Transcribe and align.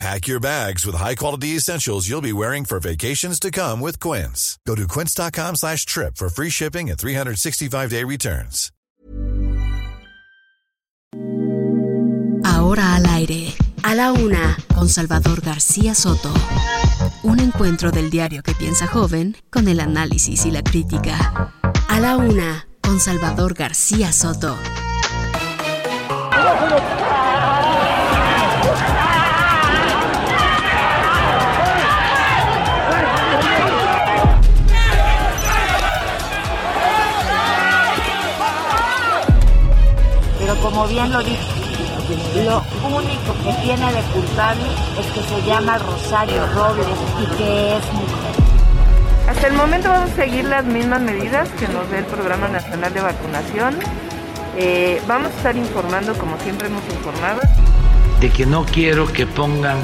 Pack 0.00 0.26
your 0.26 0.40
bags 0.40 0.84
with 0.84 0.96
high-quality 0.96 1.56
essentials 1.56 2.08
you'll 2.08 2.20
be 2.20 2.32
wearing 2.32 2.64
for 2.64 2.80
vacations 2.80 3.38
to 3.40 3.50
come 3.50 3.80
with 3.80 4.00
Quince. 4.00 4.58
Go 4.66 4.74
to 4.74 4.86
quince.com 4.88 5.56
slash 5.56 5.86
trip 5.86 6.16
for 6.16 6.28
free 6.28 6.50
shipping 6.50 6.90
and 6.90 6.98
365-day 6.98 8.04
returns. 8.04 8.70
Ahora 12.44 12.96
al 12.96 13.06
aire, 13.06 13.54
a 13.82 13.94
la 13.94 14.12
una, 14.12 14.56
con 14.74 14.88
Salvador 14.88 15.40
García 15.40 15.94
Soto. 15.94 16.32
Un 17.22 17.40
encuentro 17.40 17.90
del 17.90 18.10
diario 18.10 18.42
que 18.42 18.54
piensa 18.54 18.86
joven 18.86 19.36
con 19.50 19.68
el 19.68 19.80
análisis 19.80 20.44
y 20.44 20.50
la 20.50 20.62
crítica. 20.62 21.52
A 21.88 22.00
la 22.00 22.16
una, 22.16 22.66
con 22.82 23.00
Salvador 23.00 23.54
García 23.54 24.12
Soto. 24.12 24.58
Como 40.64 40.88
bien 40.88 41.12
lo 41.12 41.22
dije, 41.22 41.44
lo 42.42 42.64
único 42.88 43.34
que 43.44 43.52
tiene 43.62 43.92
de 43.92 44.00
culpable 44.14 44.64
es 44.98 45.06
que 45.12 45.20
se 45.20 45.46
llama 45.46 45.76
Rosario 45.76 46.46
Robles 46.54 46.86
y 47.22 47.36
que 47.36 47.76
es 47.76 47.92
mujer. 47.92 49.28
Hasta 49.28 49.46
el 49.48 49.52
momento 49.52 49.90
vamos 49.90 50.12
a 50.12 50.16
seguir 50.16 50.46
las 50.46 50.64
mismas 50.64 51.02
medidas 51.02 51.50
que 51.60 51.68
nos 51.68 51.90
dé 51.90 51.98
el 51.98 52.06
Programa 52.06 52.48
Nacional 52.48 52.94
de 52.94 53.00
Vacunación. 53.02 53.78
Eh, 54.56 55.02
vamos 55.06 55.32
a 55.32 55.36
estar 55.36 55.54
informando 55.54 56.14
como 56.14 56.38
siempre 56.38 56.68
hemos 56.68 56.84
informado. 56.94 57.42
De 58.20 58.30
que 58.30 58.46
no 58.46 58.64
quiero 58.64 59.12
que 59.12 59.26
pongan 59.26 59.76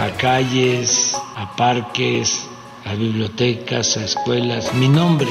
a 0.00 0.08
calles, 0.16 1.12
a 1.36 1.54
parques, 1.54 2.44
a 2.84 2.94
bibliotecas, 2.94 3.96
a 3.96 4.04
escuelas 4.04 4.74
mi 4.74 4.88
nombre. 4.88 5.28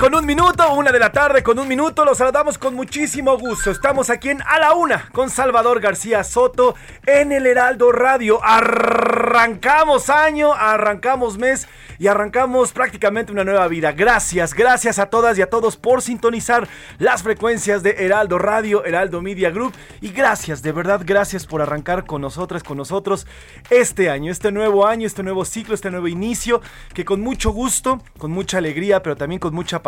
Con 0.00 0.14
un 0.14 0.24
minuto, 0.24 0.72
una 0.72 0.92
de 0.92 0.98
la 0.98 1.12
tarde 1.12 1.42
con 1.42 1.58
un 1.58 1.68
minuto, 1.68 2.06
los 2.06 2.16
saludamos 2.16 2.56
con 2.56 2.74
muchísimo 2.74 3.36
gusto. 3.36 3.70
Estamos 3.70 4.08
aquí 4.08 4.30
en 4.30 4.40
A 4.40 4.58
la 4.58 4.72
Una 4.72 5.10
con 5.12 5.28
Salvador 5.28 5.78
García 5.78 6.24
Soto 6.24 6.74
en 7.04 7.32
el 7.32 7.44
Heraldo 7.46 7.92
Radio. 7.92 8.42
Arrancamos 8.42 10.08
año, 10.08 10.54
arrancamos 10.54 11.36
mes 11.36 11.68
y 11.98 12.06
arrancamos 12.06 12.72
prácticamente 12.72 13.30
una 13.30 13.44
nueva 13.44 13.68
vida. 13.68 13.92
Gracias, 13.92 14.54
gracias 14.54 14.98
a 14.98 15.10
todas 15.10 15.36
y 15.36 15.42
a 15.42 15.50
todos 15.50 15.76
por 15.76 16.00
sintonizar 16.00 16.66
las 16.98 17.22
frecuencias 17.22 17.82
de 17.82 17.90
Heraldo 17.98 18.38
Radio, 18.38 18.86
Heraldo 18.86 19.20
Media 19.20 19.50
Group 19.50 19.74
y 20.00 20.08
gracias, 20.08 20.62
de 20.62 20.72
verdad, 20.72 21.02
gracias 21.04 21.44
por 21.44 21.60
arrancar 21.60 22.06
con 22.06 22.22
nosotras, 22.22 22.62
con 22.62 22.78
nosotros 22.78 23.26
este 23.68 24.08
año, 24.08 24.32
este 24.32 24.50
nuevo 24.50 24.86
año, 24.86 25.06
este 25.06 25.22
nuevo 25.22 25.44
ciclo, 25.44 25.74
este 25.74 25.90
nuevo 25.90 26.08
inicio 26.08 26.62
que 26.94 27.04
con 27.04 27.20
mucho 27.20 27.50
gusto, 27.50 28.02
con 28.16 28.30
mucha 28.30 28.56
alegría, 28.56 29.02
pero 29.02 29.14
también 29.14 29.38
con 29.38 29.54
mucha 29.54 29.82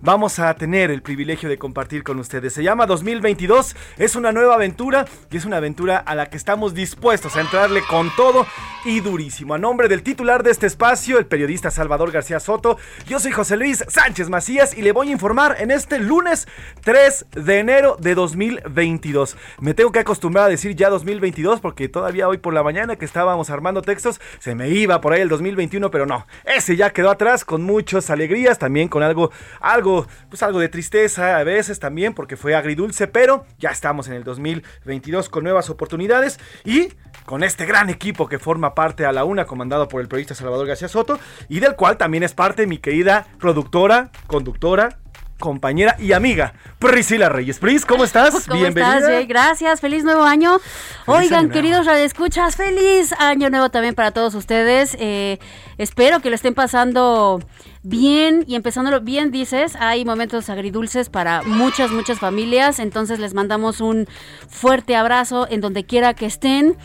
vamos 0.00 0.38
a 0.38 0.54
tener 0.54 0.90
el 0.90 1.02
privilegio 1.02 1.48
de 1.48 1.58
compartir 1.58 2.02
con 2.02 2.18
ustedes. 2.18 2.52
Se 2.52 2.62
llama 2.62 2.86
2022, 2.86 3.76
es 3.98 4.16
una 4.16 4.32
nueva 4.32 4.54
aventura 4.54 5.04
y 5.30 5.36
es 5.36 5.44
una 5.44 5.58
aventura 5.58 5.98
a 5.98 6.14
la 6.14 6.26
que 6.26 6.36
estamos 6.36 6.74
dispuestos 6.74 7.36
a 7.36 7.40
entrarle 7.40 7.82
con 7.88 8.10
todo 8.16 8.46
y 8.84 9.00
durísimo. 9.00 9.54
A 9.54 9.58
nombre 9.58 9.88
del 9.88 10.02
titular 10.02 10.42
de 10.42 10.50
este 10.50 10.66
espacio, 10.66 11.18
el 11.18 11.26
periodista 11.26 11.70
Salvador 11.70 12.10
García 12.10 12.40
Soto, 12.40 12.78
yo 13.06 13.20
soy 13.20 13.32
José 13.32 13.56
Luis 13.56 13.84
Sánchez 13.88 14.30
Macías 14.30 14.76
y 14.76 14.82
le 14.82 14.92
voy 14.92 15.08
a 15.08 15.12
informar 15.12 15.56
en 15.58 15.70
este 15.70 15.98
lunes 15.98 16.48
3 16.82 17.26
de 17.32 17.58
enero 17.58 17.96
de 18.00 18.14
2022. 18.14 19.36
Me 19.60 19.74
tengo 19.74 19.92
que 19.92 19.98
acostumbrar 20.00 20.46
a 20.46 20.48
decir 20.48 20.74
ya 20.74 20.88
2022 20.88 21.60
porque 21.60 21.88
todavía 21.88 22.28
hoy 22.28 22.38
por 22.38 22.54
la 22.54 22.62
mañana 22.62 22.96
que 22.96 23.04
estábamos 23.04 23.50
armando 23.50 23.82
textos 23.82 24.20
se 24.38 24.54
me 24.54 24.70
iba 24.70 25.00
por 25.00 25.12
ahí 25.12 25.20
el 25.20 25.28
2021, 25.28 25.90
pero 25.90 26.06
no, 26.06 26.26
ese 26.44 26.76
ya 26.76 26.90
quedó 26.90 27.10
atrás 27.10 27.44
con 27.44 27.62
muchas 27.62 28.10
alegrías, 28.10 28.58
también 28.58 28.88
con 28.88 29.02
algo, 29.02 29.19
algo, 29.60 30.06
pues 30.28 30.42
algo 30.42 30.58
de 30.58 30.68
tristeza 30.68 31.38
a 31.38 31.44
veces 31.44 31.78
también 31.78 32.14
porque 32.14 32.36
fue 32.36 32.54
agridulce, 32.54 33.06
pero 33.06 33.44
ya 33.58 33.70
estamos 33.70 34.08
en 34.08 34.14
el 34.14 34.24
2022 34.24 35.28
con 35.28 35.44
nuevas 35.44 35.68
oportunidades 35.68 36.38
y 36.64 36.88
con 37.26 37.44
este 37.44 37.66
gran 37.66 37.90
equipo 37.90 38.28
que 38.28 38.38
forma 38.38 38.74
parte 38.74 39.04
a 39.04 39.12
la 39.12 39.24
una, 39.24 39.44
comandado 39.44 39.88
por 39.88 40.00
el 40.00 40.08
periodista 40.08 40.34
Salvador 40.34 40.66
García 40.66 40.88
Soto, 40.88 41.18
y 41.48 41.60
del 41.60 41.76
cual 41.76 41.96
también 41.96 42.22
es 42.22 42.34
parte 42.34 42.66
mi 42.66 42.78
querida 42.78 43.26
productora, 43.38 44.10
conductora, 44.26 44.98
compañera 45.40 45.96
y 45.98 46.12
amiga, 46.12 46.54
Priscila 46.78 47.28
Reyes. 47.28 47.58
Pris, 47.58 47.84
¿cómo 47.84 48.04
estás? 48.04 48.46
¿Cómo 48.46 48.64
Estás, 48.64 49.02
Jay? 49.02 49.26
Gracias, 49.26 49.80
feliz 49.80 50.04
nuevo 50.04 50.22
año. 50.22 50.60
Feliz 50.60 51.06
Oigan, 51.06 51.46
año 51.46 51.52
queridos 51.52 51.86
radioescuchas, 51.86 52.54
feliz 52.54 53.12
año 53.18 53.50
nuevo 53.50 53.70
también 53.70 53.96
para 53.96 54.12
todos 54.12 54.36
ustedes. 54.36 54.96
Eh, 55.00 55.40
espero 55.78 56.20
que 56.20 56.28
lo 56.28 56.36
estén 56.36 56.54
pasando 56.54 57.40
bien 57.82 58.44
y 58.46 58.54
empezándolo 58.54 59.00
bien, 59.00 59.32
dices. 59.32 59.74
Hay 59.76 60.04
momentos 60.04 60.48
agridulces 60.48 61.08
para 61.08 61.42
muchas, 61.42 61.90
muchas 61.90 62.20
familias. 62.20 62.78
Entonces 62.78 63.18
les 63.18 63.34
mandamos 63.34 63.80
un 63.80 64.06
fuerte 64.48 64.94
abrazo 64.94 65.48
en 65.50 65.60
donde 65.60 65.84
quiera 65.84 66.14
que 66.14 66.26
estén. 66.26 66.76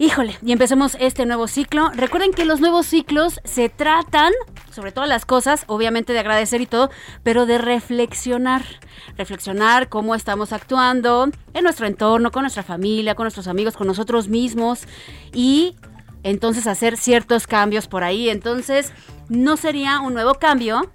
Híjole, 0.00 0.38
y 0.42 0.52
empecemos 0.52 0.96
este 0.98 1.26
nuevo 1.26 1.46
ciclo. 1.46 1.90
Recuerden 1.90 2.32
que 2.32 2.46
los 2.46 2.58
nuevos 2.58 2.86
ciclos 2.86 3.38
se 3.44 3.68
tratan, 3.68 4.32
sobre 4.72 4.92
todas 4.92 5.10
las 5.10 5.26
cosas, 5.26 5.64
obviamente 5.66 6.14
de 6.14 6.20
agradecer 6.20 6.62
y 6.62 6.66
todo, 6.66 6.88
pero 7.22 7.44
de 7.44 7.58
reflexionar. 7.58 8.62
Reflexionar 9.18 9.90
cómo 9.90 10.14
estamos 10.14 10.54
actuando 10.54 11.28
en 11.52 11.64
nuestro 11.64 11.86
entorno, 11.86 12.30
con 12.30 12.44
nuestra 12.44 12.62
familia, 12.62 13.14
con 13.14 13.24
nuestros 13.24 13.46
amigos, 13.46 13.76
con 13.76 13.86
nosotros 13.86 14.28
mismos 14.28 14.84
y 15.34 15.76
entonces 16.22 16.66
hacer 16.66 16.96
ciertos 16.96 17.46
cambios 17.46 17.86
por 17.86 18.02
ahí. 18.02 18.30
Entonces, 18.30 18.94
no 19.28 19.58
sería 19.58 20.00
un 20.00 20.14
nuevo 20.14 20.32
cambio, 20.36 20.90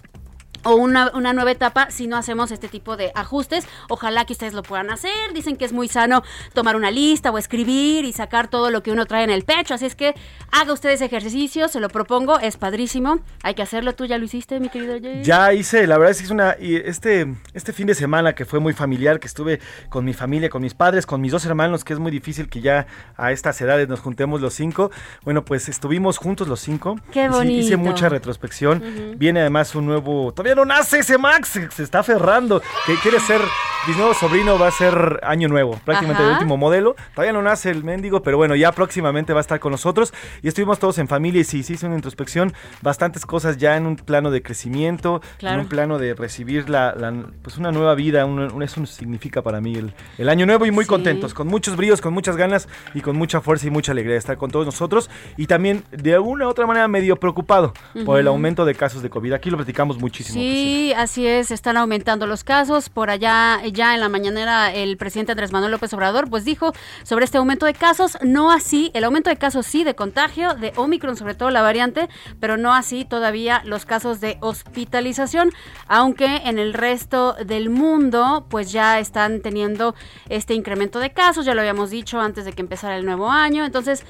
o 0.66 0.74
una, 0.74 1.12
una, 1.14 1.32
nueva 1.32 1.52
etapa 1.52 1.90
si 1.90 2.06
no 2.06 2.16
hacemos 2.16 2.50
este 2.50 2.68
tipo 2.68 2.96
de 2.96 3.12
ajustes. 3.14 3.66
Ojalá 3.88 4.24
que 4.24 4.32
ustedes 4.32 4.52
lo 4.52 4.62
puedan 4.62 4.90
hacer. 4.90 5.32
Dicen 5.32 5.56
que 5.56 5.64
es 5.64 5.72
muy 5.72 5.88
sano 5.88 6.22
tomar 6.54 6.76
una 6.76 6.90
lista 6.90 7.30
o 7.30 7.38
escribir 7.38 8.04
y 8.04 8.12
sacar 8.12 8.48
todo 8.48 8.70
lo 8.70 8.82
que 8.82 8.90
uno 8.90 9.06
trae 9.06 9.24
en 9.24 9.30
el 9.30 9.44
pecho. 9.44 9.74
Así 9.74 9.86
es 9.86 9.94
que 9.94 10.14
haga 10.50 10.72
ustedes 10.72 11.00
ejercicio, 11.00 11.68
se 11.68 11.78
lo 11.80 11.88
propongo, 11.88 12.38
es 12.40 12.56
padrísimo. 12.56 13.20
Hay 13.42 13.54
que 13.54 13.62
hacerlo. 13.62 13.94
¿Tú 13.94 14.06
ya 14.06 14.18
lo 14.18 14.24
hiciste, 14.24 14.58
mi 14.58 14.68
querido 14.68 14.98
Jay? 15.00 15.22
Ya 15.22 15.52
hice, 15.52 15.86
la 15.86 15.98
verdad 15.98 16.10
es 16.10 16.18
que 16.18 16.24
es 16.24 16.30
una... 16.30 16.56
Y 16.58 16.76
este, 16.76 17.32
este 17.54 17.72
fin 17.72 17.86
de 17.86 17.94
semana 17.94 18.34
que 18.34 18.44
fue 18.44 18.58
muy 18.58 18.72
familiar, 18.72 19.20
que 19.20 19.28
estuve 19.28 19.60
con 19.88 20.04
mi 20.04 20.14
familia, 20.14 20.48
con 20.48 20.62
mis 20.62 20.74
padres, 20.74 21.06
con 21.06 21.20
mis 21.20 21.30
dos 21.30 21.46
hermanos, 21.46 21.84
que 21.84 21.92
es 21.92 21.98
muy 22.00 22.10
difícil 22.10 22.48
que 22.48 22.60
ya 22.60 22.86
a 23.16 23.30
estas 23.30 23.60
edades 23.60 23.88
nos 23.88 24.00
juntemos 24.00 24.40
los 24.40 24.54
cinco. 24.54 24.90
Bueno, 25.22 25.44
pues 25.44 25.68
estuvimos 25.68 26.18
juntos 26.18 26.48
los 26.48 26.60
cinco. 26.60 26.98
Qué 27.12 27.28
bonito. 27.28 27.66
Hice 27.66 27.76
mucha 27.76 28.08
retrospección. 28.08 28.78
Uh 28.78 28.84
-huh. 28.84 29.18
Viene 29.18 29.40
además 29.40 29.74
un 29.74 29.86
nuevo... 29.86 30.32
Todavía 30.32 30.55
no 30.56 30.64
nace 30.64 31.00
ese 31.00 31.18
Max, 31.18 31.60
se 31.70 31.82
está 31.82 31.98
aferrando, 32.00 32.62
que 32.86 32.94
quiere 32.96 33.20
ser, 33.20 33.42
mi 33.86 33.94
nuevo 33.94 34.14
sobrino 34.14 34.58
va 34.58 34.68
a 34.68 34.70
ser 34.70 35.20
año 35.22 35.48
nuevo, 35.48 35.78
prácticamente 35.84 36.22
Ajá. 36.22 36.30
el 36.30 36.38
último 36.38 36.56
modelo, 36.56 36.96
todavía 37.14 37.34
no 37.34 37.42
nace 37.42 37.70
el 37.70 37.84
mendigo, 37.84 38.22
pero 38.22 38.38
bueno, 38.38 38.56
ya 38.56 38.72
próximamente 38.72 39.34
va 39.34 39.40
a 39.40 39.42
estar 39.42 39.60
con 39.60 39.70
nosotros 39.70 40.14
y 40.42 40.48
estuvimos 40.48 40.78
todos 40.78 40.96
en 40.96 41.08
familia 41.08 41.42
y 41.42 41.44
sí, 41.44 41.62
sí 41.62 41.74
hice 41.74 41.86
una 41.86 41.96
introspección, 41.96 42.54
bastantes 42.80 43.26
cosas 43.26 43.58
ya 43.58 43.76
en 43.76 43.86
un 43.86 43.96
plano 43.96 44.30
de 44.30 44.42
crecimiento, 44.42 45.20
claro. 45.36 45.56
en 45.56 45.60
un 45.60 45.68
plano 45.68 45.98
de 45.98 46.14
recibir 46.14 46.70
la, 46.70 46.94
la, 46.96 47.12
pues 47.42 47.58
una 47.58 47.70
nueva 47.70 47.94
vida, 47.94 48.24
un, 48.24 48.40
un, 48.40 48.62
eso 48.62 48.84
significa 48.86 49.42
para 49.42 49.60
mí 49.60 49.74
el, 49.74 49.92
el 50.16 50.28
año 50.30 50.46
nuevo 50.46 50.64
y 50.64 50.70
muy 50.70 50.84
sí. 50.84 50.88
contentos, 50.88 51.34
con 51.34 51.48
muchos 51.48 51.76
bríos, 51.76 52.00
con 52.00 52.14
muchas 52.14 52.38
ganas 52.38 52.66
y 52.94 53.02
con 53.02 53.14
mucha 53.14 53.42
fuerza 53.42 53.66
y 53.66 53.70
mucha 53.70 53.92
alegría 53.92 54.14
de 54.14 54.20
estar 54.20 54.38
con 54.38 54.50
todos 54.50 54.64
nosotros 54.64 55.10
y 55.36 55.48
también 55.48 55.84
de 55.90 56.14
alguna 56.14 56.46
u 56.46 56.48
otra 56.48 56.66
manera 56.66 56.88
medio 56.88 57.16
preocupado 57.16 57.74
uh 57.94 57.98
-huh. 57.98 58.04
por 58.06 58.18
el 58.18 58.26
aumento 58.26 58.64
de 58.64 58.74
casos 58.74 59.02
de 59.02 59.10
COVID, 59.10 59.34
aquí 59.34 59.50
lo 59.50 59.58
platicamos 59.58 59.98
muchísimo. 59.98 60.40
Sí, 60.40 60.45
sí, 60.46 60.92
así 60.96 61.26
es, 61.26 61.50
están 61.50 61.76
aumentando 61.76 62.26
los 62.26 62.44
casos. 62.44 62.88
Por 62.88 63.10
allá, 63.10 63.60
ya 63.72 63.94
en 63.94 64.00
la 64.00 64.08
mañanera, 64.08 64.72
el 64.72 64.96
presidente 64.96 65.32
Andrés 65.32 65.52
Manuel 65.52 65.72
López 65.72 65.92
Obrador, 65.92 66.28
pues 66.30 66.44
dijo 66.44 66.72
sobre 67.02 67.24
este 67.24 67.38
aumento 67.38 67.66
de 67.66 67.74
casos, 67.74 68.18
no 68.22 68.50
así, 68.50 68.90
el 68.94 69.04
aumento 69.04 69.30
de 69.30 69.36
casos 69.36 69.66
sí 69.66 69.84
de 69.84 69.94
contagio, 69.94 70.54
de 70.54 70.72
Omicron, 70.76 71.16
sobre 71.16 71.34
todo 71.34 71.50
la 71.50 71.62
variante, 71.62 72.08
pero 72.40 72.56
no 72.56 72.74
así 72.74 73.04
todavía 73.04 73.62
los 73.64 73.86
casos 73.86 74.20
de 74.20 74.38
hospitalización, 74.40 75.50
aunque 75.88 76.42
en 76.44 76.58
el 76.58 76.74
resto 76.74 77.34
del 77.44 77.70
mundo, 77.70 78.46
pues 78.48 78.72
ya 78.72 78.98
están 78.98 79.40
teniendo 79.40 79.94
este 80.28 80.54
incremento 80.54 80.98
de 80.98 81.12
casos, 81.12 81.44
ya 81.44 81.54
lo 81.54 81.60
habíamos 81.60 81.90
dicho 81.90 82.20
antes 82.20 82.44
de 82.44 82.52
que 82.52 82.62
empezara 82.62 82.96
el 82.96 83.04
nuevo 83.04 83.30
año. 83.30 83.64
Entonces, 83.64 84.04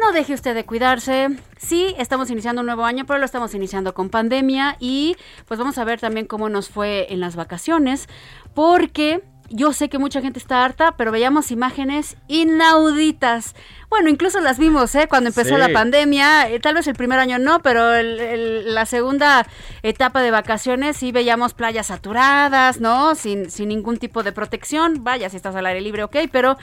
no 0.00 0.12
deje 0.12 0.34
usted 0.34 0.54
de 0.54 0.64
cuidarse. 0.64 1.28
Sí, 1.56 1.94
estamos 1.98 2.30
iniciando 2.30 2.60
un 2.60 2.66
nuevo 2.66 2.84
año, 2.84 3.04
pero 3.06 3.18
lo 3.18 3.24
estamos 3.24 3.54
iniciando 3.54 3.94
con 3.94 4.10
pandemia 4.10 4.76
y 4.80 5.16
pues 5.46 5.58
vamos 5.58 5.78
a 5.78 5.84
ver 5.84 6.00
también 6.00 6.26
cómo 6.26 6.48
nos 6.48 6.68
fue 6.68 7.12
en 7.12 7.20
las 7.20 7.36
vacaciones, 7.36 8.08
porque 8.54 9.22
yo 9.52 9.72
sé 9.74 9.90
que 9.90 9.98
mucha 9.98 10.22
gente 10.22 10.38
está 10.38 10.64
harta, 10.64 10.96
pero 10.96 11.12
veíamos 11.12 11.50
imágenes 11.50 12.16
inauditas. 12.26 13.54
Bueno, 13.90 14.08
incluso 14.08 14.40
las 14.40 14.58
vimos, 14.58 14.94
¿eh? 14.94 15.08
Cuando 15.08 15.28
empezó 15.28 15.58
la 15.58 15.68
pandemia, 15.68 16.48
eh, 16.48 16.58
tal 16.58 16.74
vez 16.74 16.86
el 16.86 16.94
primer 16.94 17.18
año 17.18 17.38
no, 17.38 17.60
pero 17.60 18.00
la 18.02 18.86
segunda 18.86 19.46
etapa 19.82 20.22
de 20.22 20.30
vacaciones 20.30 20.96
sí 20.96 21.12
veíamos 21.12 21.52
playas 21.52 21.88
saturadas, 21.88 22.80
¿no? 22.80 23.14
Sin, 23.14 23.50
sin 23.50 23.68
ningún 23.68 23.98
tipo 23.98 24.22
de 24.22 24.32
protección. 24.32 25.04
Vaya, 25.04 25.28
si 25.28 25.36
estás 25.36 25.54
al 25.54 25.66
aire 25.66 25.82
libre, 25.82 26.04
ok, 26.04 26.16
pero 26.32 26.56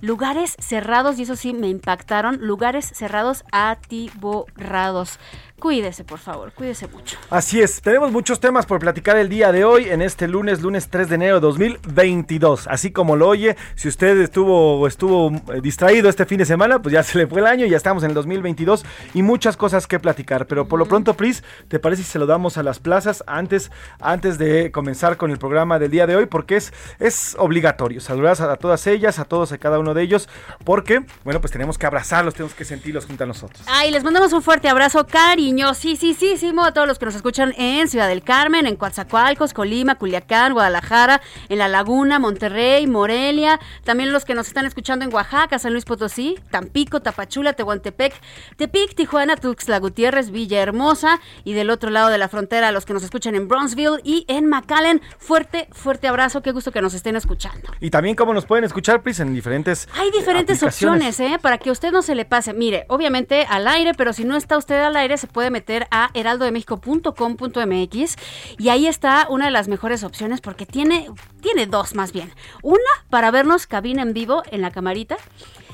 lugares 0.00 0.56
cerrados, 0.58 1.18
y 1.18 1.22
eso 1.22 1.36
sí 1.36 1.52
me 1.52 1.68
impactaron, 1.68 2.38
lugares 2.40 2.90
cerrados 2.94 3.44
atiborrados. 3.52 5.18
Cuídese, 5.60 6.04
por 6.04 6.18
favor, 6.18 6.52
cuídese 6.52 6.88
mucho. 6.88 7.18
Así 7.28 7.60
es, 7.60 7.82
tenemos 7.82 8.10
muchos 8.10 8.40
temas 8.40 8.64
por 8.64 8.80
platicar 8.80 9.18
el 9.18 9.28
día 9.28 9.52
de 9.52 9.62
hoy, 9.62 9.90
en 9.90 10.00
este 10.00 10.26
lunes, 10.26 10.62
lunes 10.62 10.88
3 10.88 11.10
de 11.10 11.14
enero 11.16 11.34
de 11.34 11.40
2022. 11.42 12.66
Así 12.66 12.92
como 12.92 13.14
lo 13.14 13.28
oye, 13.28 13.58
si 13.74 13.86
usted 13.86 14.18
estuvo 14.22 14.86
estuvo 14.86 15.30
eh, 15.52 15.60
distraído 15.62 16.08
este 16.08 16.24
fin 16.24 16.38
de 16.38 16.46
semana, 16.46 16.80
pues 16.80 16.94
ya 16.94 17.02
se 17.02 17.18
le 17.18 17.26
fue 17.26 17.40
el 17.40 17.46
año, 17.46 17.66
ya 17.66 17.76
estamos 17.76 18.02
en 18.04 18.08
el 18.08 18.14
2022 18.14 18.86
y 19.12 19.22
muchas 19.22 19.58
cosas 19.58 19.86
que 19.86 19.98
platicar. 20.00 20.46
Pero 20.46 20.66
por 20.66 20.78
lo 20.78 20.86
pronto, 20.86 21.12
Pris, 21.12 21.44
¿te 21.68 21.78
parece 21.78 22.04
si 22.04 22.10
se 22.10 22.18
lo 22.18 22.24
damos 22.24 22.56
a 22.56 22.62
las 22.62 22.78
plazas 22.78 23.22
antes, 23.26 23.70
antes 24.00 24.38
de 24.38 24.72
comenzar 24.72 25.18
con 25.18 25.30
el 25.30 25.36
programa 25.36 25.78
del 25.78 25.90
día 25.90 26.06
de 26.06 26.16
hoy? 26.16 26.24
Porque 26.24 26.56
es, 26.56 26.72
es 26.98 27.36
obligatorio. 27.38 28.00
Saludar 28.00 28.40
a, 28.40 28.56
todas 28.56 28.86
ellas, 28.86 29.18
a 29.18 29.26
todos, 29.26 29.52
a 29.52 29.58
cada 29.58 29.78
uno 29.78 29.92
de 29.92 30.02
ellos, 30.04 30.26
porque, 30.64 31.04
bueno, 31.22 31.42
pues 31.42 31.52
tenemos 31.52 31.76
que 31.76 31.84
abrazarlos, 31.84 32.32
tenemos 32.32 32.54
que 32.54 32.64
sentirlos 32.64 33.04
junto 33.04 33.24
a 33.24 33.26
nosotros. 33.26 33.62
Ay, 33.66 33.90
les 33.90 34.02
mandamos 34.02 34.32
un 34.32 34.40
fuerte 34.40 34.66
abrazo, 34.66 35.06
Cari 35.06 35.49
sí, 35.74 35.96
sí, 35.96 36.14
sí, 36.14 36.36
sí, 36.36 36.52
a 36.62 36.72
todos 36.72 36.86
los 36.86 36.98
que 36.98 37.06
nos 37.06 37.14
escuchan 37.14 37.54
en 37.56 37.88
Ciudad 37.88 38.08
del 38.08 38.22
Carmen, 38.22 38.66
en 38.66 38.76
Coatzacoalcos, 38.76 39.52
Colima, 39.52 39.96
Culiacán, 39.96 40.52
Guadalajara, 40.52 41.20
en 41.48 41.58
La 41.58 41.68
Laguna, 41.68 42.18
Monterrey, 42.18 42.86
Morelia, 42.86 43.58
también 43.84 44.12
los 44.12 44.24
que 44.24 44.34
nos 44.34 44.48
están 44.48 44.66
escuchando 44.66 45.04
en 45.04 45.12
Oaxaca, 45.12 45.58
San 45.58 45.72
Luis 45.72 45.84
Potosí, 45.84 46.38
Tampico, 46.50 47.00
Tapachula, 47.00 47.54
Tehuantepec, 47.54 48.14
Tepic, 48.56 48.94
Tijuana, 48.94 49.36
Tuxtla 49.36 49.78
Gutiérrez, 49.78 50.30
Villahermosa 50.30 51.20
y 51.44 51.54
del 51.54 51.70
otro 51.70 51.90
lado 51.90 52.10
de 52.10 52.18
la 52.18 52.28
frontera 52.28 52.70
los 52.72 52.84
que 52.84 52.92
nos 52.92 53.02
escuchan 53.02 53.34
en 53.34 53.48
Bronzeville 53.48 54.00
y 54.04 54.24
en 54.28 54.46
McAllen. 54.46 55.00
Fuerte, 55.18 55.68
fuerte 55.72 56.08
abrazo, 56.08 56.42
qué 56.42 56.52
gusto 56.52 56.70
que 56.70 56.82
nos 56.82 56.94
estén 56.94 57.16
escuchando. 57.16 57.72
Y 57.80 57.90
también 57.90 58.14
cómo 58.14 58.34
nos 58.34 58.46
pueden 58.46 58.64
escuchar, 58.64 59.02
Pris, 59.02 59.20
en 59.20 59.34
diferentes 59.34 59.88
Hay 59.94 60.10
diferentes 60.10 60.62
opciones, 60.62 61.18
¿eh? 61.20 61.38
Para 61.40 61.58
que 61.58 61.70
usted 61.70 61.90
no 61.92 62.02
se 62.02 62.14
le 62.14 62.24
pase. 62.24 62.52
Mire, 62.52 62.84
obviamente 62.88 63.46
al 63.48 63.66
aire, 63.66 63.92
pero 63.94 64.12
si 64.12 64.24
no 64.24 64.36
está 64.36 64.56
usted 64.58 64.80
al 64.80 64.96
aire, 64.96 65.16
se 65.16 65.26
puede 65.26 65.39
meter 65.48 65.88
a 65.90 66.10
heraldodemexico.com.mx 66.12 68.16
y 68.58 68.68
ahí 68.68 68.86
está 68.86 69.26
una 69.30 69.46
de 69.46 69.50
las 69.50 69.68
mejores 69.68 70.04
opciones 70.04 70.42
porque 70.42 70.66
tiene, 70.66 71.08
tiene 71.40 71.66
dos 71.66 71.94
más 71.94 72.12
bien. 72.12 72.30
Una 72.62 72.78
para 73.08 73.30
vernos 73.30 73.66
cabina 73.66 74.02
en 74.02 74.12
vivo 74.12 74.42
en 74.50 74.60
la 74.60 74.70
camarita 74.70 75.16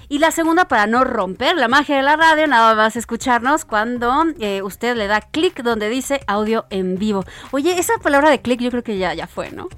y 0.09 0.19
la 0.19 0.31
segunda, 0.31 0.69
para 0.69 0.87
no 0.87 1.05
romper 1.05 1.57
la 1.57 1.69
magia 1.69 1.97
de 1.97 2.03
la 2.03 2.17
radio, 2.17 2.47
nada 2.47 2.75
más 2.75 2.97
escucharnos 2.97 3.65
cuando 3.65 4.25
eh, 4.41 4.63
usted 4.63 4.97
le 4.97 5.07
da 5.07 5.21
clic 5.21 5.63
donde 5.63 5.89
dice 5.89 6.21
audio 6.27 6.67
en 6.71 6.99
vivo. 6.99 7.25
Oye, 7.51 7.79
esa 7.79 7.99
palabra 7.99 8.31
de 8.31 8.41
clic 8.41 8.61
yo 8.61 8.71
creo 8.71 8.83
que 8.83 8.99
ya, 8.99 9.15
ya 9.15 9.27
fue, 9.27 9.51
¿no? 9.51 9.69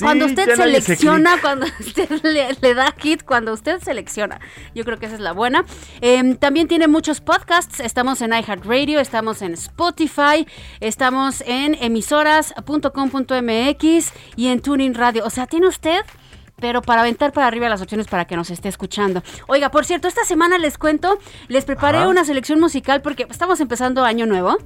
cuando 0.00 0.26
usted 0.26 0.54
selecciona, 0.54 1.40
cuando 1.40 1.66
usted 1.80 2.08
le, 2.22 2.74
da 2.74 2.94
hit, 2.98 3.24
cuando 3.24 3.52
usted 3.52 3.80
selecciona. 3.82 4.38
Yo 4.74 4.84
creo 4.84 4.98
que 4.98 5.06
esa 5.06 5.16
es 5.16 5.20
la 5.20 5.32
buena. 5.32 5.64
Em, 6.00 6.36
también 6.36 6.68
tiene 6.68 6.86
muchos 6.88 7.20
podcasts. 7.20 7.80
Estamos 7.80 8.22
en 8.22 8.32
iHeartRadio, 8.32 9.00
estamos 9.00 9.42
en 9.42 9.52
Spotify, 9.54 10.46
estamos 10.80 11.42
en 11.46 11.76
emisoras.com.mx 11.80 14.12
y 14.36 14.48
en 14.48 14.60
Tuning 14.60 14.94
Radio. 14.94 15.24
O 15.24 15.30
sea, 15.30 15.46
tiene 15.46 15.68
usted 15.68 16.00
pero 16.56 16.82
para 16.82 17.02
aventar 17.02 17.32
para 17.32 17.46
arriba 17.46 17.68
las 17.68 17.82
opciones 17.82 18.06
para 18.06 18.24
que 18.24 18.36
nos 18.36 18.50
esté 18.50 18.68
escuchando. 18.68 19.22
Oiga, 19.46 19.70
por 19.70 19.84
cierto, 19.84 20.08
esta 20.08 20.24
semana 20.24 20.58
les 20.58 20.78
cuento, 20.78 21.18
les 21.48 21.64
preparé 21.64 22.06
una 22.06 22.24
selección 22.24 22.60
musical 22.60 23.02
porque 23.02 23.26
estamos 23.30 23.60
empezando 23.60 24.04
año 24.04 24.26
nuevo 24.26 24.56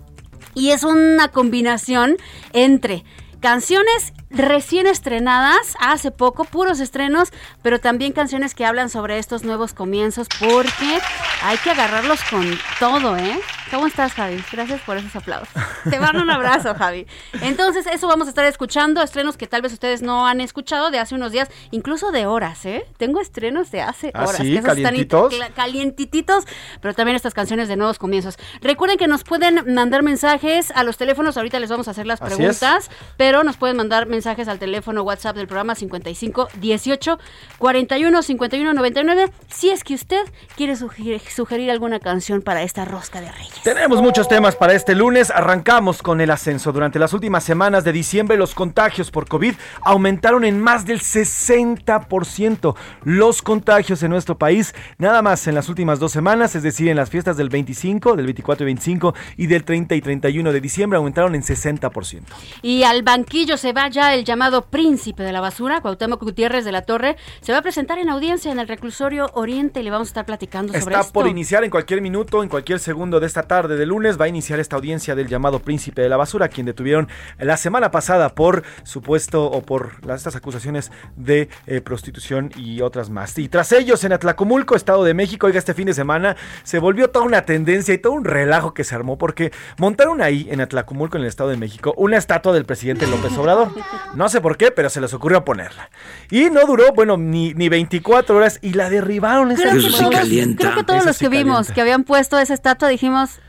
y 0.55 0.71
es 0.71 0.85
una 0.85 1.29
combinación 1.29 2.17
entre 2.53 3.05
canciones 3.41 4.13
recién 4.31 4.87
estrenadas 4.87 5.75
hace 5.81 6.11
poco, 6.11 6.45
puros 6.45 6.81
estrenos, 6.81 7.31
pero 7.63 7.81
también 7.81 8.13
canciones 8.13 8.55
que 8.55 8.65
hablan 8.65 8.89
sobre 8.89 9.19
estos 9.19 9.43
nuevos 9.43 9.75
comienzos 9.75 10.29
porque 10.39 11.01
hay 11.43 11.59
que 11.59 11.71
agarrarlos 11.71 12.21
con 12.31 12.47
todo, 12.79 13.17
¿eh? 13.17 13.41
¿Cómo 13.71 13.87
estás, 13.87 14.15
Javi? 14.15 14.43
Gracias 14.51 14.81
por 14.81 14.97
esos 14.97 15.15
aplausos. 15.15 15.49
Te 15.89 16.01
mando 16.01 16.23
un 16.23 16.31
abrazo, 16.31 16.75
Javi. 16.75 17.07
Entonces, 17.41 17.87
eso 17.87 18.09
vamos 18.09 18.27
a 18.27 18.31
estar 18.31 18.45
escuchando, 18.45 19.01
estrenos 19.01 19.37
que 19.37 19.47
tal 19.47 19.63
vez 19.63 19.73
ustedes 19.73 20.03
no 20.03 20.27
han 20.27 20.41
escuchado 20.41 20.91
de 20.91 20.99
hace 20.99 21.15
unos 21.15 21.31
días, 21.31 21.49
incluso 21.71 22.11
de 22.11 22.27
horas, 22.27 22.65
¿eh? 22.67 22.85
Tengo 22.97 23.21
estrenos 23.21 23.71
de 23.71 23.83
hace 23.83 24.11
¿Ah, 24.13 24.25
horas. 24.25 24.39
Sí? 24.39 24.61
¿Calientitos? 24.61 25.35
calientititos, 25.55 26.45
pero 26.81 26.95
también 26.95 27.15
estas 27.15 27.33
canciones 27.33 27.69
de 27.69 27.77
nuevos 27.77 27.99
comienzos. 27.99 28.39
Recuerden 28.61 28.99
que 28.99 29.07
nos 29.07 29.23
pueden 29.23 29.73
mandar 29.73 30.03
mensajes 30.03 30.73
a 30.73 30.83
los 30.83 30.97
teléfonos, 30.97 31.37
ahorita 31.37 31.61
les 31.61 31.71
vamos 31.71 31.87
a 31.87 31.93
hacer 31.93 32.07
las 32.07 32.19
preguntas, 32.19 32.91
pero 33.17 33.45
nos 33.45 33.57
pueden 33.57 33.77
mandar 33.77 34.07
mensajes 34.07 34.20
al 34.27 34.59
teléfono 34.59 35.03
WhatsApp 35.03 35.37
del 35.37 35.47
programa 35.47 35.75
55 35.75 36.49
18 36.61 37.19
41 37.59 38.23
51 38.23 38.75
99 38.75 39.31
si 39.49 39.71
es 39.71 39.83
que 39.83 39.95
usted 39.95 40.23
quiere 40.57 40.77
sugerir, 40.77 41.21
sugerir 41.21 41.71
alguna 41.71 42.01
canción 42.01 42.43
para 42.43 42.63
esta 42.63 42.85
rosca 42.85 43.21
de 43.21 43.31
reyes. 43.33 43.63
Tenemos 43.65 44.03
muchos 44.03 44.29
temas 44.29 44.57
para 44.57 44.75
este 44.75 44.95
lunes. 44.95 45.31
Arrancamos 45.31 46.03
con 46.03 46.21
el 46.21 46.31
ascenso. 46.31 46.73
Durante 46.73 46.99
las 46.99 47.13
últimas 47.13 47.45
semanas 47.45 47.85
de 47.85 47.93
diciembre, 47.93 48.37
los 48.37 48.55
contagios 48.55 49.11
por 49.11 49.27
COVID 49.27 49.55
aumentaron 49.83 50.45
en 50.45 50.61
más 50.61 50.85
del 50.85 51.01
60%. 51.01 52.75
Los 53.05 53.43
contagios 53.43 54.03
en 54.03 54.11
nuestro 54.11 54.37
país, 54.39 54.75
nada 54.99 55.23
más 55.23 55.47
en 55.47 55.55
las 55.55 55.69
últimas 55.69 55.99
dos 55.99 56.13
semanas, 56.13 56.55
es 56.55 56.63
decir, 56.63 56.89
en 56.89 56.97
las 56.97 57.11
fiestas 57.11 57.37
del 57.37 57.49
25, 57.49 58.17
del 58.17 58.27
24 58.27 58.65
y 58.65 58.67
25 58.67 59.15
y 59.37 59.47
del 59.47 59.65
30 59.65 59.95
y 59.95 60.01
31 60.01 60.53
de 60.53 60.61
diciembre, 60.61 60.97
aumentaron 60.99 61.35
en 61.35 61.43
60%. 61.43 62.23
Y 62.63 62.83
al 62.83 63.03
banquillo 63.03 63.57
se 63.57 63.73
va 63.73 63.89
ya 63.89 64.10
el 64.15 64.25
llamado 64.25 64.63
príncipe 64.63 65.23
de 65.23 65.33
la 65.33 65.41
basura, 65.41 65.81
Cuauhtémoc 65.81 66.23
Gutiérrez 66.23 66.65
de 66.65 66.73
la 66.73 66.83
Torre. 66.83 67.17
Se 67.41 67.53
va 67.53 67.59
a 67.59 67.63
presentar 67.63 67.99
en 67.99 68.09
audiencia 68.09 68.51
en 68.51 68.59
el 68.59 68.69
reclusorio 68.69 69.31
Oriente 69.35 69.81
y 69.81 69.83
le 69.83 69.91
vamos 69.91 70.09
a 70.09 70.11
estar 70.11 70.27
platicando 70.27 70.73
sobre 70.73 70.95
Está 70.95 71.13
por 71.13 71.27
iniciar 71.27 71.65
en 71.65 71.71
cualquier 71.71 72.01
minuto, 72.01 72.43
en 72.43 72.49
cualquier 72.49 72.79
segundo 72.79 73.21
de 73.21 73.27
esta 73.27 73.45
tarde 73.45 73.77
de 73.77 73.87
lunes 73.87 74.21
va 74.21 74.25
a 74.25 74.29
iniciar 74.29 74.61
esta 74.61 74.77
audiencia 74.77 75.15
del 75.15 75.29
llamado 75.29 75.61
príncipe 75.61 76.03
de 76.03 76.09
la 76.09 76.17
basura, 76.17 76.49
quien 76.49 76.67
detuvieron 76.67 77.09
la 77.39 77.57
semana 77.57 77.91
pasada 77.91 78.35
por 78.35 78.65
supuesto 78.83 79.45
o 79.45 79.63
por 79.63 79.93
estas 80.15 80.37
acusaciones 80.37 80.91
de 81.17 81.49
eh, 81.67 81.81
prostitución 81.81 82.51
y 82.57 82.81
otras 82.81 83.11
más. 83.11 83.39
Y 83.39 83.49
tras 83.49 83.73
ellos 83.73 84.03
en 84.05 84.13
Atlacomulco, 84.13 84.75
Estado 84.75 85.05
de 85.05 85.15
México, 85.15 85.47
oiga, 85.47 85.59
este 85.59 85.75
fin 85.75 85.87
de 85.87 85.95
semana 85.95 86.37
se 86.63 86.79
volvió 86.79 87.11
toda 87.11 87.25
una 87.25 87.43
tendencia 87.43 87.95
y 87.95 87.99
todo 87.99 88.13
un 88.13 88.25
relajo 88.25 88.75
que 88.75 88.85
se 88.85 88.95
armó 88.95 89.19
porque 89.19 89.53
montaron 89.79 90.23
ahí 90.23 90.49
en 90.51 90.61
Atlacomulco, 90.61 91.17
en 91.17 91.23
el 91.23 91.29
Estado 91.29 91.51
de 91.51 91.57
México, 91.57 91.95
una 91.97 92.17
estatua 92.17 92.53
del 92.53 92.65
presidente 92.65 93.07
López 93.07 93.37
Obrador. 93.37 93.71
No 94.15 94.29
sé 94.29 94.41
por 94.41 94.57
qué, 94.57 94.71
pero 94.71 94.91
se 94.91 95.01
les 95.01 95.15
ocurrió 95.15 95.45
ponerla. 95.45 95.91
Y 96.31 96.51
no 96.51 96.67
duró, 96.67 96.93
bueno, 96.93 97.17
ni, 97.17 97.55
ni 97.55 97.69
24 97.69 98.37
horas 98.37 98.59
y 98.63 98.73
la 98.73 98.91
derribaron. 98.91 99.51
Esa 99.53 99.71
creo, 99.71 100.11
que 100.11 100.57
creo 100.57 100.75
que 100.75 100.85
todos 100.85 101.05
los 101.05 101.19
que 101.19 101.29
vimos 101.29 101.71
que 101.71 101.81
habían 101.81 102.05
puesto 102.05 102.39
esa 102.39 102.55
estatua 102.55 102.89
dijimos, 102.89 103.41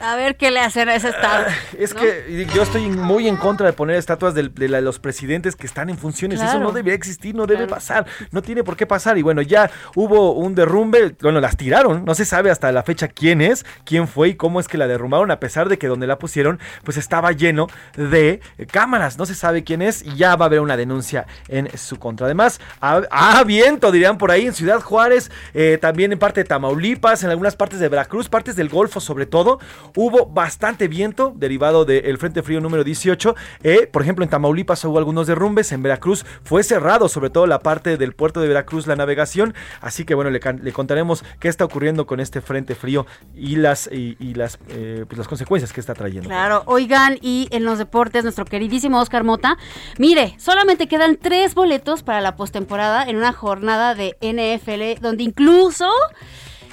a 0.00 0.16
ver 0.16 0.36
qué 0.36 0.50
le 0.50 0.60
hacen 0.60 0.88
a 0.88 0.94
ese 0.94 1.08
estado. 1.08 1.46
Ah, 1.48 1.54
es 1.78 1.94
que 1.94 2.46
yo 2.54 2.62
estoy 2.62 2.88
muy 2.88 3.28
en 3.28 3.36
contra 3.36 3.66
de 3.66 3.72
poner 3.72 3.96
estatuas 3.96 4.34
de, 4.34 4.48
los 4.68 4.98
presidentes 4.98 5.56
que 5.56 5.66
están 5.66 5.90
en 5.90 5.98
funciones. 5.98 6.40
Eso 6.40 6.58
no 6.60 6.72
debe 6.72 6.94
existir, 6.94 7.34
no 7.34 7.46
debe 7.46 7.66
pasar. 7.66 8.06
No 8.30 8.42
tiene 8.42 8.64
por 8.64 8.76
qué 8.76 8.86
pasar. 8.86 9.18
Y 9.18 9.22
bueno, 9.22 9.42
ya 9.42 9.70
hubo 9.94 10.32
un 10.32 10.54
derrumbe. 10.54 11.16
Bueno, 11.20 11.40
las 11.40 11.56
tiraron. 11.56 12.04
No 12.04 12.14
se 12.14 12.24
sabe 12.24 12.50
hasta 12.50 12.70
la 12.72 12.82
fecha 12.82 13.08
quién 13.08 13.40
es, 13.40 13.64
quién 13.84 14.08
fue 14.08 14.28
y 14.28 14.34
cómo 14.34 14.60
es 14.60 14.68
que 14.68 14.78
la 14.78 14.86
derrumbaron. 14.86 15.30
A 15.30 15.40
pesar 15.40 15.68
de 15.68 15.78
que 15.78 15.88
donde 15.88 16.06
la 16.06 16.18
pusieron, 16.18 16.60
pues 16.84 16.96
estaba 16.96 17.32
lleno 17.32 17.66
de 17.96 18.40
cámaras. 18.70 19.18
No 19.18 19.26
se 19.26 19.34
sabe 19.34 19.64
quién 19.64 19.82
es 19.82 20.02
y 20.02 20.16
ya 20.16 20.36
va 20.36 20.44
a 20.44 20.48
haber 20.48 20.60
una 20.60 20.76
denuncia 20.76 21.26
en 21.48 21.76
su 21.76 21.98
contra. 21.98 22.26
Además, 22.26 22.60
ah, 22.80 23.42
viento, 23.46 23.90
dirían 23.90 24.18
por 24.18 24.30
ahí, 24.30 24.46
en 24.46 24.54
Ciudad 24.54 24.80
Juárez, 24.80 25.30
eh, 25.54 25.78
también 25.80 26.12
en 26.12 26.18
parte 26.18 26.42
de 26.42 26.44
Tamaulipas, 26.44 27.24
en 27.24 27.30
algunas 27.30 27.56
partes 27.56 27.80
de 27.80 27.88
Veracruz, 27.88 28.28
partes 28.28 28.56
del 28.56 28.68
Golfo 28.68 29.00
sobre 29.00 29.26
todo 29.26 29.58
hubo 29.96 30.26
bastante 30.26 30.88
viento 30.88 31.32
derivado 31.36 31.84
del 31.84 32.18
Frente 32.18 32.42
Frío 32.42 32.60
número 32.60 32.84
18. 32.84 33.34
Eh, 33.62 33.88
por 33.90 34.02
ejemplo, 34.02 34.24
en 34.24 34.30
Tamaulipas 34.30 34.84
hubo 34.84 34.98
algunos 34.98 35.26
derrumbes, 35.26 35.72
en 35.72 35.82
Veracruz 35.82 36.24
fue 36.42 36.62
cerrado, 36.62 37.08
sobre 37.08 37.30
todo 37.30 37.46
la 37.46 37.60
parte 37.60 37.96
del 37.96 38.12
puerto 38.12 38.40
de 38.40 38.48
Veracruz, 38.48 38.86
la 38.86 38.96
navegación. 38.96 39.54
Así 39.80 40.04
que 40.04 40.14
bueno, 40.14 40.30
le, 40.30 40.40
contaremos 40.72 41.24
qué 41.40 41.48
está 41.48 41.64
ocurriendo 41.64 42.06
con 42.06 42.20
este 42.20 42.40
Frente 42.40 42.74
Frío 42.74 43.06
y 43.34 43.56
las, 43.56 43.88
y, 43.92 44.16
las, 44.34 44.58
eh, 44.68 45.04
pues 45.06 45.18
las 45.18 45.28
consecuencias 45.28 45.72
que 45.72 45.80
está 45.80 45.94
trayendo. 45.94 46.28
Claro, 46.28 46.62
oigan, 46.66 47.18
y 47.20 47.48
en 47.50 47.64
los 47.64 47.78
deportes, 47.78 48.24
nuestro 48.24 48.44
queridísimo 48.44 49.00
Oscar 49.00 49.24
Mota, 49.24 49.56
mire, 49.98 50.34
solamente 50.38 50.88
quedan 50.88 51.16
tres 51.16 51.54
boletos 51.54 52.02
para 52.02 52.20
la 52.20 52.36
postemporada 52.36 53.04
en 53.08 53.16
una 53.16 53.32
jornada 53.32 53.94
de 53.94 54.16
NFL 54.20 55.00
donde 55.02 55.22
incluso 55.24 55.88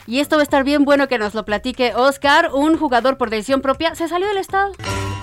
y 0.07 0.19
esto 0.19 0.35
va 0.37 0.41
a 0.41 0.43
estar 0.43 0.63
bien 0.63 0.85
bueno 0.85 1.07
que 1.07 1.17
nos 1.17 1.33
lo 1.33 1.45
platique 1.45 1.93
Oscar, 1.95 2.51
un 2.53 2.77
jugador 2.77 3.17
por 3.17 3.29
decisión 3.29 3.61
propia, 3.61 3.95
se 3.95 4.07
salió 4.07 4.27
del 4.27 4.37
estado. 4.37 4.73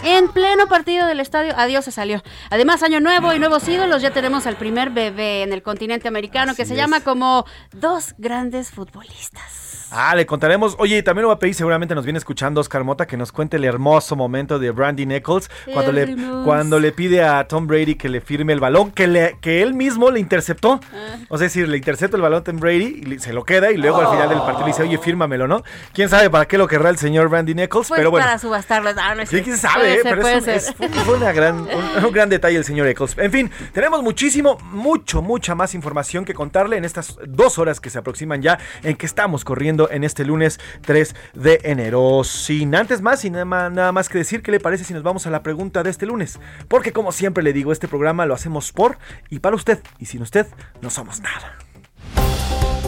En 0.04 0.28
pleno 0.28 0.66
partido 0.66 1.06
del 1.06 1.20
estadio, 1.20 1.54
adiós 1.56 1.84
se 1.84 1.92
salió. 1.92 2.22
Además, 2.50 2.82
año 2.82 3.00
nuevo 3.00 3.32
y 3.32 3.38
nuevos 3.38 3.68
ídolos, 3.68 4.02
ya 4.02 4.10
tenemos 4.10 4.46
al 4.46 4.56
primer 4.56 4.90
bebé 4.90 5.42
en 5.42 5.52
el 5.52 5.62
continente 5.62 6.08
americano 6.08 6.54
que 6.56 6.64
se 6.64 6.74
llama 6.74 7.00
como 7.00 7.44
dos 7.72 8.14
grandes 8.18 8.70
futbolistas. 8.70 9.81
Ah, 9.94 10.14
le 10.14 10.24
contaremos. 10.24 10.74
Oye, 10.78 11.02
también 11.02 11.22
lo 11.22 11.28
va 11.28 11.34
a 11.34 11.38
pedir, 11.38 11.54
seguramente 11.54 11.94
nos 11.94 12.04
viene 12.04 12.18
escuchando 12.18 12.62
Oscar 12.62 12.82
Mota, 12.82 13.06
que 13.06 13.18
nos 13.18 13.30
cuente 13.30 13.58
el 13.58 13.64
hermoso 13.64 14.16
momento 14.16 14.58
de 14.58 14.70
Brandy 14.70 15.04
Nichols 15.04 15.50
cuando 15.72 15.92
le, 15.92 16.16
cuando 16.44 16.80
le 16.80 16.92
pide 16.92 17.22
a 17.22 17.46
Tom 17.46 17.66
Brady 17.66 17.96
que 17.96 18.08
le 18.08 18.22
firme 18.22 18.54
el 18.54 18.60
balón, 18.60 18.90
que, 18.90 19.06
le, 19.06 19.36
que 19.42 19.60
él 19.60 19.74
mismo 19.74 20.10
le 20.10 20.18
interceptó. 20.18 20.80
Ah. 20.94 21.18
O 21.28 21.36
sea, 21.36 21.46
es 21.46 21.52
decir, 21.52 21.68
le 21.68 21.76
intercepta 21.76 22.16
el 22.16 22.22
balón 22.22 22.40
a 22.40 22.44
Tom 22.44 22.58
Brady 22.58 23.02
y 23.06 23.18
se 23.18 23.34
lo 23.34 23.44
queda 23.44 23.70
y 23.70 23.76
luego 23.76 24.00
al 24.00 24.08
final 24.08 24.30
del 24.30 24.38
partido 24.38 24.60
le 24.60 24.66
dice, 24.68 24.82
oye, 24.82 24.96
fírmamelo, 24.96 25.46
¿no? 25.46 25.62
¿Quién 25.92 26.08
sabe 26.08 26.30
para 26.30 26.46
qué 26.46 26.56
lo 26.56 26.66
querrá 26.66 26.88
el 26.88 26.96
señor 26.96 27.28
Brandy 27.28 27.54
Nichols? 27.54 27.88
Pues 27.88 27.98
pero 27.98 28.10
bueno. 28.10 28.24
para 28.24 28.38
subastarlo. 28.38 28.90
Ah, 28.96 29.14
no 29.14 29.26
sí, 29.26 29.42
quién 29.42 29.58
sabe, 29.58 30.00
pero 30.02 30.26
es, 30.26 30.74
fue 31.04 31.16
una 31.16 31.32
gran, 31.32 31.60
un, 31.60 32.04
un, 32.04 32.12
gran 32.12 32.30
detalle 32.30 32.56
el 32.56 32.64
señor 32.64 32.86
Nichols. 32.86 33.18
En 33.18 33.30
fin, 33.30 33.50
tenemos 33.72 34.02
muchísimo, 34.02 34.56
mucho, 34.70 35.20
mucha 35.20 35.54
más 35.54 35.74
información 35.74 36.24
que 36.24 36.32
contarle 36.32 36.78
en 36.78 36.86
estas 36.86 37.18
dos 37.26 37.58
horas 37.58 37.78
que 37.78 37.90
se 37.90 37.98
aproximan 37.98 38.40
ya 38.40 38.58
en 38.82 38.96
que 38.96 39.04
estamos 39.04 39.44
corriendo 39.44 39.81
en 39.90 40.04
este 40.04 40.24
lunes 40.24 40.60
3 40.82 41.14
de 41.34 41.60
enero. 41.64 42.22
Sin 42.24 42.74
antes 42.74 43.02
más, 43.02 43.20
sin 43.20 43.32
nada 43.32 43.92
más 43.92 44.08
que 44.08 44.18
decir, 44.18 44.42
¿qué 44.42 44.50
le 44.50 44.60
parece 44.60 44.84
si 44.84 44.94
nos 44.94 45.02
vamos 45.02 45.26
a 45.26 45.30
la 45.30 45.42
pregunta 45.42 45.82
de 45.82 45.90
este 45.90 46.06
lunes? 46.06 46.38
Porque 46.68 46.92
como 46.92 47.12
siempre 47.12 47.42
le 47.42 47.52
digo, 47.52 47.72
este 47.72 47.88
programa 47.88 48.26
lo 48.26 48.34
hacemos 48.34 48.72
por 48.72 48.98
y 49.30 49.40
para 49.40 49.56
usted, 49.56 49.80
y 49.98 50.06
sin 50.06 50.22
usted 50.22 50.46
no 50.80 50.90
somos 50.90 51.20
nada. 51.20 51.56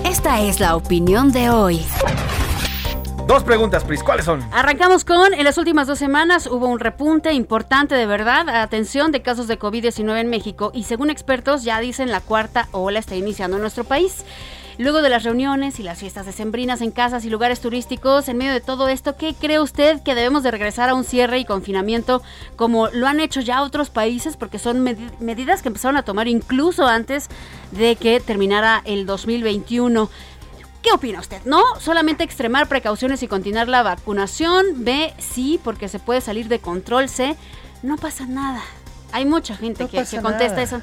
Esta 0.05 0.41
es 0.41 0.61
la 0.61 0.77
opinión 0.77 1.33
de 1.33 1.51
hoy. 1.51 1.81
Dos 3.27 3.43
preguntas, 3.43 3.85
Pris, 3.85 4.03
¿cuáles 4.03 4.27
son? 4.27 4.43
Arrancamos 4.53 5.07
con, 5.07 5.33
en 5.33 5.45
las 5.45 5.57
últimas 5.57 5.87
dos 5.87 5.99
semanas 5.99 6.47
hubo 6.47 6.67
un 6.69 6.79
repunte 6.79 7.33
importante 7.33 7.95
de 7.95 8.05
verdad, 8.05 8.47
atención, 8.51 9.13
de 9.13 9.23
casos 9.23 9.49
de 9.49 9.59
COVID-19 9.59 10.21
en 10.21 10.29
México 10.29 10.71
y 10.75 10.85
según 10.85 11.09
expertos 11.09 11.65
ya 11.65 11.81
dicen 11.81 12.11
la 12.11 12.21
cuarta 12.21 12.69
ola 12.73 12.99
está 12.99 13.17
iniciando 13.17 13.57
en 13.57 13.63
nuestro 13.63 13.85
país. 13.85 14.27
Luego 14.76 15.02
de 15.02 15.09
las 15.09 15.23
reuniones 15.23 15.78
y 15.78 15.85
las 15.85 15.99
fiestas 15.99 16.26
decembrinas 16.26 16.81
en 16.81 16.90
casas 16.90 17.25
y 17.25 17.31
lugares 17.31 17.61
turísticos, 17.61 18.28
en 18.28 18.38
medio 18.38 18.52
de 18.52 18.61
todo 18.61 18.88
esto, 18.88 19.16
¿qué 19.16 19.33
cree 19.33 19.61
usted 19.61 20.02
que 20.02 20.16
debemos 20.16 20.43
de 20.43 20.50
regresar 20.50 20.88
a 20.88 20.95
un 20.95 21.04
cierre 21.04 21.38
y 21.38 21.45
confinamiento 21.45 22.23
como 22.57 22.88
lo 22.88 23.07
han 23.07 23.21
hecho 23.21 23.40
ya 23.40 23.62
otros 23.62 23.90
países? 23.90 24.37
Porque 24.37 24.59
son 24.59 24.83
medidas 25.21 25.62
que 25.62 25.69
empezaron 25.69 25.97
a 25.97 26.02
tomar 26.02 26.26
incluso 26.26 26.87
antes 26.87 27.28
de 27.71 27.95
que 27.95 28.19
terminara 28.19 28.83
el 28.85 29.07
2021. 29.07 30.11
¿Qué 30.83 30.93
opina 30.93 31.21
usted? 31.21 31.40
¿No? 31.45 31.62
Solamente 31.78 32.25
extremar 32.25 32.69
precauciones 32.69 33.23
y 33.23 33.28
continuar 33.28 33.69
la 33.69 33.83
vacunación. 33.83 34.85
B, 34.85 35.14
sí, 35.19 35.61
porque 35.62 35.88
se 35.88 36.00
puede 36.00 36.21
salir 36.21 36.49
de 36.49 36.59
control. 36.59 37.09
C, 37.09 37.37
no 37.83 37.97
pasa 37.97 38.26
nada. 38.26 38.61
Hay 39.14 39.26
mucha 39.26 39.56
gente 39.56 39.87
que, 39.87 40.04
contesta 40.21 40.61
eso. 40.61 40.83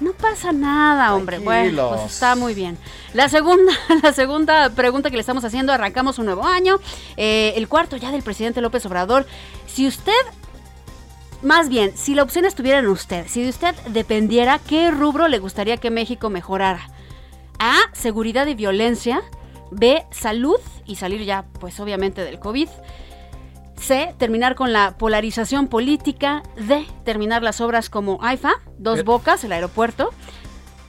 No 0.00 0.12
pasa 0.12 0.52
nada, 0.52 1.14
hombre. 1.14 1.38
Bueno, 1.38 1.88
pues 1.88 2.12
está 2.12 2.36
muy 2.36 2.52
bien. 2.52 2.76
La 3.14 3.30
segunda, 3.30 3.72
la 4.02 4.12
segunda 4.12 4.68
pregunta 4.68 5.08
que 5.08 5.16
le 5.16 5.20
estamos 5.20 5.44
haciendo, 5.46 5.72
arrancamos 5.72 6.18
un 6.18 6.26
nuevo 6.26 6.44
año, 6.44 6.78
eh, 7.16 7.54
el 7.56 7.68
cuarto 7.68 7.96
ya 7.96 8.12
del 8.12 8.22
presidente 8.22 8.60
López 8.60 8.84
Obrador. 8.84 9.26
Si 9.66 9.86
usted, 9.86 10.12
más 11.40 11.70
bien, 11.70 11.96
si 11.96 12.14
la 12.14 12.22
opción 12.22 12.44
estuviera 12.44 12.80
en 12.80 12.86
usted, 12.86 13.26
si 13.28 13.44
de 13.44 13.48
usted 13.48 13.74
dependiera, 13.86 14.58
¿qué 14.58 14.90
rubro 14.90 15.26
le 15.26 15.38
gustaría 15.38 15.78
que 15.78 15.90
México 15.90 16.28
mejorara? 16.28 16.86
A, 17.58 17.78
seguridad 17.94 18.46
y 18.46 18.54
violencia. 18.54 19.22
B, 19.70 20.04
salud 20.10 20.60
y 20.84 20.96
salir 20.96 21.24
ya, 21.24 21.46
pues 21.58 21.80
obviamente 21.80 22.24
del 22.24 22.40
COVID. 22.40 22.68
C, 23.80 24.14
terminar 24.18 24.54
con 24.54 24.72
la 24.72 24.96
polarización 24.98 25.66
política. 25.66 26.42
D, 26.56 26.86
terminar 27.04 27.42
las 27.42 27.60
obras 27.60 27.90
como 27.90 28.18
AIFA, 28.22 28.52
Dos 28.78 29.04
Bocas, 29.04 29.42
el 29.44 29.52
aeropuerto. 29.52 30.10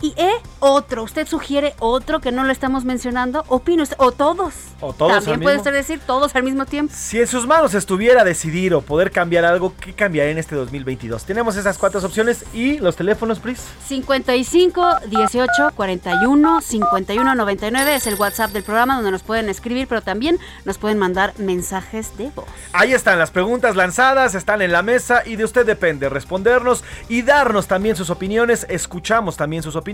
Y 0.01 0.13
E, 0.17 0.31
otro. 0.59 1.03
Usted 1.03 1.27
sugiere 1.27 1.75
otro 1.79 2.21
que 2.21 2.31
no 2.31 2.43
lo 2.43 2.51
estamos 2.51 2.85
mencionando. 2.85 3.45
Usted. 3.47 3.61
O 3.97 4.11
todos. 4.11 4.53
O 4.79 4.91
todos. 4.91 5.13
También 5.13 5.39
puede 5.39 5.57
usted 5.57 5.71
decir 5.71 5.99
todos 6.05 6.35
al 6.35 6.41
mismo 6.41 6.65
tiempo. 6.65 6.91
Si 6.97 7.19
en 7.19 7.27
sus 7.27 7.45
manos 7.45 7.75
estuviera 7.75 8.23
decidir 8.23 8.73
o 8.73 8.81
poder 8.81 9.11
cambiar 9.11 9.45
algo, 9.45 9.73
¿qué 9.79 9.93
cambiaría 9.93 10.31
en 10.31 10.39
este 10.39 10.55
2022? 10.55 11.25
Tenemos 11.25 11.55
esas 11.57 11.77
cuatro 11.77 11.99
opciones 12.03 12.43
y 12.53 12.79
los 12.79 12.95
teléfonos, 12.95 13.39
please. 13.39 13.61
55 13.87 14.99
18 15.07 15.51
41 15.75 16.61
51 16.61 17.35
99 17.35 17.95
es 17.95 18.07
el 18.07 18.15
WhatsApp 18.15 18.51
del 18.51 18.63
programa 18.63 18.95
donde 18.95 19.11
nos 19.11 19.21
pueden 19.21 19.47
escribir, 19.47 19.87
pero 19.87 20.01
también 20.01 20.39
nos 20.65 20.79
pueden 20.79 20.97
mandar 20.97 21.33
mensajes 21.37 22.17
de 22.17 22.31
voz. 22.35 22.45
Ahí 22.73 22.93
están 22.93 23.19
las 23.19 23.29
preguntas 23.29 23.75
lanzadas, 23.75 24.33
están 24.33 24.63
en 24.63 24.71
la 24.71 24.81
mesa 24.81 25.21
y 25.25 25.35
de 25.35 25.43
usted 25.43 25.65
depende 25.65 26.09
respondernos 26.09 26.83
y 27.09 27.21
darnos 27.21 27.67
también 27.67 27.95
sus 27.95 28.09
opiniones. 28.09 28.65
Escuchamos 28.69 29.37
también 29.37 29.61
sus 29.61 29.75
opiniones 29.75 29.90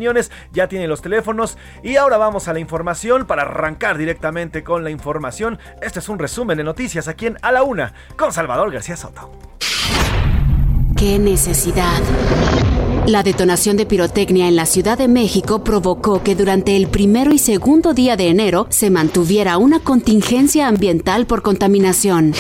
ya 0.54 0.68
tiene 0.68 0.88
los 0.88 1.02
teléfonos 1.02 1.58
y 1.84 1.96
ahora 1.96 2.18
vamos 2.18 2.48
a 2.48 2.54
la 2.54 2.60
información 2.60 3.26
para 3.26 3.44
arrancar 3.44 3.98
directamente 3.98 4.64
con 4.64 4.84
la 4.84 4.90
información. 4.90 5.60
Este 5.82 6.00
es 6.00 6.10
un 6.10 6.20
resumen 6.20 6.58
de 6.58 6.64
noticias 6.64 7.08
aquí 7.08 7.28
en 7.28 7.38
A 7.42 7.52
la 7.52 7.64
Una 7.64 7.94
con 8.16 8.32
Salvador 8.32 8.72
García 8.72 8.96
Soto. 8.96 9.32
¿Qué 10.98 11.20
necesidad? 11.20 12.02
La 13.06 13.24
detonación 13.24 13.78
de 13.78 13.86
pirotecnia 13.86 14.48
en 14.48 14.56
la 14.56 14.66
Ciudad 14.66 14.98
de 14.98 15.08
México 15.08 15.64
provocó 15.64 16.24
que 16.24 16.36
durante 16.36 16.76
el 16.76 16.88
primero 16.88 17.32
y 17.32 17.38
segundo 17.38 17.94
día 17.94 18.18
de 18.18 18.30
enero 18.30 18.68
se 18.70 18.90
mantuviera 18.90 19.58
una 19.58 19.80
contingencia 19.80 20.68
ambiental 20.68 21.26
por 21.26 21.42
contaminación. 21.42 22.34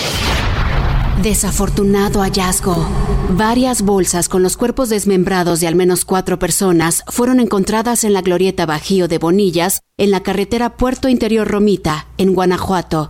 Desafortunado 1.21 2.21
hallazgo. 2.21 2.88
Varias 3.29 3.81
bolsas 3.81 4.29
con 4.29 4.43
los 4.43 4.55
cuerpos 4.55 4.89
desmembrados 4.89 5.59
de 5.59 5.67
al 5.67 5.75
menos 5.75 6.05
cuatro 6.05 6.38
personas 6.38 7.03
fueron 7.07 7.39
encontradas 7.39 8.03
en 8.03 8.13
la 8.13 8.21
glorieta 8.21 8.67
Bajío 8.67 9.07
de 9.07 9.17
Bonillas, 9.17 9.81
en 9.97 10.12
la 10.12 10.21
carretera 10.21 10.77
Puerto 10.77 11.09
Interior 11.09 11.47
Romita, 11.47 12.07
en 12.17 12.36
Guanajuato. 12.36 13.09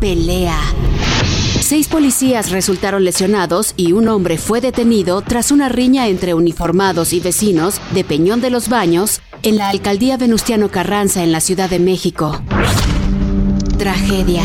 Pelea. 0.00 0.60
Seis 1.60 1.88
policías 1.88 2.50
resultaron 2.50 3.04
lesionados 3.04 3.74
y 3.76 3.92
un 3.92 4.08
hombre 4.08 4.38
fue 4.38 4.60
detenido 4.60 5.22
tras 5.22 5.50
una 5.50 5.68
riña 5.68 6.06
entre 6.06 6.34
uniformados 6.34 7.12
y 7.12 7.20
vecinos 7.20 7.80
de 7.92 8.04
Peñón 8.04 8.40
de 8.40 8.50
los 8.50 8.68
Baños 8.68 9.20
en 9.42 9.56
la 9.56 9.68
alcaldía 9.70 10.16
Venustiano 10.16 10.70
Carranza 10.70 11.24
en 11.24 11.32
la 11.32 11.40
Ciudad 11.40 11.68
de 11.68 11.80
México. 11.80 12.40
Tragedia. 13.80 14.42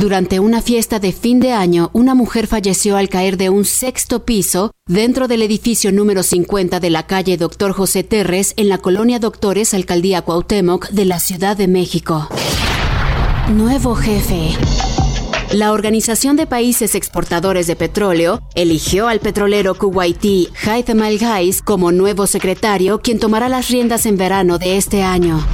Durante 0.00 0.40
una 0.40 0.60
fiesta 0.60 0.98
de 0.98 1.12
fin 1.12 1.38
de 1.38 1.52
año, 1.52 1.90
una 1.92 2.16
mujer 2.16 2.48
falleció 2.48 2.96
al 2.96 3.08
caer 3.08 3.36
de 3.36 3.48
un 3.48 3.64
sexto 3.64 4.24
piso 4.24 4.72
dentro 4.88 5.28
del 5.28 5.42
edificio 5.42 5.92
número 5.92 6.24
50 6.24 6.80
de 6.80 6.90
la 6.90 7.06
calle 7.06 7.36
Doctor 7.36 7.70
José 7.70 8.02
Terres 8.02 8.52
en 8.56 8.68
la 8.68 8.78
colonia 8.78 9.20
Doctores, 9.20 9.74
alcaldía 9.74 10.22
Cuauhtémoc 10.22 10.88
de 10.88 11.04
la 11.04 11.20
Ciudad 11.20 11.56
de 11.56 11.68
México. 11.68 12.28
Nuevo 13.48 13.94
jefe. 13.94 14.50
La 15.52 15.70
Organización 15.70 16.34
de 16.34 16.48
Países 16.48 16.96
Exportadores 16.96 17.68
de 17.68 17.76
Petróleo 17.76 18.42
eligió 18.56 19.06
al 19.06 19.20
petrolero 19.20 19.76
kuwaití 19.76 20.48
Haitham 20.66 21.02
Al-Ghais 21.02 21.62
como 21.62 21.92
nuevo 21.92 22.26
secretario, 22.26 23.00
quien 23.00 23.20
tomará 23.20 23.48
las 23.48 23.68
riendas 23.68 24.04
en 24.04 24.16
verano 24.16 24.58
de 24.58 24.78
este 24.78 25.04
año. 25.04 25.46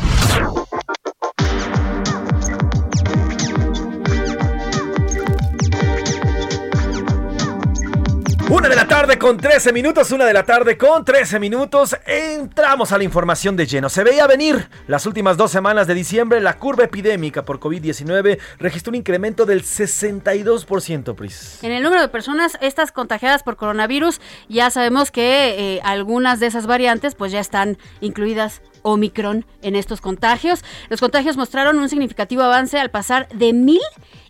Una 8.50 8.68
de 8.68 8.74
la 8.74 8.88
tarde 8.88 9.16
con 9.16 9.36
13 9.36 9.72
minutos, 9.72 10.10
una 10.10 10.24
de 10.24 10.32
la 10.32 10.42
tarde 10.42 10.76
con 10.76 11.04
13 11.04 11.38
minutos. 11.38 11.94
Entramos 12.04 12.90
a 12.90 12.98
la 12.98 13.04
información 13.04 13.54
de 13.54 13.64
lleno. 13.64 13.88
Se 13.88 14.02
veía 14.02 14.26
venir 14.26 14.68
las 14.88 15.06
últimas 15.06 15.36
dos 15.36 15.52
semanas 15.52 15.86
de 15.86 15.94
diciembre. 15.94 16.40
La 16.40 16.58
curva 16.58 16.82
epidémica 16.82 17.44
por 17.44 17.60
COVID-19 17.60 18.40
registró 18.58 18.90
un 18.90 18.96
incremento 18.96 19.46
del 19.46 19.62
62%, 19.62 21.14
Pris. 21.14 21.62
En 21.62 21.70
el 21.70 21.84
número 21.84 22.02
de 22.02 22.08
personas 22.08 22.58
estas 22.60 22.90
contagiadas 22.90 23.44
por 23.44 23.54
coronavirus, 23.54 24.20
ya 24.48 24.68
sabemos 24.70 25.12
que 25.12 25.76
eh, 25.76 25.80
algunas 25.84 26.40
de 26.40 26.48
esas 26.48 26.66
variantes 26.66 27.14
pues 27.14 27.30
ya 27.30 27.38
están 27.38 27.78
incluidas 28.00 28.62
Omicron 28.82 29.46
en 29.62 29.76
estos 29.76 30.00
contagios. 30.00 30.64
Los 30.88 30.98
contagios 30.98 31.36
mostraron 31.36 31.78
un 31.78 31.88
significativo 31.88 32.42
avance 32.42 32.80
al 32.80 32.90
pasar 32.90 33.28
de 33.28 33.52
mil 33.52 33.80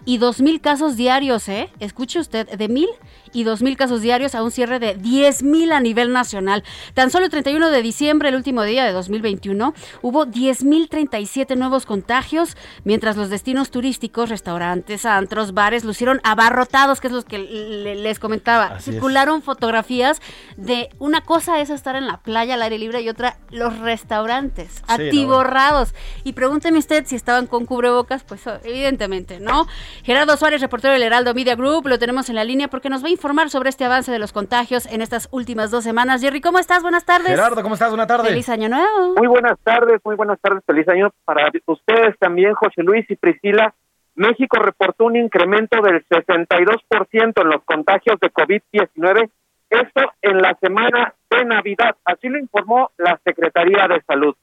y 0.05 0.19
dos 0.19 0.41
mil 0.41 0.61
casos 0.61 0.97
diarios, 0.97 1.49
¿eh? 1.49 1.71
Escuche 1.81 2.19
usted, 2.19 2.49
de 2.49 2.69
mil 2.69 2.89
y 3.33 3.45
dos 3.45 3.63
mil 3.63 3.77
casos 3.77 4.03
diarios 4.03 4.35
a 4.35 4.43
un 4.43 4.51
cierre 4.51 4.79
de 4.79 4.95
diez 4.95 5.43
mil 5.43 5.73
a 5.73 5.81
nivel 5.81 6.13
nacional. 6.13 6.65
Tan 6.95 7.11
solo 7.11 7.27
el 7.27 7.31
31 7.31 7.71
de 7.71 7.83
diciembre, 7.83 8.29
el 8.29 8.35
último 8.35 8.63
día 8.65 8.85
de 8.85 8.93
2021, 8.93 9.75
hubo 10.03 10.27
diez 10.27 10.65
mil 10.65 10.89
37 10.89 11.57
nuevos 11.57 11.87
contagios, 11.87 12.57
mientras 12.85 13.17
los 13.17 13.31
destinos 13.31 13.71
turísticos, 13.71 14.29
restaurantes, 14.29 15.07
antros, 15.07 15.55
bares 15.55 15.85
lucieron 15.85 16.21
abarrotados, 16.25 17.01
que 17.01 17.09
es 17.09 17.13
lo 17.13 17.23
que 17.23 17.39
les 17.39 18.19
comentaba. 18.19 18.81
Circularon 18.81 19.43
fotografías 19.43 20.21
de 20.57 20.91
una 20.99 21.21
cosa 21.21 21.61
es 21.61 21.71
estar 21.71 21.97
en 21.97 22.07
la 22.07 22.19
playa 22.19 22.55
al 22.55 22.63
aire 22.63 22.79
libre 22.79 23.03
y 23.03 23.09
otra 23.09 23.39
los 23.51 23.79
restaurantes, 23.79 24.83
atiborrados. 24.87 25.95
Y 26.25 26.33
pregúnteme 26.33 26.79
usted 26.79 27.05
si 27.07 27.17
estaban 27.17 27.47
con 27.47 27.67
cubrebocas, 27.67 28.25
pues 28.25 28.43
evidentemente, 28.65 29.41
¿no? 29.41 29.67
Gerardo 30.03 30.37
Suárez, 30.37 30.61
reportero 30.61 30.93
del 30.95 31.03
Heraldo 31.03 31.35
Media 31.35 31.57
Group, 31.57 31.87
lo 31.87 31.99
tenemos 31.99 32.29
en 32.29 32.37
la 32.37 32.45
línea 32.45 32.69
porque 32.69 32.89
nos 32.89 33.03
va 33.03 33.09
a 33.09 33.11
informar 33.11 33.51
sobre 33.51 33.69
este 33.69 33.85
avance 33.85 34.11
de 34.11 34.19
los 34.19 34.33
contagios 34.33 34.87
en 34.87 35.03
estas 35.03 35.29
últimas 35.33 35.71
dos 35.71 35.85
semanas. 35.85 36.21
Jerry, 36.21 36.41
¿cómo 36.41 36.59
estás? 36.59 36.83
Buenas 36.83 37.05
tardes. 37.05 37.29
Gerardo, 37.29 37.63
¿cómo 37.63 37.75
estás? 37.75 37.91
Buenas 37.91 38.07
tardes. 38.07 38.29
Feliz 38.29 38.49
año 38.49 38.69
nuevo. 38.69 39.15
Muy 39.17 39.27
buenas 39.27 39.59
tardes, 39.63 40.01
muy 40.05 40.17
buenas 40.17 40.41
tardes. 40.41 40.63
Feliz 40.67 40.89
año 40.89 41.13
para 41.25 41.51
ustedes 41.67 42.19
también, 42.19 42.55
José 42.55 42.83
Luis 42.83 43.05
y 43.11 43.17
Priscila. 43.17 43.75
México 44.15 44.59
reportó 44.59 45.05
un 45.05 45.17
incremento 45.17 45.81
del 45.81 46.05
62% 46.09 47.43
en 47.43 47.49
los 47.49 47.65
contagios 47.65 48.19
de 48.21 48.31
COVID-19, 48.31 49.31
esto 49.71 50.13
en 50.21 50.43
la 50.43 50.55
semana 50.61 51.15
de 51.31 51.45
Navidad, 51.45 51.97
así 52.05 52.29
lo 52.29 52.39
informó 52.39 52.91
la 52.99 53.19
Secretaría 53.25 53.87
de 53.89 54.03
Salud. 54.03 54.35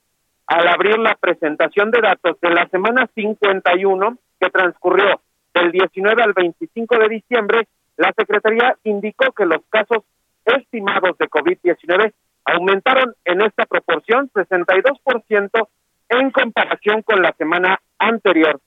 Al 0.47 0.67
abrir 0.67 0.97
la 0.97 1.15
presentación 1.15 1.91
de 1.91 2.01
datos 2.01 2.39
de 2.41 2.49
la 2.49 2.67
semana 2.69 3.09
51 3.13 4.17
que 4.39 4.49
transcurrió 4.49 5.19
del 5.57 5.71
19 5.71 6.21
al 6.21 6.33
25 6.33 6.99
de 6.99 7.09
diciembre, 7.09 7.67
la 7.97 8.13
Secretaría 8.15 8.77
indicó 8.83 9.31
que 9.31 9.45
los 9.45 9.61
casos 9.69 10.03
estimados 10.45 11.17
de 11.17 11.27
COVID-19 11.27 12.13
aumentaron 12.45 13.15
en 13.25 13.41
esta 13.41 13.65
proporción 13.65 14.29
62% 14.33 15.67
en 16.09 16.31
comparación 16.31 17.01
con 17.01 17.21
la 17.21 17.33
semana 17.33 17.81
anterior. 17.97 18.61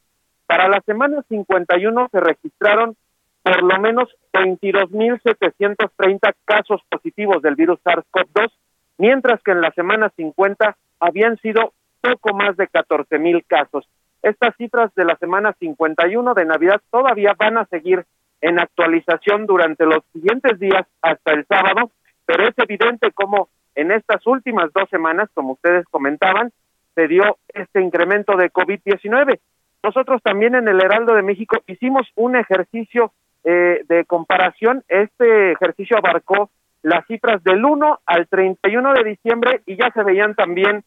Para 0.46 0.68
la 0.68 0.82
semana 0.84 1.24
51 1.28 2.08
se 2.10 2.20
registraron 2.20 2.96
por 3.42 3.62
lo 3.62 3.80
menos 3.80 4.14
22.730 4.32 6.34
casos 6.44 6.82
positivos 6.90 7.40
del 7.40 7.54
virus 7.54 7.80
SARS-CoV-2, 7.84 8.52
mientras 8.98 9.42
que 9.42 9.52
en 9.52 9.62
la 9.62 9.70
semana 9.70 10.12
50 10.16 10.76
habían 10.98 11.38
sido 11.38 11.72
poco 12.02 12.34
más 12.34 12.56
de 12.56 12.68
14.000 12.68 13.44
casos. 13.46 13.88
Estas 14.22 14.54
cifras 14.56 14.94
de 14.94 15.04
la 15.04 15.16
semana 15.16 15.54
51 15.58 16.34
de 16.34 16.44
Navidad 16.44 16.80
todavía 16.90 17.34
van 17.38 17.58
a 17.58 17.66
seguir 17.66 18.04
en 18.40 18.58
actualización 18.58 19.46
durante 19.46 19.84
los 19.86 20.04
siguientes 20.12 20.58
días 20.58 20.86
hasta 21.02 21.32
el 21.32 21.46
sábado, 21.46 21.90
pero 22.26 22.46
es 22.46 22.54
evidente 22.58 23.12
cómo 23.12 23.48
en 23.74 23.92
estas 23.92 24.26
últimas 24.26 24.72
dos 24.72 24.88
semanas, 24.90 25.28
como 25.34 25.52
ustedes 25.52 25.86
comentaban, 25.90 26.52
se 26.94 27.08
dio 27.08 27.38
este 27.48 27.80
incremento 27.80 28.36
de 28.36 28.50
COVID-19. 28.50 29.38
Nosotros 29.82 30.22
también 30.22 30.54
en 30.54 30.68
el 30.68 30.82
Heraldo 30.82 31.14
de 31.14 31.22
México 31.22 31.58
hicimos 31.66 32.06
un 32.14 32.36
ejercicio 32.36 33.12
eh, 33.44 33.82
de 33.88 34.04
comparación. 34.04 34.84
Este 34.88 35.52
ejercicio 35.52 35.96
abarcó 35.96 36.50
las 36.82 37.06
cifras 37.06 37.42
del 37.42 37.64
1 37.64 38.00
al 38.04 38.26
31 38.28 38.92
de 38.94 39.04
diciembre 39.04 39.62
y 39.66 39.76
ya 39.76 39.90
se 39.92 40.02
veían 40.02 40.34
también 40.34 40.84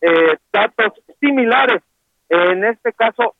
eh, 0.00 0.36
datos 0.52 0.92
similares. 1.20 1.82
En 2.28 2.64
este 2.64 2.92
caso, 2.92 3.34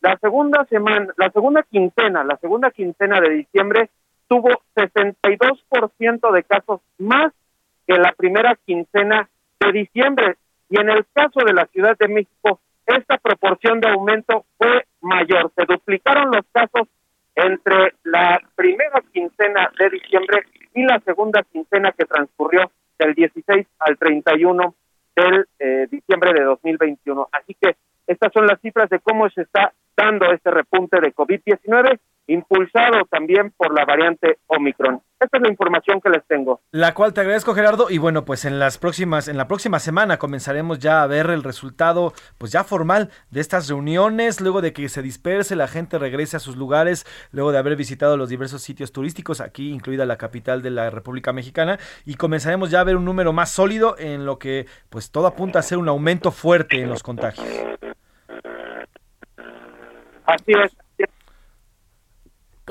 la 0.00 0.16
segunda 0.18 0.64
semana, 0.66 1.12
la 1.16 1.30
segunda 1.30 1.62
quincena, 1.62 2.24
la 2.24 2.36
segunda 2.38 2.70
quincena 2.70 3.20
de 3.20 3.30
diciembre 3.30 3.90
tuvo 4.28 4.48
62% 4.76 6.32
de 6.32 6.42
casos 6.44 6.80
más 6.98 7.32
que 7.86 7.98
la 7.98 8.12
primera 8.12 8.56
quincena 8.64 9.28
de 9.58 9.72
diciembre. 9.72 10.36
Y 10.70 10.80
en 10.80 10.88
el 10.88 11.04
caso 11.12 11.40
de 11.44 11.52
la 11.52 11.66
Ciudad 11.66 11.98
de 11.98 12.08
México, 12.08 12.60
esta 12.86 13.18
proporción 13.18 13.80
de 13.80 13.88
aumento 13.88 14.44
fue 14.56 14.86
mayor. 15.00 15.50
Se 15.56 15.64
duplicaron 15.64 16.30
los 16.30 16.44
casos 16.52 16.88
entre 17.34 17.94
la 18.04 18.40
primera 18.54 19.02
quincena 19.12 19.70
de 19.78 19.90
diciembre 19.90 20.44
y 20.74 20.82
la 20.84 21.00
segunda 21.00 21.42
quincena 21.42 21.92
que 21.92 22.04
transcurrió 22.04 22.70
del 22.98 23.14
16 23.14 23.66
al 23.80 23.98
31 23.98 24.74
del 25.16 25.46
eh, 25.58 25.86
diciembre 25.90 26.32
de 26.32 26.44
2021. 26.44 27.28
Así 27.32 27.56
que 27.60 27.76
estas 28.10 28.32
son 28.32 28.46
las 28.46 28.60
cifras 28.60 28.90
de 28.90 28.98
cómo 28.98 29.28
se 29.30 29.42
está 29.42 29.72
dando 29.96 30.32
este 30.32 30.50
repunte 30.50 31.00
de 31.00 31.14
COVID-19 31.14 31.98
impulsado 32.26 33.04
también 33.10 33.52
por 33.56 33.74
la 33.74 33.84
variante 33.84 34.38
Omicron. 34.46 35.02
Esta 35.18 35.36
es 35.36 35.42
la 35.42 35.50
información 35.50 36.00
que 36.00 36.10
les 36.10 36.24
tengo. 36.26 36.60
La 36.70 36.94
cual 36.94 37.12
te 37.12 37.20
agradezco, 37.20 37.54
Gerardo. 37.54 37.90
Y 37.90 37.98
bueno, 37.98 38.24
pues 38.24 38.44
en 38.44 38.58
las 38.58 38.78
próximas, 38.78 39.28
en 39.28 39.36
la 39.36 39.48
próxima 39.48 39.80
semana 39.80 40.18
comenzaremos 40.18 40.78
ya 40.78 41.02
a 41.02 41.06
ver 41.06 41.28
el 41.30 41.42
resultado, 41.42 42.12
pues 42.38 42.52
ya 42.52 42.64
formal 42.64 43.10
de 43.30 43.40
estas 43.40 43.68
reuniones, 43.68 44.40
luego 44.40 44.62
de 44.62 44.72
que 44.72 44.88
se 44.88 45.02
disperse, 45.02 45.56
la 45.56 45.68
gente 45.68 45.98
regrese 45.98 46.36
a 46.36 46.40
sus 46.40 46.56
lugares, 46.56 47.04
luego 47.32 47.52
de 47.52 47.58
haber 47.58 47.76
visitado 47.76 48.16
los 48.16 48.28
diversos 48.28 48.62
sitios 48.62 48.92
turísticos, 48.92 49.40
aquí 49.40 49.70
incluida 49.72 50.06
la 50.06 50.16
capital 50.16 50.62
de 50.62 50.70
la 50.70 50.88
República 50.88 51.32
Mexicana, 51.32 51.78
y 52.06 52.14
comenzaremos 52.14 52.70
ya 52.70 52.80
a 52.80 52.84
ver 52.84 52.96
un 52.96 53.04
número 53.04 53.32
más 53.32 53.50
sólido 53.50 53.96
en 53.98 54.24
lo 54.24 54.38
que, 54.38 54.66
pues 54.88 55.10
todo 55.10 55.26
apunta 55.26 55.58
a 55.58 55.62
ser 55.62 55.78
un 55.78 55.88
aumento 55.88 56.30
fuerte 56.30 56.80
en 56.80 56.88
los 56.88 57.02
contagios. 57.02 57.46
Así 60.30 60.52
es, 60.52 60.72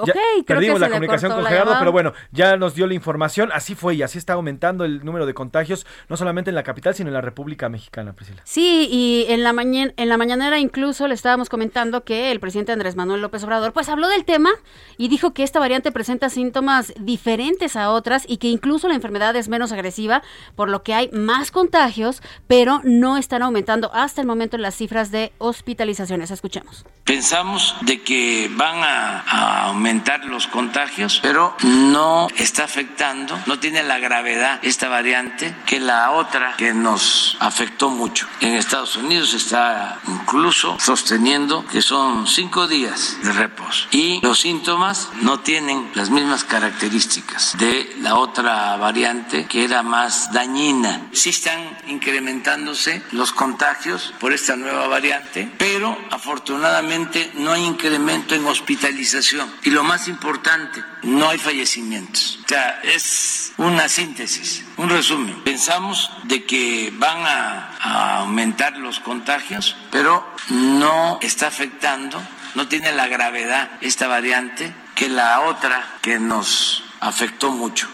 Ok, 0.04 0.46
perdimos 0.46 0.80
la 0.80 0.90
comunicación 0.90 1.32
con 1.32 1.46
Gerardo, 1.46 1.76
pero 1.80 1.92
bueno, 1.92 2.14
ya 2.32 2.58
nos 2.58 2.76
dio 2.76 2.88
la 2.88 2.94
información. 2.94 3.50
Así 3.54 3.76
fue 3.76 3.96
y 3.96 4.02
así 4.02 4.18
está 4.18 4.34
aumentando 4.34 4.86
el 4.86 5.04
número 5.04 5.26
de 5.26 5.34
contagios, 5.34 5.86
no 6.08 6.18
solamente 6.18 6.50
en 6.50 6.56
la 6.56 6.64
capital, 6.64 6.96
sino 6.96 7.10
en 7.10 7.14
la 7.14 7.22
República 7.22 7.70
Mexicana, 7.70 8.14
Priscila. 8.14 8.42
Sí, 8.46 8.88
y 8.92 9.26
en 9.30 9.44
la, 9.44 9.54
mañana, 9.54 9.94
en 9.98 10.10
la 10.10 10.18
mañanera 10.18 10.60
incluso 10.60 11.08
le 11.08 11.14
estábamos 11.14 11.50
comentando 11.50 12.04
que 12.04 12.32
el 12.32 12.40
presidente 12.40 12.72
Andrés 12.72 12.96
Manuel 12.96 13.22
López 13.22 13.44
Obrador, 13.44 13.74
pues 13.74 13.90
habló 13.90 14.08
del 14.08 14.26
tema 14.26 14.52
y 14.98 15.08
dijo 15.08 15.34
que 15.34 15.44
esta 15.44 15.60
variante 15.60 15.92
presenta 15.92 16.30
síntomas 16.30 16.94
diferentes 17.00 17.76
a 17.76 17.92
otras 17.92 18.26
y 18.28 18.38
que 18.38 18.48
incluso 18.48 18.88
la 18.88 18.96
enfermedad 18.96 19.36
es 19.36 19.50
menos 19.50 19.72
agresiva, 19.72 20.22
por 20.56 20.70
lo 20.70 20.84
que 20.84 20.94
hay 20.94 21.10
más 21.12 21.52
contagios, 21.52 22.22
pero 22.48 22.82
no 22.84 23.18
están 23.18 23.42
aumentando 23.42 23.92
hasta 23.94 24.22
el 24.22 24.28
momento 24.28 24.58
las 24.58 24.76
cifras 24.76 25.12
de 25.12 25.34
hospitalizaciones. 25.38 26.32
Escuchemos. 26.32 26.86
Pensamos 27.04 27.76
de 27.82 28.02
que 28.02 28.50
van 28.56 28.82
a 28.84 29.68
aumentar 29.68 29.89
los 30.26 30.48
contagios, 30.48 31.20
pero 31.22 31.56
no 31.64 32.28
está 32.38 32.64
afectando, 32.64 33.40
no 33.48 33.60
tiene 33.60 33.84
la 33.84 34.00
gravedad 34.00 34.60
esta 34.62 34.88
variante 34.88 35.56
que 35.66 35.80
la 35.80 36.12
otra 36.12 36.56
que 36.58 36.74
nos 36.74 37.36
afectó 37.40 37.90
mucho. 37.90 38.28
En 38.42 38.54
Estados 38.54 38.96
Unidos 38.96 39.34
está 39.34 40.00
incluso 40.08 40.78
sosteniendo 40.80 41.66
que 41.66 41.82
son 41.82 42.28
cinco 42.28 42.68
días 42.68 43.18
de 43.24 43.32
reposo 43.34 43.88
y 43.92 44.22
los 44.22 44.40
síntomas 44.40 45.10
no 45.22 45.40
tienen 45.40 45.90
las 45.96 46.10
mismas 46.10 46.44
características 46.44 47.58
de 47.58 47.96
la 48.02 48.16
otra 48.16 48.78
variante 48.78 49.46
que 49.46 49.64
era 49.64 49.84
más 49.84 50.32
dañina. 50.32 51.08
Sí 51.12 51.30
están 51.30 51.78
incrementándose 51.88 53.02
los 53.12 53.32
contagios 53.32 54.14
por 54.20 54.34
esta 54.34 54.56
nueva 54.56 54.88
variante, 54.88 55.52
pero 55.58 55.98
afortunadamente 56.12 57.32
no 57.36 57.52
hay 57.52 57.66
incremento 57.66 58.36
en 58.36 58.46
hospitalización. 58.46 59.52
Y 59.70 59.72
lo 59.72 59.84
más 59.84 60.08
importante, 60.08 60.84
no 61.04 61.30
hay 61.30 61.38
fallecimientos. 61.38 62.40
O 62.44 62.48
sea, 62.48 62.82
es 62.82 63.54
una 63.58 63.88
síntesis, 63.88 64.66
un 64.78 64.90
resumen. 64.90 65.44
Pensamos 65.44 66.10
de 66.24 66.44
que 66.44 66.92
van 66.96 67.20
a, 67.24 67.78
a 67.80 68.18
aumentar 68.22 68.78
los 68.78 69.00
contagios, 69.00 69.76
pero 69.92 70.26
no 70.50 71.20
está 71.22 71.46
afectando, 71.46 72.20
no 72.56 72.68
tiene 72.68 72.92
la 72.94 73.08
gravedad 73.10 73.70
esta 73.82 74.08
variante 74.08 74.74
que 74.96 75.08
la 75.08 75.42
otra 75.42 76.00
que 76.02 76.18
nos 76.18 76.84
afectó 77.00 77.52
mucho. 77.52 77.88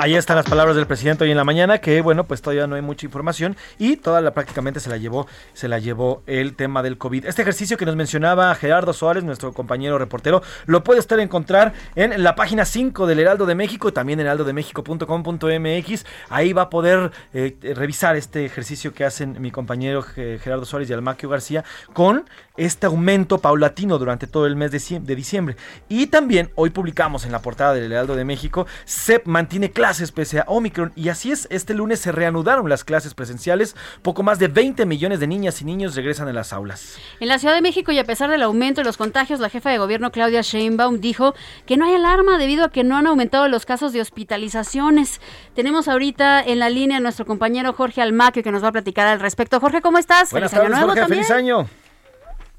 Ahí 0.00 0.14
están 0.14 0.36
las 0.36 0.48
palabras 0.48 0.76
del 0.76 0.86
presidente 0.86 1.24
hoy 1.24 1.32
en 1.32 1.36
la 1.36 1.42
mañana, 1.42 1.78
que 1.78 2.00
bueno, 2.02 2.24
pues 2.24 2.40
todavía 2.40 2.68
no 2.68 2.76
hay 2.76 2.82
mucha 2.82 3.04
información 3.04 3.56
y 3.78 3.96
toda 3.96 4.20
la 4.20 4.32
prácticamente 4.32 4.78
se 4.78 4.88
la 4.88 4.96
llevó, 4.96 5.26
se 5.54 5.66
la 5.66 5.80
llevó 5.80 6.22
el 6.26 6.54
tema 6.54 6.84
del 6.84 6.98
COVID. 6.98 7.26
Este 7.26 7.42
ejercicio 7.42 7.76
que 7.76 7.84
nos 7.84 7.96
mencionaba 7.96 8.54
Gerardo 8.54 8.92
Suárez, 8.92 9.24
nuestro 9.24 9.52
compañero 9.52 9.98
reportero, 9.98 10.40
lo 10.66 10.84
puede 10.84 11.00
usted 11.00 11.18
encontrar 11.18 11.72
en 11.96 12.22
la 12.22 12.36
página 12.36 12.64
5 12.64 13.08
del 13.08 13.18
Heraldo 13.18 13.44
de 13.44 13.56
México, 13.56 13.92
también 13.92 14.20
heraldodemexico.com.mx. 14.20 16.06
Ahí 16.28 16.52
va 16.52 16.62
a 16.62 16.70
poder 16.70 17.10
eh, 17.34 17.56
revisar 17.74 18.14
este 18.14 18.44
ejercicio 18.44 18.94
que 18.94 19.04
hacen 19.04 19.42
mi 19.42 19.50
compañero 19.50 20.02
Gerardo 20.02 20.64
Suárez 20.64 20.88
y 20.90 20.92
Almaquio 20.92 21.28
García 21.28 21.64
con 21.92 22.24
este 22.56 22.86
aumento 22.86 23.38
paulatino 23.38 23.98
durante 23.98 24.28
todo 24.28 24.46
el 24.46 24.54
mes 24.54 24.70
de, 24.70 25.14
diciembre. 25.16 25.56
Y 25.88 26.06
también 26.06 26.50
hoy 26.54 26.70
publicamos 26.70 27.24
en 27.24 27.32
la 27.32 27.42
portada 27.42 27.74
del 27.74 27.90
Heraldo 27.90 28.14
de 28.14 28.24
México, 28.24 28.66
se 28.84 29.22
mantiene 29.24 29.47
claro 29.48 29.72
clases 29.72 30.12
pese 30.12 30.40
a 30.40 30.44
Omicron. 30.46 30.92
Y 30.96 31.08
así 31.08 31.30
es, 31.30 31.46
este 31.50 31.72
lunes 31.74 32.00
se 32.00 32.12
reanudaron 32.12 32.68
las 32.68 32.84
clases 32.84 33.14
presenciales. 33.14 33.76
Poco 34.02 34.22
más 34.22 34.38
de 34.38 34.48
20 34.48 34.86
millones 34.86 35.20
de 35.20 35.26
niñas 35.26 35.62
y 35.62 35.64
niños 35.64 35.94
regresan 35.96 36.28
a 36.28 36.32
las 36.32 36.52
aulas. 36.52 36.98
En 37.20 37.28
la 37.28 37.38
Ciudad 37.38 37.54
de 37.54 37.62
México 37.62 37.92
y 37.92 37.98
a 37.98 38.04
pesar 38.04 38.30
del 38.30 38.42
aumento 38.42 38.80
de 38.80 38.84
los 38.84 38.96
contagios, 38.96 39.40
la 39.40 39.48
jefa 39.48 39.70
de 39.70 39.78
gobierno 39.78 40.10
Claudia 40.10 40.42
Sheinbaum 40.42 41.00
dijo 41.00 41.34
que 41.66 41.76
no 41.76 41.86
hay 41.86 41.94
alarma 41.94 42.38
debido 42.38 42.64
a 42.64 42.70
que 42.70 42.84
no 42.84 42.96
han 42.96 43.06
aumentado 43.06 43.48
los 43.48 43.66
casos 43.66 43.92
de 43.92 44.00
hospitalizaciones. 44.00 45.20
Tenemos 45.54 45.88
ahorita 45.88 46.42
en 46.42 46.58
la 46.58 46.70
línea 46.70 46.98
a 46.98 47.00
nuestro 47.00 47.24
compañero 47.24 47.72
Jorge 47.72 48.02
Almaquio 48.02 48.42
que 48.42 48.52
nos 48.52 48.62
va 48.62 48.68
a 48.68 48.72
platicar 48.72 49.06
al 49.06 49.20
respecto. 49.20 49.60
Jorge, 49.60 49.80
¿cómo 49.80 49.98
estás? 49.98 50.32
Buenas 50.32 50.50
feliz 50.50 50.70
tardes, 50.70 50.78
año 50.78 50.94
nuevo 50.94 51.08
Feliz 51.08 51.30
año. 51.30 51.66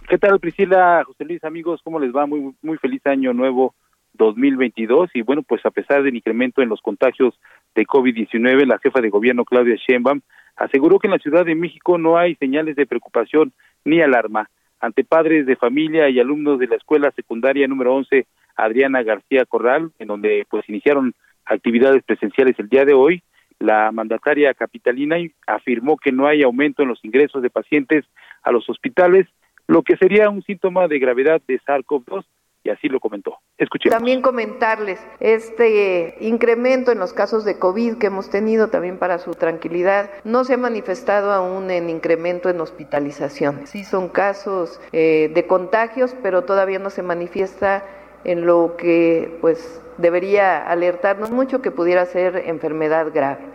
¿Qué 0.07 0.17
tal, 0.17 0.39
Priscila, 0.39 1.03
José 1.05 1.23
Luis, 1.25 1.43
amigos? 1.43 1.81
¿Cómo 1.83 1.99
les 1.99 2.11
va? 2.11 2.25
Muy, 2.25 2.55
muy 2.63 2.77
feliz 2.79 3.05
año 3.05 3.33
nuevo 3.33 3.75
2022. 4.19 5.09
Y 5.15 5.23
bueno, 5.23 5.41
pues 5.41 5.65
a 5.65 5.71
pesar 5.71 6.03
del 6.03 6.15
incremento 6.15 6.61
en 6.61 6.69
los 6.69 6.81
contagios 6.81 7.33
de 7.73 7.87
COVID-19, 7.87 8.67
la 8.67 8.77
jefa 8.77 9.01
de 9.01 9.09
gobierno, 9.09 9.45
Claudia 9.45 9.75
Sheinbaum, 9.75 10.21
aseguró 10.55 10.99
que 10.99 11.07
en 11.07 11.13
la 11.13 11.19
Ciudad 11.19 11.45
de 11.45 11.55
México 11.55 11.97
no 11.97 12.17
hay 12.17 12.35
señales 12.35 12.75
de 12.75 12.85
preocupación 12.85 13.53
ni 13.83 14.01
alarma. 14.01 14.49
Ante 14.79 15.03
padres 15.03 15.45
de 15.45 15.55
familia 15.55 16.09
y 16.09 16.19
alumnos 16.19 16.59
de 16.59 16.67
la 16.67 16.75
escuela 16.75 17.11
secundaria 17.11 17.67
número 17.67 17.95
11, 17.95 18.27
Adriana 18.55 19.01
García 19.01 19.45
Corral, 19.45 19.91
en 19.97 20.07
donde 20.07 20.45
pues 20.49 20.67
iniciaron 20.69 21.13
actividades 21.45 22.03
presenciales 22.03 22.59
el 22.59 22.69
día 22.69 22.85
de 22.85 22.93
hoy, 22.93 23.23
la 23.59 23.91
mandataria 23.91 24.53
capitalina 24.53 25.17
afirmó 25.47 25.97
que 25.97 26.11
no 26.11 26.27
hay 26.27 26.43
aumento 26.43 26.81
en 26.81 26.89
los 26.89 27.03
ingresos 27.03 27.41
de 27.41 27.49
pacientes 27.49 28.05
a 28.41 28.51
los 28.51 28.69
hospitales, 28.69 29.27
lo 29.67 29.83
que 29.83 29.97
sería 29.97 30.29
un 30.29 30.41
síntoma 30.43 30.87
de 30.87 30.99
gravedad 30.99 31.41
de 31.45 31.59
SARS-CoV-2 31.59 32.23
y 32.63 32.69
así 32.69 32.89
lo 32.89 32.99
comentó. 32.99 33.37
Escuchemos. 33.57 33.97
También 33.97 34.21
comentarles 34.21 35.05
este 35.19 36.15
incremento 36.19 36.91
en 36.91 36.99
los 36.99 37.13
casos 37.13 37.45
de 37.45 37.57
COVID 37.57 37.97
que 37.97 38.07
hemos 38.07 38.29
tenido 38.29 38.69
también 38.69 38.97
para 38.97 39.19
su 39.19 39.31
tranquilidad 39.31 40.09
no 40.23 40.43
se 40.43 40.55
ha 40.55 40.57
manifestado 40.57 41.31
aún 41.31 41.71
en 41.71 41.89
incremento 41.89 42.49
en 42.49 42.59
hospitalización. 42.61 43.65
Sí 43.67 43.83
son 43.83 44.09
casos 44.09 44.79
eh, 44.91 45.31
de 45.33 45.47
contagios, 45.47 46.15
pero 46.21 46.43
todavía 46.43 46.79
no 46.79 46.89
se 46.89 47.03
manifiesta 47.03 47.85
en 48.23 48.45
lo 48.45 48.75
que 48.77 49.37
pues 49.41 49.81
debería 49.97 50.65
alertarnos 50.65 51.31
mucho 51.31 51.61
que 51.61 51.71
pudiera 51.71 52.05
ser 52.05 52.43
enfermedad 52.45 53.11
grave. 53.13 53.53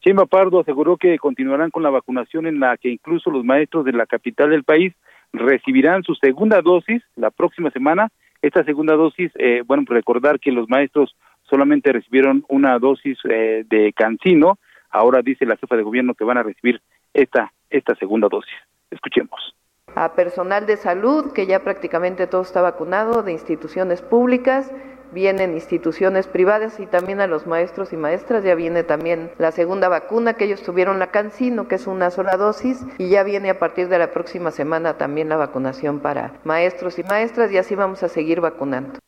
Chima 0.00 0.26
Pardo 0.26 0.60
aseguró 0.60 0.96
que 0.96 1.16
continuarán 1.18 1.70
con 1.70 1.84
la 1.84 1.90
vacunación 1.90 2.46
en 2.46 2.58
la 2.58 2.76
que 2.76 2.88
incluso 2.88 3.30
los 3.30 3.44
maestros 3.44 3.84
de 3.84 3.92
la 3.92 4.06
capital 4.06 4.50
del 4.50 4.64
país 4.64 4.92
recibirán 5.32 6.02
su 6.02 6.14
segunda 6.14 6.60
dosis 6.60 7.02
la 7.16 7.30
próxima 7.30 7.70
semana. 7.70 8.08
Esta 8.40 8.64
segunda 8.64 8.94
dosis, 8.94 9.30
eh, 9.36 9.62
bueno, 9.64 9.84
recordar 9.86 10.40
que 10.40 10.52
los 10.52 10.68
maestros 10.68 11.16
solamente 11.42 11.92
recibieron 11.92 12.44
una 12.48 12.78
dosis 12.78 13.18
eh, 13.28 13.64
de 13.68 13.92
cancino. 13.92 14.58
Ahora 14.90 15.22
dice 15.22 15.46
la 15.46 15.56
jefa 15.56 15.76
de 15.76 15.82
gobierno 15.82 16.14
que 16.14 16.24
van 16.24 16.38
a 16.38 16.42
recibir 16.42 16.80
esta, 17.14 17.52
esta 17.70 17.94
segunda 17.96 18.28
dosis. 18.28 18.54
Escuchemos 18.90 19.54
a 19.94 20.14
personal 20.14 20.66
de 20.66 20.76
salud, 20.76 21.32
que 21.32 21.46
ya 21.46 21.62
prácticamente 21.62 22.26
todo 22.26 22.42
está 22.42 22.62
vacunado, 22.62 23.22
de 23.22 23.32
instituciones 23.32 24.00
públicas, 24.00 24.72
vienen 25.12 25.52
instituciones 25.52 26.26
privadas 26.26 26.80
y 26.80 26.86
también 26.86 27.20
a 27.20 27.26
los 27.26 27.46
maestros 27.46 27.92
y 27.92 27.96
maestras 27.96 28.44
ya 28.44 28.54
viene 28.54 28.82
también 28.82 29.30
la 29.38 29.52
segunda 29.52 29.88
vacuna 29.88 30.34
que 30.34 30.44
ellos 30.44 30.62
tuvieron 30.62 30.98
la 30.98 31.10
Cancino, 31.10 31.68
que 31.68 31.76
es 31.76 31.86
una 31.86 32.10
sola 32.10 32.36
dosis, 32.36 32.84
y 32.98 33.10
ya 33.10 33.22
viene 33.22 33.50
a 33.50 33.58
partir 33.58 33.88
de 33.88 33.98
la 33.98 34.10
próxima 34.10 34.50
semana 34.50 34.98
también 34.98 35.28
la 35.28 35.36
vacunación 35.36 36.00
para 36.00 36.34
maestros 36.44 36.98
y 36.98 37.02
maestras 37.02 37.52
y 37.52 37.58
así 37.58 37.74
vamos 37.74 38.02
a 38.02 38.08
seguir 38.08 38.40
vacunando. 38.40 38.98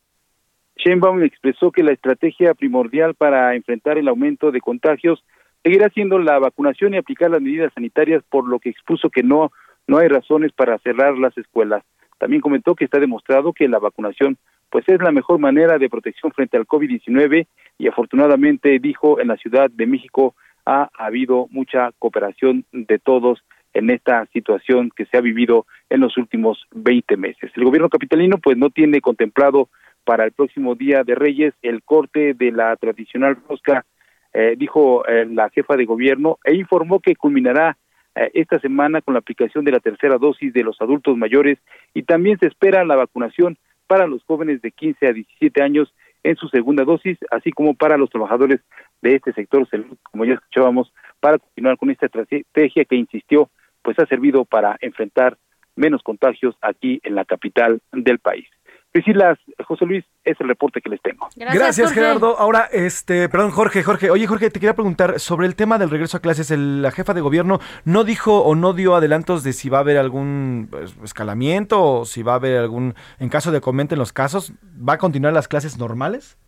Sheinbaum 0.77 1.23
expresó 1.23 1.71
que 1.71 1.83
la 1.83 1.93
estrategia 1.93 2.55
primordial 2.55 3.15
para 3.15 3.55
enfrentar 3.55 3.97
el 3.97 4.09
aumento 4.09 4.51
de 4.51 4.61
contagios 4.61 5.25
seguirá 5.63 5.89
siendo 5.91 6.19
la 6.19 6.39
vacunación 6.39 6.93
y 6.93 6.99
aplicar 6.99 7.31
las 7.31 7.41
medidas 7.41 7.73
sanitarias, 7.75 8.23
por 8.29 8.47
lo 8.47 8.59
que 8.59 8.71
expuso 8.71 9.09
que 9.09 9.23
no 9.23 9.51
no 9.87 9.99
hay 9.99 10.09
razones 10.09 10.53
para 10.53 10.79
cerrar 10.79 11.17
las 11.19 11.37
escuelas. 11.37 11.85
También 12.19 12.41
comentó 12.41 12.75
que 12.75 12.85
está 12.85 12.99
demostrado 12.99 13.53
que 13.53 13.69
la 13.69 13.79
vacunación 13.79 14.39
pues 14.75 14.89
es 14.89 15.01
la 15.01 15.13
mejor 15.13 15.39
manera 15.39 15.79
de 15.79 15.89
protección 15.89 16.33
frente 16.33 16.57
al 16.57 16.67
COVID-19 16.67 17.47
y 17.79 17.87
afortunadamente 17.87 18.81
dijo 18.81 19.21
en 19.21 19.29
la 19.29 19.37
Ciudad 19.37 19.71
de 19.71 19.87
México 19.87 20.35
ha 20.67 20.91
habido 20.99 21.47
mucha 21.53 21.93
cooperación 22.01 22.65
de 22.73 22.99
todos 22.99 23.45
en 23.73 23.91
esta 23.91 24.27
situación 24.33 24.91
que 24.97 25.07
se 25.07 25.17
ha 25.17 25.21
vivido 25.21 25.67
en 25.91 26.01
los 26.01 26.17
últimos 26.17 26.67
20 26.73 27.17
meses. 27.17 27.53
El 27.55 27.63
gobierno 27.63 27.89
capitalino 27.89 28.39
pues 28.39 28.57
no 28.57 28.69
tiene 28.71 29.01
contemplado 29.01 29.69
para 30.03 30.25
el 30.25 30.33
próximo 30.33 30.75
día 30.75 31.05
de 31.05 31.15
Reyes 31.15 31.55
el 31.63 31.85
corte 31.85 32.35
de 32.35 32.51
la 32.51 32.75
tradicional 32.75 33.37
rosca, 33.49 33.87
eh, 34.33 34.57
dijo 34.59 35.07
eh, 35.07 35.25
la 35.31 35.51
jefa 35.51 35.77
de 35.77 35.85
gobierno, 35.85 36.41
e 36.43 36.57
informó 36.57 36.99
que 36.99 37.15
culminará 37.15 37.77
eh, 38.17 38.33
esta 38.35 38.59
semana 38.59 39.03
con 39.03 39.15
la 39.15 39.21
aplicación 39.21 39.65
de 39.65 39.71
la 39.71 39.79
tercera 39.79 40.19
dosis 40.19 40.53
de 40.53 40.65
los 40.65 40.81
adultos 40.81 41.17
mayores 41.17 41.61
y 41.95 42.03
también 42.03 42.41
se 42.41 42.49
espera 42.49 42.85
la 42.85 42.97
vacunación 42.97 43.57
para 43.87 44.07
los 44.07 44.25
jóvenes 44.25 44.63
de 44.63 44.71
15 44.73 45.07
a 45.07 45.13
17 45.13 45.63
años 45.63 45.95
en 46.23 46.37
su 46.37 46.49
segunda 46.49 46.85
dosis, 46.85 47.19
así 47.31 47.51
como 47.53 47.75
para 47.75 47.99
los 47.99 48.11
trabajadores 48.11 48.61
de 49.03 49.15
este 49.15 49.33
sector 49.33 49.69
como 50.11 50.25
ya 50.25 50.35
escuchábamos, 50.35 50.93
para 51.21 51.39
continuar 51.39 51.77
con 51.77 51.91
esta 51.91 52.07
estrategia 52.07 52.85
que 52.85 52.97
insistió, 52.97 53.51
pues 53.83 53.99
ha 53.99 54.07
servido 54.07 54.45
para 54.45 54.77
enfrentar 54.81 55.37
menos 55.77 56.03
contagios 56.03 56.57
aquí 56.63 57.01
en 57.03 57.15
la 57.15 57.25
capital 57.25 57.81
del 57.93 58.19
país. 58.19 58.49
Priscila, 58.95 59.37
José 59.67 59.87
Luis, 59.87 60.05
es 60.25 60.41
el 60.41 60.47
reporte 60.47 60.81
que 60.81 60.89
les 60.89 61.03
tengo. 61.03 61.29
Gracias, 61.35 61.93
Gerardo. 61.93 62.39
Ahora, 62.39 62.69
este, 62.73 63.29
perdón, 63.29 63.51
Jorge, 63.51 63.83
Jorge. 63.83 64.09
Oye, 64.09 64.29
Jorge, 64.29 64.51
te 64.51 64.61
quería 64.61 64.77
preguntar 64.77 65.19
sobre 65.19 65.49
el 65.49 65.57
tema 65.57 65.79
del 65.79 65.91
regreso 65.91 66.17
a 66.17 66.21
clases. 66.21 66.53
la 66.57 66.93
jefa 66.93 67.13
de 67.13 67.21
gobierno 67.21 67.59
no 67.85 68.05
dijo 68.05 68.45
o 68.45 68.55
no 68.55 68.73
dio 68.73 68.95
adelantos 68.95 69.43
de 69.43 69.53
si 69.53 69.69
va 69.69 69.79
a 69.79 69.81
haber 69.81 69.99
algún 69.99 70.69
pues, 70.71 70.97
escalamiento 71.03 71.83
o 71.83 72.05
si 72.05 72.23
va 72.23 72.35
a 72.35 72.37
haber 72.37 72.59
algún, 72.59 72.95
en 73.19 73.29
caso 73.31 73.51
de 73.51 73.61
comenten 73.61 73.99
los 73.99 74.13
casos, 74.13 74.53
¿va 74.89 74.93
a 74.93 74.99
continuar 74.99 75.33
las 75.33 75.49
clases 75.49 75.77
normales? 75.77 76.39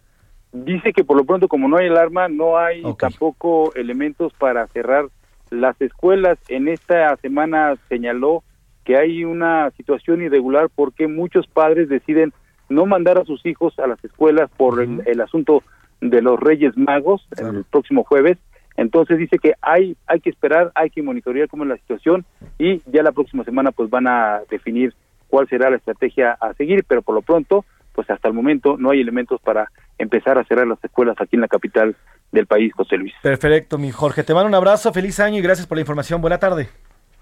Dice 0.53 0.93
que 0.93 1.03
por 1.03 1.17
lo 1.17 1.25
pronto, 1.25 1.49
como 1.49 1.67
no 1.67 1.79
hay 1.79 1.89
alarma, 1.89 2.29
no 2.29 2.59
hay 2.59 2.81
tampoco 2.97 3.75
elementos 3.75 4.33
para 4.35 4.69
cerrar 4.69 5.07
las 5.51 5.81
escuelas. 5.81 6.39
En 6.47 6.69
esta 6.69 7.17
semana 7.17 7.75
señaló 7.89 8.45
que 8.87 8.97
hay 8.97 9.25
una 9.25 9.71
situación 9.73 10.23
irregular 10.23 10.71
porque 10.75 11.09
muchos 11.09 11.47
padres 11.49 11.89
deciden 11.89 12.33
no 12.69 12.87
mandar 12.87 13.19
a 13.19 13.25
sus 13.25 13.45
hijos 13.45 13.77
a 13.81 13.87
las 13.89 14.03
escuelas 14.05 14.49
por 14.57 14.81
el, 14.81 15.21
asunto 15.21 15.63
de 16.01 16.23
los 16.23 16.39
Reyes 16.39 16.77
Magos 16.77 17.27
el 17.37 17.65
próximo 17.65 18.05
jueves. 18.05 18.39
Entonces 18.77 19.19
dice 19.19 19.39
que 19.39 19.55
hay 19.61 19.97
hay 20.07 20.21
que 20.21 20.31
esperar, 20.31 20.71
hay 20.75 20.91
que 20.91 21.03
monitorear 21.03 21.49
cómo 21.49 21.65
es 21.65 21.71
la 21.71 21.77
situación 21.79 22.25
y 22.59 22.81
ya 22.87 23.03
la 23.03 23.13
próxima 23.13 23.43
semana 23.43 23.73
pues 23.73 23.91
van 23.91 24.07
a 24.07 24.43
definir 24.51 24.95
cuál 25.29 25.49
será 25.49 25.69
la 25.69 25.77
estrategia 25.77 26.33
a 26.41 26.55
seguir, 26.55 26.85
pero 26.87 27.03
por 27.03 27.15
lo 27.15 27.23
pronto 27.23 27.65
pues 27.93 28.09
hasta 28.09 28.29
el 28.29 28.35
momento 28.35 28.77
no 28.79 28.91
hay 28.91 29.01
elementos 29.01 29.41
para 29.41 29.71
empezar 29.99 30.39
a 30.39 30.45
cerrar 30.45 30.67
las 30.67 30.83
escuelas 30.85 31.17
aquí 31.19 31.35
en 31.35 31.41
la 31.41 31.49
capital 31.49 31.97
del 32.31 32.47
país, 32.47 32.73
José 32.75 32.99
Luis. 32.99 33.15
Perfecto, 33.21 33.79
mi 33.79 33.91
Jorge. 33.91 34.23
Te 34.23 34.35
mando 34.35 34.49
un 34.49 34.55
abrazo, 34.55 34.93
feliz 34.93 35.19
año 35.19 35.39
y 35.39 35.43
gracias 35.43 35.67
por 35.67 35.77
la 35.77 35.81
información. 35.81 36.21
Buena 36.21 36.39
tarde. 36.39 36.69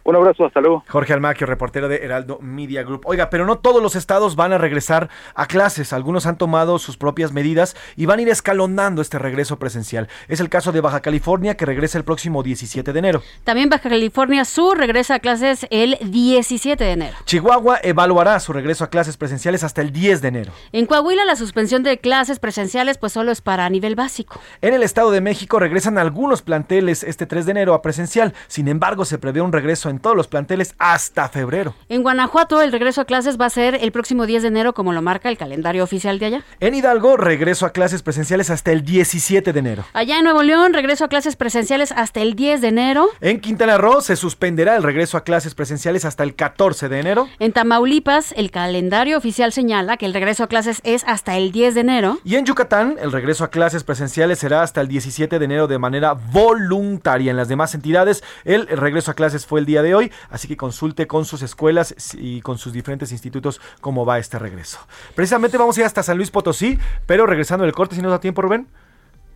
Un 0.04 0.16
abrazo, 0.16 0.44
hasta 0.44 0.60
luego. 0.60 0.84
Jorge 0.86 1.14
Almaquio, 1.14 1.46
reportero 1.46 1.88
de 1.88 1.96
Heraldo 1.96 2.38
Media 2.42 2.82
Group. 2.82 3.02
Oiga, 3.06 3.30
pero 3.30 3.46
no 3.46 3.56
todos 3.56 3.82
los 3.82 3.96
estados 3.96 4.36
van 4.36 4.52
a 4.52 4.58
regresar 4.58 5.08
a 5.34 5.46
clases. 5.46 5.94
Algunos 5.94 6.26
han 6.26 6.36
tomado 6.36 6.78
sus 6.78 6.98
propias 6.98 7.32
medidas 7.32 7.74
y 7.96 8.04
van 8.04 8.18
a 8.18 8.22
ir 8.22 8.28
escalonando 8.28 9.00
este 9.00 9.18
regreso 9.18 9.58
presencial. 9.58 10.08
Es 10.28 10.40
el 10.40 10.50
caso 10.50 10.72
de 10.72 10.82
Baja 10.82 11.00
California, 11.00 11.56
que 11.56 11.64
regresa 11.64 11.96
el 11.96 12.04
próximo 12.04 12.42
17 12.42 12.92
de 12.92 12.98
enero. 12.98 13.22
También 13.44 13.70
Baja 13.70 13.88
California 13.88 14.44
Sur 14.44 14.76
regresa 14.76 15.14
a 15.14 15.18
clases 15.20 15.66
el 15.70 15.96
17 16.02 16.84
de 16.84 16.92
enero. 16.92 17.16
Chihuahua 17.24 17.78
evaluará 17.82 18.38
su 18.40 18.52
regreso 18.52 18.84
a 18.84 18.90
clases 18.90 19.16
presenciales 19.16 19.64
hasta 19.64 19.80
el 19.80 19.90
10 19.90 20.20
de 20.20 20.28
enero. 20.28 20.52
En 20.72 20.84
Coahuila, 20.84 21.24
la 21.24 21.36
suspensión 21.36 21.82
de 21.82 21.96
clases 21.96 22.40
presenciales 22.40 22.98
pues 22.98 23.14
solo 23.14 23.32
es 23.32 23.40
para 23.40 23.70
nivel 23.70 23.94
básico. 23.94 24.38
En 24.60 24.74
el 24.74 24.82
Estado 24.82 25.10
de 25.10 25.22
México 25.22 25.58
regresan 25.58 25.96
algunos 25.96 26.42
planteles 26.42 27.04
este 27.04 27.24
3 27.24 27.46
de 27.46 27.52
enero 27.52 27.72
a 27.72 27.80
presencial. 27.80 28.34
Sin 28.48 28.68
embargo, 28.68 29.06
se 29.06 29.16
prevé 29.16 29.40
un 29.40 29.52
regreso 29.52 29.93
en 29.94 30.00
todos 30.00 30.16
los 30.16 30.28
planteles 30.28 30.74
hasta 30.78 31.28
febrero. 31.28 31.74
En 31.88 32.02
Guanajuato 32.02 32.61
el 32.62 32.72
regreso 32.72 33.00
a 33.00 33.04
clases 33.04 33.40
va 33.40 33.46
a 33.46 33.50
ser 33.50 33.76
el 33.76 33.92
próximo 33.92 34.26
10 34.26 34.42
de 34.42 34.48
enero 34.48 34.74
como 34.74 34.92
lo 34.92 35.02
marca 35.02 35.28
el 35.28 35.38
calendario 35.38 35.85
oficial 35.85 36.18
de 36.18 36.26
allá. 36.26 36.44
En 36.61 36.74
Hidalgo 36.74 37.16
regreso 37.16 37.66
a 37.66 37.70
clases 37.70 38.02
presenciales 38.02 38.50
hasta 38.50 38.72
el 38.72 38.85
17 38.85 39.52
de 39.52 39.59
enero. 39.59 39.85
Allá 39.92 40.18
en 40.18 40.24
Nuevo 40.24 40.42
León 40.42 40.72
regreso 40.72 41.04
a 41.04 41.09
clases 41.09 41.37
presenciales 41.37 41.92
hasta 41.92 42.20
el 42.20 42.35
10 42.35 42.61
de 42.61 42.68
enero. 42.68 43.09
En 43.20 43.40
Quintana 43.40 43.78
Roo 43.78 44.00
se 44.00 44.16
suspenderá 44.16 44.76
el 44.76 44.83
regreso 44.83 45.16
a 45.16 45.24
clases 45.24 45.54
presenciales 45.54 46.04
hasta 46.04 46.22
el 46.22 46.35
14 46.35 46.88
de 46.88 47.00
enero. 47.00 47.28
En 47.38 47.52
Tamaulipas 47.52 48.33
el 48.37 48.50
calendario 48.50 49.16
oficial 49.16 49.52
señala 49.52 49.96
que 49.96 50.07
el 50.07 50.14
regreso 50.14 50.44
a 50.44 50.48
clases 50.48 50.80
es 50.85 51.04
hasta 51.07 51.37
el 51.37 51.52
10 51.52 51.74
de 51.74 51.80
enero. 51.80 52.18
Y 52.24 52.37
en 52.37 52.44
Yucatán 52.44 52.96
el 53.00 53.12
regreso 53.12 53.44
a 53.44 53.50
clases 53.50 53.85
presenciales 53.85 54.38
será 54.40 54.62
hasta 54.62 54.80
el 54.80 54.88
17 54.88 55.38
de 55.38 55.44
enero 55.44 55.68
de 55.68 55.78
manera 55.78 56.14
voluntaria. 56.14 57.30
En 57.30 57.37
las 57.37 57.48
demás 57.48 57.74
entidades 57.74 58.24
el 58.44 58.66
regreso 58.66 59.11
a 59.11 59.14
clases 59.14 59.46
fue 59.46 59.61
el 59.61 59.66
día 59.66 59.83
de 59.85 59.94
hoy 59.94 60.11
así 60.31 60.49
que 60.49 60.57
consulte 60.57 61.07
con 61.07 61.25
sus 61.25 61.42
escuelas 61.42 61.94
y 62.18 62.40
con 62.40 62.59
sus 62.59 62.73
diferentes 62.73 63.12
institutos 63.12 63.61
cómo 63.81 64.05
va 64.05 64.18
este 64.18 64.38
regreso. 64.38 64.79
Precisamente 65.14 65.59
vamos 65.59 65.77
a 65.77 65.81
ir 65.81 65.87
hasta 65.87 66.03
San 66.03 66.16
Luis 66.16 66.31
Potosí, 66.31 66.79
pero 67.07 67.27
regresando 67.27 67.64
del 67.64 67.75
corte, 67.75 67.94
si 67.94 68.03
nos 68.03 68.11
da 68.11 68.20
tiempo, 68.20 68.42
Rubén. 68.42 68.66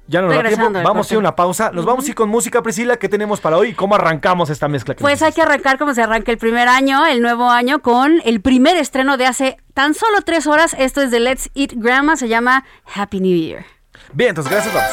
Ya 0.06 0.22
no 0.22 0.28
nos 0.28 0.36
da 0.42 0.48
tiempo. 0.48 0.70
Vamos 0.72 1.10
a 1.10 1.14
ir 1.14 1.16
a 1.16 1.20
una 1.20 1.36
pausa. 1.36 1.70
Nos 1.70 1.84
vamos 1.84 2.06
a 2.06 2.08
ir 2.08 2.14
con 2.14 2.30
música, 2.30 2.62
Priscila. 2.62 2.96
¿Qué 2.96 3.10
tenemos 3.10 3.40
para 3.40 3.58
hoy? 3.58 3.74
¿Cómo 3.74 3.94
arrancamos 3.94 4.48
esta 4.48 4.66
mezcla? 4.66 4.94
Pues 4.94 5.20
hay 5.20 5.32
que 5.32 5.42
arrancar 5.42 5.78
como 5.78 5.92
se 5.92 6.02
arranca 6.02 6.32
el 6.32 6.38
primer 6.38 6.66
año, 6.66 7.04
el 7.04 7.20
nuevo 7.20 7.50
año, 7.50 7.80
con 7.80 8.22
el 8.24 8.40
primer 8.40 8.76
estreno 8.76 9.18
de 9.18 9.26
hace 9.26 9.58
tan 9.74 9.92
solo 9.92 10.22
tres 10.22 10.46
horas. 10.46 10.74
Esto 10.78 11.02
es 11.02 11.10
de 11.10 11.20
Let's 11.20 11.50
Eat 11.54 11.74
Grandma. 11.74 12.16
Se 12.16 12.26
llama 12.26 12.64
Happy 12.94 13.20
New 13.20 13.36
Year. 13.36 13.66
Bien, 14.14 14.30
entonces 14.30 14.50
gracias, 14.50 14.74
vamos. 14.74 14.88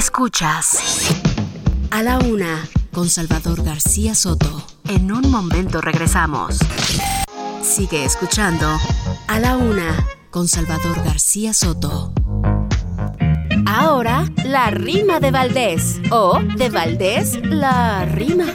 Escuchas 0.00 1.12
a 1.90 2.02
la 2.02 2.18
una 2.20 2.66
con 2.90 3.10
Salvador 3.10 3.62
García 3.62 4.14
Soto. 4.14 4.62
En 4.88 5.12
un 5.12 5.30
momento 5.30 5.82
regresamos. 5.82 6.58
Sigue 7.60 8.06
escuchando 8.06 8.66
a 9.28 9.40
la 9.40 9.58
una 9.58 10.06
con 10.30 10.48
Salvador 10.48 11.04
García 11.04 11.52
Soto. 11.52 12.14
Ahora, 13.66 14.24
la 14.42 14.70
rima 14.70 15.20
de 15.20 15.32
Valdés. 15.32 16.00
O 16.10 16.40
de 16.56 16.70
Valdés, 16.70 17.38
la 17.44 18.06
rima. 18.06 18.46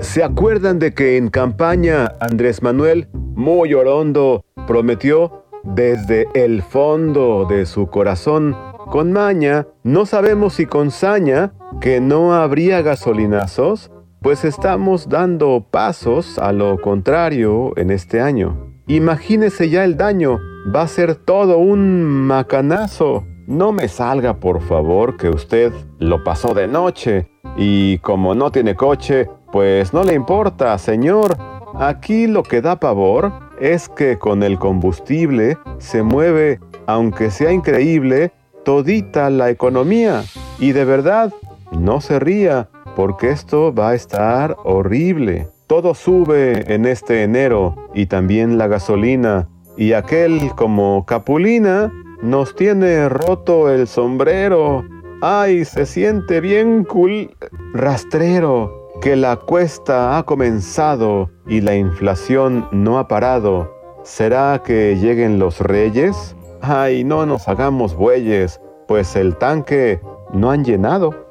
¿Se 0.00 0.24
acuerdan 0.24 0.80
de 0.80 0.92
que 0.94 1.16
en 1.16 1.28
campaña 1.30 2.12
Andrés 2.20 2.60
Manuel, 2.60 3.08
muy 3.12 3.72
orondo, 3.72 4.44
prometió 4.66 5.44
desde 5.62 6.26
el 6.34 6.60
fondo 6.62 7.46
de 7.48 7.66
su 7.66 7.86
corazón 7.86 8.56
con 8.88 9.12
maña, 9.12 9.66
no 9.82 10.06
sabemos 10.06 10.54
si 10.54 10.66
con 10.66 10.90
saña, 10.90 11.52
que 11.80 12.00
no 12.00 12.34
habría 12.34 12.82
gasolinazos, 12.82 13.90
pues 14.22 14.44
estamos 14.44 15.08
dando 15.08 15.64
pasos 15.70 16.38
a 16.38 16.52
lo 16.52 16.80
contrario 16.80 17.72
en 17.76 17.90
este 17.90 18.20
año. 18.20 18.72
Imagínese 18.86 19.68
ya 19.68 19.84
el 19.84 19.96
daño, 19.96 20.38
va 20.74 20.82
a 20.82 20.88
ser 20.88 21.14
todo 21.14 21.58
un 21.58 22.04
macanazo. 22.04 23.24
No 23.46 23.72
me 23.72 23.88
salga 23.88 24.40
por 24.40 24.60
favor 24.60 25.16
que 25.16 25.28
usted 25.28 25.72
lo 25.98 26.24
pasó 26.24 26.54
de 26.54 26.66
noche 26.66 27.30
y 27.56 27.98
como 27.98 28.34
no 28.34 28.50
tiene 28.50 28.74
coche, 28.74 29.28
pues 29.52 29.92
no 29.92 30.04
le 30.04 30.14
importa, 30.14 30.76
señor. 30.78 31.36
Aquí 31.74 32.26
lo 32.26 32.42
que 32.42 32.60
da 32.60 32.80
pavor 32.80 33.32
es 33.60 33.88
que 33.88 34.18
con 34.18 34.42
el 34.42 34.58
combustible 34.58 35.58
se 35.78 36.02
mueve, 36.02 36.60
aunque 36.86 37.30
sea 37.30 37.52
increíble, 37.52 38.32
todita 38.68 39.30
la 39.30 39.48
economía. 39.48 40.24
Y 40.58 40.72
de 40.72 40.84
verdad, 40.84 41.32
no 41.72 42.02
se 42.02 42.18
ría, 42.18 42.68
porque 42.96 43.30
esto 43.30 43.72
va 43.72 43.88
a 43.88 43.94
estar 43.94 44.58
horrible. 44.62 45.48
Todo 45.66 45.94
sube 45.94 46.74
en 46.74 46.84
este 46.84 47.22
enero 47.22 47.88
y 47.94 48.04
también 48.04 48.58
la 48.58 48.66
gasolina. 48.66 49.48
Y 49.78 49.94
aquel 49.94 50.50
como 50.54 51.06
Capulina 51.06 51.90
nos 52.20 52.54
tiene 52.54 53.08
roto 53.08 53.70
el 53.70 53.88
sombrero. 53.88 54.84
¡Ay, 55.22 55.64
se 55.64 55.86
siente 55.86 56.42
bien 56.42 56.84
cool! 56.84 57.34
Rastrero, 57.72 58.90
que 59.00 59.16
la 59.16 59.36
cuesta 59.36 60.18
ha 60.18 60.24
comenzado 60.24 61.30
y 61.46 61.62
la 61.62 61.74
inflación 61.74 62.68
no 62.70 62.98
ha 62.98 63.08
parado. 63.08 63.72
¿Será 64.02 64.60
que 64.62 64.98
lleguen 65.00 65.38
los 65.38 65.58
reyes? 65.62 66.36
Ay, 66.60 67.04
no 67.04 67.24
nos 67.24 67.48
hagamos 67.48 67.94
bueyes, 67.94 68.60
pues 68.86 69.14
el 69.16 69.36
tanque 69.36 70.00
no 70.32 70.50
han 70.50 70.64
llenado. 70.64 71.28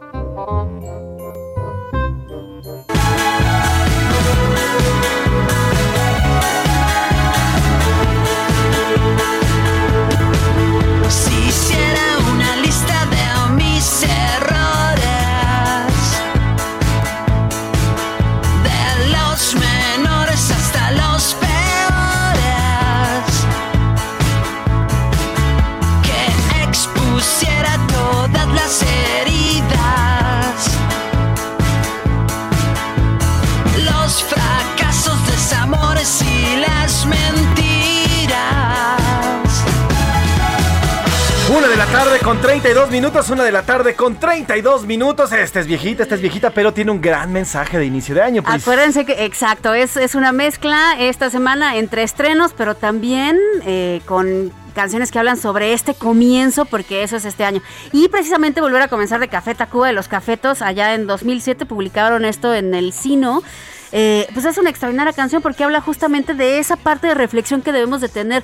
Con 42.37 42.41
32 42.43 42.91
minutos, 42.91 43.29
una 43.31 43.43
de 43.43 43.51
la 43.51 43.63
tarde 43.63 43.95
con 43.95 44.19
32 44.19 44.85
minutos. 44.85 45.31
Esta 45.31 45.59
es 45.59 45.65
viejita, 45.65 46.03
esta 46.03 46.13
es 46.13 46.21
viejita, 46.21 46.51
pero 46.51 46.71
tiene 46.71 46.91
un 46.91 47.01
gran 47.01 47.31
mensaje 47.31 47.79
de 47.79 47.85
inicio 47.85 48.13
de 48.13 48.21
año. 48.21 48.43
Pues. 48.43 48.61
Acuérdense 48.61 49.05
que, 49.05 49.25
exacto, 49.25 49.73
es, 49.73 49.97
es 49.97 50.13
una 50.13 50.31
mezcla 50.31 50.95
esta 50.99 51.31
semana 51.31 51.77
entre 51.77 52.03
estrenos, 52.03 52.53
pero 52.55 52.75
también 52.75 53.39
eh, 53.65 54.01
con 54.05 54.51
canciones 54.75 55.11
que 55.11 55.17
hablan 55.17 55.37
sobre 55.37 55.73
este 55.73 55.95
comienzo, 55.95 56.65
porque 56.65 57.01
eso 57.01 57.15
es 57.15 57.25
este 57.25 57.43
año. 57.43 57.61
Y 57.91 58.07
precisamente 58.09 58.61
volver 58.61 58.83
a 58.83 58.87
comenzar 58.87 59.19
de 59.19 59.29
Café 59.29 59.55
Tacuba 59.55 59.87
de 59.87 59.93
los 59.93 60.07
Cafetos, 60.07 60.61
allá 60.61 60.93
en 60.93 61.07
2007 61.07 61.65
publicaron 61.65 62.23
esto 62.23 62.53
en 62.53 62.75
el 62.75 62.93
Sino. 62.93 63.41
Eh, 63.91 64.27
pues 64.33 64.45
es 64.45 64.57
una 64.57 64.69
extraordinaria 64.69 65.13
canción 65.13 65.41
porque 65.41 65.63
habla 65.63 65.79
justamente 65.81 66.33
de 66.33 66.59
esa 66.59 66.75
parte 66.75 67.07
de 67.07 67.13
reflexión 67.15 67.61
que 67.61 67.71
debemos 67.71 68.01
de 68.01 68.09
tener 68.09 68.43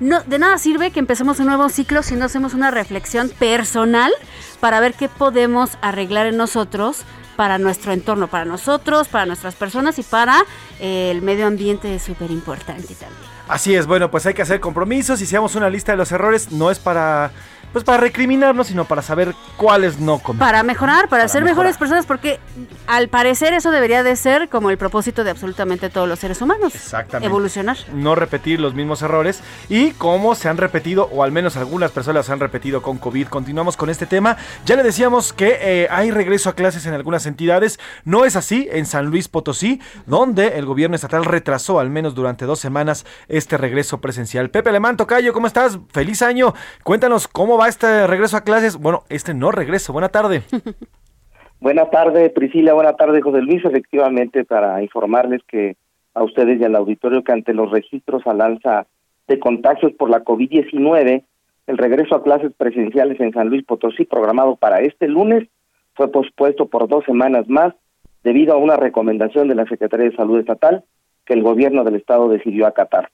no, 0.00 0.22
de 0.22 0.38
nada 0.38 0.58
sirve 0.58 0.90
que 0.90 0.98
empecemos 1.00 1.38
un 1.40 1.46
nuevo 1.46 1.68
ciclo 1.68 2.02
si 2.02 2.16
no 2.16 2.24
hacemos 2.24 2.54
una 2.54 2.70
reflexión 2.70 3.28
personal 3.28 4.12
para 4.60 4.80
ver 4.80 4.94
qué 4.94 5.08
podemos 5.08 5.78
arreglar 5.82 6.26
en 6.26 6.36
nosotros 6.36 7.04
para 7.36 7.58
nuestro 7.58 7.92
entorno, 7.92 8.28
para 8.28 8.44
nosotros, 8.44 9.08
para 9.08 9.26
nuestras 9.26 9.54
personas 9.54 9.98
y 9.98 10.02
para 10.02 10.44
eh, 10.80 11.10
el 11.10 11.22
medio 11.22 11.46
ambiente 11.46 11.94
es 11.94 12.02
súper 12.02 12.30
importante 12.30 12.94
también. 12.94 13.34
Así 13.48 13.74
es, 13.74 13.86
bueno, 13.86 14.10
pues 14.10 14.24
hay 14.26 14.34
que 14.34 14.42
hacer 14.42 14.60
compromisos 14.60 15.20
y 15.20 15.26
si 15.26 15.36
una 15.36 15.68
lista 15.68 15.92
de 15.92 15.98
los 15.98 16.10
errores, 16.12 16.50
no 16.50 16.70
es 16.70 16.78
para 16.78 17.30
pues 17.74 17.84
para 17.84 17.98
recriminarnos, 17.98 18.68
sino 18.68 18.84
para 18.84 19.02
saber 19.02 19.34
cuáles 19.56 19.98
no 19.98 20.20
comer. 20.20 20.38
Para 20.38 20.62
mejorar, 20.62 21.08
para, 21.08 21.26
ser 21.26 21.42
mejores 21.42 21.76
personas, 21.76 22.06
porque 22.06 22.38
al 22.86 23.08
parecer 23.08 23.52
eso 23.52 23.72
debería 23.72 24.04
de 24.04 24.14
ser 24.14 24.48
como 24.48 24.70
el 24.70 24.78
propósito 24.78 25.24
de 25.24 25.32
absolutamente 25.32 25.90
todos 25.90 26.08
los 26.08 26.20
seres 26.20 26.40
humanos. 26.40 26.72
Exactamente. 26.72 27.26
Evolucionar. 27.26 27.76
No 27.92 28.14
repetir 28.14 28.60
los 28.60 28.74
mismos 28.74 29.02
errores 29.02 29.42
y 29.68 29.90
cómo 29.90 30.36
se 30.36 30.48
han 30.48 30.56
repetido, 30.56 31.08
o 31.10 31.24
al 31.24 31.32
menos 31.32 31.56
algunas 31.56 31.90
personas 31.90 32.26
se 32.26 32.32
han 32.32 32.38
repetido 32.38 32.80
con 32.80 32.98
COVID. 32.98 33.26
Continuamos 33.26 33.76
con 33.76 33.90
este 33.90 34.06
tema. 34.06 34.36
Ya 34.64 34.76
le 34.76 34.84
decíamos 34.84 35.32
que 35.32 35.58
eh, 35.60 35.88
hay 35.90 36.12
regreso 36.12 36.50
a 36.50 36.54
clases 36.54 36.86
en 36.86 36.94
algunas 36.94 37.26
entidades. 37.26 37.80
No 38.04 38.24
es 38.24 38.36
así 38.36 38.68
en 38.70 38.86
San 38.86 39.06
Luis 39.06 39.26
Potosí, 39.26 39.80
donde 40.06 40.58
el 40.58 40.64
gobierno 40.64 40.94
estatal 40.94 41.24
retrasó 41.24 41.80
al 41.80 41.90
menos 41.90 42.14
durante 42.14 42.44
dos 42.44 42.60
semanas 42.60 43.04
este 43.26 43.58
regreso 43.58 44.00
presencial. 44.00 44.50
Pepe 44.50 44.70
Alemán, 44.70 44.96
Tocayo, 44.96 45.32
¿cómo 45.32 45.48
estás? 45.48 45.80
Feliz 45.92 46.22
año. 46.22 46.54
Cuéntanos 46.84 47.26
cómo 47.26 47.58
va 47.58 47.63
este 47.68 48.06
regreso 48.06 48.36
a 48.36 48.42
clases? 48.42 48.76
Bueno, 48.76 49.04
este 49.08 49.34
no 49.34 49.50
regreso. 49.50 49.92
Buena 49.92 50.08
tarde. 50.08 50.42
Buena 51.60 51.86
tarde, 51.90 52.30
Priscila. 52.30 52.74
Buena 52.74 52.94
tarde, 52.94 53.22
José 53.22 53.40
Luis. 53.40 53.64
Efectivamente, 53.64 54.44
para 54.44 54.82
informarles 54.82 55.42
que 55.48 55.76
a 56.14 56.22
ustedes 56.22 56.60
y 56.60 56.64
al 56.64 56.76
auditorio 56.76 57.24
que 57.24 57.32
ante 57.32 57.54
los 57.54 57.70
registros 57.70 58.26
al 58.26 58.40
alza 58.40 58.86
de 59.26 59.38
contagios 59.38 59.92
por 59.92 60.10
la 60.10 60.22
COVID-19, 60.22 61.24
el 61.66 61.78
regreso 61.78 62.14
a 62.14 62.22
clases 62.22 62.52
presenciales 62.56 63.18
en 63.20 63.32
San 63.32 63.48
Luis 63.48 63.64
Potosí, 63.64 64.04
programado 64.04 64.56
para 64.56 64.80
este 64.80 65.08
lunes, 65.08 65.48
fue 65.94 66.10
pospuesto 66.10 66.66
por 66.66 66.88
dos 66.88 67.04
semanas 67.04 67.48
más 67.48 67.74
debido 68.22 68.54
a 68.54 68.58
una 68.58 68.76
recomendación 68.76 69.48
de 69.48 69.54
la 69.54 69.66
Secretaría 69.66 70.10
de 70.10 70.16
Salud 70.16 70.38
Estatal 70.38 70.84
que 71.24 71.34
el 71.34 71.42
gobierno 71.42 71.84
del 71.84 71.96
estado 71.96 72.28
decidió 72.28 72.66
acatar. 72.66 73.10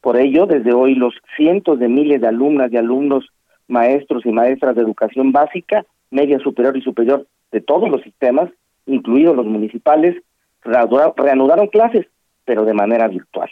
Por 0.00 0.16
ello, 0.16 0.46
desde 0.46 0.72
hoy 0.72 0.94
los 0.94 1.14
cientos 1.36 1.78
de 1.78 1.88
miles 1.88 2.20
de 2.20 2.28
alumnas 2.28 2.72
y 2.72 2.76
alumnos, 2.76 3.28
maestros 3.68 4.26
y 4.26 4.32
maestras 4.32 4.74
de 4.74 4.82
educación 4.82 5.32
básica, 5.32 5.84
media 6.10 6.38
superior 6.38 6.76
y 6.76 6.82
superior 6.82 7.26
de 7.52 7.60
todos 7.60 7.88
los 7.88 8.02
sistemas, 8.02 8.50
incluidos 8.86 9.36
los 9.36 9.46
municipales, 9.46 10.16
reanudaron 10.62 11.68
clases, 11.68 12.06
pero 12.44 12.64
de 12.64 12.74
manera 12.74 13.08
virtual. 13.08 13.50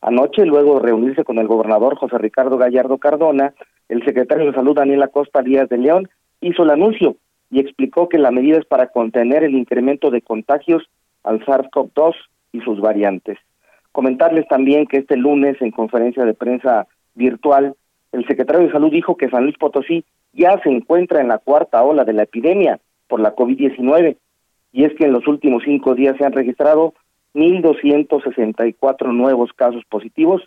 Anoche, 0.00 0.44
luego 0.44 0.74
de 0.74 0.86
reunirse 0.86 1.24
con 1.24 1.38
el 1.38 1.46
gobernador 1.46 1.96
José 1.96 2.18
Ricardo 2.18 2.58
Gallardo 2.58 2.98
Cardona, 2.98 3.54
el 3.88 4.04
secretario 4.04 4.46
de 4.46 4.52
Salud 4.52 4.76
Daniel 4.76 5.02
Acosta 5.02 5.40
Díaz 5.40 5.68
de 5.68 5.78
León 5.78 6.08
hizo 6.40 6.62
el 6.64 6.70
anuncio 6.70 7.16
y 7.50 7.60
explicó 7.60 8.08
que 8.08 8.18
la 8.18 8.30
medida 8.30 8.58
es 8.58 8.66
para 8.66 8.88
contener 8.88 9.44
el 9.44 9.54
incremento 9.54 10.10
de 10.10 10.20
contagios 10.20 10.82
al 11.22 11.44
SARS-CoV-2 11.46 12.14
y 12.52 12.60
sus 12.60 12.80
variantes. 12.80 13.38
Comentarles 13.92 14.46
también 14.48 14.86
que 14.86 14.98
este 14.98 15.16
lunes, 15.16 15.56
en 15.60 15.70
conferencia 15.70 16.24
de 16.24 16.34
prensa 16.34 16.86
virtual, 17.14 17.74
el 18.14 18.26
secretario 18.26 18.66
de 18.66 18.72
Salud 18.72 18.92
dijo 18.92 19.16
que 19.16 19.28
San 19.28 19.42
Luis 19.42 19.58
Potosí 19.58 20.04
ya 20.32 20.60
se 20.62 20.70
encuentra 20.70 21.20
en 21.20 21.26
la 21.28 21.38
cuarta 21.38 21.82
ola 21.82 22.04
de 22.04 22.12
la 22.12 22.22
epidemia 22.22 22.78
por 23.08 23.18
la 23.20 23.34
COVID-19, 23.34 24.16
y 24.72 24.84
es 24.84 24.94
que 24.94 25.04
en 25.04 25.12
los 25.12 25.26
últimos 25.26 25.64
cinco 25.64 25.96
días 25.96 26.16
se 26.16 26.24
han 26.24 26.32
registrado 26.32 26.94
1.264 27.34 29.12
nuevos 29.12 29.52
casos 29.52 29.82
positivos 29.88 30.42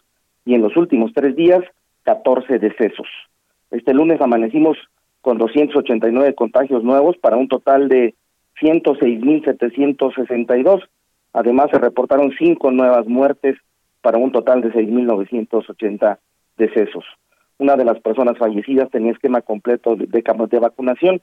y 0.45 0.53
en 0.53 0.61
los 0.61 0.77
últimos 0.77 1.11
tres 1.13 1.35
días 1.35 1.59
14 2.03 2.59
decesos. 2.59 3.07
Este 3.69 3.93
lunes 3.93 4.21
amanecimos 4.21 4.77
con 5.19 5.37
289 5.37 6.35
contagios 6.35 6.85
nuevos 6.85 7.17
para 7.17 7.35
un 7.35 7.49
total 7.49 7.89
de 7.89 8.15
106.762. 8.61 10.87
Además, 11.33 11.67
se 11.69 11.79
reportaron 11.79 12.31
cinco 12.39 12.71
nuevas 12.71 13.05
muertes 13.07 13.57
para 14.01 14.17
un 14.17 14.31
total 14.31 14.61
de 14.61 14.71
6.980 14.71 16.17
decesos. 16.57 17.03
Una 17.59 17.75
de 17.75 17.85
las 17.85 17.99
personas 17.99 18.37
fallecidas 18.37 18.89
tenía 18.91 19.11
esquema 19.11 19.41
completo 19.41 19.95
de, 19.95 20.05
de, 20.05 20.23
de 20.49 20.59
vacunación. 20.59 21.21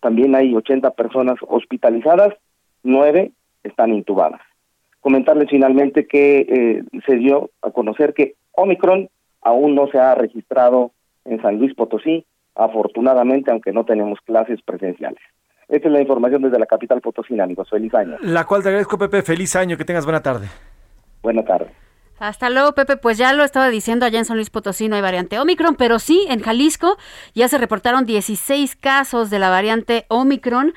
También 0.00 0.34
hay 0.34 0.54
80 0.54 0.90
personas 0.92 1.38
hospitalizadas, 1.48 2.34
nueve 2.82 3.32
están 3.62 3.92
intubadas 3.94 4.40
comentarles 5.06 5.48
finalmente 5.48 6.08
que 6.08 6.40
eh, 6.40 7.00
se 7.06 7.14
dio 7.14 7.50
a 7.62 7.70
conocer 7.70 8.12
que 8.12 8.34
Omicron 8.50 9.08
aún 9.40 9.76
no 9.76 9.86
se 9.86 10.00
ha 10.00 10.16
registrado 10.16 10.90
en 11.24 11.40
San 11.40 11.60
Luis 11.60 11.76
Potosí, 11.76 12.26
afortunadamente, 12.56 13.52
aunque 13.52 13.70
no 13.70 13.84
tenemos 13.84 14.18
clases 14.22 14.60
presenciales. 14.62 15.20
Esta 15.68 15.86
es 15.86 15.94
la 15.94 16.00
información 16.00 16.42
desde 16.42 16.58
la 16.58 16.66
capital 16.66 17.00
potosina, 17.00 17.44
amigos. 17.44 17.70
Feliz 17.70 17.94
año. 17.94 18.16
La 18.20 18.46
cual 18.46 18.64
te 18.64 18.70
agradezco, 18.70 18.98
Pepe. 18.98 19.22
Feliz 19.22 19.54
año. 19.54 19.76
Que 19.76 19.84
tengas 19.84 20.04
buena 20.04 20.22
tarde. 20.24 20.48
Buena 21.22 21.44
tarde. 21.44 21.70
Hasta 22.18 22.48
luego, 22.48 22.72
Pepe. 22.72 22.96
Pues 22.96 23.18
ya 23.18 23.32
lo 23.32 23.44
estaba 23.44 23.68
diciendo, 23.68 24.06
allá 24.06 24.18
en 24.18 24.24
San 24.24 24.36
Luis 24.36 24.50
Potosí 24.50 24.88
no 24.88 24.96
hay 24.96 25.02
variante 25.02 25.38
Omicron, 25.38 25.74
pero 25.74 25.98
sí, 25.98 26.26
en 26.28 26.40
Jalisco 26.40 26.96
ya 27.34 27.48
se 27.48 27.58
reportaron 27.58 28.06
16 28.06 28.76
casos 28.76 29.28
de 29.30 29.38
la 29.38 29.50
variante 29.50 30.06
Omicron. 30.08 30.74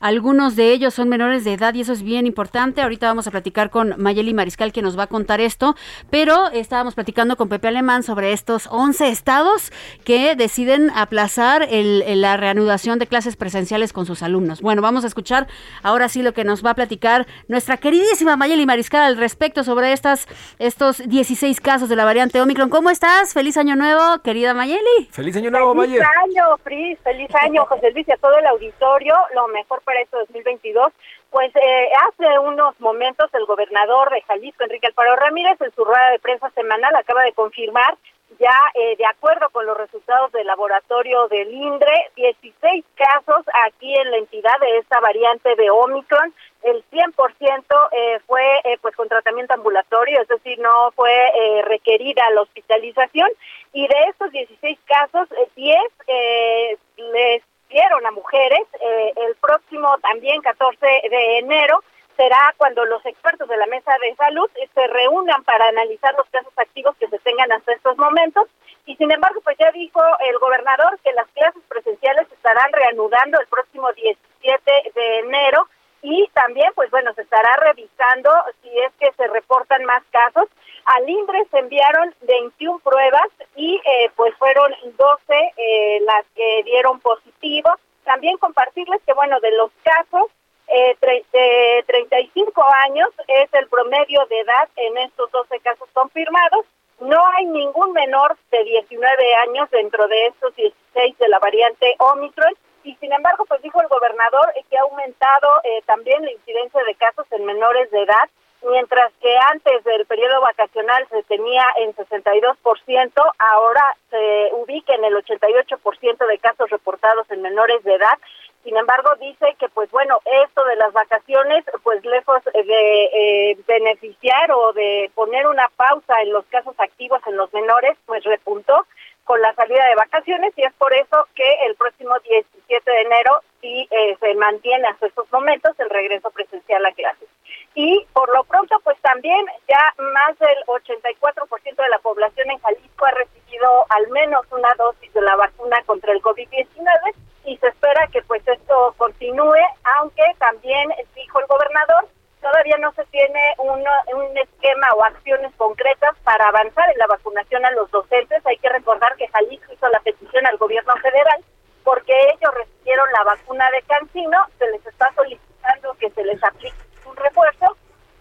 Algunos 0.00 0.56
de 0.56 0.72
ellos 0.72 0.94
son 0.94 1.10
menores 1.10 1.44
de 1.44 1.52
edad 1.52 1.74
y 1.74 1.82
eso 1.82 1.92
es 1.92 2.02
bien 2.02 2.26
importante. 2.26 2.80
Ahorita 2.80 3.06
vamos 3.06 3.26
a 3.26 3.30
platicar 3.30 3.68
con 3.68 3.94
Mayeli 3.98 4.32
Mariscal 4.32 4.72
que 4.72 4.80
nos 4.80 4.98
va 4.98 5.02
a 5.02 5.06
contar 5.08 5.42
esto, 5.42 5.76
pero 6.08 6.48
estábamos 6.48 6.94
platicando 6.94 7.36
con 7.36 7.50
Pepe 7.50 7.68
Alemán 7.68 8.02
sobre 8.02 8.32
estos 8.32 8.66
11 8.70 9.08
estados 9.08 9.72
que 10.02 10.36
deciden 10.36 10.90
aplazar 10.94 11.66
el, 11.68 12.22
la 12.22 12.38
reanudación 12.38 12.98
de 12.98 13.06
clases 13.06 13.36
presenciales 13.36 13.92
con 13.92 14.06
sus 14.06 14.22
alumnos. 14.22 14.62
Bueno, 14.62 14.80
vamos 14.80 15.04
a 15.04 15.06
escuchar 15.06 15.48
ahora 15.82 16.08
sí 16.08 16.22
lo 16.22 16.32
que 16.32 16.44
nos 16.44 16.64
va 16.64 16.70
a 16.70 16.74
platicar 16.74 17.26
nuestra 17.48 17.76
queridísima 17.76 18.36
Mayeli 18.36 18.64
Mariscal 18.64 19.02
al 19.02 19.18
respecto 19.18 19.64
sobre 19.64 19.92
estas, 19.92 20.26
estos 20.58 21.06
16 21.06 21.60
casos 21.60 21.90
de 21.90 21.96
la 21.96 22.06
variante 22.06 22.40
Omicron. 22.40 22.70
¿Cómo 22.70 22.88
estás? 22.88 23.34
Feliz 23.34 23.58
año 23.58 23.76
nuevo, 23.76 24.22
querida 24.24 24.54
Mayeli. 24.54 25.10
Feliz 25.10 25.36
año 25.36 25.50
nuevo, 25.50 25.74
Mayeli. 25.74 25.98
Feliz 25.98 26.08
año, 26.24 26.56
Fris. 26.64 26.98
Feliz 27.04 27.28
año, 27.34 27.66
José 27.66 27.90
Luis, 27.92 28.08
y 28.08 28.12
a 28.12 28.16
todo 28.16 28.38
el 28.38 28.46
auditorio. 28.46 29.14
Lo 29.34 29.48
mejor 29.48 29.82
para 29.82 29.89
este 29.96 30.16
2022, 30.16 30.92
pues 31.30 31.54
eh, 31.54 31.88
hace 32.08 32.38
unos 32.38 32.78
momentos 32.80 33.32
el 33.34 33.46
gobernador 33.46 34.10
de 34.10 34.22
Jalisco, 34.22 34.64
Enrique 34.64 34.88
Alfaro 34.88 35.16
Ramírez, 35.16 35.60
en 35.60 35.74
su 35.74 35.84
rueda 35.84 36.10
de 36.10 36.18
prensa 36.18 36.50
semanal 36.50 36.94
acaba 36.96 37.22
de 37.22 37.32
confirmar 37.32 37.96
ya 38.38 38.56
eh, 38.74 38.96
de 38.96 39.06
acuerdo 39.06 39.48
con 39.50 39.66
los 39.66 39.76
resultados 39.76 40.32
del 40.32 40.46
laboratorio 40.46 41.28
del 41.28 41.52
INDRE, 41.52 42.10
16 42.16 42.84
casos 42.94 43.44
aquí 43.66 43.94
en 43.94 44.10
la 44.10 44.18
entidad 44.18 44.58
de 44.60 44.78
esta 44.78 45.00
variante 45.00 45.54
de 45.56 45.70
Omicron. 45.70 46.32
El 46.62 46.84
100% 46.90 47.64
eh, 47.92 48.20
fue 48.26 48.42
eh, 48.64 48.78
pues 48.80 48.94
con 48.94 49.08
tratamiento 49.08 49.54
ambulatorio, 49.54 50.20
es 50.20 50.28
decir, 50.28 50.58
no 50.58 50.90
fue 50.92 51.12
eh, 51.12 51.62
requerida 51.62 52.28
la 52.30 52.42
hospitalización. 52.42 53.28
Y 53.72 53.86
de 53.86 53.96
estos 54.08 54.30
16 54.30 54.78
casos, 54.86 55.28
10 55.56 55.78
eh, 56.06 56.76
les 56.96 57.42
a 57.82 58.10
mujeres. 58.10 58.66
Eh, 58.80 59.12
el 59.16 59.34
próximo 59.36 59.96
también 60.02 60.42
14 60.42 60.86
de 60.86 61.38
enero 61.38 61.82
será 62.16 62.54
cuando 62.58 62.84
los 62.84 63.04
expertos 63.06 63.48
de 63.48 63.56
la 63.56 63.66
mesa 63.66 63.92
de 64.02 64.14
salud 64.16 64.48
se 64.74 64.86
reúnan 64.88 65.42
para 65.44 65.68
analizar 65.68 66.14
los 66.16 66.28
casos 66.28 66.52
activos 66.56 66.94
que 66.96 67.08
se 67.08 67.18
tengan 67.20 67.50
hasta 67.52 67.72
estos 67.72 67.96
momentos. 67.96 68.48
Y 68.84 68.96
sin 68.96 69.10
embargo, 69.10 69.40
pues 69.42 69.56
ya 69.58 69.70
dijo 69.72 70.00
el 70.28 70.38
gobernador 70.38 70.98
que 71.02 71.12
las 71.12 71.26
clases 71.28 71.62
presenciales 71.68 72.30
estarán 72.30 72.72
reanudando 72.72 73.40
el 73.40 73.46
próximo 73.46 73.90
17 73.92 74.92
de 74.94 75.18
enero 75.20 75.66
y 76.02 76.28
también, 76.32 76.72
pues 76.74 76.90
bueno, 76.90 77.12
se 77.14 77.22
estará 77.22 77.56
revisando 77.56 78.30
si 78.62 78.68
es 78.78 78.92
que 78.98 79.12
se 79.16 79.26
reportan 79.28 79.84
más 79.84 80.02
casos. 80.10 80.48
Al 80.96 81.08
INDRE 81.08 81.46
se 81.52 81.58
enviaron 81.58 82.12
21 82.22 82.80
pruebas 82.80 83.28
y 83.54 83.76
eh, 83.76 84.10
pues 84.16 84.34
fueron 84.36 84.72
12 84.82 85.52
eh, 85.56 86.00
las 86.04 86.24
que 86.34 86.62
dieron 86.64 86.98
positivo. 86.98 87.70
También 88.04 88.36
compartirles 88.38 89.00
que, 89.06 89.12
bueno, 89.12 89.38
de 89.38 89.52
los 89.52 89.70
casos, 89.84 90.30
eh, 90.66 90.96
de 91.00 91.84
35 91.86 92.64
años 92.86 93.08
es 93.28 93.48
el 93.54 93.68
promedio 93.68 94.26
de 94.26 94.40
edad 94.40 94.68
en 94.76 94.98
estos 94.98 95.30
12 95.30 95.60
casos 95.60 95.88
confirmados. 95.92 96.66
No 96.98 97.24
hay 97.36 97.46
ningún 97.46 97.92
menor 97.92 98.36
de 98.50 98.64
19 98.64 99.34
años 99.46 99.70
dentro 99.70 100.08
de 100.08 100.26
estos 100.26 100.54
16 100.56 101.18
de 101.18 101.28
la 101.28 101.38
variante 101.38 101.94
Omicron 101.98 102.54
y 102.82 102.94
sin 102.96 103.12
embargo, 103.12 103.44
pues 103.44 103.60
dijo 103.62 103.80
el 103.80 103.88
gobernador 103.88 104.52
que 104.68 104.78
ha 104.78 104.82
aumentado 104.82 105.48
eh, 105.64 105.82
también 105.86 106.24
la 106.24 106.32
incidencia 106.32 106.82
de 106.84 106.94
casos 106.94 107.26
en 107.30 107.44
menores 107.44 107.90
de 107.90 108.02
edad, 108.02 108.28
mientras 108.68 109.12
que 109.20 109.34
antes 109.52 109.84
del 109.84 110.06
periodo 110.06 110.40
vacacional 110.40 111.06
se 111.10 111.22
tenía 111.24 111.64
en 111.78 111.94
62%, 111.94 113.32
ahora 113.38 113.96
se 114.10 114.50
ubica 114.52 114.94
en 114.94 115.04
el 115.04 115.14
88% 115.14 116.26
de 116.26 116.38
casos 116.38 116.70
reportados 116.70 117.30
en 117.30 117.42
menores 117.42 117.82
de 117.84 117.94
edad. 117.94 118.18
Sin 118.64 118.76
embargo, 118.76 119.10
dice 119.18 119.56
que, 119.58 119.68
pues 119.70 119.90
bueno, 119.90 120.18
esto 120.44 120.64
de 120.64 120.76
las 120.76 120.92
vacaciones, 120.92 121.64
pues 121.82 122.04
lejos 122.04 122.42
de 122.44 123.04
eh, 123.04 123.58
beneficiar 123.66 124.52
o 124.52 124.74
de 124.74 125.10
poner 125.14 125.46
una 125.46 125.68
pausa 125.76 126.20
en 126.20 126.32
los 126.32 126.44
casos 126.46 126.74
activos 126.78 127.20
en 127.26 127.38
los 127.38 127.52
menores, 127.54 127.96
pues 128.04 128.22
repuntó 128.24 128.86
con 129.24 129.40
la 129.40 129.54
salida 129.54 129.86
de 129.86 129.94
vacaciones 129.94 130.52
y 130.56 130.62
es 130.62 130.72
por 130.74 130.92
eso 130.92 131.26
que 131.34 131.64
el 131.66 131.74
próximo 131.76 132.18
17 132.20 132.90
de 132.90 133.00
enero 133.02 133.40
sí 133.60 133.88
eh, 133.90 134.16
se 134.18 134.34
mantiene 134.34 134.88
hasta 134.88 135.06
estos 135.06 135.30
momentos 135.32 135.78
el 135.78 135.90
regreso 135.90 136.30
presencial 136.30 136.84
a 136.84 136.92
clases. 136.92 137.28
Y 137.74 138.06
por 138.12 138.34
lo 138.34 138.44
pronto, 138.44 138.76
pues 138.82 138.98
también 139.00 139.46
ya 139.68 139.94
más 139.98 140.38
del 140.38 140.58
84% 140.66 141.76
de 141.76 141.88
la 141.88 141.98
población 141.98 142.50
en 142.50 142.58
Jalisco 142.58 143.04
ha 143.04 143.10
recibido 143.10 143.86
al 143.90 144.08
menos 144.08 144.44
una 144.50 144.74
dosis 144.76 145.12
de 145.12 145.22
la 145.22 145.36
vacuna 145.36 145.82
contra 145.84 146.12
el 146.12 146.22
COVID-19 146.22 147.14
y 147.44 147.56
se 147.58 147.68
espera 147.68 148.06
que 148.08 148.22
pues 148.22 148.46
esto 148.46 148.94
continúe, 148.96 149.62
aunque 149.98 150.24
también 150.38 150.90
dijo 151.14 151.40
el 151.40 151.46
gobernador 151.46 152.08
todavía 152.40 152.76
no 152.78 152.92
se 152.92 153.04
tiene 153.06 153.40
un, 153.58 153.80
un 153.80 154.38
esquema 154.38 154.88
o 154.96 155.04
acciones 155.04 155.52
concretas 155.56 156.16
para 156.24 156.48
avanzar 156.48 156.90
en 156.90 156.98
la 156.98 157.06
vacunación 157.06 157.64
a 157.64 157.70
los 157.72 157.90
docentes. 157.90 158.44
Hay 158.46 158.56
que 158.58 158.68
recordar 158.68 159.14
que 159.16 159.28
Jalisco 159.28 159.72
hizo 159.72 159.88
la 159.88 160.00
petición 160.00 160.46
al 160.46 160.56
gobierno 160.58 160.94
federal 160.96 161.44
porque 161.84 162.12
ellos 162.12 162.54
recibieron 162.54 163.06
la 163.12 163.24
vacuna 163.24 163.70
de 163.70 163.82
Cancino, 163.82 164.38
se 164.58 164.70
les 164.70 164.86
está 164.86 165.12
solicitando 165.14 165.94
que 165.98 166.10
se 166.10 166.24
les 166.24 166.42
aplique 166.44 166.76
un 167.06 167.16
refuerzo 167.16 167.76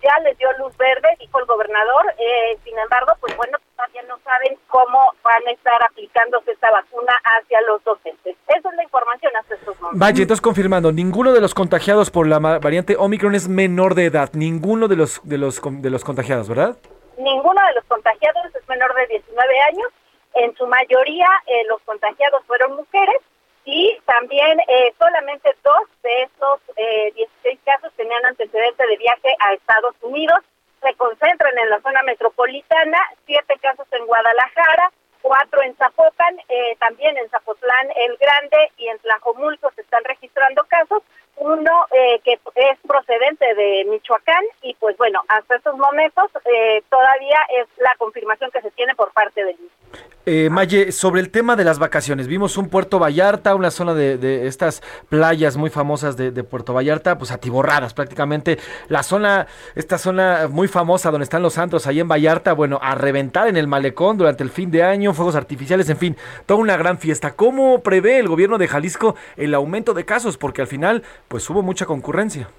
ya 0.10 0.24
les 0.24 0.38
dio 0.38 0.48
luz 0.58 0.76
verde, 0.78 1.08
dijo 1.20 1.40
el 1.40 1.46
gobernador. 1.46 2.14
Eh, 2.18 2.58
sin 2.64 2.78
embargo, 2.78 3.14
pues 3.20 3.36
bueno, 3.38 3.58
todavía 3.76 4.02
no 4.04 4.18
saben 4.24 4.58
cómo 4.68 5.14
van 5.24 5.48
a 5.48 5.52
estar 5.52 5.82
aplicándose 5.84 6.52
esta 6.52 6.72
vacuna 6.72 7.14
hacia 7.24 7.62
los 7.62 7.84
docentes. 7.84 8.36
Esa 8.48 8.70
es 8.70 8.76
la 8.76 8.84
información 8.84 9.32
hasta 9.40 9.56
estos 9.56 9.80
momentos. 9.80 10.00
Vaya, 10.00 10.22
entonces 10.22 10.42
confirmando, 10.42 10.92
ninguno 10.92 11.34
de 11.34 11.42
los 11.42 11.54
contagiados 11.54 12.10
por 12.10 12.28
la 12.28 12.40
variante 12.40 12.96
Omicron 12.98 13.36
es 13.36 13.48
menor 13.48 13.96
de 13.96 14.06
edad, 14.06 14.30
ninguno 14.34 14.88
de 14.88 14.96
los 14.96 15.22
de 15.24 15.38
los 15.38 15.62
de 15.64 15.90
los 15.90 16.04
contagiados, 16.04 16.50
¿verdad? 16.50 16.78
Ninguno 17.18 17.62
de 17.68 17.74
los 17.74 17.84
contagiados 17.86 18.46
es 18.56 18.68
menor 18.68 18.94
de 18.96 19.08
19 19.08 19.62
años. 19.62 19.90
En 20.36 20.56
su 20.56 20.66
mayoría, 20.68 21.28
eh, 21.48 21.64
los 21.68 21.82
contagiados 21.82 22.44
fueron 22.46 22.76
mujeres 22.76 23.18
y 23.72 24.00
también 24.06 24.60
eh, 24.68 24.94
solamente 24.98 25.56
dos 25.64 25.88
de 26.02 26.24
estos 26.24 26.60
eh, 26.76 27.12
16 27.16 27.60
casos 27.66 27.94
tenían 27.96 28.26
antecedente 28.26 28.86
de 28.88 28.98
viaje 28.98 29.30
a 29.40 29.54
Estados 29.54 29.96
Unidos. 30.02 30.40
se 30.82 30.94
concentran 30.96 31.58
en 31.58 31.70
la 31.70 31.82
zona 31.82 32.02
metropolitana, 32.04 32.98
siete 33.26 33.54
casos 33.62 33.86
en 33.92 34.06
Guadalajara, 34.06 34.92
cuatro 35.22 35.62
en 35.62 35.76
Zapopan, 35.76 36.40
eh, 36.48 36.76
también 36.80 37.18
en 37.18 37.30
Zapotlán 37.30 37.90
el 37.96 38.18
Grande 38.18 38.72
y 38.78 38.88
en 38.88 38.98
Tlajomulco 39.00 39.72
se 39.76 39.82
están 39.82 40.04
registrando 40.06 40.64
casos, 40.68 41.04
uno 41.40 41.86
eh, 41.92 42.20
que 42.24 42.34
es 42.34 42.80
procedente 42.86 43.54
de 43.56 43.86
Michoacán 43.90 44.44
y 44.62 44.74
pues 44.76 44.98
bueno, 44.98 45.22
hasta 45.28 45.56
estos 45.56 45.78
momentos 45.78 46.26
eh, 46.46 46.84
todavía 46.90 47.40
es 47.58 47.68
la 47.78 47.96
confirmación 47.98 48.52
que 48.52 48.62
se 48.62 48.72
tiene 48.72 48.94
por 48.96 49.12
parte 49.12 49.44
del 49.44 49.58
eh, 50.32 50.50
Maye, 50.52 50.92
sobre 50.92 51.22
el 51.22 51.32
tema 51.32 51.56
de 51.56 51.64
las 51.64 51.80
vacaciones, 51.80 52.28
vimos 52.28 52.56
un 52.58 52.70
Puerto 52.70 53.00
Vallarta, 53.00 53.56
una 53.56 53.72
zona 53.72 53.96
de, 53.96 54.46
estas 54.46 54.84
playas 55.08 55.58
muy 55.58 55.72
famosas 55.72 56.18
de, 56.18 56.44
Puerto 56.44 56.72
Vallarta, 56.74 57.18
pues 57.18 57.32
atiborradas 57.32 57.96
prácticamente. 57.96 58.60
La 58.90 59.02
zona, 59.02 59.48
esta 59.74 59.98
zona 59.98 60.48
muy 60.48 60.68
famosa 60.68 61.10
donde 61.10 61.24
están 61.24 61.42
los 61.42 61.54
santos, 61.54 61.88
ahí 61.88 62.00
en 62.00 62.08
Vallarta, 62.08 62.54
bueno, 62.54 62.80
a 62.82 62.94
reventar 62.94 63.48
en 63.48 63.58
el 63.58 63.66
malecón 63.66 64.18
durante 64.18 64.44
el 64.44 64.52
fin 64.52 64.70
de 64.70 64.84
año, 64.84 65.16
fuegos 65.16 65.36
artificiales, 65.36 65.90
en 65.90 65.98
fin, 65.98 66.18
toda 66.46 66.60
una 66.60 66.78
gran 66.78 67.00
fiesta. 67.00 67.36
¿Cómo 67.36 67.82
prevé 67.82 68.20
el 68.20 68.28
gobierno 68.28 68.60
de 68.60 68.68
Jalisco 68.68 69.16
el 69.36 69.56
aumento 69.56 69.96
de 69.96 70.06
casos? 70.06 70.38
Porque 70.38 70.62
al 70.62 70.68
final, 70.68 71.02
pues 71.30 71.50
hubo 71.50 71.62
mucha 71.62 71.86
concurrencia. 71.86 72.50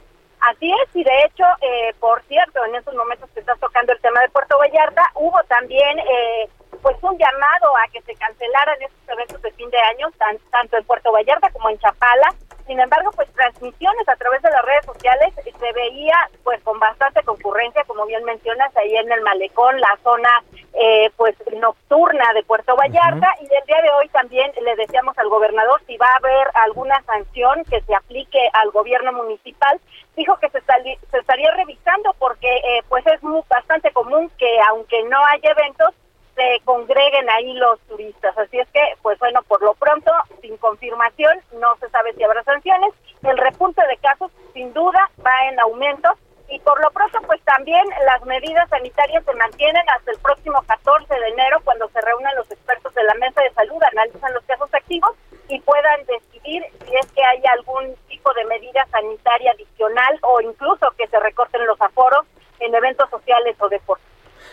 Así 0.41 0.73
es, 0.73 0.97
y 0.97 1.05
de 1.05 1.23
hecho, 1.25 1.45
eh, 1.61 1.95
por 2.01 2.23
cierto, 2.23 2.64
en 2.64 2.77
estos 2.77 2.95
momentos 2.95 3.29
que 3.35 3.41
estás 3.41 3.61
tocando 3.61 3.93
el 3.93 4.01
tema 4.01 4.21
de 4.23 4.31
Puerto 4.31 4.57
Vallarta, 4.59 5.03
hubo 5.16 5.39
también... 5.49 5.99
Eh, 5.99 6.49
pues 6.83 6.97
un 7.03 7.18
llamado 7.18 7.77
a 7.77 7.89
que 7.93 8.01
se 8.03 8.14
cancelaran 8.14 8.81
estos 8.81 9.09
eventos 9.09 9.43
de 9.43 9.53
fin 9.53 9.71
de 9.71 9.79
año, 9.79 10.09
tanto 10.51 10.77
en 10.77 10.85
Puerto 10.85 11.12
Vallarta 11.12 11.51
como 11.51 11.71
en 11.71 11.79
Chapala. 11.79 12.35
Sin 12.66 12.79
embargo, 12.79 13.11
pues 13.16 13.29
transmisiones 13.33 14.09
a 14.09 14.16
través 14.16 14.43
de 14.43 14.51
las 14.51 14.62
redes 14.64 14.85
sociales 14.85 15.35
se 15.61 15.73
veía 15.73 16.16
pues 16.43 16.61
con 16.62 16.79
bastante 16.79 17.23
concurrencia, 17.23 17.85
como 17.85 18.07
bien 18.07 18.25
mencionas, 18.25 18.75
ahí 18.77 18.97
en 18.97 19.12
el 19.12 19.21
malecón, 19.21 19.79
la 19.81 19.99
zona 20.03 20.43
eh, 20.73 21.11
pues 21.16 21.37
nocturna 21.57 22.33
de 22.35 22.43
Puerto 22.45 22.75
Vallarta 22.77 23.29
y 23.41 23.45
el 23.45 23.66
día 23.66 23.83
de 23.83 23.91
hoy 23.91 24.09
también 24.09 24.51
le 24.62 24.77
decíamos 24.77 25.16
al 25.18 25.29
gobernador 25.29 25.81
si 25.87 25.97
va 25.99 26.07
a 26.07 26.16
haber 26.16 26.49
alguna 26.55 27.03
sanción 27.03 27.64
que 27.64 27.83
se 27.83 27.95
aplique 27.95 28.39
al 28.55 28.71
gobierno 28.71 29.12
municipal. 29.12 29.79
Dijo 30.16 30.39
que 30.39 30.49
se, 30.51 30.61
se 30.61 31.18
estaría 31.18 31.51
revisando 31.53 32.14
porque 32.18 32.49
eh, 32.49 32.83
pues 32.89 33.07
es 33.07 33.23
muy, 33.23 33.43
bastante 33.49 33.93
común 33.93 34.31
que 34.39 34.59
aunque 34.68 35.03
no 35.05 35.18
haya 35.27 35.51
eventos, 35.51 35.95
se 36.41 36.61
congreguen 36.64 37.28
ahí 37.28 37.53
los 37.53 37.78
turistas. 37.80 38.36
Así 38.38 38.59
es 38.59 38.68
que, 38.70 38.80
pues 39.03 39.18
bueno, 39.18 39.43
por 39.43 39.61
lo 39.62 39.74
pronto, 39.74 40.11
sin 40.41 40.57
confirmación, 40.57 41.38
no 41.61 41.76
se 41.76 41.91
sabe 41.91 42.14
si 42.14 42.24
habrá 42.24 42.43
sanciones. 42.45 42.95
El 43.22 43.36
repunte 43.36 43.82
de 43.86 43.97
casos, 43.99 44.30
sin 44.55 44.72
duda, 44.72 45.11
va 45.24 45.49
en 45.51 45.61
aumento. 45.61 46.09
Y 46.49 46.59
por 46.61 46.80
lo 46.80 46.91
pronto, 46.93 47.20
pues 47.26 47.41
también 47.43 47.84
las 48.07 48.24
medidas 48.24 48.68
sanitarias 48.70 49.22
se 49.24 49.34
mantienen 49.34 49.88
hasta 49.91 50.11
el 50.11 50.18
próximo 50.18 50.62
14 50.66 51.14
de 51.14 51.28
enero, 51.28 51.61
cuando 51.62 51.88
se 51.91 52.01
reúnan 52.01 52.34
los 52.36 52.51
expertos 52.51 52.93
de 52.95 53.05
la 53.05 53.14
mesa 53.14 53.43
de 53.43 53.53
salud, 53.53 53.80
analizan 53.82 54.32
los 54.32 54.43
casos 54.45 54.72
activos 54.72 55.12
y 55.49 55.61
puedan 55.61 56.07
decidir 56.07 56.64
si 56.84 56.97
es 56.97 57.07
que 57.12 57.22
hay 57.22 57.43
algún 57.53 57.95
tipo 58.09 58.32
de 58.32 58.47
medida 58.47 58.84
sanitaria 58.91 59.53
adicional 59.53 60.18
o 60.22 60.41
incluso 60.41 60.91
que 60.97 61.07
se 61.07 61.20
recorten 61.20 61.66
los 61.66 61.80
aforos 61.80 62.26
en 62.59 62.74
eventos 62.74 63.09
sociales 63.11 63.57
o 63.61 63.68
deportivos. 63.68 64.10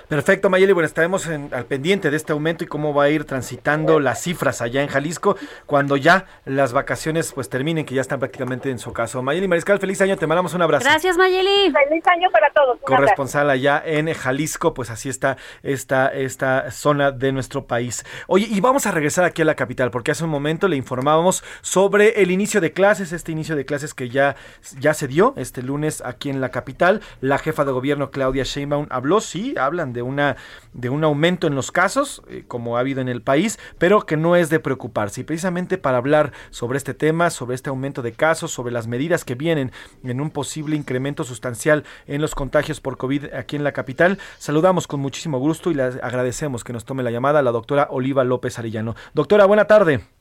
Perfecto, 0.07 0.49
Mayeli. 0.49 0.71
Bueno, 0.71 0.87
estaremos 0.87 1.27
al 1.27 1.65
pendiente 1.65 2.09
de 2.09 2.15
este 2.15 2.31
aumento 2.31 2.63
y 2.63 2.67
cómo 2.67 2.93
va 2.93 3.03
a 3.03 3.09
ir 3.09 3.25
transitando 3.25 3.99
las 3.99 4.21
cifras 4.21 4.61
allá 4.61 4.81
en 4.81 4.87
Jalisco 4.87 5.35
cuando 5.65 5.97
ya 5.97 6.25
las 6.45 6.71
vacaciones 6.71 7.33
pues 7.33 7.49
terminen, 7.49 7.85
que 7.85 7.93
ya 7.93 7.99
están 7.99 8.19
prácticamente 8.19 8.71
en 8.71 8.79
su 8.79 8.93
caso. 8.93 9.21
Mayeli 9.21 9.49
Mariscal, 9.49 9.79
feliz 9.79 9.99
año, 9.99 10.15
te 10.15 10.25
mandamos 10.25 10.53
un 10.53 10.61
abrazo. 10.61 10.85
Gracias, 10.85 11.17
Mayeli. 11.17 11.73
Feliz 11.73 12.07
año 12.07 12.29
para 12.31 12.49
todos. 12.51 12.79
Corresponsal 12.85 13.49
allá 13.49 13.83
en 13.85 14.13
Jalisco, 14.13 14.73
pues 14.73 14.89
así 14.89 15.09
está 15.09 15.35
esta, 15.61 16.07
esta 16.07 16.71
zona 16.71 17.11
de 17.11 17.33
nuestro 17.33 17.67
país. 17.67 18.05
Oye, 18.27 18.47
y 18.49 18.61
vamos 18.61 18.85
a 18.85 18.91
regresar 18.91 19.25
aquí 19.25 19.41
a 19.41 19.45
la 19.45 19.55
capital, 19.55 19.91
porque 19.91 20.11
hace 20.11 20.23
un 20.23 20.29
momento 20.29 20.69
le 20.69 20.77
informábamos 20.77 21.43
sobre 21.61 22.21
el 22.21 22.31
inicio 22.31 22.61
de 22.61 22.71
clases, 22.71 23.11
este 23.11 23.33
inicio 23.33 23.57
de 23.57 23.65
clases 23.65 23.93
que 23.93 24.07
ya, 24.07 24.37
ya 24.79 24.93
se 24.93 25.09
dio 25.09 25.33
este 25.35 25.61
lunes 25.61 26.01
aquí 26.05 26.29
en 26.29 26.39
la 26.39 26.49
capital. 26.49 27.01
La 27.19 27.39
jefa 27.39 27.65
de 27.65 27.73
gobierno, 27.73 28.09
Claudia 28.09 28.43
Sheinbaum, 28.45 28.87
habló, 28.89 29.19
sí, 29.19 29.53
hablan 29.57 29.91
de 29.91 29.96
de, 29.97 30.01
una, 30.03 30.37
de 30.73 30.89
un 30.89 31.03
aumento 31.03 31.47
en 31.47 31.55
los 31.55 31.71
casos, 31.71 32.21
eh, 32.29 32.43
como 32.47 32.77
ha 32.77 32.79
habido 32.79 33.01
en 33.01 33.09
el 33.09 33.21
país, 33.21 33.59
pero 33.77 34.05
que 34.05 34.15
no 34.15 34.35
es 34.35 34.49
de 34.49 34.59
preocuparse. 34.59 35.21
Y 35.21 35.23
precisamente 35.25 35.77
para 35.77 35.97
hablar 35.97 36.31
sobre 36.51 36.77
este 36.77 36.93
tema, 36.93 37.29
sobre 37.29 37.55
este 37.55 37.69
aumento 37.69 38.01
de 38.01 38.13
casos, 38.13 38.51
sobre 38.51 38.71
las 38.71 38.87
medidas 38.87 39.25
que 39.25 39.35
vienen 39.35 39.71
en 40.03 40.21
un 40.21 40.29
posible 40.29 40.75
incremento 40.75 41.23
sustancial 41.23 41.83
en 42.05 42.21
los 42.21 42.35
contagios 42.35 42.79
por 42.79 42.97
COVID 42.97 43.33
aquí 43.33 43.55
en 43.55 43.63
la 43.63 43.73
capital, 43.73 44.19
saludamos 44.37 44.87
con 44.87 44.99
muchísimo 44.99 45.39
gusto 45.39 45.71
y 45.71 45.73
le 45.73 45.83
agradecemos 45.83 46.63
que 46.63 46.73
nos 46.73 46.85
tome 46.85 47.03
la 47.03 47.11
llamada 47.11 47.41
la 47.41 47.51
doctora 47.51 47.87
Oliva 47.89 48.23
López 48.23 48.59
Arellano. 48.59 48.95
Doctora, 49.13 49.45
buena 49.45 49.65
tarde. 49.65 50.16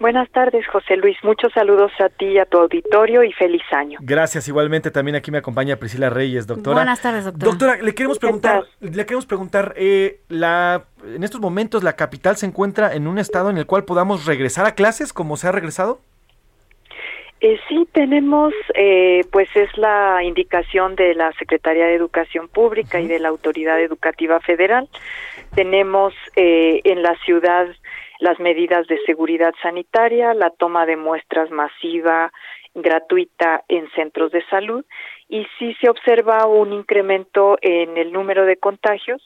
Buenas 0.00 0.30
tardes, 0.30 0.64
José 0.68 0.96
Luis. 0.96 1.16
Muchos 1.24 1.52
saludos 1.52 1.90
a 1.98 2.08
ti 2.08 2.26
y 2.26 2.38
a 2.38 2.46
tu 2.46 2.58
auditorio 2.58 3.24
y 3.24 3.32
feliz 3.32 3.62
año. 3.72 3.98
Gracias. 4.00 4.46
Igualmente 4.46 4.92
también 4.92 5.16
aquí 5.16 5.32
me 5.32 5.38
acompaña 5.38 5.76
Priscila 5.76 6.08
Reyes, 6.08 6.46
doctora. 6.46 6.76
Buenas 6.76 7.02
tardes, 7.02 7.24
doctora. 7.24 7.50
Doctora, 7.50 7.76
le 7.82 7.94
queremos 7.94 8.18
preguntar, 8.20 8.64
le 8.80 9.04
queremos 9.04 9.26
preguntar, 9.26 9.74
eh, 9.76 10.20
la, 10.28 10.84
en 11.04 11.24
estos 11.24 11.40
momentos 11.40 11.82
la 11.82 11.94
capital 11.94 12.36
se 12.36 12.46
encuentra 12.46 12.94
en 12.94 13.08
un 13.08 13.18
estado 13.18 13.50
en 13.50 13.58
el 13.58 13.66
cual 13.66 13.84
podamos 13.84 14.24
regresar 14.24 14.66
a 14.66 14.76
clases 14.76 15.12
como 15.12 15.36
se 15.36 15.48
ha 15.48 15.52
regresado. 15.52 16.00
Eh, 17.40 17.58
sí, 17.68 17.86
tenemos, 17.92 18.52
eh, 18.74 19.24
pues 19.30 19.48
es 19.54 19.76
la 19.78 20.22
indicación 20.24 20.96
de 20.96 21.14
la 21.14 21.32
Secretaría 21.34 21.86
de 21.86 21.94
Educación 21.94 22.48
Pública 22.48 23.00
y 23.00 23.06
de 23.06 23.20
la 23.20 23.28
Autoridad 23.28 23.80
Educativa 23.80 24.40
Federal. 24.40 24.88
Tenemos 25.54 26.14
eh, 26.34 26.80
en 26.82 27.02
la 27.02 27.16
ciudad 27.24 27.68
las 28.20 28.38
medidas 28.40 28.86
de 28.86 28.98
seguridad 29.06 29.54
sanitaria, 29.62 30.34
la 30.34 30.50
toma 30.50 30.86
de 30.86 30.96
muestras 30.96 31.50
masiva, 31.50 32.32
gratuita 32.74 33.64
en 33.68 33.88
centros 33.90 34.32
de 34.32 34.44
salud. 34.46 34.84
Y 35.28 35.46
si 35.58 35.74
se 35.74 35.88
observa 35.88 36.46
un 36.46 36.72
incremento 36.72 37.58
en 37.60 37.96
el 37.96 38.12
número 38.12 38.44
de 38.44 38.56
contagios, 38.56 39.22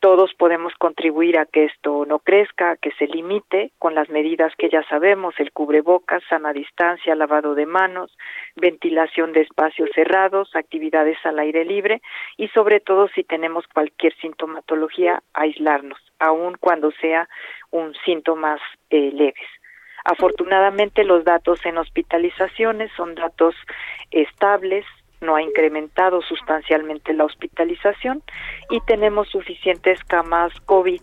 todos 0.00 0.34
podemos 0.34 0.74
contribuir 0.74 1.38
a 1.38 1.46
que 1.46 1.64
esto 1.64 2.04
no 2.06 2.18
crezca, 2.18 2.76
que 2.76 2.92
se 2.92 3.06
limite 3.06 3.72
con 3.78 3.94
las 3.94 4.08
medidas 4.10 4.52
que 4.56 4.68
ya 4.68 4.82
sabemos, 4.88 5.34
el 5.38 5.52
cubrebocas, 5.52 6.22
sana 6.28 6.52
distancia, 6.52 7.14
lavado 7.14 7.54
de 7.54 7.66
manos, 7.66 8.16
ventilación 8.56 9.32
de 9.32 9.42
espacios 9.42 9.90
cerrados, 9.94 10.54
actividades 10.54 11.18
al 11.24 11.38
aire 11.38 11.64
libre 11.64 12.02
y 12.36 12.48
sobre 12.48 12.80
todo 12.80 13.08
si 13.08 13.24
tenemos 13.24 13.66
cualquier 13.72 14.14
sintomatología, 14.16 15.22
aislarnos, 15.32 16.00
aun 16.18 16.56
cuando 16.60 16.90
sea 16.92 17.28
un 17.70 17.94
síntomas 18.04 18.60
eh, 18.90 19.10
leves. 19.12 19.48
Afortunadamente 20.04 21.02
los 21.02 21.24
datos 21.24 21.64
en 21.66 21.78
hospitalizaciones 21.78 22.92
son 22.96 23.16
datos 23.16 23.56
estables, 24.12 24.84
no 25.20 25.36
ha 25.36 25.42
incrementado 25.42 26.22
sustancialmente 26.22 27.12
la 27.14 27.24
hospitalización 27.24 28.22
y 28.70 28.80
tenemos 28.80 29.28
suficientes 29.28 30.02
camas 30.04 30.52
COVID 30.66 31.00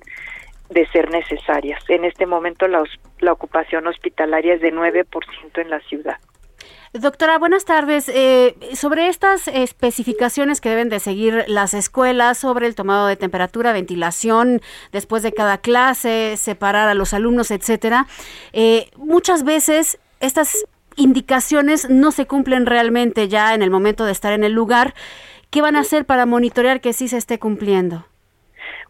de 0.70 0.88
ser 0.88 1.10
necesarias. 1.12 1.84
En 1.90 2.06
este 2.06 2.26
momento 2.26 2.68
la, 2.68 2.84
la 3.20 3.32
ocupación 3.32 3.88
hospitalaria 3.88 4.56
es 4.56 4.62
de 4.62 4.74
9% 4.74 5.62
en 5.62 5.70
la 5.70 5.80
ciudad. 5.82 6.18
Doctora, 6.94 7.40
buenas 7.40 7.66
tardes. 7.66 8.08
Eh, 8.08 8.56
sobre 8.76 9.08
estas 9.08 9.48
especificaciones 9.48 10.62
que 10.62 10.70
deben 10.70 10.90
de 10.90 11.00
seguir 11.00 11.44
las 11.48 11.74
escuelas 11.74 12.38
sobre 12.38 12.68
el 12.68 12.76
tomado 12.76 13.08
de 13.08 13.16
temperatura, 13.16 13.74
ventilación 13.74 14.62
después 14.92 15.24
de 15.24 15.32
cada 15.32 15.58
clase, 15.58 16.38
separar 16.38 16.90
a 16.90 16.94
los 16.94 17.16
alumnos, 17.16 17.50
etcétera, 17.50 18.06
eh, 18.54 18.92
muchas 18.96 19.44
veces 19.44 19.98
estas 20.20 20.68
indicaciones 20.96 21.90
no 21.90 22.12
se 22.12 22.26
cumplen 22.26 22.66
realmente 22.66 23.28
ya 23.28 23.54
en 23.54 23.62
el 23.62 23.70
momento 23.70 24.06
de 24.06 24.12
estar 24.12 24.34
en 24.34 24.44
el 24.44 24.54
lugar. 24.54 24.94
¿Qué 25.50 25.62
van 25.62 25.76
a 25.76 25.82
hacer 25.82 26.06
para 26.06 26.26
monitorear 26.26 26.82
que 26.82 26.94
sí 26.94 27.08
se 27.08 27.18
esté 27.18 27.40
cumpliendo? 27.40 28.06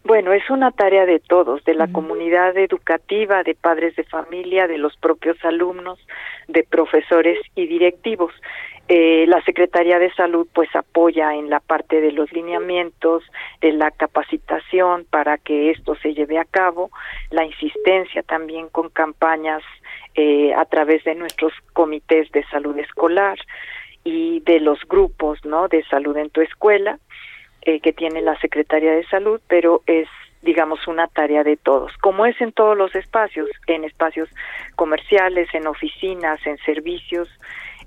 Bueno, 0.04 0.32
es 0.32 0.48
una 0.50 0.70
tarea 0.70 1.06
de 1.06 1.18
todos, 1.18 1.64
de 1.64 1.72
la 1.72 1.88
comunidad 1.88 2.56
educativa, 2.58 3.42
de 3.42 3.54
padres 3.54 3.96
de 3.96 4.04
familia, 4.04 4.66
de 4.66 4.76
los 4.76 4.94
propios 4.98 5.42
alumnos, 5.44 5.98
de 6.46 6.62
profesores 6.62 7.38
y 7.54 7.66
directivos. 7.66 8.32
Eh, 8.88 9.24
la 9.28 9.40
Secretaría 9.44 9.98
de 9.98 10.12
Salud 10.12 10.46
pues 10.52 10.68
apoya 10.76 11.34
en 11.34 11.48
la 11.48 11.60
parte 11.60 12.02
de 12.02 12.12
los 12.12 12.30
lineamientos, 12.32 13.24
de 13.62 13.72
la 13.72 13.90
capacitación 13.90 15.06
para 15.08 15.38
que 15.38 15.70
esto 15.70 15.94
se 15.94 16.12
lleve 16.12 16.38
a 16.38 16.44
cabo, 16.44 16.90
la 17.30 17.46
insistencia 17.46 18.22
también 18.22 18.68
con 18.68 18.90
campañas 18.90 19.62
eh, 20.14 20.54
a 20.54 20.64
través 20.64 21.04
de 21.04 21.14
nuestros 21.14 21.52
comités 21.72 22.30
de 22.32 22.44
salud 22.44 22.78
escolar 22.78 23.38
y 24.04 24.40
de 24.40 24.60
los 24.60 24.78
grupos 24.88 25.44
no 25.44 25.68
de 25.68 25.82
salud 25.84 26.16
en 26.16 26.30
tu 26.30 26.40
escuela 26.40 26.98
eh, 27.62 27.80
que 27.80 27.92
tiene 27.92 28.20
la 28.20 28.38
Secretaría 28.40 28.92
de 28.92 29.06
Salud, 29.06 29.40
pero 29.48 29.82
es 29.86 30.08
digamos 30.42 30.86
una 30.86 31.08
tarea 31.08 31.42
de 31.42 31.56
todos, 31.56 31.90
como 32.02 32.26
es 32.26 32.38
en 32.40 32.52
todos 32.52 32.76
los 32.76 32.94
espacios, 32.94 33.48
en 33.66 33.84
espacios 33.84 34.28
comerciales, 34.76 35.48
en 35.54 35.66
oficinas, 35.66 36.38
en 36.46 36.58
servicios, 36.58 37.28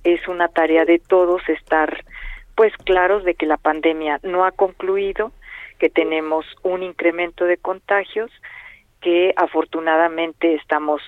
es 0.03 0.27
una 0.27 0.47
tarea 0.47 0.83
de 0.83 0.99
todos 0.99 1.47
estar 1.47 2.03
pues 2.55 2.75
claros 2.77 3.23
de 3.23 3.35
que 3.35 3.45
la 3.45 3.57
pandemia 3.57 4.19
no 4.23 4.43
ha 4.43 4.51
concluido, 4.51 5.31
que 5.77 5.89
tenemos 5.89 6.45
un 6.63 6.81
incremento 6.81 7.45
de 7.45 7.57
contagios, 7.57 8.31
que 9.01 9.33
afortunadamente 9.37 10.55
estamos 10.55 11.01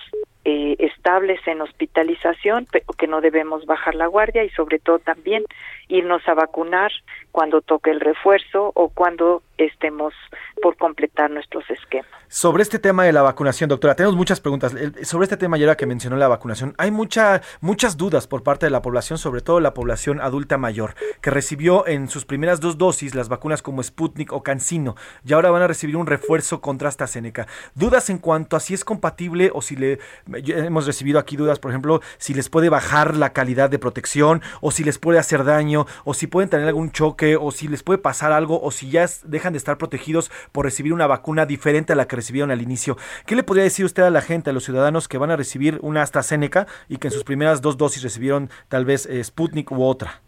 eh, 0.44 0.76
estables 0.78 1.40
en 1.46 1.60
hospitalización, 1.60 2.66
pero 2.70 2.86
que 2.96 3.06
no 3.06 3.20
debemos 3.20 3.66
bajar 3.66 3.94
la 3.94 4.06
guardia 4.06 4.44
y 4.44 4.50
sobre 4.50 4.78
todo 4.78 4.98
también 4.98 5.44
irnos 5.88 6.26
a 6.28 6.34
vacunar 6.34 6.90
cuando 7.32 7.60
toque 7.60 7.90
el 7.90 8.00
refuerzo 8.00 8.72
o 8.74 8.88
cuando 8.88 9.42
estemos 9.58 10.14
por 10.62 10.76
completar 10.76 11.30
nuestros 11.30 11.68
esquemas. 11.70 12.10
Sobre 12.28 12.62
este 12.62 12.78
tema 12.78 13.04
de 13.04 13.12
la 13.12 13.22
vacunación, 13.22 13.68
doctora, 13.68 13.94
tenemos 13.94 14.16
muchas 14.16 14.40
preguntas. 14.40 14.74
Sobre 15.02 15.24
este 15.24 15.36
tema, 15.36 15.58
ya 15.58 15.76
que 15.76 15.86
mencionó 15.86 16.16
la 16.16 16.28
vacunación, 16.28 16.74
hay 16.78 16.90
mucha, 16.90 17.42
muchas 17.60 17.96
dudas 17.96 18.26
por 18.26 18.42
parte 18.42 18.66
de 18.66 18.70
la 18.70 18.82
población, 18.82 19.18
sobre 19.18 19.40
todo 19.40 19.60
la 19.60 19.74
población 19.74 20.20
adulta 20.20 20.56
mayor, 20.56 20.94
que 21.20 21.30
recibió 21.30 21.86
en 21.86 22.08
sus 22.08 22.24
primeras 22.24 22.60
dos 22.60 22.78
dosis 22.78 23.14
las 23.14 23.28
vacunas 23.28 23.62
como 23.62 23.82
Sputnik 23.82 24.32
o 24.32 24.42
CanSino, 24.42 24.96
y 25.24 25.32
ahora 25.32 25.50
van 25.50 25.62
a 25.62 25.66
recibir 25.66 25.96
un 25.96 26.06
refuerzo 26.06 26.60
contra 26.60 26.88
AstraZeneca. 26.88 27.46
Dudas 27.74 28.10
en 28.10 28.18
cuanto 28.18 28.56
a 28.56 28.60
si 28.60 28.74
es 28.74 28.84
compatible 28.84 29.50
o 29.52 29.60
si 29.60 29.76
le... 29.76 29.98
Hemos 30.32 30.86
recibido 30.86 31.18
aquí 31.18 31.36
dudas, 31.36 31.58
por 31.58 31.70
ejemplo, 31.70 32.00
si 32.18 32.34
les 32.34 32.48
puede 32.48 32.68
bajar 32.68 33.16
la 33.16 33.32
calidad 33.32 33.70
de 33.70 33.78
protección 33.78 34.42
o 34.60 34.70
si 34.70 34.84
les 34.84 34.98
puede 34.98 35.18
hacer 35.18 35.44
daño 35.44 35.86
o 36.04 36.14
si 36.14 36.26
pueden 36.26 36.50
tener 36.50 36.68
algún 36.68 36.90
choque 36.90 37.36
o 37.36 37.50
si 37.50 37.68
les 37.68 37.82
puede 37.82 37.98
pasar 37.98 38.32
algo 38.32 38.60
o 38.62 38.70
si 38.70 38.90
ya 38.90 39.06
dejan 39.24 39.52
de 39.52 39.58
estar 39.58 39.78
protegidos 39.78 40.30
por 40.52 40.64
recibir 40.64 40.92
una 40.92 41.06
vacuna 41.06 41.46
diferente 41.46 41.92
a 41.92 41.96
la 41.96 42.06
que 42.06 42.16
recibieron 42.16 42.50
al 42.50 42.62
inicio. 42.62 42.96
¿Qué 43.26 43.34
le 43.34 43.42
podría 43.42 43.64
decir 43.64 43.84
usted 43.84 44.02
a 44.02 44.10
la 44.10 44.22
gente, 44.22 44.50
a 44.50 44.52
los 44.52 44.64
ciudadanos 44.64 45.08
que 45.08 45.18
van 45.18 45.30
a 45.30 45.36
recibir 45.36 45.78
una 45.82 46.02
AstraZeneca 46.02 46.66
y 46.88 46.98
que 46.98 47.08
en 47.08 47.12
sus 47.12 47.24
primeras 47.24 47.60
dos 47.60 47.76
dosis 47.76 48.02
recibieron 48.02 48.50
tal 48.68 48.84
vez 48.84 49.06
eh, 49.06 49.22
Sputnik 49.22 49.70
u 49.72 49.82
otra? 49.82 50.22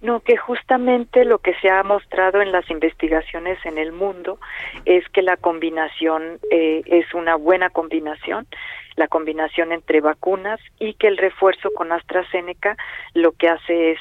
No, 0.00 0.20
que 0.20 0.36
justamente 0.36 1.24
lo 1.24 1.38
que 1.38 1.54
se 1.54 1.70
ha 1.70 1.82
mostrado 1.82 2.40
en 2.40 2.52
las 2.52 2.70
investigaciones 2.70 3.58
en 3.64 3.78
el 3.78 3.90
mundo 3.90 4.38
es 4.84 5.08
que 5.08 5.22
la 5.22 5.36
combinación 5.36 6.38
eh, 6.52 6.82
es 6.86 7.12
una 7.14 7.34
buena 7.34 7.70
combinación, 7.70 8.46
la 8.94 9.08
combinación 9.08 9.72
entre 9.72 10.00
vacunas 10.00 10.60
y 10.78 10.94
que 10.94 11.08
el 11.08 11.16
refuerzo 11.16 11.70
con 11.74 11.90
AstraZeneca 11.90 12.76
lo 13.14 13.32
que 13.32 13.48
hace 13.48 13.92
es 13.92 13.98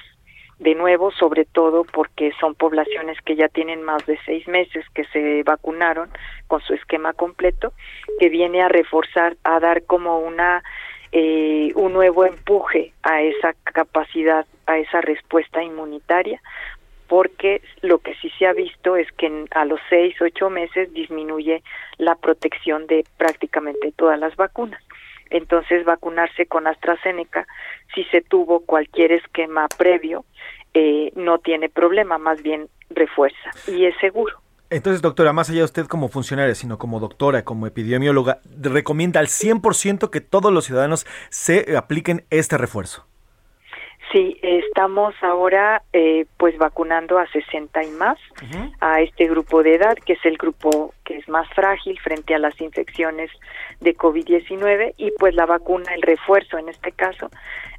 de 0.59 0.75
nuevo, 0.75 1.11
sobre 1.11 1.45
todo 1.45 1.83
porque 1.83 2.31
son 2.39 2.55
poblaciones 2.55 3.19
que 3.21 3.35
ya 3.35 3.47
tienen 3.47 3.83
más 3.83 4.05
de 4.05 4.19
seis 4.25 4.47
meses 4.47 4.85
que 4.93 5.03
se 5.05 5.43
vacunaron 5.43 6.09
con 6.47 6.61
su 6.61 6.73
esquema 6.73 7.13
completo, 7.13 7.73
que 8.19 8.29
viene 8.29 8.61
a 8.61 8.69
reforzar, 8.69 9.37
a 9.43 9.59
dar 9.59 9.83
como 9.83 10.19
una 10.19 10.63
eh, 11.11 11.71
un 11.75 11.93
nuevo 11.93 12.25
empuje 12.25 12.93
a 13.03 13.21
esa 13.21 13.53
capacidad, 13.63 14.45
a 14.65 14.77
esa 14.77 15.01
respuesta 15.01 15.63
inmunitaria, 15.63 16.41
porque 17.07 17.61
lo 17.81 17.99
que 17.99 18.15
sí 18.15 18.29
se 18.37 18.45
ha 18.45 18.53
visto 18.53 18.95
es 18.95 19.09
que 19.13 19.45
a 19.51 19.65
los 19.65 19.79
seis, 19.89 20.15
ocho 20.21 20.49
meses 20.49 20.93
disminuye 20.93 21.63
la 21.97 22.15
protección 22.15 22.85
de 22.87 23.05
prácticamente 23.17 23.93
todas 23.95 24.19
las 24.19 24.35
vacunas. 24.35 24.83
Entonces, 25.29 25.83
vacunarse 25.85 26.45
con 26.45 26.67
AstraZeneca, 26.67 27.47
si 27.93 28.03
se 28.05 28.21
tuvo 28.21 28.61
cualquier 28.61 29.11
esquema 29.11 29.67
previo, 29.77 30.25
eh, 30.73 31.11
no 31.15 31.39
tiene 31.39 31.69
problema, 31.69 32.17
más 32.17 32.41
bien 32.41 32.67
refuerza 32.89 33.51
y 33.67 33.85
es 33.85 33.95
seguro. 33.97 34.37
Entonces, 34.69 35.01
doctora, 35.01 35.31
más 35.31 35.49
allá 35.49 35.59
de 35.59 35.65
usted 35.65 35.85
como 35.87 36.09
funcionaria, 36.09 36.53
sino 36.53 36.77
como 36.77 36.99
doctora, 36.99 37.43
como 37.43 37.67
epidemióloga, 37.67 38.41
recomienda 38.59 39.19
al 39.19 39.27
100% 39.27 40.09
que 40.09 40.21
todos 40.21 40.51
los 40.51 40.65
ciudadanos 40.65 41.05
se 41.29 41.77
apliquen 41.77 42.25
este 42.29 42.57
refuerzo. 42.57 43.05
Sí, 44.11 44.37
estamos 44.41 45.13
ahora 45.21 45.83
eh, 45.91 46.25
pues 46.37 46.57
vacunando 46.57 47.19
a 47.19 47.27
60 47.27 47.83
y 47.83 47.91
más 47.91 48.17
a 48.79 49.01
este 49.01 49.27
grupo 49.27 49.63
de 49.63 49.75
edad, 49.75 49.95
que 49.95 50.13
es 50.13 50.25
el 50.25 50.37
grupo 50.37 50.93
que 51.03 51.17
es 51.17 51.27
más 51.27 51.47
frágil 51.53 51.99
frente 51.99 52.33
a 52.33 52.39
las 52.39 52.59
infecciones 52.61 53.29
de 53.81 53.97
COVID-19 53.97 54.93
y 54.97 55.11
pues 55.19 55.35
la 55.35 55.45
vacuna, 55.45 55.93
el 55.93 56.01
refuerzo 56.01 56.57
en 56.57 56.69
este 56.69 56.93
caso, 56.93 57.29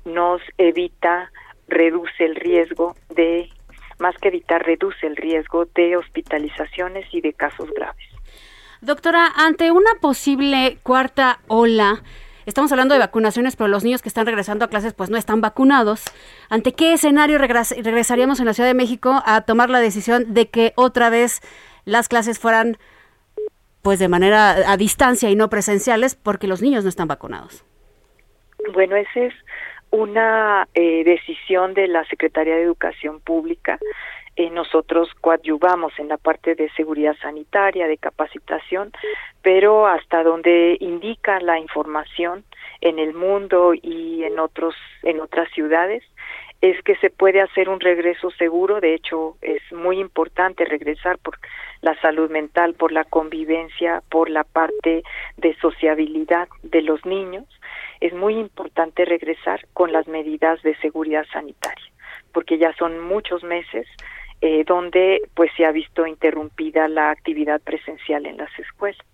nos 0.05 0.43
evita, 0.59 1.30
reduce 1.66 2.24
el 2.24 2.34
riesgo 2.34 2.95
de, 3.09 3.49
más 3.99 4.16
que 4.18 4.28
evitar, 4.28 4.64
reduce 4.64 5.07
el 5.07 5.16
riesgo 5.16 5.66
de 5.74 5.96
hospitalizaciones 5.96 7.07
y 7.12 7.20
de 7.20 7.32
casos 7.32 7.70
graves. 7.70 8.05
Doctora, 8.80 9.26
ante 9.36 9.70
una 9.70 9.90
posible 10.01 10.78
cuarta 10.82 11.40
ola, 11.49 12.03
Estamos 12.49 12.72
hablando 12.72 12.94
de 12.94 13.01
vacunaciones, 13.01 13.57
pero 13.57 13.68
los 13.68 13.84
niños 13.84 14.01
que 14.01 14.09
están 14.09 14.24
regresando 14.24 14.64
a 14.64 14.68
clases 14.68 14.94
pues 14.94 15.11
no 15.11 15.18
están 15.18 15.42
vacunados. 15.42 16.05
¿Ante 16.49 16.72
qué 16.72 16.94
escenario 16.94 17.36
regresaríamos 17.36 18.40
en 18.40 18.46
la 18.46 18.55
Ciudad 18.55 18.70
de 18.70 18.74
México 18.74 19.22
a 19.26 19.42
tomar 19.42 19.68
la 19.68 19.80
decisión 19.80 20.32
de 20.32 20.49
que 20.49 20.72
otra 20.74 21.11
vez 21.11 21.42
las 21.84 22.09
clases 22.09 22.38
fueran 22.38 22.78
pues 23.82 23.99
de 23.99 24.09
manera 24.09 24.72
a 24.72 24.78
distancia 24.78 25.28
y 25.28 25.36
no 25.36 25.51
presenciales 25.51 26.14
porque 26.14 26.46
los 26.46 26.62
niños 26.62 26.84
no 26.84 26.88
están 26.88 27.07
vacunados? 27.07 27.66
Bueno, 28.72 28.96
esa 28.96 29.20
es 29.20 29.34
una 29.91 30.68
eh, 30.74 31.05
decisión 31.05 31.74
de 31.74 31.89
la 31.89 32.05
Secretaría 32.07 32.57
de 32.57 32.62
Educación 32.62 33.20
Pública. 33.20 33.78
Eh, 34.36 34.51
nosotros 34.51 35.09
coadyuvamos 35.20 35.93
en 35.99 36.09
la 36.09 36.16
parte 36.16 36.55
de 36.55 36.70
seguridad 36.70 37.16
sanitaria, 37.20 37.89
de 37.89 37.99
capacitación, 37.99 38.93
pero 39.43 39.86
hasta 39.86 40.22
donde 40.22 40.76
indica 40.78 41.41
la 41.41 41.59
información 41.59 42.45
en 42.80 43.01
el 43.01 43.14
mundo 43.14 43.74
y 43.74 44.22
en 44.22 44.39
otros 44.39 44.76
en 45.03 45.20
otras 45.20 45.51
ciudades 45.51 46.05
es 46.61 46.80
que 46.82 46.97
se 46.97 47.11
puede 47.11 47.41
hacer 47.41 47.68
un 47.68 47.78
regreso 47.78 48.30
seguro, 48.32 48.80
de 48.80 48.95
hecho 48.95 49.36
es 49.43 49.62
muy 49.72 50.01
importante 50.01 50.64
regresar 50.64 51.18
por 51.18 51.39
la 51.82 51.95
salud 52.01 52.30
mental, 52.30 52.74
por 52.74 52.91
la 52.91 53.05
convivencia, 53.05 54.03
por 54.11 54.28
la 54.28 54.43
parte 54.43 55.03
de 55.36 55.55
sociabilidad 55.57 56.49
de 56.64 56.82
los 56.82 57.05
niños, 57.07 57.45
es 58.01 58.12
muy 58.14 58.34
importante 58.34 59.05
regresar 59.05 59.66
con 59.72 59.92
las 59.92 60.07
medidas 60.09 60.62
de 60.62 60.76
seguridad 60.76 61.24
sanitaria, 61.32 61.92
porque 62.32 62.59
ya 62.59 62.72
son 62.74 63.01
muchos 63.01 63.42
meses 63.42 63.86
eh, 64.40 64.64
donde 64.64 65.20
pues 65.34 65.51
se 65.57 65.64
ha 65.64 65.72
visto 65.72 66.07
interrumpida 66.07 66.86
la 66.88 67.11
actividad 67.11 67.61
presencial 67.61 68.26
en 68.26 68.36
las 68.36 68.51
escuelas. 68.59 69.05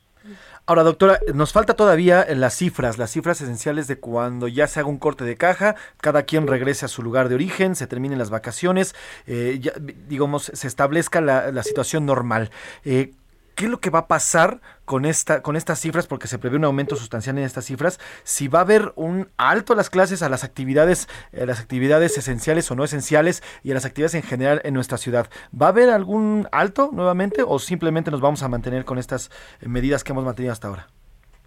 Ahora, 0.67 0.83
doctora, 0.83 1.19
nos 1.35 1.53
falta 1.53 1.75
todavía 1.75 2.27
las 2.35 2.55
cifras, 2.55 2.97
las 2.97 3.11
cifras 3.11 3.41
esenciales 3.43 3.87
de 3.87 3.99
cuando 3.99 4.49
ya 4.49 4.67
se 4.67 4.81
haga 4.81 4.89
un 4.89 4.99
corte 4.99 5.25
de 5.25 5.37
caja, 5.37 5.75
cada 6.01 6.23
quien 6.23 6.47
regrese 6.47 6.87
a 6.87 6.89
su 6.89 7.03
lugar 7.03 7.29
de 7.29 7.35
origen, 7.35 7.75
se 7.75 7.87
terminen 7.87 8.19
las 8.19 8.31
vacaciones, 8.31 8.95
eh, 9.27 9.59
ya, 9.61 9.73
digamos, 9.77 10.45
se 10.55 10.67
establezca 10.67 11.21
la, 11.21 11.63
situación 11.63 12.07
normal. 12.07 12.51
Eh, 12.85 13.13
¿Qué 13.55 13.67
es 13.67 13.71
lo 13.71 13.79
que 13.79 13.91
va 13.91 14.01
a 14.01 14.07
pasar 14.09 14.61
con, 14.85 15.05
esta, 15.05 15.43
con 15.43 15.57
estas 15.57 15.81
cifras? 15.81 16.07
Porque 16.07 16.27
se 16.27 16.39
prevé 16.39 16.57
un 16.57 16.65
aumento 16.65 16.97
sustancial 16.97 17.39
en 17.39 17.45
estas 17.45 17.65
cifras. 17.65 18.01
Si 18.25 18.49
va 18.49 18.61
a 18.61 18.63
haber 18.63 18.93
un 18.97 19.29
alto 19.37 19.73
a 19.73 19.77
las 19.77 19.91
clases, 19.91 20.23
a 20.23 20.29
las 20.29 20.45
actividades, 20.45 21.09
a 21.41 21.47
las 21.47 21.61
actividades 21.61 22.19
esenciales 22.19 22.71
o 22.71 22.75
no 22.75 22.85
esenciales 22.85 23.43
y 23.63 23.71
a 23.71 23.75
las 23.75 23.85
actividades 23.85 24.15
en 24.15 24.23
general 24.23 24.61
en 24.65 24.75
nuestra 24.75 24.99
ciudad. 24.99 25.29
¿Va 25.61 25.67
a 25.67 25.69
haber 25.71 25.91
algún 25.91 26.49
alto 26.53 26.91
nuevamente 26.93 27.43
o 27.47 27.59
simplemente 27.59 28.11
nos 28.11 28.21
vamos 28.21 28.43
a 28.43 28.49
mantener 28.49 28.85
con 28.85 28.99
estas 28.99 29.31
eh, 29.61 29.69
medidas 29.69 30.03
que 30.03 30.13
hemos 30.13 30.25
mantenido 30.25 30.53
hasta 30.53 30.69
ahora? 30.69 30.89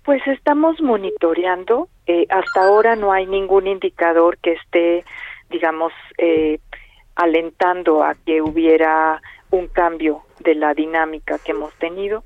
Pues 0.03 0.25
estamos 0.27 0.79
monitoreando. 0.81 1.89
Eh, 2.05 2.25
hasta 2.29 2.63
ahora 2.63 2.95
no 2.95 3.11
hay 3.11 3.25
ningún 3.25 3.67
indicador 3.67 4.37
que 4.37 4.53
esté, 4.53 5.03
digamos, 5.49 5.91
eh, 6.17 6.59
alentando 7.15 8.03
a 8.03 8.15
que 8.15 8.41
hubiera 8.41 9.21
un 9.51 9.67
cambio 9.67 10.23
de 10.39 10.55
la 10.55 10.73
dinámica 10.73 11.39
que 11.43 11.51
hemos 11.51 11.73
tenido. 11.75 12.23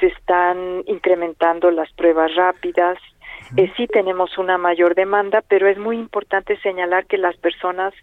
Se 0.00 0.06
están 0.06 0.82
incrementando 0.86 1.70
las 1.70 1.92
pruebas 1.92 2.34
rápidas. 2.34 2.98
Eh, 3.56 3.70
sí 3.76 3.86
tenemos 3.86 4.38
una 4.38 4.58
mayor 4.58 4.94
demanda, 4.94 5.42
pero 5.46 5.68
es 5.68 5.78
muy 5.78 5.96
importante 5.96 6.56
señalar 6.60 7.06
que 7.06 7.18
las 7.18 7.36
personas, 7.36 7.94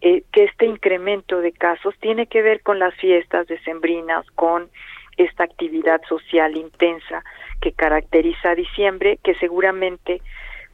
eh, 0.00 0.22
que 0.32 0.44
este 0.44 0.66
incremento 0.66 1.40
de 1.40 1.52
casos 1.52 1.94
tiene 2.00 2.26
que 2.26 2.42
ver 2.42 2.62
con 2.62 2.78
las 2.78 2.94
fiestas 2.94 3.46
decembrinas, 3.46 4.24
con 4.34 4.68
esta 5.16 5.44
actividad 5.44 6.00
social 6.08 6.56
intensa 6.56 7.22
que 7.60 7.72
caracteriza 7.72 8.50
a 8.50 8.54
diciembre, 8.54 9.18
que 9.22 9.34
seguramente 9.36 10.20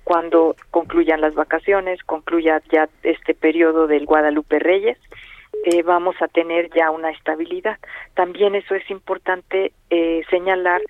cuando 0.05 0.57
concluyan 0.70 1.20
las 1.20 1.34
vacaciones, 1.34 2.03
concluya 2.05 2.62
ya 2.72 2.88
este 3.03 3.34
periodo 3.34 3.86
del 3.86 4.07
Guadalupe 4.07 4.59
Reyes, 4.59 4.99
eh, 5.65 5.83
vamos 5.83 6.17
a 6.21 6.29
tener 6.29 6.71
ya 6.75 6.91
una 6.91 7.11
estabilidad. 7.11 7.79
También 8.15 8.55
eso 8.55 8.75
es 8.75 8.89
importante 8.91 9.73
eh, 9.91 10.23
señalar 10.31 10.81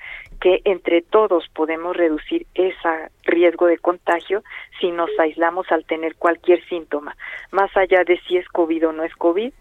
que 0.41 0.63
entre 0.65 1.03
todos 1.03 1.49
podemos 1.55 1.97
reducir 1.97 2.47
ese 2.55 3.11
riesgo 3.25 3.67
de 3.67 3.79
contagio 3.79 4.43
si 4.81 4.91
nos 4.91 5.11
aislamos 5.19 5.71
al 5.71 5.85
tener 5.85 6.15
cualquier 6.17 6.65
síntoma. 6.69 7.17
Más 7.51 7.75
allá 7.77 8.05
de 8.05 8.19
si 8.27 8.37
es 8.37 8.49
COVID 8.49 8.89
o 8.89 8.93
no 8.93 9.05
es 9.05 9.15
COVID, 9.17 9.53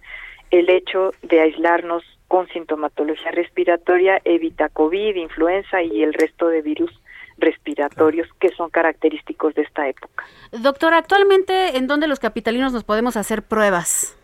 el 0.51 0.69
hecho 0.69 1.11
de 1.21 1.41
aislarnos 1.41 2.03
con 2.27 2.47
sintomatología 2.49 3.31
respiratoria 3.31 4.21
evita 4.23 4.69
COVID, 4.69 5.15
influenza 5.15 5.81
y 5.81 6.03
el 6.03 6.13
resto 6.13 6.47
de 6.47 6.61
virus 6.61 6.91
respiratorios 7.39 8.27
que 8.39 8.49
son 8.49 8.69
característicos 8.69 9.55
de 9.55 9.63
esta 9.63 9.87
época. 9.87 10.25
Doctora, 10.51 10.97
actualmente, 10.97 11.77
¿en 11.77 11.87
dónde 11.87 12.07
los 12.07 12.19
capitalinos 12.19 12.73
nos 12.73 12.83
podemos 12.83 13.17
hacer 13.17 13.43
pruebas? 13.43 14.18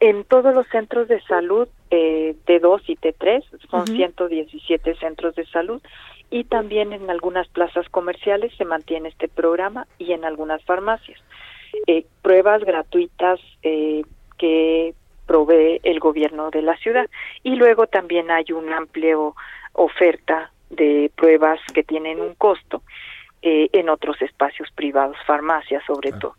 En 0.00 0.24
todos 0.24 0.54
los 0.54 0.66
centros 0.68 1.08
de 1.08 1.20
salud 1.22 1.68
eh, 1.90 2.34
T2 2.46 2.82
y 2.86 2.96
T3, 2.96 3.42
son 3.70 3.86
117 3.86 4.96
centros 4.96 5.34
de 5.34 5.46
salud, 5.46 5.80
y 6.30 6.44
también 6.44 6.92
en 6.92 7.10
algunas 7.10 7.48
plazas 7.48 7.88
comerciales 7.88 8.52
se 8.56 8.64
mantiene 8.64 9.08
este 9.08 9.28
programa 9.28 9.86
y 9.98 10.12
en 10.12 10.24
algunas 10.24 10.62
farmacias. 10.64 11.20
Eh, 11.86 12.06
pruebas 12.22 12.64
gratuitas 12.64 13.40
eh, 13.62 14.02
que 14.38 14.94
provee 15.26 15.80
el 15.82 16.00
gobierno 16.00 16.50
de 16.50 16.62
la 16.62 16.76
ciudad. 16.76 17.08
Y 17.42 17.56
luego 17.56 17.86
también 17.86 18.30
hay 18.30 18.46
una 18.52 18.78
amplia 18.78 19.16
oferta 19.72 20.50
de 20.70 21.10
pruebas 21.14 21.60
que 21.72 21.82
tienen 21.82 22.20
un 22.20 22.34
costo 22.34 22.82
eh, 23.46 23.68
en 23.74 23.90
otros 23.90 24.20
espacios 24.22 24.70
privados, 24.74 25.16
farmacias 25.26 25.82
sobre 25.86 26.12
todo. 26.12 26.34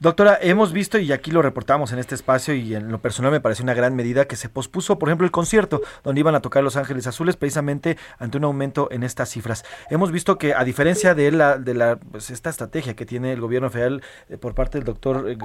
Doctora, 0.00 0.38
hemos 0.40 0.72
visto 0.72 0.96
y 0.98 1.12
aquí 1.12 1.30
lo 1.30 1.42
reportamos 1.42 1.92
en 1.92 1.98
este 1.98 2.14
espacio 2.14 2.54
y 2.54 2.74
en 2.74 2.90
lo 2.90 2.98
personal 2.98 3.30
me 3.30 3.40
parece 3.40 3.62
una 3.62 3.74
gran 3.74 3.94
medida 3.94 4.26
que 4.26 4.36
se 4.36 4.48
pospuso, 4.48 4.98
por 4.98 5.10
ejemplo, 5.10 5.26
el 5.26 5.32
concierto 5.32 5.82
donde 6.02 6.20
iban 6.20 6.34
a 6.34 6.40
tocar 6.40 6.62
Los 6.62 6.76
Ángeles 6.76 7.06
Azules 7.06 7.36
precisamente 7.36 7.98
ante 8.18 8.38
un 8.38 8.44
aumento 8.44 8.88
en 8.90 9.02
estas 9.02 9.28
cifras. 9.28 9.64
Hemos 9.90 10.12
visto 10.12 10.38
que 10.38 10.54
a 10.54 10.64
diferencia 10.64 11.14
de 11.14 11.30
la 11.30 11.58
de 11.58 11.74
la 11.74 11.96
pues, 11.96 12.30
esta 12.30 12.48
estrategia 12.48 12.94
que 12.94 13.04
tiene 13.04 13.32
el 13.32 13.40
gobierno 13.40 13.68
federal 13.68 14.02
eh, 14.30 14.38
por 14.38 14.54
parte 14.54 14.78
del 14.78 14.84
doctor 14.86 15.28
eh, 15.28 15.36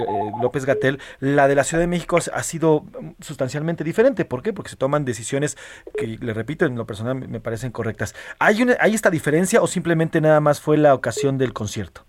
López 0.41 0.65
Gatel, 0.65 0.99
la 1.19 1.49
de 1.49 1.55
la 1.55 1.65
Ciudad 1.65 1.81
de 1.81 1.87
México 1.87 2.17
ha 2.17 2.43
sido 2.43 2.85
sustancialmente 3.19 3.83
diferente. 3.83 4.23
¿Por 4.23 4.41
qué? 4.43 4.53
Porque 4.53 4.69
se 4.69 4.77
toman 4.77 5.03
decisiones 5.03 5.57
que, 5.97 6.07
le 6.07 6.33
repito, 6.33 6.65
en 6.65 6.75
lo 6.75 6.85
personal 6.85 7.15
me 7.15 7.39
parecen 7.41 7.71
correctas. 7.71 8.15
¿Hay, 8.39 8.61
una, 8.61 8.77
¿Hay 8.79 8.93
esta 8.93 9.09
diferencia 9.09 9.61
o 9.61 9.67
simplemente 9.67 10.21
nada 10.21 10.39
más 10.39 10.61
fue 10.61 10.77
la 10.77 10.93
ocasión 11.01 11.37
del 11.37 11.51
concierto? 11.51 12.05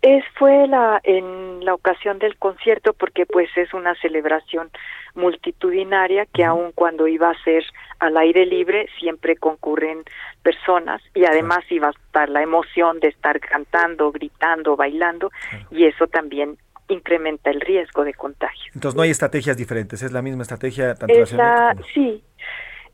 Es 0.00 0.24
fue 0.36 0.66
la 0.66 1.00
en 1.04 1.64
la 1.64 1.74
ocasión 1.74 2.18
del 2.18 2.36
concierto 2.36 2.92
porque 2.92 3.24
pues 3.24 3.48
es 3.56 3.72
una 3.72 3.94
celebración 4.00 4.68
multitudinaria 5.14 6.26
que 6.26 6.44
aun 6.44 6.72
cuando 6.72 7.06
iba 7.06 7.30
a 7.30 7.44
ser 7.44 7.62
al 8.00 8.16
aire 8.16 8.44
libre 8.46 8.88
siempre 8.98 9.36
concurren 9.36 10.02
personas 10.42 11.00
y 11.14 11.24
además 11.24 11.60
iba 11.70 11.88
a 11.88 11.90
estar 11.90 12.28
la 12.30 12.42
emoción 12.42 12.98
de 12.98 13.08
estar 13.08 13.38
cantando, 13.38 14.10
gritando, 14.10 14.74
bailando 14.74 15.30
y 15.70 15.84
eso 15.84 16.08
también 16.08 16.56
incrementa 16.88 17.50
el 17.50 17.60
riesgo 17.60 18.04
de 18.04 18.14
contagio. 18.14 18.72
Entonces 18.74 18.96
no 18.96 19.02
hay 19.02 19.10
estrategias 19.10 19.56
diferentes, 19.56 20.02
es 20.02 20.10
la 20.10 20.22
misma 20.22 20.42
estrategia 20.42 20.94
tanto 20.96 21.14
la 21.36 21.76
Sí, 21.94 22.24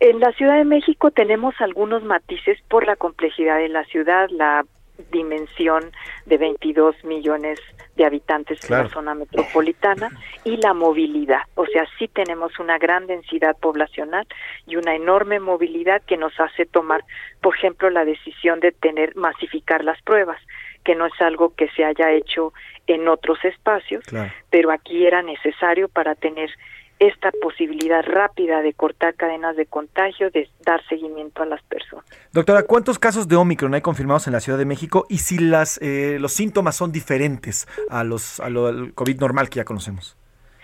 en 0.01 0.21
la 0.21 0.33
Ciudad 0.33 0.57
de 0.57 0.65
México 0.65 1.11
tenemos 1.11 1.55
algunos 1.61 2.05
matices 2.05 2.59
por 2.69 2.87
la 2.87 2.97
complejidad 2.97 3.59
de 3.59 3.69
la 3.69 3.85
ciudad, 3.85 4.29
la 4.31 4.65
dimensión 5.11 5.93
de 6.27 6.39
22 6.39 7.05
millones 7.05 7.61
de 7.97 8.05
habitantes 8.05 8.71
en 8.71 8.77
la 8.77 8.89
zona 8.89 9.15
metropolitana 9.15 10.11
y 10.45 10.57
la 10.57 10.75
movilidad. 10.75 11.43
O 11.55 11.67
sea, 11.67 11.87
sí 11.99 12.09
tenemos 12.09 12.59
una 12.59 12.79
gran 12.79 13.07
densidad 13.07 13.57
poblacional 13.59 14.27
y 14.67 14.77
una 14.77 14.95
enorme 14.95 15.41
movilidad 15.41 16.03
que 16.03 16.17
nos 16.17 16.39
hace 16.39 16.67
tomar, 16.67 17.05
por 17.41 17.57
ejemplo, 17.57 17.91
la 17.91 18.05
decisión 18.05 18.61
de 18.61 18.73
tener 18.73 19.17
masificar 19.17 19.85
las 19.85 20.01
pruebas, 20.03 20.41
que 20.85 20.95
no 20.95 21.07
es 21.07 21.21
algo 21.21 21.55
que 21.55 21.69
se 21.71 21.85
haya 21.85 22.13
hecho 22.13 22.53
en 22.87 23.09
otros 23.09 23.45
espacios, 23.45 24.05
pero 24.51 24.71
aquí 24.71 25.07
era 25.07 25.23
necesario 25.23 25.89
para 25.89 26.15
tener 26.15 26.51
esta 26.99 27.31
posibilidad 27.43 28.03
rápida 28.05 28.61
de 28.63 28.73
cortar 28.73 29.15
cadenas 29.15 29.57
de 29.57 29.67
contagio, 29.67 30.31
de 30.31 30.49
dar 30.65 30.85
seguimiento 30.89 31.43
a 31.43 31.47
las 31.47 31.63
personas. 31.63 32.05
Doctora, 32.33 32.65
¿cuántos 32.65 32.99
casos 32.99 33.29
de 33.29 33.37
Omicron 33.37 33.75
hay 33.75 33.81
confirmados 33.81 34.27
en 34.27 34.33
la 34.33 34.41
Ciudad 34.41 34.59
de 34.59 34.65
México 34.65 35.07
y 35.09 35.19
si 35.19 35.39
las, 35.39 35.79
eh, 35.81 36.19
los 36.21 36.33
síntomas 36.33 36.77
son 36.77 36.91
diferentes 36.91 37.69
a 37.91 38.05
los 38.05 38.41
a 38.41 38.51
lo, 38.51 38.67
al 38.67 38.93
COVID 38.95 39.21
normal 39.21 39.49
que 39.49 39.57
ya 39.57 39.65
conocemos? 39.65 40.17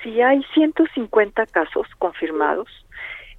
Sí, 0.02 0.20
hay 0.20 0.42
150 0.54 1.46
casos 1.46 1.86
confirmados 1.98 2.68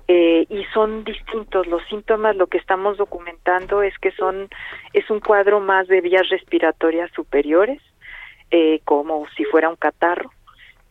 eh, 0.07 0.45
y 0.49 0.63
son 0.73 1.03
distintos 1.03 1.67
los 1.67 1.83
síntomas. 1.89 2.35
Lo 2.35 2.47
que 2.47 2.57
estamos 2.57 2.97
documentando 2.97 3.83
es 3.83 3.97
que 3.99 4.11
son 4.11 4.47
es 4.93 5.09
un 5.09 5.19
cuadro 5.19 5.59
más 5.59 5.87
de 5.87 6.01
vías 6.01 6.29
respiratorias 6.29 7.11
superiores, 7.11 7.81
eh, 8.51 8.79
como 8.85 9.27
si 9.35 9.43
fuera 9.45 9.69
un 9.69 9.75
catarro 9.75 10.31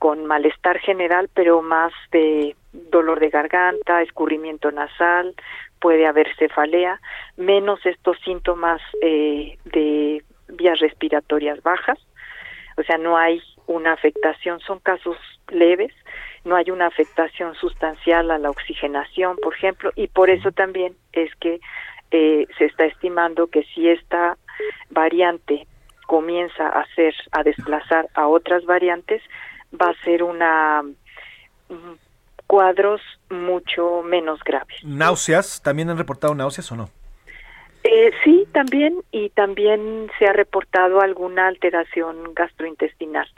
con 0.05 0.27
malestar 0.27 0.81
general, 0.81 1.31
pero 1.33 1.63
más 1.63 1.91
de 2.13 2.55
dolor 2.75 3.21
de 3.21 3.31
garganta, 3.31 4.03
escurrimiento 4.03 4.71
nasal, 4.71 5.35
puede 5.81 6.07
haber 6.07 6.29
cefalea, 6.37 7.01
menos 7.39 7.81
estos 7.87 8.19
síntomas 8.23 8.83
eh, 9.01 9.57
de 9.65 10.23
vías 10.49 10.79
respiratorias 10.81 11.63
bajas, 11.63 11.99
o 12.77 12.83
sea, 12.83 12.99
no 12.99 13.17
hay 13.17 13.41
una 13.67 13.95
afectación, 13.95 14.61
son 14.61 14.79
casos 14.81 15.17
leves, 15.49 15.95
no 16.45 16.57
hay 16.57 16.71
una 16.71 16.87
afectación 16.87 17.55
sustancial 17.55 18.31
a 18.31 18.37
la 18.37 18.51
oxigenación, 18.51 19.39
por 19.43 19.55
ejemplo, 19.55 19.91
y 19.97 20.09
por 20.09 20.29
eso 20.29 20.53
también 20.53 20.95
es 21.15 21.35
que 21.37 21.61
eh, 22.11 22.47
se 22.59 22.67
está 22.67 22.85
estimando 22.85 23.47
que 23.47 23.63
si 23.75 23.89
esta 23.89 24.37
variante 24.91 25.67
comienza 26.07 26.69
a 26.69 26.81
hacer, 26.81 27.15
a 27.33 27.43
desplazar 27.43 28.09
a 28.13 28.27
otras 28.27 28.67
variantes, 28.67 29.23
va 29.81 29.91
a 29.91 30.05
ser 30.05 30.23
una 30.23 30.83
mm, 30.83 31.95
cuadros 32.47 33.01
mucho 33.31 34.03
menos 34.03 34.41
graves. 34.45 34.77
¿Náuseas? 34.85 35.63
¿También 35.63 35.91
han 35.91 35.99
reportado 35.99 36.35
náuseas 36.35 36.71
o 36.73 36.77
no? 36.77 36.91
Eh, 37.85 38.13
sí, 38.25 38.47
también, 38.53 39.03
y 39.13 39.29
también 39.31 40.11
se 40.19 40.27
ha 40.27 40.33
reportado 40.33 41.01
alguna 41.01 41.49
alteración 41.49 42.33
gastrointestinal, 42.35 43.29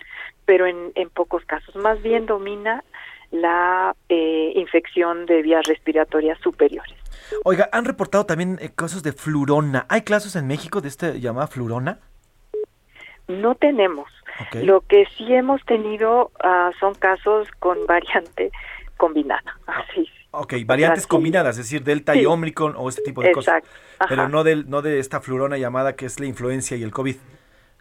pero 0.45 0.67
en, 0.67 0.93
en 0.95 1.11
pocos 1.11 1.45
casos. 1.45 1.75
Más 1.75 2.01
bien 2.01 2.27
domina 2.27 2.85
la 3.31 3.95
eh, 4.09 4.53
infección 4.55 5.27
de 5.27 5.43
vías 5.43 5.67
respiratorias 5.67 6.39
superiores. 6.41 6.95
Oiga, 7.45 7.69
han 7.73 7.85
reportado 7.85 8.27
también 8.27 8.59
eh, 8.61 8.71
casos 8.75 9.03
de 9.03 9.13
flurona. 9.13 9.87
¿Hay 9.89 10.03
casos 10.03 10.37
en 10.37 10.47
México 10.47 10.81
de 10.81 10.89
este 10.89 11.21
llamada 11.21 11.49
flurona? 11.49 11.99
No 13.29 13.55
tenemos. 13.55 14.11
Lo 14.53 14.83
que 14.83 15.07
sí 15.17 15.33
hemos 15.35 15.65
tenido 15.65 16.31
uh, 16.45 16.73
son 16.79 16.95
casos 16.95 17.49
con 17.59 17.87
variante 17.87 18.51
combinada. 18.97 19.57
Así. 19.67 20.09
Ok, 20.31 20.55
variantes 20.67 21.07
combinadas, 21.07 21.57
es 21.59 21.65
decir, 21.65 21.83
Delta 21.83 22.15
y 22.15 22.27
Omicron 22.27 22.75
o 22.77 22.89
este 22.89 23.03
tipo 23.03 23.23
de 23.23 23.33
cosas. 23.33 23.63
Pero 24.09 24.29
no, 24.29 24.45
del, 24.45 24.69
no 24.69 24.83
de 24.83 24.99
esta 24.99 25.21
flurona 25.21 25.57
llamada 25.57 25.97
que 25.97 26.05
es 26.05 26.21
la 26.21 26.27
influencia 26.27 26.77
y 26.77 26.83
el 26.83 26.93
COVID. 26.93 27.17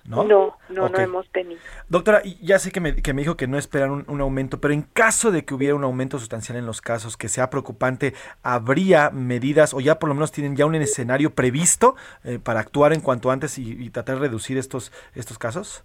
¿No? 0.07 0.23
No, 0.23 0.55
no, 0.69 0.87
hemos 0.99 1.27
tenido. 1.31 1.59
Doctora, 1.89 2.21
ya 2.39 2.59
sé 2.59 2.71
que 2.71 2.79
me, 2.79 2.95
que 2.95 3.13
me 3.13 3.23
dijo 3.23 3.35
que 3.35 3.47
no 3.47 3.57
esperan 3.57 4.05
un, 4.07 4.21
aumento, 4.21 4.61
pero 4.61 4.73
en 4.73 4.83
caso 4.83 5.31
de 5.31 5.45
que 5.45 5.55
hubiera 5.55 5.73
un 5.73 5.83
aumento 5.83 6.19
sustancial 6.19 6.59
en 6.59 6.67
los 6.67 6.79
casos, 6.79 7.17
que 7.17 7.27
sea 7.27 7.49
preocupante, 7.49 8.13
¿habría 8.43 9.09
medidas 9.09 9.73
o 9.73 9.79
ya 9.79 9.97
por 9.97 10.09
lo 10.09 10.15
menos 10.15 10.31
tienen 10.31 10.55
ya 10.55 10.67
un 10.67 10.75
escenario 10.75 11.33
previsto 11.33 11.95
eh, 12.23 12.37
para 12.37 12.59
actuar 12.59 12.93
en 12.93 13.01
cuanto 13.01 13.31
antes 13.31 13.57
y, 13.57 13.71
y, 13.71 13.89
tratar 13.89 14.15
de 14.15 14.21
reducir 14.21 14.59
estos, 14.59 14.91
estos 15.15 15.39
casos? 15.39 15.83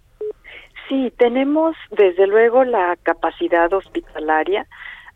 Sí, 0.87 1.11
tenemos 1.17 1.75
desde 1.89 2.27
luego 2.27 2.63
la 2.63 2.97
capacidad 3.01 3.71
hospitalaria, 3.73 4.67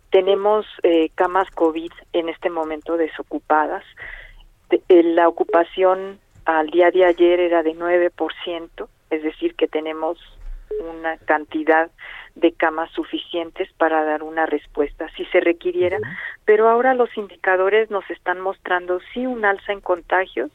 tenemos 0.09 0.65
eh, 0.83 1.09
camas 1.15 1.51
COVID 1.51 1.91
en 2.13 2.29
este 2.29 2.49
momento 2.49 2.97
desocupadas, 2.97 3.83
eh, 4.69 5.03
la 5.03 5.27
ocupación 5.27 6.19
al 6.45 6.69
día 6.69 6.91
de 6.91 7.05
ayer 7.05 7.39
era 7.39 7.63
de 7.63 7.75
9%, 7.75 8.87
es 9.09 9.23
decir, 9.23 9.55
que 9.55 9.67
tenemos 9.67 10.17
una 10.79 11.17
cantidad 11.17 11.89
de 12.35 12.51
camas 12.51 12.91
suficientes 12.91 13.71
para 13.73 14.03
dar 14.03 14.23
una 14.23 14.45
respuesta 14.45 15.09
si 15.15 15.25
se 15.25 15.39
requiriera, 15.39 15.99
pero 16.43 16.69
ahora 16.69 16.93
los 16.93 17.15
indicadores 17.17 17.89
nos 17.89 18.09
están 18.09 18.41
mostrando 18.41 18.99
sí 19.13 19.25
un 19.25 19.45
alza 19.45 19.71
en 19.71 19.81
contagios, 19.81 20.51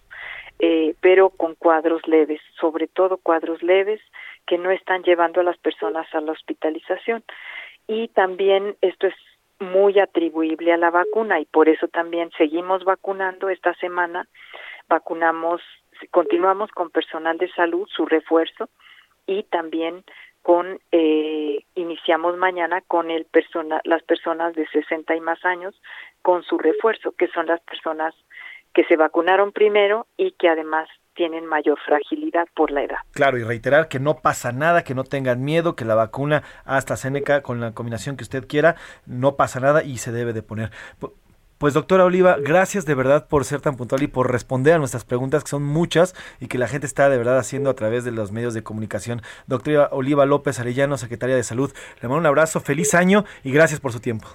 eh, 0.59 0.95
pero 1.01 1.31
con 1.31 1.55
cuadros 1.55 2.07
leves, 2.07 2.41
sobre 2.61 2.87
todo 2.87 3.17
cuadros 3.17 3.63
leves 3.63 4.01
que 4.47 4.59
no 4.59 4.71
están 4.71 5.03
llevando 5.03 5.41
a 5.41 5.45
las 5.45 5.57
personas 5.57 6.07
a 6.15 6.21
la 6.21 6.33
hospitalización. 6.33 7.25
Y 7.87 8.09
también 8.09 8.77
esto 8.83 9.07
es 9.07 9.15
muy 9.59 9.99
atribuible 9.99 10.73
a 10.73 10.77
la 10.77 10.91
vacuna 10.91 11.41
y 11.41 11.45
por 11.47 11.69
eso 11.69 11.89
también 11.89 12.31
seguimos 12.37 12.85
vacunando. 12.85 13.49
Esta 13.49 13.75
semana, 13.75 14.27
vacunamos 14.89 15.63
continuamos 16.11 16.71
con 16.71 16.91
personal 16.91 17.39
de 17.39 17.51
salud, 17.53 17.89
su 17.95 18.07
refuerzo, 18.07 18.69
y 19.27 19.45
también 19.45 20.05
con 20.43 20.81
eh, 20.91 21.65
iniciamos 21.75 22.37
mañana 22.37 22.81
con 22.87 23.11
el 23.11 23.27
persona, 23.27 23.81
las 23.85 24.03
personas 24.03 24.55
de 24.55 24.67
60 24.69 25.15
y 25.15 25.21
más 25.21 25.45
años 25.45 25.75
con 26.23 26.43
su 26.43 26.59
refuerzo, 26.59 27.13
que 27.13 27.29
son 27.29 27.47
las 27.47 27.61
personas 27.61 28.15
que 28.73 28.85
se 28.85 28.97
vacunaron 28.97 29.53
primero 29.53 30.07
y 30.17 30.33
que 30.33 30.49
además 30.49 30.89
tienen 31.15 31.45
mayor 31.45 31.79
fragilidad 31.85 32.47
por 32.55 32.71
la 32.71 32.83
edad. 32.83 32.99
Claro, 33.13 33.37
y 33.37 33.43
reiterar 33.43 33.89
que 33.89 34.01
no 34.01 34.19
pasa 34.23 34.53
nada, 34.53 34.85
que 34.85 34.95
no 34.95 35.05
tengan 35.05 35.43
miedo, 35.43 35.77
que 35.77 35.85
la 35.85 35.95
vacuna 35.95 36.43
AstraZeneca 36.65 37.43
con 37.43 37.61
la 37.61 37.73
combinación 37.73 38.17
que 38.17 38.23
usted 38.23 38.47
quiera, 38.47 38.77
no 39.07 39.37
pasa 39.37 39.61
nada 39.61 39.83
y 39.83 39.99
se 39.99 40.13
debe 40.13 40.33
de 40.33 40.43
poner. 40.43 40.71
Pues 41.61 41.75
doctora 41.75 42.07
Oliva, 42.07 42.39
gracias 42.43 42.87
de 42.87 42.95
verdad 42.95 43.29
por 43.29 43.45
ser 43.45 43.61
tan 43.61 43.77
puntual 43.77 44.03
y 44.03 44.07
por 44.07 44.33
responder 44.33 44.73
a 44.73 44.79
nuestras 44.79 45.05
preguntas, 45.05 45.45
que 45.45 45.51
son 45.51 45.63
muchas 45.63 46.15
y 46.41 46.47
que 46.47 46.57
la 46.57 46.67
gente 46.67 46.87
está 46.87 47.11
de 47.11 47.19
verdad 47.19 47.37
haciendo 47.37 47.69
a 47.69 47.75
través 47.75 48.03
de 48.03 48.13
los 48.13 48.33
medios 48.33 48.55
de 48.55 48.63
comunicación. 48.63 49.21
Doctora 49.47 49.91
Oliva 49.93 50.25
López 50.25 50.59
Arellano, 50.59 50.97
secretaria 50.97 51.37
de 51.37 51.43
Salud, 51.43 51.71
le 52.01 52.09
mando 52.09 52.21
un 52.21 52.25
abrazo, 52.25 52.61
feliz 52.61 52.95
año 52.95 53.27
y 53.45 53.53
gracias 53.53 53.79
por 53.79 53.93
su 53.93 54.01
tiempo. 54.01 54.27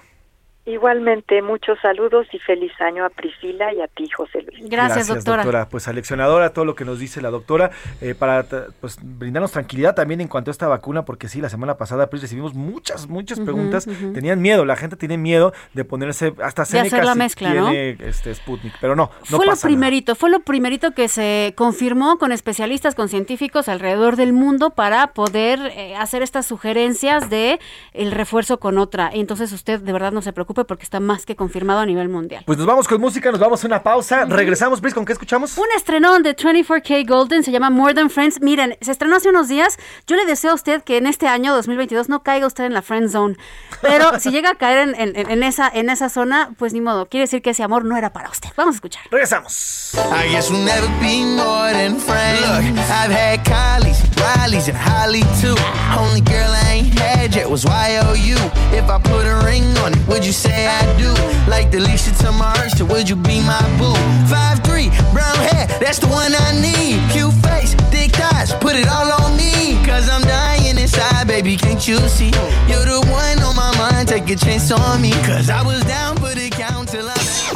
Igualmente, 0.66 1.42
muchos 1.42 1.78
saludos 1.80 2.26
y 2.32 2.40
feliz 2.40 2.72
año 2.80 3.04
a 3.04 3.08
Priscila 3.08 3.72
y 3.72 3.80
a 3.80 3.86
ti, 3.86 4.10
José 4.10 4.42
Luis. 4.42 4.68
Gracias, 4.68 5.06
doctora. 5.06 5.68
Pues 5.68 5.86
aleccionadora 5.86 6.52
todo 6.52 6.64
lo 6.64 6.74
que 6.74 6.84
nos 6.84 6.98
dice 6.98 7.22
la 7.22 7.30
doctora, 7.30 7.70
eh, 8.00 8.16
para 8.16 8.44
pues, 8.80 8.98
brindarnos 9.00 9.52
tranquilidad 9.52 9.94
también 9.94 10.20
en 10.20 10.26
cuanto 10.26 10.50
a 10.50 10.52
esta 10.52 10.66
vacuna, 10.66 11.04
porque 11.04 11.28
sí, 11.28 11.40
la 11.40 11.50
semana 11.50 11.76
pasada 11.76 12.10
pues, 12.10 12.20
recibimos 12.20 12.54
muchas, 12.54 13.06
muchas 13.06 13.38
preguntas. 13.38 13.86
Tenían 14.12 14.42
miedo, 14.42 14.64
la 14.64 14.74
gente 14.74 14.96
tiene 14.96 15.16
miedo 15.18 15.52
de 15.72 15.84
ponerse 15.84 16.34
hasta 16.42 16.64
de 16.64 16.80
hacer 16.80 17.04
la 17.04 17.14
mezcla, 17.14 17.54
¿no? 17.54 17.70
este 17.70 18.34
Sputnik, 18.34 18.74
pero 18.80 18.96
no, 18.96 19.12
no 19.30 19.36
Fue 19.36 19.46
lo 19.46 19.54
primerito, 19.54 20.16
fue 20.16 20.30
lo 20.30 20.40
primerito 20.40 20.90
que 20.94 21.06
se 21.06 21.54
confirmó 21.56 22.18
con 22.18 22.32
especialistas, 22.32 22.96
con 22.96 23.08
científicos 23.08 23.68
alrededor 23.68 24.16
del 24.16 24.32
mundo 24.32 24.70
para 24.70 25.12
poder 25.12 25.60
eh, 25.76 25.94
hacer 25.94 26.22
estas 26.22 26.44
sugerencias 26.44 27.30
de 27.30 27.60
el 27.92 28.10
refuerzo 28.10 28.58
con 28.58 28.78
otra. 28.78 29.10
Entonces 29.12 29.52
usted 29.52 29.78
de 29.78 29.92
verdad 29.92 30.10
no 30.10 30.22
se 30.22 30.32
preocupe 30.32 30.55
porque 30.64 30.84
está 30.84 31.00
más 31.00 31.26
que 31.26 31.36
confirmado 31.36 31.80
a 31.80 31.86
nivel 31.86 32.08
mundial. 32.08 32.44
Pues 32.46 32.58
nos 32.58 32.66
vamos 32.66 32.88
con 32.88 33.00
música, 33.00 33.30
nos 33.30 33.40
vamos 33.40 33.62
a 33.62 33.66
una 33.66 33.82
pausa. 33.82 34.24
Regresamos, 34.24 34.80
Pris, 34.80 34.94
¿con 34.94 35.04
qué 35.04 35.12
escuchamos? 35.12 35.58
Un 35.58 35.66
estrenón 35.76 36.22
de 36.22 36.36
24K 36.36 37.06
Golden, 37.06 37.42
se 37.42 37.50
llama 37.50 37.70
More 37.70 37.94
Than 37.94 38.10
Friends. 38.10 38.40
Miren, 38.40 38.76
se 38.80 38.92
estrenó 38.92 39.16
hace 39.16 39.28
unos 39.28 39.48
días. 39.48 39.76
Yo 40.06 40.16
le 40.16 40.24
deseo 40.24 40.52
a 40.52 40.54
usted 40.54 40.82
que 40.82 40.96
en 40.96 41.06
este 41.06 41.26
año 41.26 41.54
2022 41.54 42.08
no 42.08 42.22
caiga 42.22 42.46
usted 42.46 42.64
en 42.64 42.74
la 42.74 42.82
friend 42.82 43.10
zone. 43.10 43.36
Pero 43.82 44.18
si 44.20 44.30
llega 44.30 44.50
a 44.50 44.54
caer 44.54 44.94
en, 44.96 45.42
esa, 45.42 45.68
en 45.68 45.90
esa 45.90 46.08
zona, 46.08 46.50
pues 46.58 46.72
ni 46.72 46.80
modo. 46.80 47.06
Quiere 47.06 47.24
decir 47.24 47.42
que 47.42 47.50
ese 47.50 47.62
amor 47.62 47.84
no 47.84 47.96
era 47.96 48.12
para 48.12 48.30
usted. 48.30 48.50
Vamos 48.56 48.74
a 48.74 48.76
escuchar. 48.76 49.02
Regresamos. 49.10 49.94
I 49.94 50.28
guess 50.30 50.50
we'll 50.50 50.64
never 50.64 50.88
be 51.00 51.24
more 51.24 51.72
than 51.72 51.98
friends. 51.98 52.40
Look, 52.40 52.64
I've 52.90 53.10
had 53.10 53.44
Kylie's, 53.44 54.02
Riley's, 54.16 54.68
and 54.68 54.76
Holly 54.76 55.22
too. 55.40 55.56
Only 55.98 56.20
girl 56.20 56.50
I 56.50 56.72
ain't 56.72 56.98
had 56.98 57.34
yet 57.34 57.48
was 57.48 57.64
YOU. 57.64 58.36
If 58.72 58.88
I 58.90 58.98
put 58.98 59.26
a 59.26 59.44
ring 59.44 59.64
on 59.78 59.92
it, 59.92 60.08
would 60.08 60.24
you 60.24 60.32
say 60.32 60.45
I 60.52 60.82
do? 60.98 61.12
Like 61.50 61.72
Alicia 61.74 62.12
to 62.22 62.32
my 62.32 62.52
Archer, 62.58 62.84
would 62.84 63.08
you 63.08 63.16
be 63.16 63.40
my 63.40 63.62
boo? 63.78 63.94
Five 64.26 64.62
three, 64.64 64.90
brown 65.12 65.36
hair, 65.48 65.66
that's 65.80 65.98
the 65.98 66.08
one 66.08 66.34
I 66.34 66.52
need. 66.60 67.00
Cute 67.12 67.32
face, 67.46 67.74
thick 67.90 68.12
thighs, 68.12 68.52
put 68.54 68.74
it 68.76 68.88
all 68.88 69.10
on 69.22 69.36
me. 69.36 69.78
Cause 69.86 70.08
I'm 70.08 70.22
dying 70.22 70.78
inside, 70.78 71.26
baby, 71.26 71.56
can't 71.56 71.86
you 71.86 71.98
see? 72.08 72.30
You're 72.68 72.84
the 72.84 73.00
one 73.10 73.38
on 73.42 73.54
my 73.56 73.70
mind, 73.78 74.08
take 74.08 74.28
a 74.30 74.36
chance 74.36 74.70
on 74.70 75.00
me. 75.00 75.12
Cause 75.24 75.50
I 75.50 75.62
was 75.62 75.82
down 75.84 76.16
for 76.16 76.34
the 76.34 76.50
count 76.50 76.88
till 76.88 77.08
I... 77.08 77.14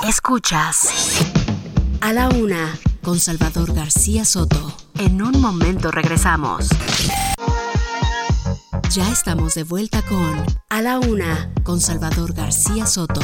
Escuchas 0.08 0.88
a 2.00 2.12
la 2.12 2.28
una 2.28 2.78
con 3.02 3.18
Salvador 3.18 3.74
García 3.74 4.24
Soto. 4.24 4.72
En 4.98 5.22
un 5.22 5.40
momento 5.40 5.90
regresamos. 5.90 6.68
Ya 8.90 9.08
estamos 9.12 9.54
de 9.54 9.62
vuelta 9.62 10.02
con 10.02 10.44
A 10.68 10.82
la 10.82 10.98
Una 10.98 11.52
con 11.62 11.80
Salvador 11.80 12.32
García 12.34 12.86
Soto. 12.86 13.20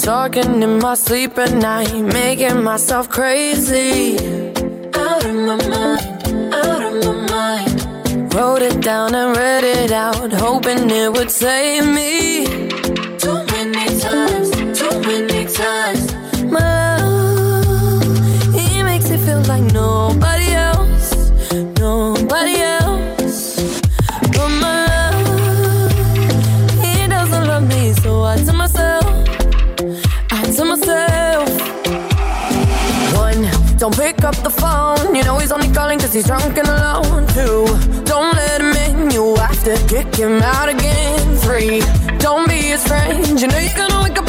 Talking 0.00 0.62
in 0.62 0.78
my 0.78 0.94
sleep 0.94 1.36
at 1.38 1.52
night, 1.54 1.92
making 1.92 2.62
myself 2.62 3.08
crazy. 3.08 4.16
Out 4.94 5.24
of 5.24 5.34
my 5.34 5.56
mind, 5.68 6.54
out 6.54 6.82
of 6.84 7.04
my 7.04 7.26
mind. 7.28 8.32
Wrote 8.32 8.62
it 8.62 8.80
down 8.80 9.12
and 9.16 9.36
read 9.36 9.64
it 9.64 9.90
out, 9.90 10.32
hoping 10.32 10.88
it 10.88 11.12
would 11.12 11.32
save 11.32 11.84
me. 11.84 12.46
Too 13.18 13.42
many 13.56 13.98
times, 13.98 14.50
too 14.78 15.00
many 15.00 15.46
times. 15.46 16.14
My 16.44 16.96
love, 17.02 18.54
he 18.54 18.84
makes 18.84 19.10
it 19.10 19.18
feel 19.18 19.42
like 19.48 19.64
nobody 19.72 20.27
know 35.28 35.38
he's 35.38 35.52
only 35.52 35.70
calling 35.72 35.98
cause 35.98 36.14
he's 36.14 36.24
drunk 36.24 36.56
and 36.56 36.68
alone. 36.68 37.26
too 37.36 37.66
don't 38.04 38.34
let 38.34 38.60
him 38.62 38.72
in. 38.86 39.10
You 39.10 39.36
have 39.36 39.62
to 39.64 39.76
kick 39.86 40.14
him 40.14 40.40
out 40.40 40.70
again. 40.70 41.36
Three, 41.44 41.80
don't 42.18 42.48
be 42.48 42.60
his 42.72 42.82
friend. 42.86 43.38
You 43.40 43.46
know 43.48 43.58
you're 43.58 43.76
gonna 43.76 44.02
wake 44.04 44.18
up 44.18 44.28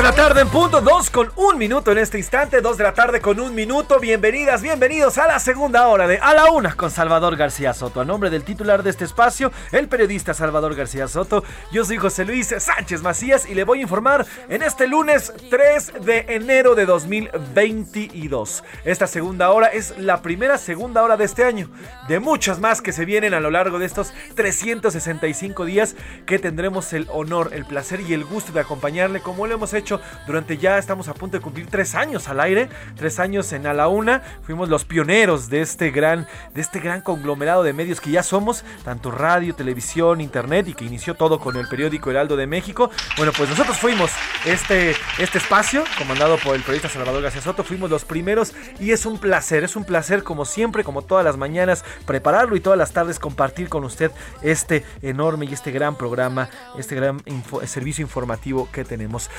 de 0.00 0.04
la 0.04 0.12
tarde 0.12 0.40
en 0.40 0.48
punto, 0.48 0.80
dos 0.80 1.10
con 1.10 1.30
un 1.36 1.58
minuto 1.58 1.92
en 1.92 1.98
este 1.98 2.16
instante, 2.16 2.62
dos 2.62 2.78
de 2.78 2.84
la 2.84 2.94
tarde 2.94 3.20
con 3.20 3.38
un 3.38 3.54
minuto. 3.54 4.00
Bienvenidas, 4.00 4.62
bienvenidos 4.62 5.18
a 5.18 5.26
la 5.26 5.38
segunda 5.38 5.88
hora 5.88 6.06
de 6.06 6.16
A 6.16 6.32
la 6.32 6.50
Una 6.50 6.74
con 6.74 6.90
Salvador 6.90 7.36
García 7.36 7.74
Soto. 7.74 8.00
A 8.00 8.06
nombre 8.06 8.30
del 8.30 8.42
titular 8.42 8.82
de 8.82 8.88
este 8.88 9.04
espacio, 9.04 9.52
el 9.72 9.88
periodista 9.88 10.32
Salvador 10.32 10.74
García 10.74 11.06
Soto, 11.06 11.44
yo 11.70 11.84
soy 11.84 11.98
José 11.98 12.24
Luis 12.24 12.46
Sánchez 12.46 13.02
Macías 13.02 13.46
y 13.46 13.54
le 13.54 13.64
voy 13.64 13.80
a 13.80 13.82
informar 13.82 14.24
en 14.48 14.62
este 14.62 14.86
lunes 14.86 15.34
3 15.50 15.92
de 16.02 16.24
enero 16.30 16.74
de 16.74 16.86
2022. 16.86 18.64
Esta 18.86 19.06
segunda 19.06 19.50
hora 19.50 19.66
es 19.66 19.98
la 19.98 20.22
primera 20.22 20.56
segunda 20.56 21.02
hora 21.02 21.18
de 21.18 21.26
este 21.26 21.44
año, 21.44 21.68
de 22.08 22.20
muchas 22.20 22.58
más 22.58 22.80
que 22.80 22.92
se 22.92 23.04
vienen 23.04 23.34
a 23.34 23.40
lo 23.40 23.50
largo 23.50 23.78
de 23.78 23.84
estos 23.84 24.14
365 24.34 25.66
días 25.66 25.94
que 26.24 26.38
tendremos 26.38 26.90
el 26.94 27.06
honor, 27.10 27.50
el 27.52 27.66
placer 27.66 28.00
y 28.00 28.14
el 28.14 28.24
gusto 28.24 28.52
de 28.52 28.60
acompañarle 28.60 29.20
como 29.20 29.46
lo 29.46 29.52
hemos 29.52 29.74
hecho 29.74 29.89
durante 30.26 30.58
ya 30.58 30.78
estamos 30.78 31.08
a 31.08 31.14
punto 31.14 31.36
de 31.36 31.42
cumplir 31.42 31.66
tres 31.68 31.94
años 31.94 32.28
al 32.28 32.40
aire, 32.40 32.68
tres 32.96 33.18
años 33.18 33.52
en 33.52 33.66
A 33.66 33.72
la 33.72 33.88
Una. 33.88 34.22
Fuimos 34.42 34.68
los 34.68 34.84
pioneros 34.84 35.48
de 35.48 35.62
este 35.62 35.90
gran, 35.90 36.26
de 36.54 36.60
este 36.60 36.80
gran 36.80 37.00
conglomerado 37.00 37.62
de 37.62 37.72
medios 37.72 38.00
que 38.00 38.10
ya 38.10 38.22
somos, 38.22 38.64
tanto 38.84 39.10
radio, 39.10 39.54
televisión, 39.54 40.20
internet 40.20 40.68
y 40.68 40.74
que 40.74 40.84
inició 40.84 41.14
todo 41.14 41.40
con 41.40 41.56
el 41.56 41.66
periódico 41.68 42.10
Heraldo 42.10 42.36
de 42.36 42.46
México. 42.46 42.90
Bueno, 43.16 43.32
pues 43.36 43.48
nosotros 43.48 43.76
fuimos 43.78 44.10
este, 44.44 44.94
este 45.18 45.38
espacio, 45.38 45.84
comandado 45.98 46.36
por 46.38 46.54
el 46.54 46.62
periodista 46.62 46.88
Salvador 46.88 47.22
García 47.22 47.40
Soto, 47.40 47.64
fuimos 47.64 47.90
los 47.90 48.04
primeros 48.04 48.52
y 48.78 48.92
es 48.92 49.06
un 49.06 49.18
placer, 49.18 49.64
es 49.64 49.76
un 49.76 49.84
placer 49.84 50.22
como 50.22 50.44
siempre, 50.44 50.84
como 50.84 51.02
todas 51.02 51.24
las 51.24 51.36
mañanas, 51.36 51.84
prepararlo 52.06 52.56
y 52.56 52.60
todas 52.60 52.78
las 52.78 52.92
tardes 52.92 53.18
compartir 53.18 53.68
con 53.68 53.84
usted 53.84 54.10
este 54.42 54.84
enorme 55.02 55.46
y 55.46 55.52
este 55.52 55.70
gran 55.70 55.96
programa, 55.96 56.48
este 56.78 56.94
gran 56.94 57.22
servicio 57.66 58.02
informativo 58.02 58.68
que 58.72 58.84
tenemos. 58.84 59.30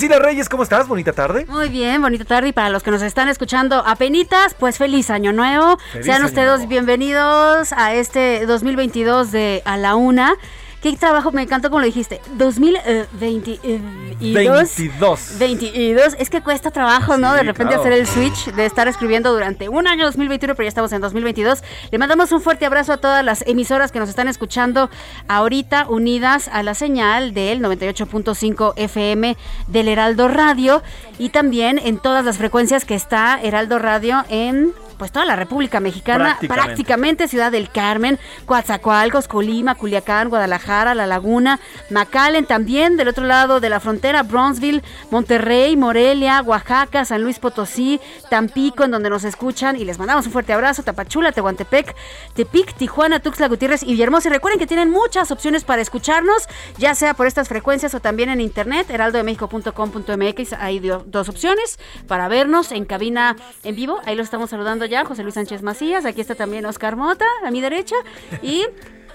Priscila 0.00 0.18
Reyes, 0.18 0.48
¿cómo 0.48 0.62
estás? 0.62 0.88
Bonita 0.88 1.12
tarde. 1.12 1.44
Muy 1.46 1.68
bien, 1.68 2.00
bonita 2.00 2.24
tarde. 2.24 2.48
Y 2.48 2.52
para 2.52 2.70
los 2.70 2.82
que 2.82 2.90
nos 2.90 3.02
están 3.02 3.28
escuchando 3.28 3.84
a 3.86 3.96
penitas, 3.96 4.54
pues 4.54 4.78
feliz 4.78 5.10
año 5.10 5.30
nuevo. 5.30 5.76
Feliz 5.92 6.06
Sean 6.06 6.22
año 6.22 6.26
ustedes 6.28 6.56
nuevo. 6.56 6.70
bienvenidos 6.70 7.74
a 7.74 7.92
este 7.92 8.46
2022 8.46 9.30
de 9.30 9.60
A 9.66 9.76
la 9.76 9.96
Una. 9.96 10.36
Qué 10.80 10.96
trabajo, 10.96 11.30
me 11.30 11.42
encantó 11.42 11.68
como 11.68 11.80
lo 11.80 11.86
dijiste. 11.86 12.22
2022. 12.38 13.80
22. 14.18 15.38
22. 15.38 16.16
Es 16.18 16.30
que 16.30 16.40
cuesta 16.40 16.70
trabajo, 16.70 17.18
¿no? 17.18 17.34
De 17.34 17.42
repente 17.42 17.74
claro. 17.74 17.82
hacer 17.82 17.92
el 17.92 18.06
switch 18.06 18.46
de 18.54 18.64
estar 18.64 18.88
escribiendo 18.88 19.30
durante 19.30 19.68
un 19.68 19.86
año 19.86 20.06
2021, 20.06 20.54
pero 20.54 20.64
ya 20.64 20.68
estamos 20.68 20.90
en 20.92 21.02
2022. 21.02 21.62
Le 21.90 21.98
mandamos 21.98 22.32
un 22.32 22.40
fuerte 22.40 22.64
abrazo 22.64 22.94
a 22.94 22.96
todas 22.96 23.22
las 23.22 23.46
emisoras 23.46 23.92
que 23.92 23.98
nos 23.98 24.08
están 24.08 24.26
escuchando 24.28 24.88
ahorita, 25.28 25.86
unidas 25.86 26.48
a 26.48 26.62
la 26.62 26.74
señal 26.74 27.34
del 27.34 27.60
98.5 27.60 28.72
FM 28.76 29.36
del 29.66 29.88
Heraldo 29.88 30.28
Radio 30.28 30.82
y 31.18 31.28
también 31.28 31.78
en 31.78 31.98
todas 31.98 32.24
las 32.24 32.38
frecuencias 32.38 32.86
que 32.86 32.94
está 32.94 33.38
Heraldo 33.42 33.78
Radio 33.78 34.24
en 34.30 34.72
pues 35.00 35.12
toda 35.12 35.24
la 35.24 35.34
República 35.34 35.80
Mexicana, 35.80 36.36
Prácticamente. 36.36 36.62
prácticamente 36.62 37.28
Ciudad 37.28 37.50
del 37.50 37.70
Carmen, 37.70 38.18
Coatzacoalcos, 38.44 39.28
Colima, 39.28 39.74
Culiacán, 39.74 40.28
Guadalajara, 40.28 40.94
La 40.94 41.06
Laguna, 41.06 41.58
McAllen 41.88 42.44
también, 42.44 42.98
del 42.98 43.08
otro 43.08 43.24
lado 43.24 43.60
de 43.60 43.70
la 43.70 43.80
frontera, 43.80 44.22
Bronzeville, 44.22 44.82
Monterrey, 45.10 45.74
Morelia, 45.74 46.42
Oaxaca, 46.42 47.06
San 47.06 47.22
Luis 47.22 47.38
Potosí, 47.38 47.98
Tampico, 48.28 48.84
en 48.84 48.90
donde 48.90 49.08
nos 49.08 49.24
escuchan 49.24 49.74
y 49.76 49.86
les 49.86 49.98
mandamos 49.98 50.26
un 50.26 50.32
fuerte 50.32 50.52
abrazo, 50.52 50.82
Tapachula, 50.82 51.32
Tehuantepec, 51.32 51.96
Tepic, 52.34 52.74
Tijuana, 52.74 53.20
Tuxtla 53.20 53.48
Gutiérrez 53.48 53.82
y 53.82 53.92
Villahermosa. 53.92 54.28
Y 54.28 54.32
recuerden 54.32 54.58
que 54.58 54.66
tienen 54.66 54.90
muchas 54.90 55.30
opciones 55.30 55.64
para 55.64 55.80
escucharnos, 55.80 56.46
ya 56.76 56.94
sea 56.94 57.14
por 57.14 57.26
estas 57.26 57.48
frecuencias 57.48 57.94
o 57.94 58.00
también 58.00 58.28
en 58.28 58.42
internet, 58.42 58.90
heraldodemexico.com.mx, 58.90 60.52
hay 60.52 60.78
dos 60.80 61.30
opciones 61.30 61.78
para 62.06 62.28
vernos 62.28 62.70
en 62.70 62.84
cabina 62.84 63.36
en 63.64 63.74
vivo, 63.74 63.98
ahí 64.04 64.14
lo 64.14 64.22
estamos 64.22 64.50
saludando 64.50 64.89
José 65.04 65.22
Luis 65.22 65.34
Sánchez 65.34 65.62
Macías, 65.62 66.04
aquí 66.04 66.20
está 66.20 66.34
también 66.34 66.66
Oscar 66.66 66.96
Mota, 66.96 67.26
a 67.44 67.50
mi 67.50 67.60
derecha, 67.60 67.96
y 68.42 68.66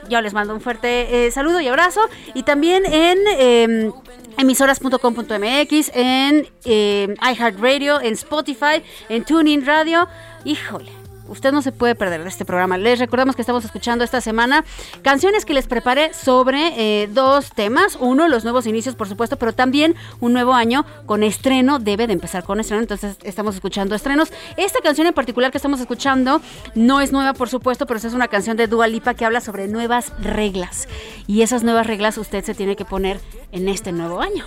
yo 0.10 0.22
les 0.22 0.34
mando 0.34 0.54
un 0.54 0.62
fuerte 0.62 1.28
eh, 1.28 1.32
saludo 1.32 1.60
y 1.60 1.68
abrazo. 1.68 2.02
Y 2.34 2.44
también 2.44 2.86
en 2.86 3.18
em, 3.38 3.92
emisoras.com.mx, 4.38 5.92
en 5.94 6.48
eh, 6.66 7.16
iHeartRadio, 7.22 8.02
en 8.02 8.14
Spotify, 8.14 8.84
en 9.10 9.24
TuneIn 9.26 9.66
Radio. 9.66 10.08
Híjole 10.44 11.05
Usted 11.28 11.52
no 11.52 11.62
se 11.62 11.72
puede 11.72 11.96
perder 11.96 12.24
de 12.24 12.30
este 12.30 12.46
programa. 12.46 12.78
Les 12.78 13.00
recordamos 13.00 13.36
que 13.36 13.42
estamos 13.42 13.66
escuchando 13.66 14.04
esta 14.04 14.22
semana 14.22 14.64
canciones 15.02 15.46
que 15.46 15.54
les 15.54 15.68
preparé 15.68 16.14
sobre 16.14 16.74
eh, 17.04 17.08
dos 17.08 17.52
temas. 17.52 17.98
Uno, 18.00 18.28
los 18.28 18.44
nuevos 18.44 18.68
inicios, 18.68 18.96
por 18.96 19.08
supuesto, 19.08 19.38
pero 19.38 19.54
también 19.54 19.96
un 20.20 20.34
nuevo 20.34 20.54
año 20.54 20.86
con 21.06 21.24
estreno. 21.24 21.80
Debe 21.80 22.08
de 22.08 22.14
empezar 22.14 22.44
con 22.44 22.60
estreno, 22.60 22.82
entonces 22.82 23.18
estamos 23.24 23.56
escuchando 23.56 23.96
estrenos. 23.96 24.32
Esta 24.58 24.82
canción 24.82 25.08
en 25.08 25.14
particular 25.14 25.52
que 25.52 25.58
estamos 25.58 25.80
escuchando 25.80 26.42
no 26.76 27.02
es 27.02 27.12
nueva, 27.12 27.34
por 27.34 27.50
supuesto, 27.50 27.86
pero 27.86 27.98
es 27.98 28.14
una 28.14 28.28
canción 28.28 28.58
de 28.58 28.68
Dua 28.68 28.88
Lipa 28.88 29.14
que 29.14 29.26
habla 29.26 29.42
sobre 29.42 29.68
nuevas 29.68 30.12
reglas. 30.20 30.88
Y 31.28 31.42
esas 31.42 31.64
nuevas 31.64 31.88
reglas 31.88 32.18
usted 32.18 32.44
se 32.44 32.54
tiene 32.54 32.76
que 32.76 32.86
poner 32.86 33.20
en 33.52 33.68
este 33.68 33.92
nuevo 33.92 34.22
año 34.22 34.46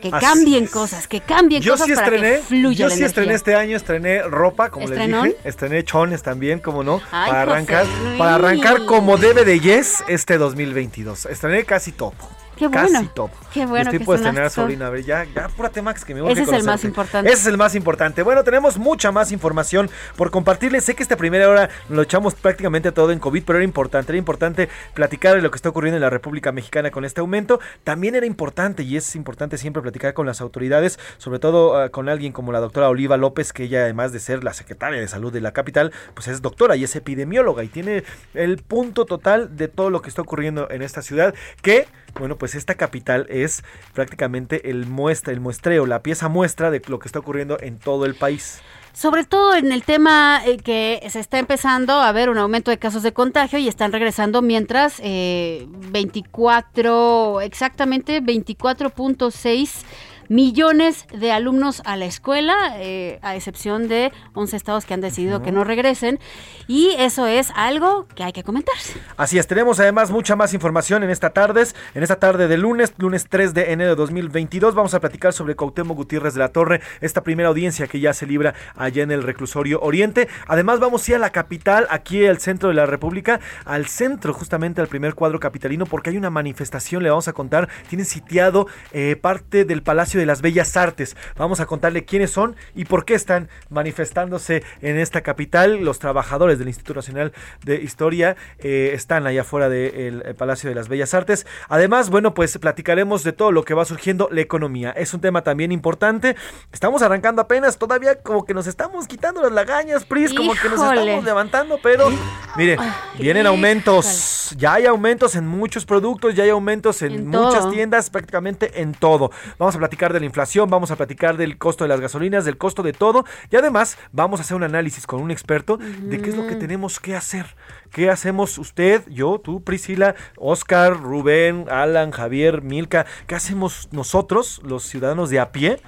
que 0.00 0.10
cambien 0.10 0.66
cosas, 0.66 1.06
que 1.06 1.20
cambien 1.20 1.62
cosas 1.62 1.88
para 1.90 2.10
que 2.10 2.42
fluya 2.46 2.88
Yo 2.88 2.90
sí 2.90 3.02
estrené 3.02 3.34
este 3.34 3.54
año, 3.54 3.76
estrené 3.76 4.22
ropa, 4.22 4.70
como 4.70 4.88
les 4.88 5.06
dije, 5.06 5.36
estrené 5.44 5.84
chones 5.84 6.22
también, 6.22 6.58
como 6.58 6.82
no, 6.82 7.00
para 7.10 7.42
arrancar, 7.42 7.86
para 8.18 8.36
arrancar 8.36 8.86
como 8.86 9.16
debe 9.16 9.44
de 9.44 9.60
Yes 9.60 10.02
este 10.08 10.38
2022. 10.38 11.26
Estrené 11.26 11.64
casi 11.64 11.92
todo. 11.92 12.14
Qué 12.60 12.68
bueno. 12.68 12.92
Casi 12.92 13.06
top. 13.14 13.30
Qué 13.54 13.64
bueno. 13.64 13.90
Estoy 13.90 14.04
por 14.04 14.20
tener 14.20 14.42
a 14.42 14.50
sobrina. 14.50 14.88
A 14.88 14.90
ver, 14.90 15.02
ya, 15.02 15.24
ya, 15.24 15.46
apúrate, 15.46 15.80
Max, 15.80 16.04
que 16.04 16.14
me 16.14 16.20
voy 16.20 16.32
Ese 16.32 16.42
es 16.42 16.52
el 16.52 16.62
más 16.62 16.84
importante. 16.84 17.30
Ese 17.30 17.40
es 17.40 17.46
el 17.46 17.56
más 17.56 17.74
importante. 17.74 18.22
Bueno, 18.22 18.44
tenemos 18.44 18.76
mucha 18.76 19.10
más 19.10 19.32
información 19.32 19.88
por 20.14 20.30
compartirles. 20.30 20.84
Sé 20.84 20.94
que 20.94 21.02
esta 21.02 21.16
primera 21.16 21.48
hora 21.48 21.70
lo 21.88 22.02
echamos 22.02 22.34
prácticamente 22.34 22.92
todo 22.92 23.12
en 23.12 23.18
COVID, 23.18 23.44
pero 23.46 23.56
era 23.58 23.64
importante. 23.64 24.12
Era 24.12 24.18
importante 24.18 24.68
platicar 24.92 25.36
de 25.36 25.40
lo 25.40 25.50
que 25.50 25.56
está 25.56 25.70
ocurriendo 25.70 25.96
en 25.96 26.02
la 26.02 26.10
República 26.10 26.52
Mexicana 26.52 26.90
con 26.90 27.06
este 27.06 27.22
aumento. 27.22 27.60
También 27.82 28.14
era 28.14 28.26
importante, 28.26 28.82
y 28.82 28.98
es 28.98 29.16
importante 29.16 29.56
siempre 29.56 29.80
platicar 29.80 30.12
con 30.12 30.26
las 30.26 30.42
autoridades, 30.42 30.98
sobre 31.16 31.38
todo 31.38 31.86
uh, 31.86 31.90
con 31.90 32.10
alguien 32.10 32.34
como 32.34 32.52
la 32.52 32.60
doctora 32.60 32.90
Oliva 32.90 33.16
López, 33.16 33.54
que 33.54 33.64
ella, 33.64 33.84
además 33.84 34.12
de 34.12 34.20
ser 34.20 34.44
la 34.44 34.52
secretaria 34.52 35.00
de 35.00 35.08
salud 35.08 35.32
de 35.32 35.40
la 35.40 35.52
capital, 35.52 35.92
pues 36.12 36.28
es 36.28 36.42
doctora 36.42 36.76
y 36.76 36.84
es 36.84 36.94
epidemióloga 36.94 37.64
y 37.64 37.68
tiene 37.68 38.04
el 38.34 38.58
punto 38.58 39.06
total 39.06 39.56
de 39.56 39.68
todo 39.68 39.88
lo 39.88 40.02
que 40.02 40.10
está 40.10 40.20
ocurriendo 40.20 40.70
en 40.70 40.82
esta 40.82 41.00
ciudad, 41.00 41.34
que 41.62 41.88
bueno, 42.18 42.36
pues 42.36 42.54
esta 42.54 42.74
capital 42.74 43.26
es 43.28 43.62
prácticamente 43.92 44.70
el 44.70 44.86
muestra, 44.86 45.32
el 45.32 45.40
muestreo, 45.40 45.86
la 45.86 46.02
pieza 46.02 46.28
muestra 46.28 46.70
de 46.70 46.82
lo 46.86 46.98
que 46.98 47.08
está 47.08 47.18
ocurriendo 47.18 47.58
en 47.60 47.78
todo 47.78 48.06
el 48.06 48.14
país. 48.14 48.60
Sobre 48.92 49.24
todo 49.24 49.54
en 49.54 49.70
el 49.70 49.84
tema 49.84 50.42
eh, 50.44 50.58
que 50.58 51.00
se 51.10 51.20
está 51.20 51.38
empezando 51.38 51.92
a 52.00 52.10
ver 52.10 52.28
un 52.28 52.38
aumento 52.38 52.72
de 52.72 52.78
casos 52.78 53.04
de 53.04 53.12
contagio 53.12 53.58
y 53.58 53.68
están 53.68 53.92
regresando 53.92 54.42
mientras 54.42 55.00
eh, 55.02 55.66
24, 55.68 57.40
exactamente 57.40 58.20
24.6 58.20 59.84
millones 60.30 61.06
de 61.12 61.32
alumnos 61.32 61.82
a 61.84 61.96
la 61.96 62.06
escuela, 62.06 62.76
eh, 62.78 63.18
a 63.20 63.34
excepción 63.34 63.88
de 63.88 64.12
11 64.32 64.56
estados 64.56 64.86
que 64.86 64.94
han 64.94 65.00
decidido 65.00 65.42
que 65.42 65.50
no 65.50 65.64
regresen. 65.64 66.20
Y 66.68 66.94
eso 66.98 67.26
es 67.26 67.50
algo 67.56 68.06
que 68.14 68.22
hay 68.22 68.32
que 68.32 68.44
comentarse. 68.44 68.94
Así 69.16 69.38
es, 69.38 69.48
tenemos 69.48 69.80
además 69.80 70.12
mucha 70.12 70.36
más 70.36 70.54
información 70.54 71.02
en 71.02 71.10
esta 71.10 71.30
tarde, 71.30 71.64
en 71.94 72.02
esta 72.04 72.16
tarde 72.16 72.46
de 72.46 72.56
lunes, 72.56 72.94
lunes 72.96 73.26
3 73.28 73.54
de 73.54 73.72
enero 73.72 73.90
de 73.90 73.96
2022. 73.96 74.76
Vamos 74.76 74.94
a 74.94 75.00
platicar 75.00 75.32
sobre 75.32 75.56
Cautemo 75.56 75.94
Gutiérrez 75.94 76.34
de 76.34 76.40
la 76.40 76.50
Torre, 76.50 76.80
esta 77.00 77.24
primera 77.24 77.48
audiencia 77.48 77.88
que 77.88 77.98
ya 77.98 78.12
se 78.12 78.24
libra 78.24 78.54
allá 78.76 79.02
en 79.02 79.10
el 79.10 79.24
reclusorio 79.24 79.80
Oriente. 79.80 80.28
Además 80.46 80.78
vamos 80.78 81.06
a 81.06 81.10
ir 81.10 81.16
a 81.16 81.18
la 81.18 81.30
capital, 81.30 81.88
aquí 81.90 82.24
al 82.24 82.38
centro 82.38 82.68
de 82.68 82.76
la 82.76 82.86
República, 82.86 83.40
al 83.64 83.86
centro 83.86 84.32
justamente 84.32 84.80
al 84.80 84.86
primer 84.86 85.14
cuadro 85.16 85.40
capitalino, 85.40 85.86
porque 85.86 86.10
hay 86.10 86.16
una 86.16 86.30
manifestación, 86.30 87.02
le 87.02 87.10
vamos 87.10 87.26
a 87.26 87.32
contar, 87.32 87.68
tienen 87.88 88.06
sitiado 88.06 88.68
eh, 88.92 89.16
parte 89.20 89.64
del 89.64 89.82
Palacio 89.82 90.19
de 90.20 90.26
las 90.26 90.42
Bellas 90.42 90.76
Artes. 90.76 91.16
Vamos 91.36 91.60
a 91.60 91.66
contarle 91.66 92.04
quiénes 92.04 92.30
son 92.30 92.56
y 92.74 92.84
por 92.84 93.04
qué 93.04 93.14
están 93.14 93.48
manifestándose 93.68 94.62
en 94.82 94.98
esta 94.98 95.22
capital. 95.22 95.82
Los 95.82 95.98
trabajadores 95.98 96.58
del 96.58 96.68
Instituto 96.68 96.98
Nacional 96.98 97.32
de 97.64 97.76
Historia 97.76 98.36
eh, 98.58 98.92
están 98.94 99.26
allá 99.26 99.40
afuera 99.40 99.68
del 99.68 100.34
Palacio 100.36 100.68
de 100.68 100.74
las 100.74 100.88
Bellas 100.88 101.14
Artes. 101.14 101.46
Además, 101.68 102.10
bueno, 102.10 102.34
pues 102.34 102.56
platicaremos 102.58 103.24
de 103.24 103.32
todo 103.32 103.52
lo 103.52 103.64
que 103.64 103.74
va 103.74 103.84
surgiendo 103.84 104.28
la 104.30 104.40
economía. 104.40 104.90
Es 104.90 105.14
un 105.14 105.20
tema 105.20 105.42
también 105.42 105.72
importante. 105.72 106.36
Estamos 106.72 107.02
arrancando 107.02 107.42
apenas, 107.42 107.78
todavía 107.78 108.16
como 108.16 108.44
que 108.44 108.54
nos 108.54 108.66
estamos 108.66 109.06
quitando 109.06 109.42
las 109.42 109.52
lagañas, 109.52 110.04
Pris, 110.04 110.34
como 110.34 110.52
que 110.52 110.68
nos 110.68 110.80
estamos 110.80 111.24
levantando, 111.24 111.78
pero 111.82 112.10
mire, 112.56 112.76
vienen 113.18 113.46
aumentos. 113.46 114.54
Ya 114.56 114.74
hay 114.74 114.86
aumentos 114.86 115.36
en 115.36 115.46
muchos 115.46 115.84
productos, 115.84 116.34
ya 116.34 116.44
hay 116.44 116.50
aumentos 116.50 117.02
en, 117.02 117.28
muchas 117.28 117.70
tiendas, 117.70 118.10
prácticamente 118.10 118.80
en 118.80 118.92
todo. 118.92 119.30
Vamos 119.58 119.74
a 119.74 119.78
platicar 119.78 120.09
de 120.12 120.20
la 120.20 120.26
inflación, 120.26 120.70
vamos 120.70 120.90
a 120.90 120.96
platicar 120.96 121.36
del 121.36 121.58
costo 121.58 121.84
de 121.84 121.88
las 121.88 122.00
gasolinas, 122.00 122.44
del 122.44 122.58
costo 122.58 122.82
de 122.82 122.92
todo 122.92 123.24
y 123.50 123.56
además 123.56 123.98
vamos 124.12 124.40
a 124.40 124.42
hacer 124.42 124.56
un 124.56 124.62
análisis 124.62 125.06
con 125.06 125.20
un 125.20 125.30
experto 125.30 125.76
de 125.76 126.20
qué 126.20 126.30
es 126.30 126.36
lo 126.36 126.46
que 126.46 126.56
tenemos 126.56 127.00
que 127.00 127.16
hacer. 127.16 127.46
¿Qué 127.90 128.08
hacemos 128.08 128.56
usted, 128.58 129.02
yo, 129.08 129.40
tú, 129.42 129.62
Priscila, 129.62 130.14
Oscar, 130.36 131.00
Rubén, 131.00 131.66
Alan, 131.70 132.12
Javier, 132.12 132.62
Milka? 132.62 133.04
¿Qué 133.26 133.34
hacemos 133.34 133.88
nosotros, 133.90 134.60
los 134.64 134.84
ciudadanos 134.84 135.28
de 135.30 135.40
a 135.40 135.50
pie, 135.50 135.80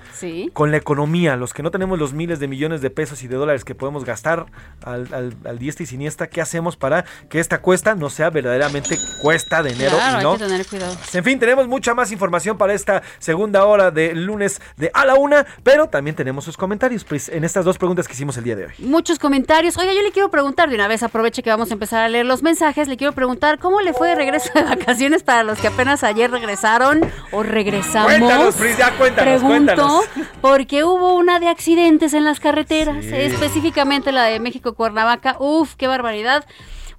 con 0.52 0.70
la 0.70 0.78
economía? 0.78 1.36
Los 1.36 1.54
que 1.54 1.62
no 1.62 1.70
tenemos 1.70 1.98
los 1.98 2.12
miles 2.12 2.40
de 2.40 2.48
millones 2.48 2.80
de 2.80 2.90
pesos 2.90 3.22
y 3.22 3.28
de 3.28 3.36
dólares 3.36 3.64
que 3.64 3.74
podemos 3.74 4.04
gastar 4.04 4.46
al, 4.84 5.12
al, 5.14 5.36
al 5.44 5.58
diestra 5.58 5.84
y 5.84 5.86
siniestra, 5.86 6.28
¿qué 6.28 6.40
hacemos 6.40 6.76
para 6.76 7.04
que 7.28 7.38
esta 7.38 7.60
cuesta 7.60 7.94
no 7.94 8.10
sea 8.10 8.30
verdaderamente 8.30 8.98
cuesta 9.20 9.62
de 9.62 9.70
enero? 9.70 9.96
Claro, 9.96 10.22
no? 10.22 10.32
hay 10.32 10.38
que 10.38 10.44
tener 10.44 10.66
cuidado. 10.66 10.96
En 11.12 11.24
fin, 11.24 11.38
tenemos 11.38 11.68
mucha 11.68 11.94
más 11.94 12.10
información 12.10 12.58
para 12.58 12.74
esta 12.74 13.02
segunda 13.18 13.64
hora 13.64 13.90
de 13.90 14.14
lunes 14.14 14.60
de 14.76 14.90
a 14.92 15.04
la 15.04 15.14
una, 15.14 15.46
pero 15.62 15.88
también 15.88 16.16
tenemos 16.16 16.44
sus 16.44 16.56
comentarios, 16.56 17.04
Pris, 17.04 17.28
en 17.28 17.44
estas 17.44 17.64
dos 17.64 17.78
preguntas 17.78 18.08
que 18.08 18.14
hicimos 18.14 18.36
el 18.36 18.44
día 18.44 18.56
de 18.56 18.66
hoy. 18.66 18.72
Muchos 18.78 19.18
comentarios. 19.18 19.76
Oiga, 19.76 19.92
yo 19.92 20.02
le 20.02 20.10
quiero 20.10 20.30
preguntar 20.30 20.68
de 20.68 20.74
una 20.74 20.88
vez, 20.88 21.02
aproveche 21.02 21.42
que 21.42 21.50
vamos 21.50 21.70
a 21.70 21.74
empezar 21.74 21.91
a 21.92 22.08
leer 22.08 22.26
los 22.26 22.42
mensajes, 22.42 22.88
le 22.88 22.96
quiero 22.96 23.12
preguntar 23.12 23.58
cómo 23.58 23.80
le 23.80 23.92
fue 23.92 24.08
de 24.08 24.14
regreso 24.14 24.50
de 24.54 24.62
vacaciones 24.62 25.22
para 25.22 25.42
los 25.42 25.58
que 25.58 25.68
apenas 25.68 26.02
ayer 26.04 26.30
regresaron 26.30 27.00
o 27.30 27.42
regresamos. 27.42 28.12
Cuéntanos, 28.12 28.54
Pris, 28.56 28.76
ya 28.78 28.90
cuéntanos, 28.96 29.40
Pregunto, 29.42 29.74
cuéntanos. 29.76 30.04
porque 30.40 30.84
hubo 30.84 31.14
una 31.14 31.38
de 31.40 31.48
accidentes 31.48 32.14
en 32.14 32.24
las 32.24 32.40
carreteras, 32.40 33.04
específicamente 33.04 34.12
la 34.12 34.24
de 34.24 34.40
México-Cuernavaca. 34.40 35.36
Uf, 35.38 35.74
qué 35.76 35.86
barbaridad 35.86 36.44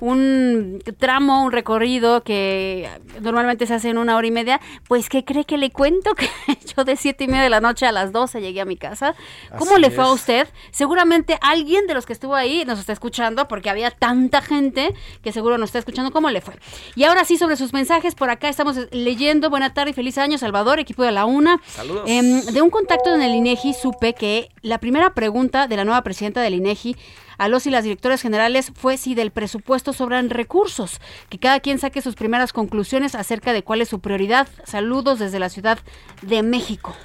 un 0.04 0.84
tramo, 0.98 1.46
un 1.46 1.54
recorrido 1.54 2.24
que 2.24 2.90
normalmente 3.22 3.66
se 3.66 3.74
hace 3.74 3.90
en 3.90 3.98
una 3.98 4.18
hora 4.18 4.28
y 4.28 4.32
media, 4.32 4.60
pues 4.90 5.08
¿qué 5.08 5.24
cree 5.24 5.46
que 5.46 5.58
le 5.58 5.72
cuento? 5.72 6.14
Que 6.24 6.58
yo 6.76 6.84
de 6.84 6.96
siete 6.96 7.24
y 7.24 7.28
media 7.28 7.44
de 7.44 7.50
la 7.50 7.62
noche 7.62 7.86
a 7.86 7.92
las 7.92 8.12
12 8.12 8.42
llegué 8.42 8.60
a 8.60 8.66
mi 8.66 8.76
casa. 8.76 9.16
¿Cómo 9.58 9.74
Así 9.74 9.82
le 9.82 9.92
fue 9.92 10.04
a 10.04 10.12
usted? 10.12 10.48
Seguramente 10.72 11.38
alguien 11.42 11.88
de 11.88 11.94
los 11.94 12.06
que 12.06 12.14
estuvo 12.14 12.36
ahí 12.36 12.64
nos 12.66 12.80
está 12.80 12.92
escuchando 12.92 13.48
porque 13.48 13.70
había 13.70 13.92
tanta 13.92 14.42
gente 14.42 14.94
que 15.22 15.32
seguro 15.32 15.58
nos 15.58 15.70
está 15.70 15.80
escuchando. 15.80 16.12
¿Cómo 16.12 16.30
le 16.30 16.42
fue? 16.42 16.56
Y 16.96 17.04
ahora 17.06 17.24
sí, 17.24 17.38
sobre 17.38 17.56
sus 17.56 17.74
mensajes, 17.74 18.16
por 18.16 18.30
acá 18.30 18.50
estamos 18.50 18.78
leyendo. 18.92 19.50
Buena 19.50 19.74
tarde 19.74 19.92
y 19.92 19.94
feliz 19.94 20.18
año, 20.18 20.38
Salvador, 20.38 20.80
equipo 20.80 21.04
de 21.04 21.12
la 21.12 21.26
UNA. 21.26 21.62
Saludos. 21.66 22.04
Em, 22.08 22.42
de 22.42 22.62
un 22.62 22.70
contacto 22.70 23.14
en 23.14 23.22
el 23.22 23.36
INEGI 23.36 23.74
supe 23.74 24.14
que 24.14 24.50
la 24.62 24.80
primera 24.80 25.14
pregunta 25.14 25.68
de 25.68 25.78
la 25.78 25.86
nueva 25.86 26.02
presidenta 26.02 26.42
del 26.42 26.56
INEGI 26.56 26.98
a 27.38 27.48
los 27.48 27.66
y 27.68 27.70
las 27.70 27.84
directoras 27.84 28.22
generales 28.22 28.72
fue 28.76 28.98
si 28.98 29.16
del 29.16 29.32
presupuesto 29.32 29.94
sobran 29.94 30.30
recursos, 30.30 31.00
que 31.30 31.40
cada 31.40 31.60
quien 31.60 31.80
saque 31.80 32.02
sus 32.02 32.16
primeras 32.16 32.54
conclusiones 32.54 33.16
acerca 33.16 33.54
de 33.54 33.64
cuál 33.64 33.82
es 33.82 33.90
su 33.90 34.00
prioridad. 34.00 34.48
Saludos 34.66 35.20
desde 35.20 35.40
la 35.40 35.50
Ciudad 35.50 35.80
de 36.22 36.44
México. 36.44 36.96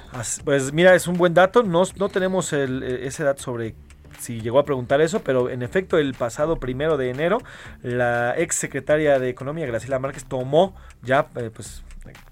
Pues 0.45 0.73
mira, 0.73 0.95
es 0.95 1.07
un 1.07 1.17
buen 1.17 1.33
dato. 1.33 1.63
No, 1.63 1.83
no 1.97 2.09
tenemos 2.09 2.53
el- 2.53 2.83
eh, 2.83 3.07
ese 3.07 3.23
dato 3.23 3.41
sobre 3.43 3.75
si 4.19 4.41
llegó 4.41 4.59
a 4.59 4.65
preguntar 4.65 4.99
eso, 4.99 5.21
pero 5.23 5.49
en 5.49 5.61
efecto 5.61 5.97
el 5.97 6.13
pasado 6.13 6.57
primero 6.57 6.97
de 6.97 7.09
enero 7.09 7.37
la 7.83 8.33
ex 8.37 8.55
secretaria 8.55 9.17
de 9.17 9.29
Economía, 9.29 9.65
Graciela 9.65 9.97
Márquez, 9.99 10.25
tomó 10.25 10.75
ya, 11.01 11.27
eh, 11.37 11.49
pues, 11.53 11.83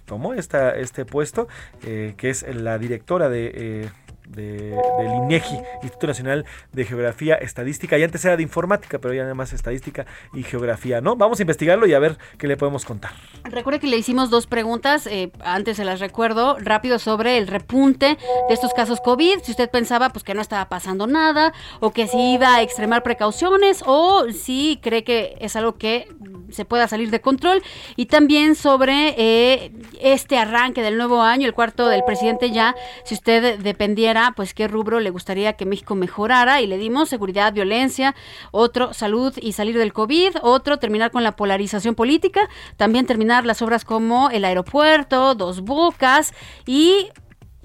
tomó 0.06 0.34
esta, 0.34 0.76
este 0.76 1.06
puesto, 1.06 1.48
eh, 1.86 2.14
que 2.18 2.30
es 2.30 2.44
la 2.54 2.78
directora 2.78 3.30
de... 3.30 3.52
eh, 3.54 3.90
de- 4.28 4.78
del 5.00 5.14
INEGI, 5.24 5.56
Instituto 5.84 6.08
Nacional 6.08 6.46
de 6.74 6.86
Geografía 6.86 7.36
Estadística, 7.36 7.98
y 7.98 8.04
antes 8.04 8.24
era 8.26 8.38
de 8.38 8.44
informática, 8.44 9.00
pero 9.00 9.14
ya 9.14 9.24
nada 9.24 9.34
más 9.34 9.54
estadística 9.54 10.06
y 10.34 10.44
geografía, 10.44 11.02
¿no? 11.02 11.16
Vamos 11.16 11.40
a 11.40 11.44
investigarlo 11.44 11.88
y 11.88 11.94
a 11.94 12.00
ver 12.00 12.18
qué 12.38 12.48
le 12.48 12.58
podemos 12.58 12.86
contar. 12.86 13.12
Recuerde 13.44 13.80
que 13.80 13.88
le 13.88 13.98
hicimos 13.98 14.30
dos 14.30 14.48
preguntas, 14.48 15.08
eh, 15.08 15.32
antes 15.44 15.78
se 15.78 15.86
las 15.86 16.00
recuerdo, 16.00 16.58
rápido 16.60 17.00
sobre 17.00 17.38
el 17.38 17.48
repunte 17.48 18.18
de 18.48 18.54
estos 18.54 18.74
casos 18.74 19.00
COVID, 19.02 19.40
si 19.44 19.52
usted 19.52 19.70
pensaba 19.70 20.10
pues 20.10 20.24
que 20.24 20.34
no 20.34 20.42
estaba 20.42 20.70
pasando 20.70 21.08
nada, 21.08 21.54
o 21.80 21.92
que 21.92 22.08
si 22.08 22.34
iba 22.34 22.56
a 22.56 22.62
extremar 22.62 23.04
precauciones, 23.04 23.84
o 23.86 24.26
si 24.32 24.80
cree 24.82 25.04
que 25.04 25.36
es 25.40 25.56
algo 25.56 25.78
que 25.78 26.08
se 26.52 26.66
pueda 26.66 26.88
salir 26.88 27.10
de 27.12 27.20
control, 27.22 27.62
y 27.96 28.06
también 28.08 28.56
sobre 28.56 29.14
eh, 29.18 29.72
este 30.02 30.38
arranque 30.38 30.82
del 30.82 30.98
nuevo 30.98 31.22
año, 31.22 31.46
el 31.46 31.54
cuarto 31.54 31.88
del 31.88 32.04
presidente 32.06 32.52
ya, 32.52 32.76
si 33.04 33.14
usted 33.14 33.60
dependiera 33.60 34.17
pues 34.36 34.54
qué 34.54 34.68
rubro 34.68 35.00
le 35.00 35.10
gustaría 35.10 35.54
que 35.54 35.66
México 35.66 35.96
mejorara 35.96 36.62
y 36.62 36.68
le 36.68 36.78
dimos 36.78 37.10
seguridad, 37.10 37.54
violencia, 37.54 38.16
otro 38.52 38.94
salud 38.94 39.34
y 39.42 39.54
salir 39.54 39.78
del 39.78 39.94
COVID, 39.94 40.38
otro 40.42 40.78
terminar 40.78 41.12
con 41.12 41.24
la 41.24 41.36
polarización 41.36 41.96
política, 41.96 42.50
también 42.78 43.06
terminar 43.06 43.46
las 43.46 43.62
obras 43.62 43.86
como 43.86 44.30
el 44.30 44.46
aeropuerto, 44.46 45.36
dos 45.36 45.62
bocas 45.62 46.34
y 46.66 47.10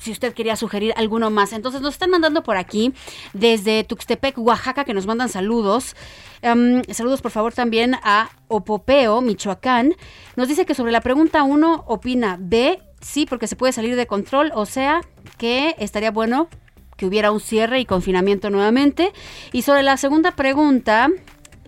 si 0.03 0.11
usted 0.11 0.35
quería 0.35 0.57
sugerir 0.57 0.93
alguno 0.97 1.31
más. 1.31 1.53
Entonces 1.53 1.81
nos 1.81 1.95
están 1.95 2.11
mandando 2.11 2.43
por 2.43 2.57
aquí 2.57 2.93
desde 3.33 3.85
Tuxtepec, 3.85 4.37
Oaxaca, 4.39 4.85
que 4.85 4.95
nos 4.95 5.07
mandan 5.07 5.29
saludos. 5.29 5.95
Em, 6.43 6.83
saludos 6.91 7.23
por 7.23 7.31
favor 7.31 7.53
también 7.53 7.95
a 8.03 8.31
Opopeo, 8.49 9.21
Michoacán. 9.21 9.95
Nos 10.35 10.49
dice 10.49 10.67
que 10.67 10.75
sobre 10.75 10.91
la 10.91 11.01
pregunta 11.01 11.45
1 11.45 11.85
opina 11.87 12.37
B, 12.41 12.83
sí, 13.03 13.27
porque 13.27 13.47
se 13.47 13.57
puede 13.57 13.75
salir 13.75 13.97
de 13.97 14.07
control, 14.07 14.51
o 14.55 14.65
sea 14.65 15.03
que 15.37 15.75
estaría 15.79 16.11
bueno 16.11 16.49
que 16.97 17.07
hubiera 17.07 17.31
un 17.31 17.41
cierre 17.41 17.81
y 17.81 17.85
confinamiento 17.85 18.49
nuevamente. 18.49 19.13
Y 19.53 19.63
sobre 19.63 19.83
la 19.83 19.97
segunda 19.97 20.31
pregunta, 20.31 21.11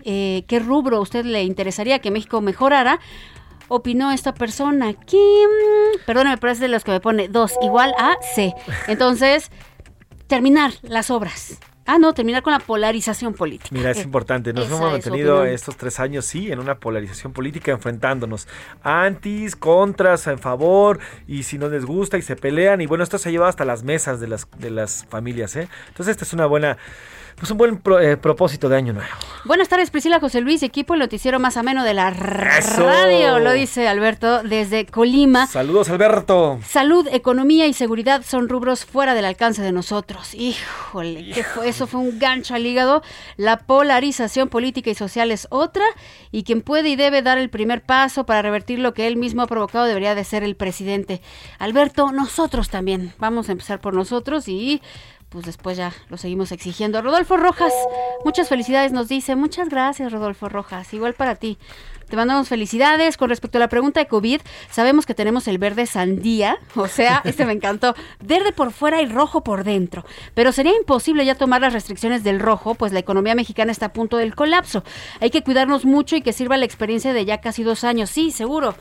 eh, 0.03 0.43
¿qué 0.47 0.59
rubro 0.59 0.97
a 0.97 1.01
usted 1.01 1.25
le 1.25 1.43
interesaría 1.43 1.99
que 1.99 2.09
México 2.09 2.41
mejorara? 2.41 2.99
opinó 3.67 4.11
esta 4.11 4.33
persona. 4.33 4.93
Kim, 4.93 5.49
perdóname, 6.05 6.37
pero 6.37 6.53
es 6.53 6.59
de 6.59 6.67
los 6.67 6.83
que 6.83 6.91
me 6.91 6.99
pone 6.99 7.27
2 7.27 7.53
igual 7.63 7.93
a 7.97 8.15
C. 8.35 8.53
Entonces, 8.87 9.51
terminar 10.27 10.73
las 10.83 11.09
obras. 11.09 11.59
Ah, 11.87 11.99
no, 11.99 12.13
terminar 12.13 12.41
con 12.41 12.51
la 12.51 12.59
polarización 12.59 13.33
política. 13.35 13.69
Mira, 13.71 13.91
es 13.91 13.99
Eh, 13.99 14.01
importante. 14.01 14.53
Nos 14.53 14.67
hemos 14.67 14.81
mantenido 14.91 15.45
estos 15.45 15.77
tres 15.77 15.99
años, 15.99 16.25
sí, 16.25 16.51
en 16.51 16.57
una 16.59 16.79
polarización 16.79 17.31
política, 17.31 17.71
enfrentándonos. 17.71 18.47
Antis, 18.81 19.55
contras, 19.55 20.25
en 20.27 20.39
favor, 20.39 20.99
y 21.27 21.43
si 21.43 21.57
no 21.59 21.69
les 21.69 21.85
gusta 21.85 22.17
y 22.17 22.23
se 22.23 22.35
pelean. 22.35 22.81
Y 22.81 22.87
bueno, 22.87 23.03
esto 23.03 23.17
se 23.19 23.29
ha 23.29 23.31
llevado 23.31 23.49
hasta 23.49 23.65
las 23.65 23.83
mesas 23.83 24.19
de 24.19 24.27
las, 24.27 24.47
de 24.57 24.71
las 24.71 25.05
familias, 25.09 25.55
¿eh? 25.55 25.67
Entonces, 25.89 26.13
esta 26.13 26.25
es 26.25 26.33
una 26.33 26.47
buena, 26.47 26.77
pues 27.35 27.51
un 27.51 27.57
buen 27.57 27.77
pro- 27.77 27.99
eh, 27.99 28.17
propósito 28.17 28.69
de 28.69 28.77
año 28.77 28.93
nuevo. 28.93 29.09
Buenas 29.43 29.67
tardes, 29.69 29.91
Priscila 29.91 30.19
José 30.19 30.41
Luis, 30.41 30.63
equipo 30.63 30.93
el 30.93 30.99
noticiero 31.01 31.39
más 31.39 31.57
ameno 31.57 31.83
de 31.83 31.93
la 31.93 32.09
¡Eso! 32.09 32.83
radio, 32.83 33.37
lo 33.39 33.51
dice 33.51 33.87
Alberto 33.87 34.41
desde 34.41 34.85
Colima. 34.85 35.45
Saludos, 35.45 35.89
Alberto. 35.89 36.59
Salud, 36.65 37.07
economía 37.11 37.67
y 37.67 37.73
seguridad 37.73 38.23
son 38.25 38.49
rubros 38.49 38.85
fuera 38.85 39.13
del 39.13 39.25
alcance 39.25 39.61
de 39.61 39.71
nosotros. 39.71 40.33
Híjole, 40.33 41.33
eso 41.65 41.85
fue 41.87 41.99
un 41.99 42.17
gancho 42.17 42.55
al 42.55 42.65
hígado. 42.65 43.03
La 43.37 43.57
polarización 43.59 44.49
política 44.49 44.89
y 44.89 44.95
social 44.95 45.29
es 45.31 45.47
otra 45.51 45.83
y 46.31 46.43
quien 46.43 46.61
puede 46.61 46.89
y 46.89 46.95
debe 46.95 47.21
dar 47.21 47.37
el 47.37 47.49
primer 47.49 47.81
paso 47.83 48.25
para 48.25 48.41
revertir 48.41 48.79
lo 48.79 48.93
que 48.93 49.05
él 49.07 49.17
mismo 49.17 49.41
ha 49.43 49.47
provocado 49.47 49.85
debería 49.85 50.15
de 50.15 50.23
ser 50.23 50.43
el 50.43 50.55
presidente. 50.55 51.21
Alberto, 51.59 52.11
nosotros 52.11 52.69
también. 52.69 53.13
Vamos 53.19 53.49
a 53.49 53.51
empezar 53.51 53.79
por 53.81 53.93
nosotros 53.93 54.47
y 54.47 54.81
pues 55.35 55.45
después 55.45 55.75
ya 55.75 55.91
lo 56.07 56.15
seguimos 56.15 56.53
exigiendo. 56.53 57.01
Rodolfo 57.01 57.35
Rojas, 57.35 57.73
muchas 58.23 58.47
felicidades 58.47 58.93
nos 58.93 59.09
dice. 59.09 59.35
Muchas 59.35 59.67
gracias, 59.67 60.13
Rodolfo 60.13 60.47
Rojas. 60.47 60.93
Igual 60.93 61.13
para 61.13 61.35
ti. 61.35 61.57
Te 62.07 62.15
mandamos 62.15 62.47
felicidades. 62.47 63.17
Con 63.17 63.27
respecto 63.27 63.57
a 63.57 63.59
la 63.59 63.67
pregunta 63.67 63.99
de 63.99 64.07
COVID, 64.07 64.39
sabemos 64.71 65.05
que 65.05 65.13
tenemos 65.13 65.49
el 65.49 65.57
verde 65.57 65.87
sandía, 65.87 66.57
o 66.73 66.87
sea, 66.87 67.21
este 67.25 67.45
me 67.45 67.51
encantó, 67.51 67.95
verde 68.21 68.53
por 68.53 68.71
fuera 68.71 69.01
y 69.01 69.07
rojo 69.07 69.43
por 69.43 69.65
dentro. 69.65 70.05
Pero 70.35 70.53
sería 70.53 70.73
imposible 70.73 71.25
ya 71.25 71.35
tomar 71.35 71.59
las 71.59 71.73
restricciones 71.73 72.23
del 72.23 72.39
rojo, 72.39 72.75
pues 72.75 72.93
la 72.93 72.99
economía 72.99 73.35
mexicana 73.35 73.73
está 73.73 73.87
a 73.87 73.93
punto 73.93 74.15
del 74.15 74.35
colapso. 74.35 74.85
Hay 75.19 75.31
que 75.31 75.43
cuidarnos 75.43 75.83
mucho 75.83 76.15
y 76.15 76.21
que 76.21 76.31
sirva 76.31 76.55
la 76.55 76.63
experiencia 76.63 77.11
de 77.11 77.25
ya 77.25 77.41
casi 77.41 77.63
dos 77.63 77.83
años. 77.83 78.09
Sí, 78.09 78.31
seguro. 78.31 78.73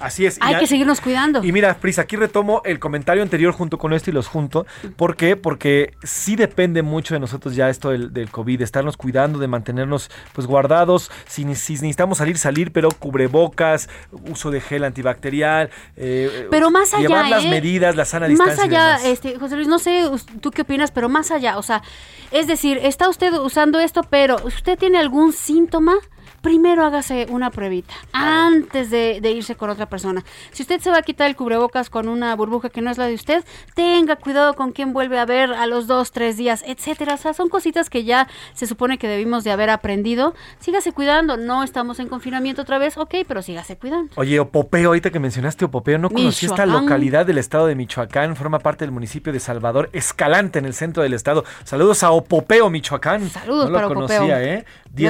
Así 0.00 0.26
es. 0.26 0.38
Hay 0.40 0.56
que 0.58 0.66
seguirnos 0.66 1.00
cuidando. 1.00 1.44
Y 1.44 1.52
mira, 1.52 1.74
Pris, 1.74 1.98
aquí 1.98 2.16
retomo 2.16 2.62
el 2.64 2.78
comentario 2.78 3.22
anterior 3.22 3.52
junto 3.52 3.78
con 3.78 3.92
esto 3.92 4.10
y 4.10 4.12
los 4.12 4.26
junto. 4.26 4.66
¿Por 4.96 5.16
qué? 5.16 5.36
Porque 5.36 5.94
sí 6.02 6.36
depende 6.36 6.82
mucho 6.82 7.14
de 7.14 7.20
nosotros 7.20 7.54
ya 7.54 7.68
esto 7.68 7.90
del, 7.90 8.12
del 8.12 8.30
COVID, 8.30 8.58
de 8.58 8.64
estarnos 8.64 8.96
cuidando, 8.96 9.38
de 9.38 9.48
mantenernos 9.48 10.10
pues 10.32 10.46
guardados. 10.46 11.10
Si, 11.26 11.42
si 11.54 11.74
necesitamos 11.74 12.18
salir, 12.18 12.38
salir, 12.38 12.72
pero 12.72 12.90
cubrebocas, 12.90 13.88
uso 14.30 14.50
de 14.50 14.60
gel 14.60 14.84
antibacterial. 14.84 15.70
eh, 15.96 16.46
Pero 16.50 16.70
más 16.70 16.94
allá, 16.94 17.08
Llevar 17.08 17.28
las 17.28 17.44
¿eh? 17.44 17.50
medidas, 17.50 17.96
la 17.96 18.04
sana 18.04 18.26
distancia. 18.26 18.56
Más 18.56 18.64
allá, 18.64 19.08
este, 19.08 19.38
José 19.38 19.56
Luis, 19.56 19.68
no 19.68 19.78
sé 19.78 20.08
tú 20.40 20.50
qué 20.50 20.62
opinas, 20.62 20.90
pero 20.90 21.08
más 21.08 21.30
allá, 21.30 21.58
o 21.58 21.62
sea, 21.62 21.82
es 22.30 22.46
decir, 22.46 22.78
está 22.82 23.08
usted 23.08 23.32
usando 23.34 23.80
esto, 23.80 24.02
pero 24.08 24.36
usted 24.44 24.78
tiene 24.78 24.98
algún 24.98 25.32
síntoma, 25.32 25.94
primero 26.40 26.84
hágase 26.84 27.26
una 27.30 27.50
pruebita 27.50 27.94
antes 28.12 28.90
de, 28.90 29.20
de 29.20 29.30
irse 29.32 29.54
con 29.56 29.70
otra 29.70 29.86
persona. 29.86 30.24
Si 30.52 30.62
usted 30.62 30.80
se 30.80 30.90
va 30.90 30.98
a 30.98 31.02
quitar 31.02 31.28
el 31.28 31.36
cubrebocas 31.36 31.90
con 31.90 32.08
una 32.08 32.34
burbuja 32.36 32.70
que 32.70 32.80
no 32.80 32.90
es 32.90 32.98
la 32.98 33.06
de 33.06 33.14
usted, 33.14 33.44
tenga 33.74 34.16
cuidado 34.16 34.54
con 34.54 34.72
quién 34.72 34.92
vuelve 34.92 35.18
a 35.18 35.26
ver 35.26 35.52
a 35.52 35.66
los 35.66 35.86
dos, 35.86 36.12
tres 36.12 36.36
días, 36.36 36.62
etcétera. 36.66 37.14
O 37.14 37.16
sea, 37.18 37.34
son 37.34 37.48
cositas 37.48 37.90
que 37.90 38.04
ya 38.04 38.28
se 38.54 38.66
supone 38.66 38.98
que 38.98 39.08
debimos 39.08 39.44
de 39.44 39.50
haber 39.52 39.70
aprendido. 39.70 40.34
Sígase 40.58 40.92
cuidando, 40.92 41.36
no 41.36 41.62
estamos 41.62 41.98
en 42.00 42.08
confinamiento 42.08 42.62
otra 42.62 42.78
vez, 42.78 42.96
ok, 42.96 43.14
pero 43.26 43.42
sígase 43.42 43.76
cuidando. 43.76 44.12
Oye, 44.16 44.40
Opopeo, 44.40 44.88
ahorita 44.88 45.10
que 45.10 45.20
mencionaste 45.20 45.64
Opopeo, 45.64 45.98
no 45.98 46.10
conocí 46.10 46.46
esta 46.46 46.66
localidad 46.66 47.26
del 47.26 47.38
estado 47.38 47.66
de 47.66 47.74
Michoacán, 47.74 48.36
forma 48.36 48.58
parte 48.58 48.84
del 48.84 48.92
municipio 48.92 49.32
de 49.32 49.40
Salvador 49.40 49.90
Escalante, 49.92 50.58
en 50.58 50.64
el 50.64 50.74
centro 50.74 51.02
del 51.02 51.14
estado. 51.14 51.44
Saludos 51.64 52.02
a 52.02 52.10
Opopeo, 52.10 52.70
Michoacán. 52.70 53.28
Saludos 53.30 53.68
no 53.68 53.74
para 53.74 53.88
lo 53.88 53.92
Opopeo. 53.92 54.18
conocía, 54.18 54.42
¿eh? 54.42 54.64
Me 54.92 55.02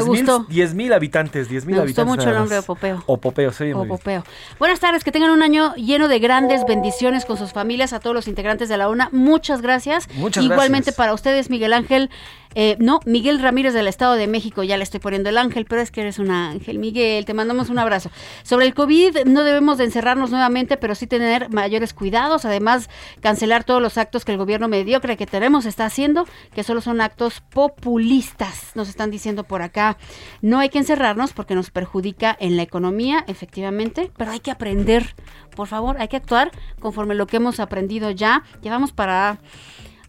10 0.49 0.75
mil 0.75 0.93
gustó. 1.25 1.31
10 1.31 1.41
mil 1.41 1.41
habitantes, 1.41 1.49
10 1.49 1.67
mil 1.67 1.75
Me 1.77 1.83
habitantes. 1.83 2.05
gustó 2.05 2.17
mucho 2.23 2.31
el 2.31 2.37
nombre. 2.39 2.59
Opopeo. 2.59 3.03
Opopeo, 3.07 3.53
sí, 3.53 3.65
muy 3.65 3.73
bien. 3.73 3.91
Opopeo. 3.93 4.25
Buenas 4.59 4.81
tardes, 4.81 5.05
que 5.05 5.13
tengan 5.13 5.31
un 5.31 5.43
año 5.43 5.75
lleno 5.75 6.09
de 6.09 6.19
grandes 6.19 6.65
bendiciones 6.67 7.25
con 7.25 7.37
sus 7.37 7.53
familias, 7.53 7.93
a 7.93 8.01
todos 8.01 8.15
los 8.15 8.29
integrantes 8.29 8.69
de 8.69 8.77
la 8.77 8.89
UNA. 8.89 9.09
Muchas 9.13 9.63
gracias. 9.63 10.09
Muchas 10.15 10.45
Igualmente 10.45 10.87
gracias. 10.87 10.97
para 10.97 11.15
ustedes, 11.15 11.51
Miguel 11.51 11.73
Ángel. 11.73 12.11
Eh, 12.55 12.77
no, 12.81 13.01
Miguel 13.05 13.41
Ramírez 13.41 13.75
del 13.75 13.87
Estado 13.87 14.15
de 14.15 14.27
México, 14.27 14.65
ya 14.65 14.77
le 14.77 14.83
estoy 14.83 14.99
poniendo 14.99 15.29
el 15.29 15.39
ángel, 15.39 15.67
pero 15.67 15.81
es 15.81 15.91
que 15.91 16.01
eres 16.01 16.19
un 16.19 16.31
ángel, 16.31 16.79
Miguel, 16.79 17.25
te 17.25 17.33
mandamos 17.33 17.71
un 17.71 17.79
abrazo. 17.79 18.11
Sobre 18.43 18.67
el 18.67 18.75
COVID, 18.75 19.25
no 19.27 19.45
debemos 19.45 19.79
de 19.79 19.85
encerrarnos 19.85 20.31
nuevamente, 20.31 20.77
pero 20.77 20.97
sí 20.97 21.07
tener 21.07 21.51
mayores 21.51 21.95
cuidados, 21.95 22.45
además 22.45 22.91
cancelar 23.21 23.63
todos 23.63 23.81
los 23.81 23.99
actos 23.99 24.25
que 24.25 24.33
el 24.33 24.39
gobierno 24.39 24.67
mediocre 24.67 25.17
que 25.17 25.27
tenemos 25.27 25.65
está 25.65 25.85
haciendo, 25.87 26.27
que 26.53 26.65
solo 26.65 26.81
son 26.81 27.01
actos 27.01 27.41
populistas, 27.41 28.73
nos 28.75 28.89
están 28.89 29.11
diciendo 29.11 29.45
por 29.45 29.63
acá. 29.63 29.97
No 30.43 30.59
hay 30.59 30.71
que 30.71 30.79
encerrarnos 30.79 31.33
porque 31.33 31.55
nos 31.55 31.71
perjudica 31.71 32.37
en 32.41 32.57
la 32.57 32.63
economía, 32.63 33.25
efectivamente, 33.29 34.11
pero 34.17 34.33
hay 34.33 34.41
que 34.41 34.51
aprender, 34.51 35.15
por 35.55 35.69
favor, 35.69 35.97
hay 36.01 36.09
que 36.09 36.17
actuar 36.17 36.51
conforme 36.81 37.15
lo 37.15 37.29
que 37.29 37.37
hemos 37.37 37.61
aprendido 37.61 38.11
ya. 38.11 38.43
Llevamos 38.61 38.91
para 38.93 39.39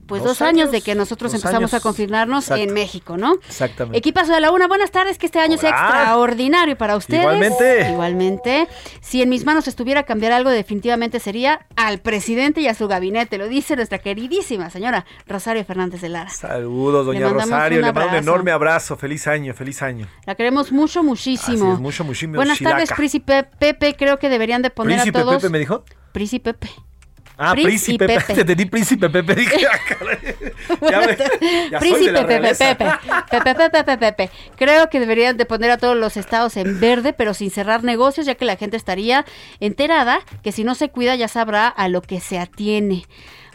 pues 0.07 0.21
dos, 0.21 0.31
Dos 0.31 0.41
años, 0.41 0.61
años, 0.63 0.71
de 0.71 0.81
que 0.81 0.95
nosotros 0.95 1.33
empezamos 1.33 1.73
años. 1.73 1.73
a 1.73 1.79
confinarnos 1.79 2.45
Exacto. 2.45 2.63
en 2.63 2.73
México, 2.73 3.17
¿no? 3.17 3.35
Exactamente. 3.47 3.97
Equipazo 3.97 4.33
de 4.33 4.41
la 4.41 4.51
una, 4.51 4.67
buenas 4.67 4.91
tardes, 4.91 5.17
que 5.17 5.25
este 5.25 5.39
año 5.39 5.57
sea 5.57 5.69
extraordinario 5.71 6.77
para 6.77 6.95
ustedes. 6.95 7.21
Igualmente. 7.21 7.89
Igualmente. 7.89 8.67
Si 9.01 9.21
en 9.21 9.29
mis 9.29 9.45
manos 9.45 9.67
estuviera 9.67 10.03
cambiar 10.03 10.31
algo, 10.31 10.49
definitivamente 10.49 11.19
sería 11.19 11.65
al 11.75 11.99
presidente 11.99 12.61
y 12.61 12.67
a 12.67 12.73
su 12.73 12.87
gabinete. 12.87 13.37
Lo 13.37 13.47
dice 13.47 13.75
nuestra 13.75 13.99
queridísima 13.99 14.69
señora 14.69 15.05
Rosario 15.27 15.63
Fernández 15.65 16.01
de 16.01 16.09
Lara. 16.09 16.29
Saludos, 16.29 17.05
doña 17.05 17.29
Rosario. 17.29 17.81
Le 17.81 17.93
mando 17.93 18.09
un 18.09 18.15
enorme 18.15 18.51
abrazo. 18.51 18.97
Feliz 18.97 19.27
año, 19.27 19.53
feliz 19.53 19.81
año. 19.81 20.07
La 20.25 20.35
queremos 20.35 20.71
mucho, 20.71 21.03
muchísimo. 21.03 21.73
Es, 21.73 21.79
mucho, 21.79 22.03
muchísimo. 22.03 22.35
Buenas 22.35 22.59
tardes. 22.59 22.91
Príncipe 22.91 23.43
Pepe. 23.43 23.95
Creo 23.95 24.17
que 24.17 24.29
deberían 24.29 24.61
de 24.61 24.69
poner 24.69 24.97
¿Príncipe 24.97 25.19
a 25.19 25.21
todos. 25.21 25.35
Pepe 25.37 25.49
me 25.49 25.59
dijo? 25.59 25.83
Príncipe 26.11 26.53
Pepe. 26.53 26.90
Ah, 27.43 27.53
Príncipe 27.53 28.05
Pepe. 28.05 28.33
Te 28.35 28.41
entendí 28.41 28.65
Príncipe 28.65 29.09
Pepe. 29.09 29.33
Dije, 29.35 29.65
ah. 29.65 29.79
Ya 30.91 30.99
me- 30.99 31.17
ya 31.71 31.79
Príncipe 31.79 32.23
Pepe. 32.23 32.53
Pepe, 32.55 32.85
Pepe, 33.31 33.53
Pepe, 33.55 33.69
Pepe, 33.83 33.97
Pepe. 33.97 34.29
Creo 34.57 34.89
que 34.89 34.99
deberían 34.99 35.37
de 35.37 35.45
poner 35.45 35.71
a 35.71 35.77
todos 35.77 35.97
los 35.97 36.17
estados 36.17 36.55
en 36.57 36.79
verde, 36.79 37.13
pero 37.13 37.33
sin 37.33 37.49
cerrar 37.49 37.83
negocios, 37.83 38.27
ya 38.27 38.35
que 38.35 38.45
la 38.45 38.57
gente 38.57 38.77
estaría 38.77 39.25
enterada 39.59 40.19
que 40.43 40.51
si 40.51 40.63
no 40.63 40.75
se 40.75 40.89
cuida 40.89 41.15
ya 41.15 41.27
sabrá 41.27 41.67
a 41.67 41.87
lo 41.87 42.01
que 42.03 42.19
se 42.19 42.37
atiene. 42.37 43.05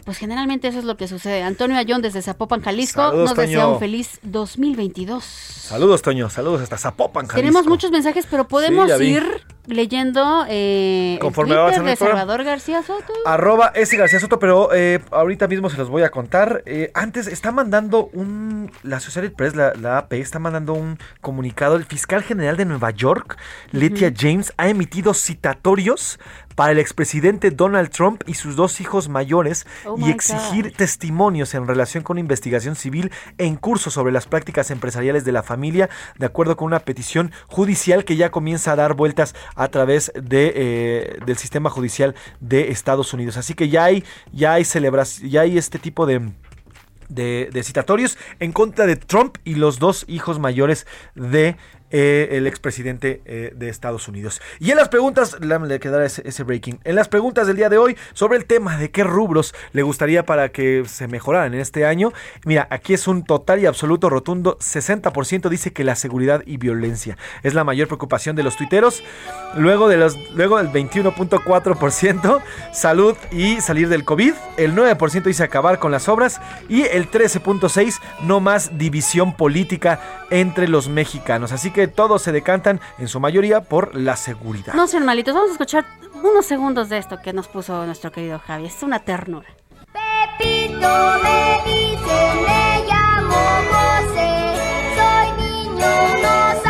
Pues 0.07 0.19
generalmente 0.19 0.69
eso 0.69 0.79
es 0.79 0.85
lo 0.85 0.95
que 0.95 1.05
sucede. 1.05 1.43
Antonio 1.43 1.75
Ayón 1.75 2.01
desde 2.01 2.21
Zapopan, 2.21 2.61
Jalisco, 2.61 3.01
Saludos, 3.01 3.31
nos 3.31 3.37
desea 3.37 3.63
Toño. 3.63 3.73
un 3.73 3.79
feliz 3.79 4.21
2022. 4.23 5.21
Saludos, 5.21 6.01
Toño. 6.01 6.29
Saludos 6.29 6.61
hasta 6.61 6.77
Zapopan, 6.77 7.27
Jalisco. 7.27 7.35
Tenemos 7.35 7.67
muchos 7.67 7.91
mensajes, 7.91 8.25
pero 8.31 8.47
podemos 8.47 8.89
ir 9.01 9.43
leyendo 9.65 10.45
eh, 10.47 11.15
el 11.15 11.19
Conforme 11.19 11.49
Twitter 11.55 11.61
avanza 11.61 11.83
de 11.83 11.91
el. 11.91 11.97
Salvador 11.97 12.45
García 12.45 12.83
Soto. 12.83 13.11
Arroba 13.25 13.73
S. 13.75 13.97
García 13.97 14.21
Soto, 14.21 14.39
pero 14.39 14.73
eh, 14.73 15.01
ahorita 15.11 15.49
mismo 15.49 15.69
se 15.69 15.75
los 15.75 15.89
voy 15.89 16.03
a 16.03 16.09
contar. 16.09 16.63
Eh, 16.65 16.89
antes 16.93 17.27
está 17.27 17.51
mandando 17.51 18.09
un. 18.13 18.71
La 18.83 18.95
Associated 18.95 19.33
Press, 19.33 19.57
la, 19.57 19.73
la 19.73 19.97
AP, 19.97 20.13
está 20.13 20.39
mandando 20.39 20.71
un 20.71 20.97
comunicado. 21.19 21.75
El 21.75 21.83
fiscal 21.83 22.23
general 22.23 22.55
de 22.55 22.63
Nueva 22.63 22.91
York, 22.91 23.37
Letia 23.73 24.13
James, 24.17 24.53
ha 24.55 24.69
emitido 24.69 25.13
citatorios 25.13 26.17
para 26.57 26.71
el 26.71 26.79
expresidente 26.79 27.51
Donald 27.51 27.91
Trump 27.91 28.23
y 28.25 28.33
sus 28.33 28.55
dos 28.55 28.81
hijos 28.81 29.09
mayores 29.09 29.67
Oh 29.85 29.95
y 29.99 30.09
exigir 30.09 30.73
testimonios 30.75 31.53
en 31.53 31.67
relación 31.67 32.03
con 32.03 32.15
una 32.15 32.21
investigación 32.21 32.75
civil 32.75 33.11
en 33.37 33.57
curso 33.57 33.91
sobre 33.91 34.11
las 34.11 34.25
prácticas 34.25 34.71
empresariales 34.71 35.23
de 35.23 35.31
la 35.31 35.43
familia, 35.43 35.87
de 36.17 36.25
acuerdo 36.25 36.57
con 36.57 36.65
una 36.65 36.79
petición 36.79 37.31
judicial 37.45 38.05
que 38.05 38.15
ya 38.15 38.31
comienza 38.31 38.71
a 38.71 38.75
dar 38.75 38.95
vueltas 38.95 39.35
a 39.53 39.67
través 39.67 40.11
de, 40.15 40.51
eh, 40.55 41.19
del 41.27 41.37
sistema 41.37 41.69
judicial 41.69 42.15
de 42.39 42.71
Estados 42.71 43.13
Unidos. 43.13 43.37
Así 43.37 43.53
que 43.53 43.69
ya 43.69 43.83
hay, 43.83 44.03
ya 44.33 44.53
hay 44.53 44.65
celebración, 44.65 45.29
ya 45.29 45.41
hay 45.41 45.59
este 45.59 45.77
tipo 45.77 46.07
de 46.07 46.31
de, 47.09 47.49
de 47.53 47.63
citatorios 47.63 48.17
en 48.39 48.51
contra 48.51 48.85
de 48.85 48.95
Trump 48.95 49.37
y 49.45 49.55
los 49.55 49.79
dos 49.79 50.05
hijos 50.07 50.39
mayores 50.39 50.85
de 51.15 51.55
eh, 51.89 52.29
el 52.31 52.47
expresidente 52.47 53.21
eh, 53.25 53.53
de 53.55 53.69
Estados 53.69 54.09
Unidos. 54.09 54.41
Y 54.59 54.71
en 54.71 54.77
las 54.77 54.89
preguntas, 54.89 55.37
le 55.39 55.79
quedará 55.79 56.05
ese, 56.05 56.43
breaking. 56.43 56.79
En 56.83 56.95
las 56.95 57.07
preguntas 57.07 57.47
del 57.47 57.55
día 57.55 57.69
de 57.69 57.77
hoy 57.77 57.95
sobre 58.13 58.37
el 58.37 58.45
tema 58.45 58.77
de 58.77 58.91
qué 58.91 59.05
rubros 59.05 59.55
le 59.71 59.83
gustaría 59.83 60.25
para 60.25 60.49
que 60.49 60.83
se 60.85 61.07
mejoraran 61.07 61.53
en 61.53 61.61
este 61.61 61.85
año. 61.85 62.11
Mira, 62.43 62.67
aquí 62.71 62.93
es 62.93 63.07
un 63.07 63.23
total 63.23 63.61
y 63.61 63.65
absoluto 63.65 64.09
rotundo 64.09 64.57
60% 64.59 65.49
dice 65.49 65.71
que 65.71 65.85
la 65.85 65.95
seguridad 65.95 66.43
y 66.45 66.57
violencia 66.57 67.17
es 67.43 67.53
la 67.53 67.63
mayor 67.63 67.87
preocupación 67.87 68.35
de 68.35 68.43
los 68.43 68.57
tuiteros. 68.57 69.01
Luego 69.55 69.87
de 69.87 69.97
los 69.97 70.17
luego 70.35 70.57
del 70.57 70.69
21.4% 70.69 72.41
salud 72.73 73.15
y 73.31 73.61
salir 73.61 73.87
del 73.87 74.03
COVID, 74.03 74.33
el 74.57 74.75
9% 74.75 75.23
dice 75.23 75.43
acabar 75.43 75.79
con 75.79 75.91
las 75.91 76.09
obras 76.09 76.41
y 76.67 76.83
el 76.83 77.09
13.6 77.09 77.99
no 78.23 78.39
más 78.39 78.77
división 78.77 79.35
política 79.35 80.25
entre 80.29 80.67
los 80.67 80.89
mexicanos. 80.89 81.51
Así 81.51 81.71
que 81.71 81.76
todos 81.85 82.23
se 82.23 82.31
decantan 82.31 82.81
en 82.97 83.07
su 83.07 83.19
mayoría 83.19 83.61
por 83.61 83.95
la 83.95 84.15
seguridad. 84.15 84.73
No 84.73 84.87
sean 84.87 85.05
malitos, 85.05 85.35
vamos 85.35 85.49
a 85.49 85.53
escuchar 85.53 85.85
unos 86.23 86.47
segundos 86.47 86.89
de 86.89 86.97
esto 86.97 87.19
que 87.21 87.33
nos 87.33 87.47
puso 87.47 87.85
nuestro 87.85 88.11
querido 88.11 88.39
Javi. 88.39 88.65
Es 88.65 88.81
una 88.81 88.99
ternura. 88.99 89.47
Pepito 89.93 90.89
me 91.21 91.61
dice, 91.65 92.66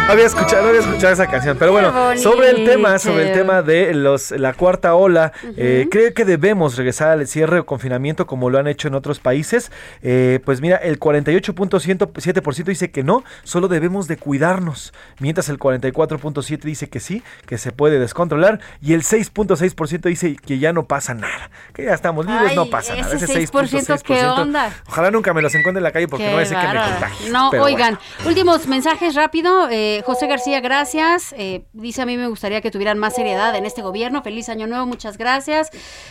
no 0.08 0.14
Había 0.18 0.26
escuchado, 0.26 0.64
no 0.64 0.70
había 0.70 0.82
escuchado 0.82 1.14
esa 1.14 1.28
canción, 1.28 1.58
pero 1.60 1.72
bueno, 1.72 2.18
sobre 2.18 2.50
el 2.50 2.66
tema, 2.66 2.98
sobre 2.98 3.28
el 3.28 3.34
tema 3.34 3.62
de 3.62 3.94
los 3.94 4.32
la 4.32 4.54
cuarta 4.54 4.96
ola, 4.96 5.34
eh, 5.58 5.88
creo 5.92 6.14
que 6.14 6.26
debemos 6.26 6.78
regresar 6.78 7.10
al 7.10 7.28
cierre 7.28 7.60
o 7.60 7.66
confinamiento 7.66 8.26
como 8.26 8.50
lo 8.50 8.58
han 8.58 8.68
hecho 8.68 8.88
en 8.88 8.96
otros 8.96 9.20
países. 9.20 9.72
Eh, 10.02 10.40
pues 10.46 10.62
mira, 10.62 10.78
el 10.78 11.00
48.7% 11.00 12.64
dice 12.64 12.90
que 12.90 13.04
no, 13.04 13.24
solo 13.44 13.68
debemos 13.68 14.08
de 14.08 14.18
cuidarnos, 14.18 14.94
mientras 15.20 15.50
el 15.50 15.60
44.7 15.60 16.62
dice 16.62 16.90
que 16.90 17.00
sí, 17.00 17.22
que 17.46 17.58
se 17.58 17.72
puede 17.72 18.00
descontrolar 18.00 18.60
y 18.82 18.94
el 18.94 19.04
6.6% 19.04 20.02
dice 20.04 20.36
que 20.36 20.58
ya 20.58 20.74
no 20.74 20.86
pasa 20.86 21.14
nada, 21.14 21.52
que 21.74 21.84
ya 21.84 21.94
estamos 21.94 22.26
libres, 22.26 22.52
Ay, 22.52 22.56
no 22.56 22.70
pasa 22.70 22.96
nada. 22.96 23.14
ese 23.14 23.28
6%, 23.28 24.02
¿qué 24.02 24.26
onda? 24.26 24.72
Ojalá 24.88 25.12
nunca 25.12 25.34
me 25.34 25.42
los 25.42 25.54
encuentre 25.54 25.80
en 25.80 25.84
la 25.84 25.92
calle 25.92 26.08
porque 26.08 26.26
Qué 26.26 26.32
no 26.32 26.40
es 26.40 26.50
que 26.50 26.56
me 26.56 26.64
contagien. 26.64 27.32
No, 27.32 27.50
bueno. 27.50 27.66
oigan, 27.66 28.00
últimos 28.26 28.68
mensajes 28.68 29.14
rápido. 29.14 29.68
Eh, 29.70 29.97
José 30.06 30.28
García, 30.28 30.60
gracias. 30.60 31.34
Eh, 31.38 31.66
dice 31.74 32.02
a 32.02 32.06
mí 32.06 32.18
me 32.18 32.28
gustaría 32.28 32.62
que 32.62 32.72
tuvieran 32.72 32.98
más 32.98 33.16
seriedad 33.16 33.56
en 33.56 33.66
este 33.66 33.82
gobierno. 33.82 34.22
Feliz 34.24 34.50
año 34.50 34.68
nuevo, 34.68 34.86
muchas 34.86 35.18
gracias. 35.18 35.70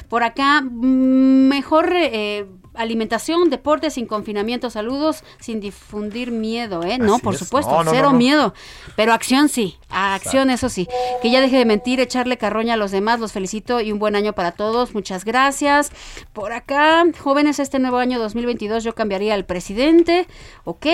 Por 0.09 0.23
acá, 0.23 0.61
mm, 0.63 1.49
mejor 1.49 1.93
eh, 1.95 2.47
alimentación, 2.75 3.49
deporte 3.51 3.91
sin 3.91 4.07
confinamiento, 4.07 4.69
saludos, 4.71 5.25
sin 5.41 5.61
difundir 5.61 6.31
miedo, 6.31 6.83
¿eh? 6.85 6.99
No, 6.99 7.15
Así 7.15 7.23
por 7.23 7.35
es. 7.35 7.41
supuesto, 7.41 7.73
No, 7.73 7.85
no, 7.85 7.91
cero 7.91 8.13
no. 8.13 8.19
miedo. 8.19 8.55
Pero 8.97 9.13
acción 9.13 9.49
sí, 9.49 9.79
acción 9.89 10.51
eso 10.51 10.69
sí. 10.69 10.87
Que 11.23 11.31
ya 11.31 11.41
deje 11.41 11.57
de 11.59 11.65
mentir, 11.65 12.01
echarle 12.01 12.37
carroña 12.37 12.75
a 12.75 12.77
los 12.77 12.91
demás. 12.91 13.19
Los 13.21 13.33
felicito 13.33 13.81
y 13.81 13.93
un 13.93 13.99
buen 13.99 14.15
año 14.17 14.35
para 14.35 14.53
todos. 14.53 14.95
Muchas 14.95 15.25
gracias. 15.25 15.91
Por 16.33 16.53
acá, 16.53 17.05
jóvenes, 17.19 17.59
este 17.59 17.79
nuevo 17.79 17.97
año 17.99 18.19
2022 18.19 18.85
yo 18.85 18.95
cambiaría 18.95 19.35
al 19.35 19.47
presidente, 19.47 20.27
¿ok? 20.65 20.87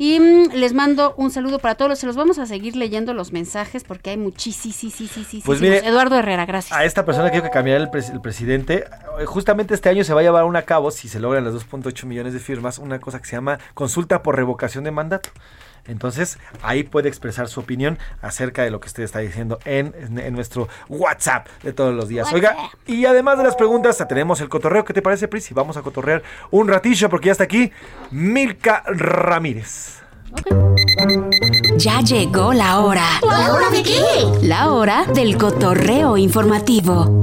Y 0.00 0.18
mm, 0.18 0.52
les 0.54 0.72
mando 0.72 1.12
un 1.18 1.30
saludo 1.30 1.58
para 1.58 1.74
todos. 1.74 1.98
Se 1.98 2.06
los 2.06 2.16
vamos 2.16 2.38
a 2.38 2.46
seguir 2.46 2.74
leyendo 2.74 3.12
los 3.12 3.32
mensajes 3.32 3.84
porque 3.84 4.08
hay 4.08 4.16
muchísimos. 4.16 5.42
Pues 5.44 5.60
mire, 5.60 5.86
Eduardo 5.86 6.16
Herrera, 6.16 6.46
gracias. 6.46 6.72
A 6.78 6.86
esta 6.86 7.04
persona 7.04 7.26
que 7.26 7.32
quiero 7.32 7.44
que 7.44 7.50
cambiará 7.50 7.82
el, 7.82 7.90
pres- 7.90 8.10
el 8.10 8.22
presidente, 8.22 8.86
eh, 9.20 9.26
justamente 9.26 9.74
este 9.74 9.90
año 9.90 10.02
se 10.02 10.14
va 10.14 10.20
a 10.20 10.22
llevar 10.22 10.56
a 10.56 10.62
cabo, 10.62 10.90
si 10.90 11.08
se 11.08 11.20
logran 11.20 11.44
las 11.44 11.52
2.8 11.52 12.04
millones 12.06 12.32
de 12.32 12.38
firmas, 12.38 12.78
una 12.78 12.98
cosa 12.98 13.18
que 13.20 13.26
se 13.26 13.36
llama 13.36 13.58
consulta 13.74 14.22
por 14.22 14.36
revocación 14.36 14.84
de 14.84 14.90
mandato. 14.90 15.28
Entonces, 15.86 16.38
ahí 16.62 16.82
puede 16.82 17.08
expresar 17.08 17.48
su 17.48 17.60
opinión 17.60 17.98
acerca 18.22 18.62
de 18.62 18.70
lo 18.70 18.80
que 18.80 18.88
usted 18.88 19.02
está 19.02 19.20
diciendo 19.20 19.58
en, 19.64 19.94
nuestro 20.32 20.68
WhatsApp 20.88 21.48
de 21.62 21.72
todos 21.72 21.94
los 21.94 22.08
días. 22.08 22.32
Oiga, 22.32 22.56
y 22.86 23.04
además 23.06 23.38
de 23.38 23.44
las 23.44 23.56
preguntas, 23.56 24.02
tenemos 24.08 24.40
el 24.40 24.48
cotorreo. 24.48 24.84
¿Qué 24.84 24.92
te 24.92 25.02
parece, 25.02 25.28
Pris? 25.28 25.50
Y 25.50 25.54
vamos 25.54 25.76
a 25.76 25.82
cotorrear 25.82 26.22
un 26.50 26.68
ratillo 26.68 27.08
porque 27.08 27.26
ya 27.26 27.32
está 27.32 27.44
aquí 27.44 27.72
Milka 28.10 28.82
Ramírez. 28.86 30.00
Ya 31.82 32.00
llegó 32.02 32.52
la 32.52 32.80
hora. 32.80 33.04
¿La 33.22 33.52
hora 33.54 33.70
de 33.70 33.82
qué? 33.82 34.02
La 34.42 34.70
hora 34.70 35.04
del 35.14 35.38
cotorreo 35.38 36.16
informativo. 36.18 37.22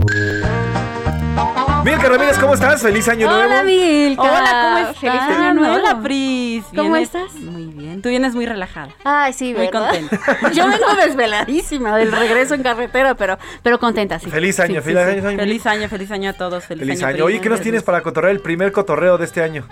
Milka 1.84 2.10
Ramírez, 2.10 2.38
¿cómo 2.40 2.56
estás? 2.56 2.82
Feliz 2.82 3.08
año 3.08 3.28
nuevo. 3.30 3.44
Hola, 3.46 3.64
Milka. 3.64 4.22
Hola, 4.24 4.62
¿cómo 4.64 4.78
estás? 4.80 4.98
Feliz 4.98 5.22
año 5.22 5.54
nuevo. 5.54 5.76
Hola, 5.76 6.00
Pris. 6.02 6.64
¿Cómo 6.76 6.94
Vienes- 6.96 7.04
estás? 7.04 7.34
Muy 7.36 7.66
bien. 7.66 8.02
Tú 8.02 8.10
vienes 8.10 8.34
muy 8.34 8.46
relajada. 8.48 8.90
Ay, 9.04 9.34
sí, 9.34 9.54
Muy 9.54 9.68
¿verdad? 9.68 9.92
contenta. 9.92 10.52
Yo 10.54 10.68
vengo 10.68 10.96
desveladísima 11.06 11.96
del 11.96 12.12
regreso 12.12 12.56
en 12.56 12.64
carretera, 12.64 13.14
pero, 13.16 13.38
pero 13.62 13.80
contenta, 13.80 14.18
sí. 14.20 14.30
Feliz 14.32 14.60
año, 14.60 14.82
Sí, 14.82 14.90
sí, 14.90 14.94
feliz 14.96 15.04
sí. 15.14 15.18
año, 15.20 15.30
año. 15.30 15.38
Feliz 15.38 15.66
año, 15.68 15.88
feliz 15.90 16.12
año 16.12 16.30
a 16.32 16.34
todos. 16.34 16.64
Feliz, 16.66 16.82
Feliz 16.86 17.04
año. 17.04 17.16
año. 17.18 17.26
Oye, 17.26 17.42
¿qué 17.42 17.50
nos 17.50 17.62
tienes 17.62 17.84
para 17.84 18.02
cotorrear 18.02 18.32
el 18.32 18.40
primer 18.42 18.72
cotorreo 18.72 19.18
de 19.20 19.26
este 19.26 19.44
año? 19.44 19.66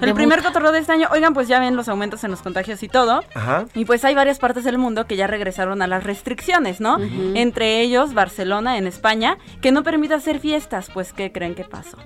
El 0.00 0.14
primer 0.14 0.42
cotorreo 0.42 0.72
de 0.72 0.78
este 0.80 0.92
año, 0.92 1.08
oigan, 1.12 1.34
pues 1.34 1.48
ya 1.48 1.58
ven 1.60 1.76
los 1.76 1.88
aumentos 1.88 2.24
en 2.24 2.30
los 2.30 2.42
contagios 2.42 2.82
y 2.82 2.88
todo. 2.88 3.22
Ajá. 3.34 3.66
Y 3.74 3.84
pues 3.84 4.04
hay 4.04 4.14
varias 4.14 4.38
partes 4.38 4.64
del 4.64 4.78
mundo 4.78 5.06
que 5.06 5.16
ya 5.16 5.26
regresaron 5.26 5.82
a 5.82 5.86
las 5.86 6.04
restricciones, 6.04 6.80
¿no? 6.80 6.98
Entre 7.34 7.80
ellos, 7.80 8.14
Barcelona, 8.14 8.78
en 8.78 8.86
España, 8.86 9.36
que 9.60 9.72
no 9.72 9.82
permite 9.82 10.14
hacer 10.14 10.38
fiestas. 10.40 10.88
Pues, 10.92 11.12
¿qué 11.12 11.32
creen 11.32 11.54
que 11.54 11.64
pasó? 11.64 11.96
Que 11.96 12.04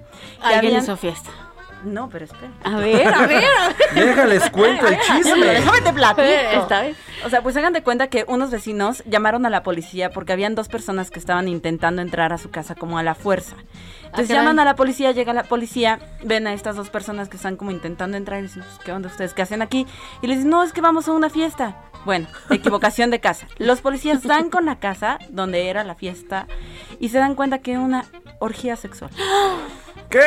Alguien 0.55 0.59
habían- 0.59 0.83
hizo 0.83 0.97
fiesta. 0.97 1.31
No, 1.85 2.09
pero 2.09 2.25
espera. 2.25 2.51
A 2.65 2.77
ver, 2.77 3.07
a 3.07 3.27
ver, 3.27 3.45
a 3.45 3.69
ver. 3.69 3.77
Déjales 4.07 4.51
cuento 4.51 4.87
el 4.87 4.99
chisme. 5.01 5.47
Déjame 5.47 5.81
te 5.81 5.93
platico. 5.93 6.23
Eh, 6.23 6.57
está 6.57 6.83
bien. 6.83 6.97
O 7.25 7.31
sea, 7.31 7.43
pues 7.43 7.57
hagan 7.57 7.73
de 7.73 7.83
cuenta 7.83 8.09
que 8.09 8.25
unos 8.29 8.51
vecinos 8.51 9.03
llamaron 9.07 9.47
a 9.47 9.51
la 9.51 9.63
policía 9.63 10.11
porque 10.11 10.33
habían 10.33 10.55
dos 10.55 10.69
personas 10.69 11.11
que 11.11 11.19
estaban 11.19 11.49
intentando 11.49 12.03
entrar 12.03 12.33
a 12.33 12.39
su 12.39 12.51
casa 12.51 12.75
como 12.75 12.99
a 12.99 13.03
la 13.03 13.15
fuerza. 13.15 13.57
Entonces 14.05 14.29
caray. 14.29 14.43
llaman 14.43 14.59
a 14.61 14.65
la 14.65 14.77
policía, 14.77 15.13
llega 15.13 15.33
la 15.33 15.45
policía, 15.45 15.99
ven 16.23 16.47
a 16.47 16.53
estas 16.53 16.77
dos 16.77 16.91
personas 16.91 17.29
que 17.29 17.37
están 17.37 17.57
como 17.57 17.71
intentando 17.71 18.17
entrar 18.17 18.39
y 18.41 18.43
dicen, 18.43 18.63
pues, 18.63 18.79
¿qué 18.85 18.93
onda 18.93 19.09
ustedes? 19.09 19.35
¿Qué 19.35 19.43
hacen 19.43 19.63
aquí? 19.63 19.87
Y 20.23 20.27
les 20.27 20.39
dicen, 20.39 20.51
no, 20.51 20.63
es 20.63 20.73
que 20.73 20.81
vamos 20.81 21.09
a 21.09 21.13
una 21.13 21.31
fiesta. 21.31 21.77
Bueno, 22.05 22.27
equivocación 22.51 23.11
de 23.11 23.21
casa. 23.21 23.47
Los 23.59 23.81
policías 23.81 24.23
dan 24.23 24.51
con 24.51 24.67
la 24.67 24.79
casa 24.79 25.19
donde 25.31 25.69
era 25.69 25.85
la 25.85 25.95
fiesta 25.95 26.47
y 27.01 27.09
se 27.09 27.19
dan 27.19 27.35
cuenta 27.35 27.59
que 27.59 27.73
era 27.73 27.81
una 27.81 28.05
orgía 28.39 28.77
sexual. 28.77 29.11
¿Qué? 30.11 30.21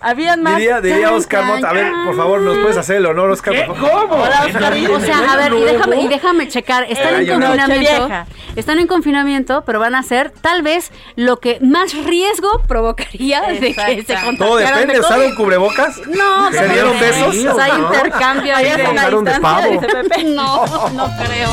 Habían 0.00 0.42
más. 0.42 0.56
Diría, 0.56 0.80
diría 0.80 1.12
Oscar 1.12 1.44
Mota. 1.44 1.70
A 1.70 1.72
ver, 1.72 1.92
por 2.04 2.16
favor, 2.16 2.40
¿nos 2.40 2.56
puedes 2.58 2.76
hacer 2.76 2.96
el 2.96 3.06
honor, 3.06 3.30
Oscar? 3.30 3.66
¿Cómo? 3.66 3.86
Hola, 3.86 4.44
Oscar. 4.46 4.72
O 4.92 5.00
sea, 5.00 5.32
a 5.32 5.36
ver, 5.36 5.52
y 5.54 5.60
déjame, 5.62 6.00
y 6.02 6.08
déjame 6.08 6.48
checar. 6.48 6.84
Están 6.88 7.14
en 7.20 7.26
confinamiento. 7.40 8.08
Están 8.56 8.78
en 8.78 8.86
confinamiento, 8.86 9.64
pero 9.66 9.80
van 9.80 9.94
a 9.94 9.98
hacer 10.00 10.30
tal 10.40 10.62
vez 10.62 10.92
lo 11.16 11.38
que 11.38 11.58
más 11.60 11.94
riesgo 12.04 12.62
provocaría 12.68 13.42
de 13.42 13.58
que 13.74 14.04
se 14.06 14.14
contagiaran 14.24 14.36
Todo 14.36 14.56
depende. 14.56 14.94
de. 14.94 15.00
¿Usaron 15.00 15.34
cubrebocas? 15.34 15.98
No, 16.06 16.50
¿Se 16.52 16.68
dieron 16.68 16.98
besos? 17.00 17.36
O 17.36 17.54
sea, 17.56 17.68
¿No? 17.78 17.86
intercambio 17.86 18.56
de- 18.56 18.64
distancia, 18.64 19.80
Pepe. 19.80 20.24
No, 20.24 20.64
no 20.90 21.10
creo. 21.24 21.48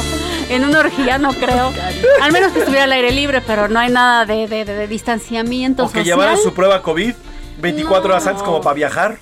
En 0.49 0.63
una 0.65 0.79
orgía 0.79 1.17
no 1.17 1.33
creo. 1.33 1.73
Al 2.21 2.31
menos 2.31 2.51
que 2.51 2.59
estuviera 2.59 2.83
al 2.85 2.91
aire 2.91 3.11
libre, 3.11 3.41
pero 3.41 3.67
no 3.67 3.79
hay 3.79 3.89
nada 3.91 4.25
de, 4.25 4.47
de- 4.47 4.65
de- 4.65 4.75
de 4.75 4.87
distanciamiento 4.87 5.85
O 5.85 5.91
que 5.91 5.99
social. 6.05 6.37
su 6.37 6.53
prueba 6.53 6.81
COVID 6.83 7.13
24 7.65 8.11
horas 8.11 8.27
antes 8.27 8.43
como 8.43 8.61
para 8.61 8.75
viajar. 8.75 9.17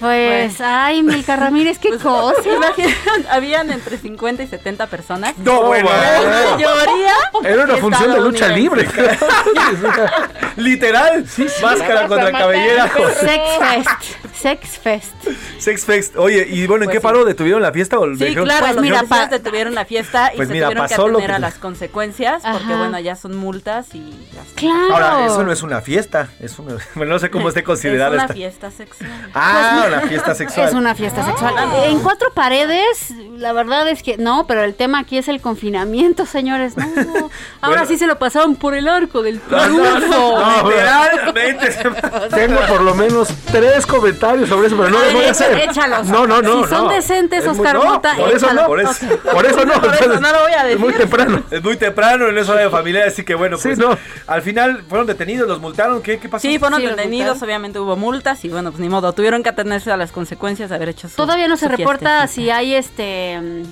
Pues, 0.00 0.60
ay, 0.60 1.02
Milka 1.02 1.36
Ramírez, 1.36 1.78
qué 1.78 1.90
cosa. 2.02 2.34
Imagínate, 2.48 2.94
habían 3.30 3.70
entre 3.70 3.96
50 3.98 4.42
y 4.42 4.46
70 4.46 4.86
personas. 4.88 5.36
No, 5.38 5.62
bueno. 5.62 5.88
La 5.90 6.50
mayoría 6.52 7.14
Era 7.44 7.64
una 7.64 7.76
función 7.76 8.12
de 8.12 8.20
lucha 8.20 8.48
libre. 8.48 8.86
Literal. 10.56 11.24
Máscara 11.62 12.06
contra 12.08 12.32
cabellera. 12.32 12.90
Sex 13.20 13.42
Fest. 13.58 14.34
Sex 14.36 14.78
Fest. 14.78 15.14
Sex 15.58 15.84
Fest. 15.84 16.16
Oye, 16.16 16.46
y 16.48 16.66
bueno, 16.66 16.84
¿en 16.84 16.88
Pues 16.88 16.96
qué 16.96 17.00
sí. 17.00 17.02
paró? 17.02 17.24
¿Detuvieron 17.24 17.62
la 17.62 17.72
fiesta 17.72 17.98
o 17.98 18.06
Sí, 18.06 18.24
dijeron- 18.24 18.44
claro, 18.44 18.66
Pues 18.66 18.80
mira, 18.80 19.02
pa- 19.04 19.26
detuvieron 19.26 19.74
la 19.74 19.84
fiesta 19.84 20.30
y 20.32 20.36
Pues 20.36 20.48
se 20.48 20.54
mira, 20.54 20.66
tuvieron 20.68 20.86
que 20.88 20.94
pasó 20.94 21.16
que- 21.18 21.24
a 21.32 21.38
las 21.38 21.54
consecuencias 21.54 22.42
porque 22.50 22.74
bueno, 22.74 22.98
ya 23.00 23.16
son 23.16 23.36
multas 23.36 23.86
y 23.94 24.10
ya 24.34 24.42
está. 24.42 24.60
Claro. 24.60 24.94
Ahora, 24.94 25.26
eso 25.26 25.42
no 25.42 25.52
es 25.52 25.62
una 25.62 25.80
fiesta. 25.80 26.28
Es 26.40 26.58
una, 26.58 26.76
bueno, 26.94 27.12
no 27.14 27.18
sé 27.18 27.30
cómo 27.30 27.48
esté 27.48 27.60
Es 27.60 27.66
considerada 27.66 28.10
una 28.12 28.22
esta. 28.22 28.34
fiesta 28.34 28.70
sexual. 28.70 29.10
Ah, 29.34 29.85
una 29.88 30.00
fiesta 30.02 30.34
sexual. 30.34 30.68
Es 30.68 30.74
una 30.74 30.94
fiesta 30.94 31.24
sexual. 31.24 31.54
En 31.84 32.00
cuatro 32.00 32.30
paredes, 32.34 33.12
la 33.36 33.52
verdad 33.52 33.88
es 33.88 34.02
que 34.02 34.16
no, 34.18 34.46
pero 34.46 34.62
el 34.62 34.74
tema 34.74 35.00
aquí 35.00 35.18
es 35.18 35.28
el 35.28 35.40
confinamiento, 35.40 36.26
señores. 36.26 36.76
No, 36.76 36.84
ahora 37.60 37.80
Bueno. 37.82 37.86
sí 37.86 37.96
se 37.98 38.06
lo 38.06 38.18
pasaron 38.18 38.56
por 38.56 38.74
el 38.74 38.88
arco 38.88 39.22
del 39.22 39.40
No, 39.50 39.66
no, 39.68 39.96
triunfo. 39.96 40.40
no, 40.40 40.70
literalmente. 40.70 41.68
Tengo 42.34 42.60
por 42.68 42.80
lo 42.82 42.94
menos 42.94 43.28
tres 43.50 43.86
comentarios 43.86 44.48
sobre 44.48 44.68
eso, 44.68 44.76
pero 44.76 44.90
no 44.90 44.98
A 44.98 45.04
los 45.04 45.12
voy 45.14 45.24
a 45.24 45.30
hacer. 45.30 45.58
échalos. 45.58 46.06
No, 46.06 46.26
no, 46.26 46.42
no. 46.42 46.64
Si 46.64 46.70
son 46.70 46.84
no. 46.86 46.92
decentes, 46.92 47.40
Es 47.44 47.46
muy- 47.48 47.58
Oscar 47.58 47.76
no, 47.76 47.84
Mota, 47.84 48.14
por 48.16 48.30
eso 48.32 48.52
no. 48.52 48.66
Por 48.66 48.80
eso, 48.80 48.90
Ok. 48.90 49.32
por 49.32 49.46
eso 49.46 49.64
no. 49.64 49.74
Por 49.80 49.94
eso 49.94 50.20
no 50.20 50.32
lo 50.32 50.40
voy 50.42 50.52
a 50.52 50.68
Es 50.68 50.78
muy 50.78 50.88
decir. 50.92 51.00
temprano. 51.08 51.42
Es 51.50 51.62
muy 51.62 51.76
temprano 51.76 52.28
en 52.28 52.38
eso 52.38 52.54
de 52.54 52.68
familia, 52.70 53.04
así 53.06 53.24
que 53.24 53.34
bueno, 53.34 53.56
Sí, 53.56 53.68
pues 53.68 53.78
no. 53.78 53.96
al 54.26 54.42
final 54.42 54.82
fueron 54.88 55.06
detenidos, 55.06 55.48
los 55.48 55.60
multaron, 55.60 56.02
¿qué, 56.02 56.18
qué 56.18 56.28
pasó? 56.28 56.42
Sí, 56.46 56.58
fueron 56.58 56.80
Sí, 56.80 56.86
detenidos, 56.86 57.42
obviamente 57.42 57.78
hubo 57.78 57.96
multas 57.96 58.44
y 58.44 58.48
bueno, 58.48 58.70
pues 58.70 58.80
ni 58.80 58.88
modo, 58.88 59.12
tuvieron 59.12 59.42
que 59.42 59.48
atenerse 59.76 59.92
a 59.92 59.96
las 59.96 60.12
consecuencias 60.12 60.70
de 60.70 60.76
haber 60.76 60.90
hecho 60.90 61.08
su 61.08 61.16
Todavía 61.16 61.48
no 61.48 61.56
se 61.56 61.68
reporta 61.68 62.26
si 62.26 62.50
hay 62.50 62.74
este 62.74 63.38
mm, 63.40 63.62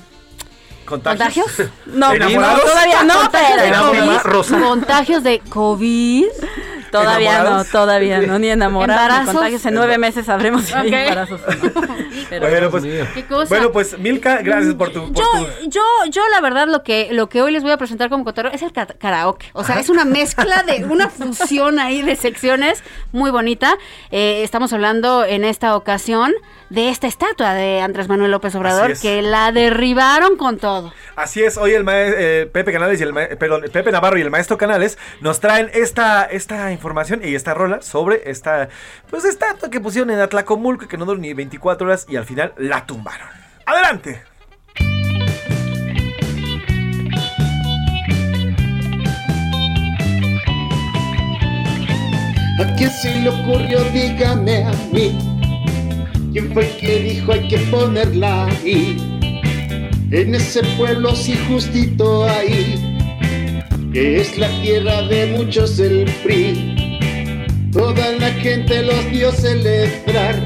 ¿Contagios? 0.84 1.46
contagios. 1.46 1.70
No, 1.86 2.12
¿Enamorados? 2.12 2.62
todavía 2.62 3.02
no, 3.04 3.14
Contagios 3.20 3.62
de 3.62 4.20
pero-. 4.22 4.64
Contagios 4.68 5.22
de 5.22 5.38
COVID. 5.40 6.26
Todavía 7.02 7.42
no, 7.44 7.64
todavía 7.64 8.20
no, 8.20 8.38
ni 8.38 8.48
enamorados, 8.48 9.02
¿Embarazos? 9.02 9.34
contagios. 9.34 9.66
En 9.66 9.74
nueve 9.74 9.98
meses 9.98 10.26
sabremos 10.26 10.64
si 10.64 10.72
hay 10.74 10.88
Ok. 10.88 10.94
embarazos 10.94 11.40
o 11.46 11.50
no. 11.52 11.86
Pero- 12.30 12.48
Bueno, 12.48 12.70
pues, 12.70 12.84
Qué 13.14 13.24
cosa. 13.28 13.48
bueno, 13.48 13.72
pues 13.72 13.98
Milka, 13.98 14.38
gracias 14.42 14.74
por 14.74 14.90
tu... 14.90 15.12
por 15.12 15.22
Yo, 15.22 15.46
tu- 15.62 15.68
yo, 15.70 15.82
yo 16.10 16.22
la 16.30 16.40
verdad 16.40 16.68
lo 16.68 16.82
que, 16.82 17.08
lo 17.12 17.28
que 17.28 17.42
hoy 17.42 17.52
les 17.52 17.62
voy 17.62 17.72
a 17.72 17.76
presentar 17.76 18.08
como 18.08 18.24
cotorreo 18.24 18.52
es 18.52 18.62
el 18.62 18.72
karaoke. 18.72 19.46
O 19.52 19.64
sea, 19.64 19.78
es 19.80 19.88
una 19.88 20.04
mezcla 20.04 20.62
de 20.62 20.84
una 20.84 21.08
fusión 21.10 21.78
ahí 21.78 22.02
de 22.02 22.16
secciones 22.16 22.82
muy 23.12 23.30
bonita. 23.30 23.76
Eh, 24.10 24.42
estamos 24.42 24.72
hablando 24.72 25.24
en 25.24 25.44
esta 25.44 25.76
ocasión 25.76 26.32
de 26.70 26.88
esta 26.88 27.06
estatua 27.06 27.54
de 27.54 27.80
Andrés 27.80 28.08
Manuel 28.08 28.30
López 28.30 28.54
Obrador 28.54 28.90
es. 28.92 29.00
que 29.00 29.22
la 29.22 29.52
derribaron 29.52 30.36
con 30.36 30.58
todo. 30.58 30.92
Así 31.14 31.42
es, 31.42 31.56
hoy 31.56 31.72
el 31.74 31.84
eh, 31.88 32.48
Pepe 32.52 32.72
Canales 32.72 32.98
y 33.00 33.04
el 33.04 33.12
perdón, 33.36 33.64
Pepe 33.72 33.92
Navarro 33.92 34.18
y 34.18 34.22
el 34.22 34.30
maestro 34.30 34.56
Canales 34.58 34.98
nos 35.20 35.40
traen 35.40 35.70
esta, 35.74 36.24
esta 36.24 36.72
información 36.72 36.83
y 37.22 37.34
esta 37.34 37.54
rola 37.54 37.80
sobre 37.82 38.30
esta 38.30 38.68
pues 39.08 39.24
estatua 39.24 39.70
que 39.70 39.80
pusieron 39.80 40.10
en 40.10 40.20
Atlacomulco 40.20 40.86
que 40.86 40.98
no 40.98 41.04
duró 41.04 41.18
ni 41.18 41.32
24 41.32 41.86
horas 41.86 42.06
y 42.08 42.16
al 42.16 42.24
final 42.24 42.52
la 42.58 42.84
tumbaron. 42.86 43.28
Adelante. 43.66 44.22
¿A 52.60 52.74
quién 52.76 52.90
se 52.90 53.20
le 53.20 53.28
ocurrió? 53.30 53.82
Dígame 53.92 54.64
a 54.64 54.72
mí. 54.92 55.18
¿Quién 56.32 56.52
fue 56.52 56.66
el 56.66 56.76
que 56.76 56.98
dijo 56.98 57.32
hay 57.32 57.48
que 57.48 57.58
ponerla 57.70 58.46
ahí? 58.46 58.96
En 60.10 60.34
ese 60.34 60.62
pueblo 60.76 61.14
sí 61.16 61.36
justito 61.48 62.24
ahí, 62.24 62.76
que 63.92 64.20
es 64.20 64.38
la 64.38 64.48
tierra 64.62 65.02
de 65.02 65.26
muchos 65.36 65.78
el 65.78 66.04
PRI. 66.22 66.73
Toda 67.74 68.12
la 68.12 68.30
gente 68.34 68.84
los 68.84 69.10
vio 69.10 69.32
celebrar, 69.32 70.36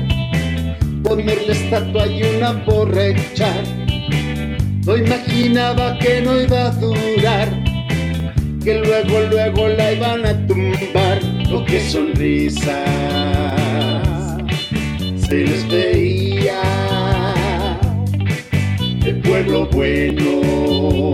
ponerle 1.05 1.52
estatua 1.52 2.06
y 2.06 2.22
una 2.22 2.64
porrechar. 2.64 3.64
No 4.86 4.96
imaginaba 4.96 5.98
que 5.98 6.22
no 6.22 6.40
iba 6.40 6.68
a 6.68 6.70
durar, 6.70 7.48
que 8.64 8.80
luego, 8.80 9.20
luego 9.30 9.68
la 9.68 9.92
iban 9.92 10.24
a 10.24 10.46
tumbar. 10.46 11.20
Oh, 11.52 11.62
qué 11.66 11.80
sonrisa 11.90 12.82
se 15.28 15.36
les 15.44 15.68
veía. 15.68 16.62
El 19.05 19.20
pueblo 19.20 19.68
bueno 19.70 21.12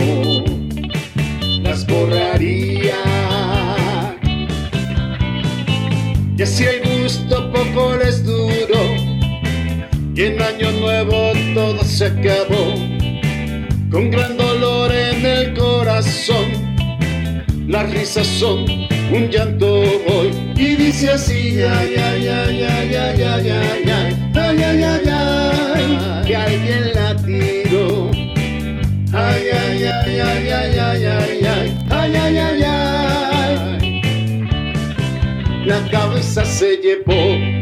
las 1.64 1.84
borraría. 1.88 2.73
Y 6.36 6.43
así 6.43 6.65
el 6.65 7.02
gusto 7.02 7.52
poco 7.52 7.97
les 7.97 8.24
duró. 8.24 8.85
Y 10.16 10.23
en 10.23 10.43
año 10.43 10.70
nuevo 10.73 11.32
todo 11.55 11.82
se 11.85 12.06
acabó. 12.06 12.74
Con 13.90 14.11
gran 14.11 14.36
dolor 14.36 14.93
en 14.93 15.24
el 15.24 15.55
corazón. 15.55 16.47
Las 17.69 17.89
risas 17.90 18.27
son 18.27 18.65
un 19.12 19.31
llanto 19.31 19.82
hoy. 19.82 20.31
Y 20.56 20.77
dice 20.77 21.11
así, 21.11 21.61
ay, 21.62 21.94
ay, 21.97 22.27
ay, 22.27 22.62
ay, 22.62 22.94
ay, 22.94 23.23
ay, 23.23 23.51
ay, 23.51 24.16
ay, 24.35 24.62
ay, 24.62 24.85
ay, 24.85 25.09
ay, 25.09 26.27
que 26.27 26.36
alguien 26.36 26.93
la 26.94 27.16
tiró. 27.16 28.11
Ay, 29.12 29.43
ay, 29.52 29.85
ay, 29.85 30.20
ay, 30.20 30.48
ay, 30.48 30.78
ay, 30.78 31.05
ay, 31.05 31.34
říkali 35.94 36.22
se 36.22 36.44
si 36.44 36.96
po 37.04 37.53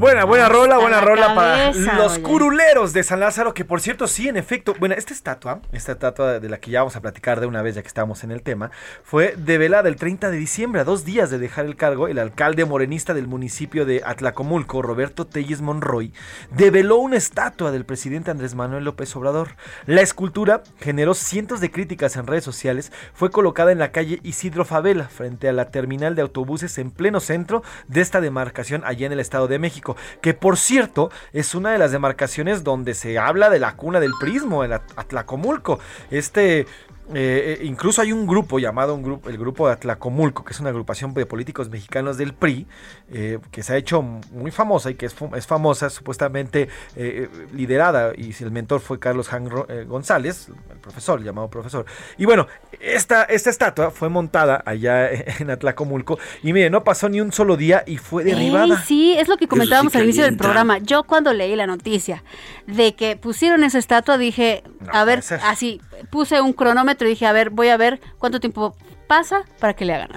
Buena, 0.00 0.24
buena 0.24 0.48
rola, 0.48 0.78
buena 0.78 0.96
la 0.96 1.02
rola 1.02 1.34
para 1.34 1.72
los 1.98 2.12
oye. 2.14 2.22
curuleros 2.22 2.94
de 2.94 3.02
San 3.02 3.20
Lázaro, 3.20 3.52
que 3.52 3.66
por 3.66 3.82
cierto, 3.82 4.06
sí, 4.06 4.28
en 4.28 4.38
efecto, 4.38 4.74
bueno, 4.80 4.94
esta 4.96 5.12
estatua, 5.12 5.60
esta 5.72 5.92
estatua 5.92 6.40
de 6.40 6.48
la 6.48 6.58
que 6.58 6.70
ya 6.70 6.80
vamos 6.80 6.96
a 6.96 7.02
platicar 7.02 7.38
de 7.38 7.44
una 7.44 7.60
vez 7.60 7.74
ya 7.74 7.82
que 7.82 7.88
estamos 7.88 8.24
en 8.24 8.30
el 8.30 8.40
tema, 8.40 8.70
fue 9.04 9.34
develada 9.36 9.90
el 9.90 9.96
30 9.96 10.30
de 10.30 10.38
diciembre, 10.38 10.80
a 10.80 10.84
dos 10.84 11.04
días 11.04 11.28
de 11.28 11.38
dejar 11.38 11.66
el 11.66 11.76
cargo, 11.76 12.08
el 12.08 12.18
alcalde 12.18 12.64
morenista 12.64 13.12
del 13.12 13.26
municipio 13.26 13.84
de 13.84 14.00
Atlacomulco, 14.02 14.80
Roberto 14.80 15.26
Telles 15.26 15.60
Monroy, 15.60 16.14
develó 16.50 16.96
una 16.96 17.18
estatua 17.18 17.70
del 17.70 17.84
presidente 17.84 18.30
Andrés 18.30 18.54
Manuel 18.54 18.84
López 18.84 19.14
Obrador. 19.16 19.48
La 19.84 20.00
escultura 20.00 20.62
generó 20.78 21.12
cientos 21.12 21.60
de 21.60 21.70
críticas 21.70 22.16
en 22.16 22.26
redes 22.26 22.44
sociales, 22.44 22.90
fue 23.12 23.30
colocada 23.30 23.70
en 23.70 23.78
la 23.78 23.92
calle 23.92 24.18
Isidro 24.22 24.64
Favela, 24.64 25.10
frente 25.10 25.46
a 25.46 25.52
la 25.52 25.70
terminal 25.70 26.14
de 26.14 26.22
autobuses 26.22 26.78
en 26.78 26.90
pleno 26.90 27.20
centro 27.20 27.62
de 27.86 28.00
esta 28.00 28.22
demarcación 28.22 28.82
allá 28.86 29.04
en 29.04 29.12
el 29.12 29.20
Estado 29.20 29.46
de 29.46 29.58
México, 29.58 29.89
que 30.20 30.34
por 30.34 30.56
cierto 30.56 31.10
es 31.32 31.54
una 31.54 31.72
de 31.72 31.78
las 31.78 31.92
demarcaciones 31.92 32.64
donde 32.64 32.94
se 32.94 33.18
habla 33.18 33.50
de 33.50 33.58
la 33.58 33.76
cuna 33.76 34.00
del 34.00 34.12
prismo, 34.20 34.64
el 34.64 34.72
At- 34.72 34.92
Atlacomulco. 34.96 35.78
Este 36.10 36.66
eh, 37.14 37.58
eh, 37.60 37.64
incluso 37.64 38.00
hay 38.00 38.12
un 38.12 38.26
grupo 38.26 38.58
llamado 38.58 38.94
un 38.94 39.02
grupo, 39.02 39.28
el 39.28 39.38
grupo 39.38 39.66
de 39.66 39.74
Atlacomulco, 39.74 40.44
que 40.44 40.52
es 40.52 40.60
una 40.60 40.70
agrupación 40.70 41.12
de 41.14 41.26
políticos 41.26 41.68
mexicanos 41.68 42.16
del 42.16 42.34
PRI, 42.34 42.66
eh, 43.12 43.38
que 43.50 43.62
se 43.62 43.72
ha 43.72 43.76
hecho 43.76 44.02
muy 44.02 44.50
famosa 44.50 44.90
y 44.90 44.94
que 44.94 45.06
es, 45.06 45.16
es 45.34 45.46
famosa, 45.46 45.90
supuestamente 45.90 46.62
eh, 46.62 46.68
eh, 46.96 47.28
liderada, 47.52 48.12
y 48.16 48.32
si 48.32 48.44
el 48.44 48.52
mentor 48.52 48.80
fue 48.80 48.98
Carlos 48.98 49.28
Jan 49.28 49.48
eh, 49.68 49.84
González, 49.88 50.48
el 50.70 50.78
profesor, 50.78 51.22
llamado 51.22 51.48
profesor. 51.48 51.84
Y 52.16 52.24
bueno, 52.24 52.46
esta, 52.80 53.24
esta 53.24 53.50
estatua 53.50 53.90
fue 53.90 54.08
montada 54.08 54.62
allá 54.64 55.10
en 55.40 55.50
Atlacomulco, 55.50 56.18
y 56.42 56.52
mire, 56.52 56.70
no 56.70 56.84
pasó 56.84 57.08
ni 57.08 57.20
un 57.20 57.32
solo 57.32 57.56
día 57.56 57.82
y 57.86 57.96
fue 57.96 58.24
derribada. 58.24 58.76
Ey, 58.76 58.82
sí, 58.86 59.14
es 59.18 59.28
lo 59.28 59.36
que 59.36 59.48
comentábamos 59.48 59.92
sí 59.92 59.98
al 59.98 60.04
inicio 60.04 60.24
del 60.24 60.36
programa. 60.36 60.78
Yo 60.78 61.02
cuando 61.02 61.32
leí 61.32 61.56
la 61.56 61.66
noticia 61.66 62.22
de 62.66 62.94
que 62.94 63.16
pusieron 63.16 63.64
esa 63.64 63.78
estatua 63.78 64.18
dije, 64.18 64.62
a 64.92 65.04
ver, 65.04 65.24
así, 65.42 65.80
puse 66.10 66.40
un 66.40 66.52
cronómetro 66.52 66.99
y 67.08 67.10
dije, 67.10 67.26
a 67.26 67.32
ver, 67.32 67.50
voy 67.50 67.68
a 67.68 67.76
ver 67.76 68.00
cuánto 68.18 68.40
tiempo 68.40 68.74
pasa 69.10 69.42
para 69.58 69.74
que 69.74 69.84
le 69.84 69.92
hagan. 69.92 70.10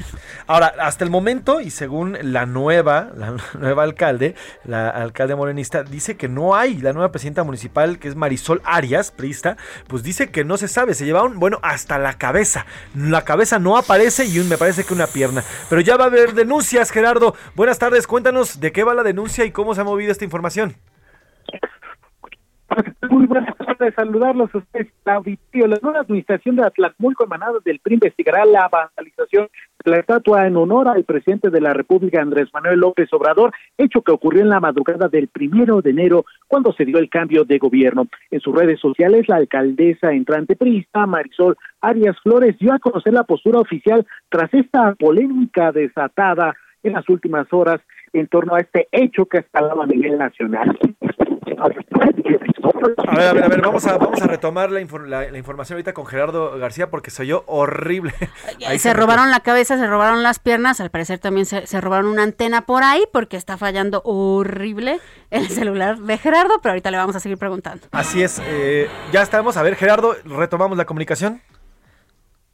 Ahora, 0.45 0.71
hasta 0.79 1.03
el 1.03 1.09
momento, 1.09 1.59
y 1.59 1.71
según 1.71 2.15
la 2.21 2.45
nueva, 2.45 3.09
la 3.17 3.35
nueva 3.59 3.81
alcalde, 3.81 4.35
la 4.65 4.87
alcalde 4.87 5.35
morenista, 5.35 5.81
dice 5.81 6.15
que 6.15 6.27
no 6.29 6.53
hay, 6.55 6.77
la 6.77 6.93
nueva 6.93 7.11
presidenta 7.11 7.43
municipal, 7.43 7.97
que 7.97 8.07
es 8.07 8.15
Marisol 8.15 8.61
Arias, 8.63 9.09
priista, 9.09 9.57
pues 9.87 10.03
dice 10.03 10.29
que 10.29 10.43
no 10.43 10.57
se 10.57 10.67
sabe, 10.67 10.93
se 10.93 11.05
llevaron, 11.05 11.39
bueno, 11.39 11.57
hasta 11.63 11.97
la 11.97 12.19
cabeza. 12.19 12.67
La 12.95 13.23
cabeza 13.23 13.57
no 13.57 13.77
aparece 13.77 14.25
y 14.25 14.37
me 14.41 14.59
parece 14.59 14.83
que 14.83 14.93
una 14.93 15.07
pierna. 15.07 15.43
Pero 15.69 15.81
ya 15.81 15.97
va 15.97 16.03
a 16.03 16.07
haber 16.07 16.33
denuncias, 16.35 16.91
Gerardo. 16.91 17.35
Buenas 17.55 17.79
tardes, 17.79 18.05
cuéntanos 18.05 18.59
de 18.59 18.71
qué 18.71 18.83
va 18.83 18.93
la 18.93 19.01
denuncia 19.01 19.43
y 19.43 19.49
cómo 19.49 19.73
se 19.73 19.81
ha 19.81 19.85
movido 19.85 20.11
esta 20.11 20.23
información. 20.23 20.77
Muy 23.09 23.25
buenas 23.25 23.55
tardes, 23.57 23.93
saludarlos 23.95 24.53
a 24.53 24.57
ustedes, 24.57 24.87
la 25.03 25.79
nueva 25.81 25.99
administración 25.99 26.55
de 26.55 26.63
Atlacmulco 26.63 27.25
emanada 27.25 27.59
del 27.63 27.79
PRI 27.79 27.95
investigará 27.95 28.45
la 28.45 28.67
vandalización 28.69 29.47
de 29.83 29.91
la 29.91 29.99
estatua 29.99 30.47
en 30.47 30.55
honor 30.55 30.87
al 30.87 31.03
presidente 31.03 31.49
de 31.49 31.61
la 31.61 31.73
República, 31.73 32.21
Andrés 32.21 32.49
Manuel 32.53 32.79
López 32.79 33.11
Obrador, 33.13 33.51
hecho 33.77 34.01
que 34.01 34.11
ocurrió 34.11 34.41
en 34.41 34.49
la 34.49 34.59
madrugada 34.59 35.07
del 35.07 35.27
primero 35.27 35.81
de 35.81 35.91
enero, 35.91 36.25
cuando 36.47 36.73
se 36.73 36.85
dio 36.85 36.97
el 36.97 37.09
cambio 37.09 37.43
de 37.43 37.57
gobierno. 37.57 38.07
En 38.31 38.39
sus 38.39 38.55
redes 38.55 38.79
sociales, 38.79 39.27
la 39.27 39.37
alcaldesa 39.37 40.11
entrante 40.11 40.55
priista, 40.55 41.05
Marisol 41.05 41.57
Arias 41.81 42.17
Flores, 42.23 42.57
dio 42.59 42.73
a 42.73 42.79
conocer 42.79 43.13
la 43.13 43.23
postura 43.23 43.59
oficial 43.59 44.05
tras 44.29 44.53
esta 44.53 44.95
polémica 44.95 45.71
desatada 45.71 46.55
en 46.81 46.93
las 46.93 47.07
últimas 47.09 47.51
horas 47.51 47.81
en 48.13 48.27
torno 48.27 48.55
a 48.55 48.59
este 48.59 48.87
hecho 48.91 49.25
que 49.25 49.39
escalaba 49.39 49.83
a 49.83 49.87
nivel 49.87 50.17
nacional. 50.17 50.77
A 51.63 53.15
ver, 53.15 53.27
a 53.27 53.33
ver, 53.33 53.43
a 53.43 53.47
ver, 53.47 53.61
vamos 53.61 53.85
a, 53.87 53.97
vamos 53.97 54.21
a 54.21 54.27
retomar 54.27 54.71
la, 54.71 54.81
infor- 54.81 55.05
la- 55.05 55.29
la 55.29 55.37
información 55.37 55.75
ahorita 55.77 55.93
con 55.93 56.05
Gerardo 56.05 56.57
García 56.57 56.89
porque 56.89 57.11
se 57.11 57.21
oyó 57.23 57.43
horrible. 57.47 58.13
Ahí 58.67 58.79
se 58.79 58.93
robaron 58.93 59.31
la 59.31 59.39
cabeza, 59.41 59.77
se 59.77 59.87
robaron 59.87 60.23
las 60.23 60.39
piernas, 60.39 60.81
al 60.81 60.89
parecer 60.89 61.19
también 61.19 61.45
se, 61.45 61.65
se 61.67 61.79
robaron 61.81 62.07
una 62.07 62.23
antena 62.23 62.61
por 62.65 62.83
ahí 62.83 63.03
porque 63.13 63.37
está 63.37 63.57
fallando 63.57 64.01
horrible 64.05 64.99
el 65.29 65.47
celular 65.49 65.97
de 65.97 66.17
Gerardo, 66.17 66.59
pero 66.61 66.71
ahorita 66.71 66.91
le 66.91 66.97
vamos 66.97 67.15
a 67.15 67.19
seguir 67.19 67.37
preguntando. 67.37 67.85
Así 67.91 68.21
es, 68.21 68.41
eh, 68.45 68.87
ya 69.11 69.21
estamos. 69.21 69.55
A 69.57 69.63
ver, 69.63 69.75
Gerardo, 69.75 70.15
retomamos 70.25 70.77
la 70.77 70.85
comunicación. 70.85 71.41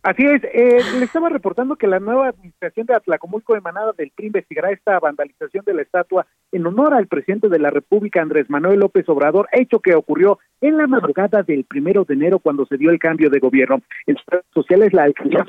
Así 0.01 0.23
es, 0.25 0.41
eh, 0.53 0.81
le 0.97 1.03
estaba 1.03 1.27
reportando 1.27 1.75
que 1.75 1.85
la 1.85 1.99
nueva 1.99 2.29
administración 2.29 2.85
de 2.85 2.95
Atlacomulco 2.95 3.53
emanada 3.57 3.91
del 3.97 4.11
PRI 4.15 4.27
investigará 4.27 4.71
esta 4.71 4.97
vandalización 4.97 5.65
de 5.65 5.73
la 5.73 5.81
estatua 5.81 6.25
en 6.51 6.65
honor 6.65 6.93
al 6.93 7.07
presidente 7.07 7.49
de 7.49 7.59
la 7.59 7.69
República, 7.69 8.21
Andrés 8.21 8.49
Manuel 8.49 8.79
López 8.79 9.07
Obrador, 9.09 9.47
hecho 9.51 9.79
que 9.79 9.95
ocurrió 9.95 10.39
en 10.61 10.77
la 10.77 10.87
madrugada 10.87 11.43
del 11.43 11.63
primero 11.63 12.03
de 12.05 12.13
enero 12.13 12.39
cuando 12.39 12.65
se 12.65 12.77
dio 12.77 12.91
el 12.91 12.99
cambio 12.99 13.29
de 13.29 13.39
gobierno. 13.39 13.81
En 14.07 14.15
sus 14.15 14.25
redes 14.27 14.45
sociales, 14.53 14.93
la 14.93 15.03
alcaldía 15.03 15.45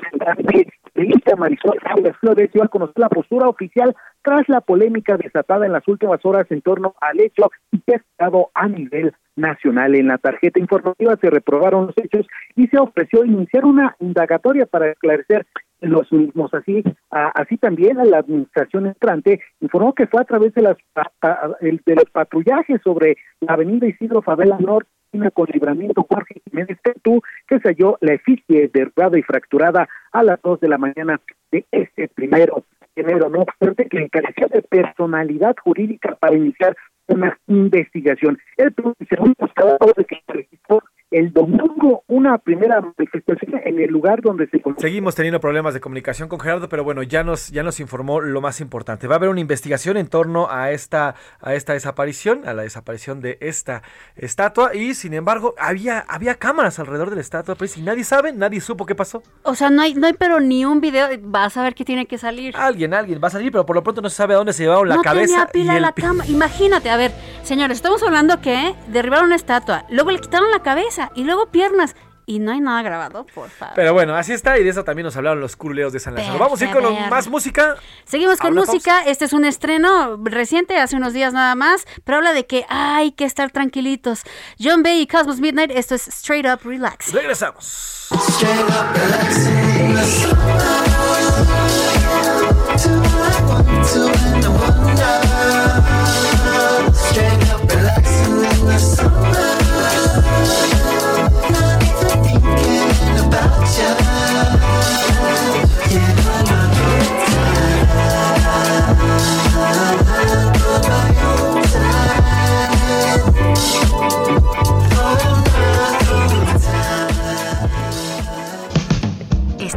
de 0.93 1.35
Marisol 1.37 1.79
Flores 2.19 2.51
dio 2.53 2.63
a 2.63 2.67
conocer 2.67 2.99
la 2.99 3.09
postura 3.09 3.47
oficial 3.47 3.95
tras 4.21 4.47
la 4.47 4.61
polémica 4.61 5.17
desatada 5.17 5.65
en 5.65 5.73
las 5.73 5.87
últimas 5.87 6.23
horas 6.25 6.45
en 6.49 6.61
torno 6.61 6.93
al 7.01 7.19
hecho 7.19 7.49
que 7.85 7.93
ha 7.93 7.97
estado 7.97 8.49
a 8.53 8.67
nivel 8.67 9.13
nacional. 9.35 9.95
En 9.95 10.07
la 10.07 10.17
tarjeta 10.17 10.59
informativa 10.59 11.15
se 11.19 11.29
reprobaron 11.29 11.87
los 11.87 11.97
hechos 11.97 12.27
y 12.55 12.67
se 12.67 12.77
ofreció 12.77 13.25
iniciar 13.25 13.65
una 13.65 13.95
indagatoria 13.99 14.65
para 14.65 14.91
esclarecer 14.91 15.45
los 15.81 16.11
mismos. 16.11 16.53
Así, 16.53 16.83
así 17.09 17.57
también 17.57 17.99
a 17.99 18.05
la 18.05 18.19
administración 18.19 18.87
entrante 18.87 19.41
informó 19.59 19.93
que 19.93 20.07
fue 20.07 20.21
a 20.21 20.25
través 20.25 20.53
de, 20.53 20.61
las, 20.61 20.77
de 21.61 21.95
los 21.95 22.09
patrullajes 22.11 22.81
sobre 22.83 23.17
la 23.39 23.53
avenida 23.53 23.87
Isidro 23.87 24.21
Favela 24.21 24.57
Norte 24.59 24.89
con 25.33 25.47
libramiento 25.51 26.05
Jorge 26.09 26.41
Jiménez 26.45 26.77
Tetú, 26.81 27.21
que 27.47 27.59
se 27.59 27.69
halló 27.69 27.97
la 27.99 28.13
efigie 28.13 28.69
derribada 28.73 29.19
y 29.19 29.23
fracturada 29.23 29.89
a 30.13 30.23
las 30.23 30.41
dos 30.41 30.59
de 30.61 30.69
la 30.69 30.77
mañana 30.77 31.19
de 31.51 31.65
este 31.71 32.07
primero 32.07 32.63
enero. 32.95 33.29
No 33.29 33.41
obstante, 33.41 33.87
que 33.87 34.09
carecía 34.09 34.47
de 34.47 34.61
personalidad 34.61 35.55
jurídica 35.61 36.15
para 36.15 36.35
iniciar 36.35 36.75
una 37.11 37.37
investigación. 37.47 38.37
El 38.57 38.73
segundo 39.09 39.35
de 39.95 40.05
que 40.05 40.21
se 40.31 40.47
el 41.11 41.33
domingo 41.33 42.03
una 42.07 42.37
primera 42.37 42.79
manifestación 42.79 43.59
en 43.65 43.79
el 43.79 43.89
lugar 43.89 44.21
donde 44.21 44.47
se 44.47 44.61
Seguimos 44.77 45.13
teniendo 45.13 45.41
problemas 45.41 45.73
de 45.73 45.81
comunicación 45.81 46.29
con 46.29 46.39
Gerardo, 46.39 46.69
pero 46.69 46.85
bueno, 46.85 47.03
ya 47.03 47.23
nos 47.23 47.49
ya 47.49 47.63
nos 47.63 47.81
informó 47.81 48.21
lo 48.21 48.39
más 48.39 48.61
importante. 48.61 49.07
Va 49.07 49.15
a 49.15 49.17
haber 49.17 49.29
una 49.29 49.41
investigación 49.41 49.97
en 49.97 50.07
torno 50.07 50.49
a 50.49 50.71
esta 50.71 51.15
a 51.41 51.53
esta 51.53 51.73
desaparición, 51.73 52.47
a 52.47 52.53
la 52.53 52.63
desaparición 52.63 53.19
de 53.19 53.37
esta 53.41 53.83
estatua 54.15 54.73
y 54.73 54.93
sin 54.93 55.13
embargo, 55.13 55.53
había 55.57 55.99
había 55.99 56.35
cámaras 56.35 56.79
alrededor 56.79 57.09
de 57.09 57.15
la 57.17 57.21
estatua, 57.21 57.55
pues 57.55 57.77
y 57.77 57.81
nadie 57.81 58.05
sabe, 58.05 58.31
nadie 58.31 58.61
supo 58.61 58.85
qué 58.85 58.95
pasó. 58.95 59.21
O 59.43 59.53
sea, 59.53 59.69
no 59.69 59.81
hay 59.81 59.93
no 59.93 60.07
hay 60.07 60.13
pero 60.13 60.39
ni 60.39 60.63
un 60.63 60.79
video, 60.79 61.07
vas 61.23 61.57
a 61.57 61.63
ver 61.63 61.75
qué 61.75 61.83
tiene 61.83 62.05
que 62.05 62.17
salir. 62.17 62.55
Alguien, 62.55 62.93
alguien 62.93 63.19
va 63.21 63.27
a 63.27 63.31
salir, 63.31 63.51
pero 63.51 63.65
por 63.65 63.75
lo 63.75 63.83
pronto 63.83 64.01
no 64.01 64.09
se 64.09 64.15
sabe 64.15 64.33
a 64.33 64.37
dónde 64.37 64.53
se 64.53 64.63
llevaron 64.63 64.87
la 64.87 64.95
no 64.95 65.01
cabeza 65.01 65.47
tenía 65.51 65.73
pila 65.73 65.79
la 65.81 65.91
cama. 65.91 66.25
Imagínate, 66.27 66.89
a 66.89 66.95
ver, 66.95 67.11
señores, 67.43 67.77
estamos 67.77 68.01
hablando 68.01 68.39
que 68.39 68.75
derribaron 68.87 69.25
una 69.25 69.35
estatua, 69.35 69.85
luego 69.89 70.11
le 70.11 70.19
quitaron 70.19 70.49
la 70.51 70.61
cabeza 70.61 71.00
y 71.15 71.23
luego 71.23 71.47
piernas. 71.47 71.95
Y 72.27 72.39
no 72.39 72.51
hay 72.51 72.59
nada 72.61 72.81
grabado, 72.83 73.25
por 73.33 73.49
favor. 73.49 73.73
Pero 73.75 73.93
bueno, 73.93 74.15
así 74.15 74.31
está 74.31 74.57
y 74.57 74.63
de 74.63 74.69
eso 74.69 74.83
también 74.83 75.05
nos 75.05 75.17
hablaron 75.17 75.41
los 75.41 75.55
curuleos 75.55 75.91
de 75.91 75.99
San 75.99 76.13
Lázaro. 76.15 76.37
Vamos 76.37 76.61
a 76.61 76.65
ir 76.65 76.71
con 76.71 77.09
más 77.09 77.27
música. 77.27 77.75
Seguimos 78.05 78.37
con 78.37 78.53
música. 78.53 79.01
Este 79.05 79.25
es 79.25 79.33
un 79.33 79.43
estreno 79.43 80.17
reciente, 80.23 80.77
hace 80.77 80.95
unos 80.95 81.13
días 81.13 81.33
nada 81.33 81.55
más, 81.55 81.85
pero 82.05 82.19
habla 82.19 82.31
de 82.31 82.45
que 82.45 82.65
hay 82.69 83.11
que 83.11 83.25
estar 83.25 83.51
tranquilitos. 83.51 84.21
John 84.59 84.83
Bay 84.83 85.01
y 85.01 85.07
Cosmos 85.07 85.39
Midnight, 85.39 85.71
esto 85.71 85.95
es 85.95 86.07
Straight 86.07 86.45
Up 86.45 86.59
Relax. 86.63 87.11
Regresamos. 87.11 88.07
Straight 88.11 88.69
up 88.69 88.85
relaxing. 88.93 89.71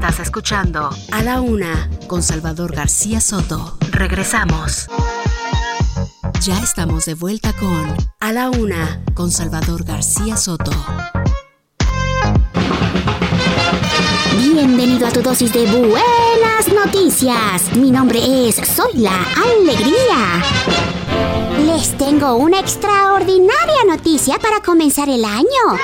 Estás 0.07 0.21
escuchando 0.21 0.91
A 1.13 1.23
la 1.23 1.41
Una 1.41 1.89
con 2.09 2.23
Salvador 2.23 2.77
García 2.77 3.23
Soto. 3.23 3.79
Regresamos. 3.91 4.87
Ya 6.43 6.59
estamos 6.63 7.07
de 7.07 7.15
vuelta 7.15 7.55
con 7.55 7.97
A 8.21 8.33
la 8.35 8.51
Una 8.51 9.03
con 9.15 9.31
Salvador 9.31 9.83
García 9.83 10.37
Soto. 10.37 10.73
Bienvenido 14.37 15.07
a 15.07 15.11
tu 15.11 15.23
dosis 15.23 15.51
de 15.55 15.65
buenas 15.73 16.69
noticias. 16.69 17.75
Mi 17.75 17.91
nombre 17.91 18.21
es 18.47 18.57
Soy 18.57 18.99
la 18.99 19.17
Alegría. 19.57 20.45
Les 21.65 21.97
tengo 21.97 22.35
una 22.35 22.61
extraordinaria 22.61 23.85
noticia 23.87 24.39
para 24.39 24.61
comenzar 24.61 25.09
el 25.09 25.25
año. 25.25 25.79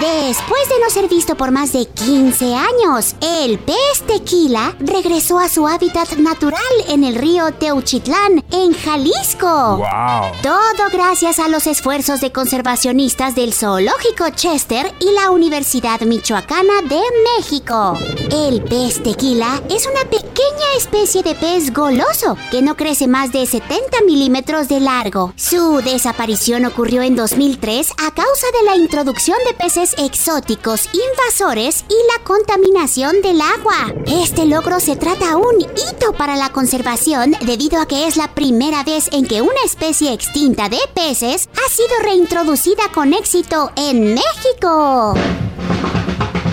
Después 0.00 0.66
de 0.70 0.80
no 0.82 0.88
ser 0.88 1.08
visto 1.10 1.36
por 1.36 1.50
más 1.50 1.74
de 1.74 1.84
15 1.84 2.54
años, 2.54 3.16
el 3.20 3.58
pez 3.58 3.76
tequila 4.06 4.74
regresó 4.80 5.38
a 5.38 5.50
su 5.50 5.68
hábitat 5.68 6.12
natural 6.14 6.62
en 6.88 7.04
el 7.04 7.16
río 7.16 7.52
Teuchitlán, 7.52 8.42
en 8.50 8.72
Jalisco. 8.72 9.76
¡Wow! 9.76 10.32
Todo 10.42 10.88
gracias 10.90 11.38
a 11.38 11.48
los 11.48 11.66
esfuerzos 11.66 12.22
de 12.22 12.32
conservacionistas 12.32 13.34
del 13.34 13.52
Zoológico 13.52 14.30
Chester 14.34 14.90
y 15.00 15.12
la 15.12 15.32
Universidad 15.32 16.00
Michoacana 16.00 16.80
de 16.88 17.02
México. 17.36 17.98
El 18.32 18.64
pez 18.64 19.02
tequila 19.02 19.60
es 19.68 19.86
una 19.86 20.08
pequeña 20.08 20.76
especie 20.78 21.22
de 21.22 21.34
pez 21.34 21.74
goloso 21.74 22.38
que 22.50 22.62
no 22.62 22.74
crece 22.74 23.06
más 23.06 23.32
de 23.32 23.44
70 23.44 24.00
milímetros 24.06 24.68
de 24.68 24.80
largo. 24.80 25.34
Su 25.36 25.82
desaparición 25.82 26.64
ocurrió 26.64 27.02
en 27.02 27.16
2003 27.16 27.90
a 27.98 28.14
causa 28.14 28.46
de 28.58 28.64
la 28.64 28.76
introducción 28.76 29.36
de 29.46 29.52
peces 29.52 29.89
exóticos 29.98 30.88
invasores 30.92 31.84
y 31.88 31.94
la 32.12 32.24
contaminación 32.24 33.22
del 33.22 33.40
agua. 33.40 33.94
Este 34.06 34.46
logro 34.46 34.80
se 34.80 34.96
trata 34.96 35.36
un 35.36 35.60
hito 35.60 36.12
para 36.16 36.36
la 36.36 36.50
conservación 36.50 37.36
debido 37.42 37.80
a 37.80 37.86
que 37.86 38.06
es 38.06 38.16
la 38.16 38.34
primera 38.34 38.82
vez 38.84 39.08
en 39.12 39.26
que 39.26 39.42
una 39.42 39.62
especie 39.64 40.12
extinta 40.12 40.68
de 40.68 40.78
peces 40.94 41.48
ha 41.54 41.70
sido 41.70 41.98
reintroducida 42.02 42.90
con 42.92 43.14
éxito 43.14 43.70
en 43.76 44.14
México. 44.14 45.14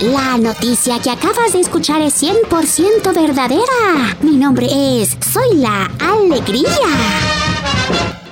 La 0.01 0.37
noticia 0.37 1.01
que 1.01 1.09
acabas 1.09 1.53
de 1.53 1.61
escuchar 1.61 2.01
es 2.01 2.21
100% 2.21 3.15
verdadera. 3.15 4.17
Mi 4.21 4.37
nombre 4.37 4.67
es 5.01 5.17
Soy 5.33 5.57
la 5.57 5.89
Alegría. 5.99 8.26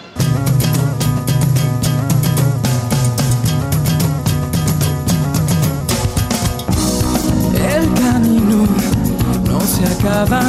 Acaba. 10.15 10.41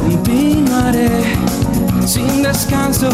Continuaré 0.00 1.08
sin 2.06 2.42
descanso. 2.42 3.08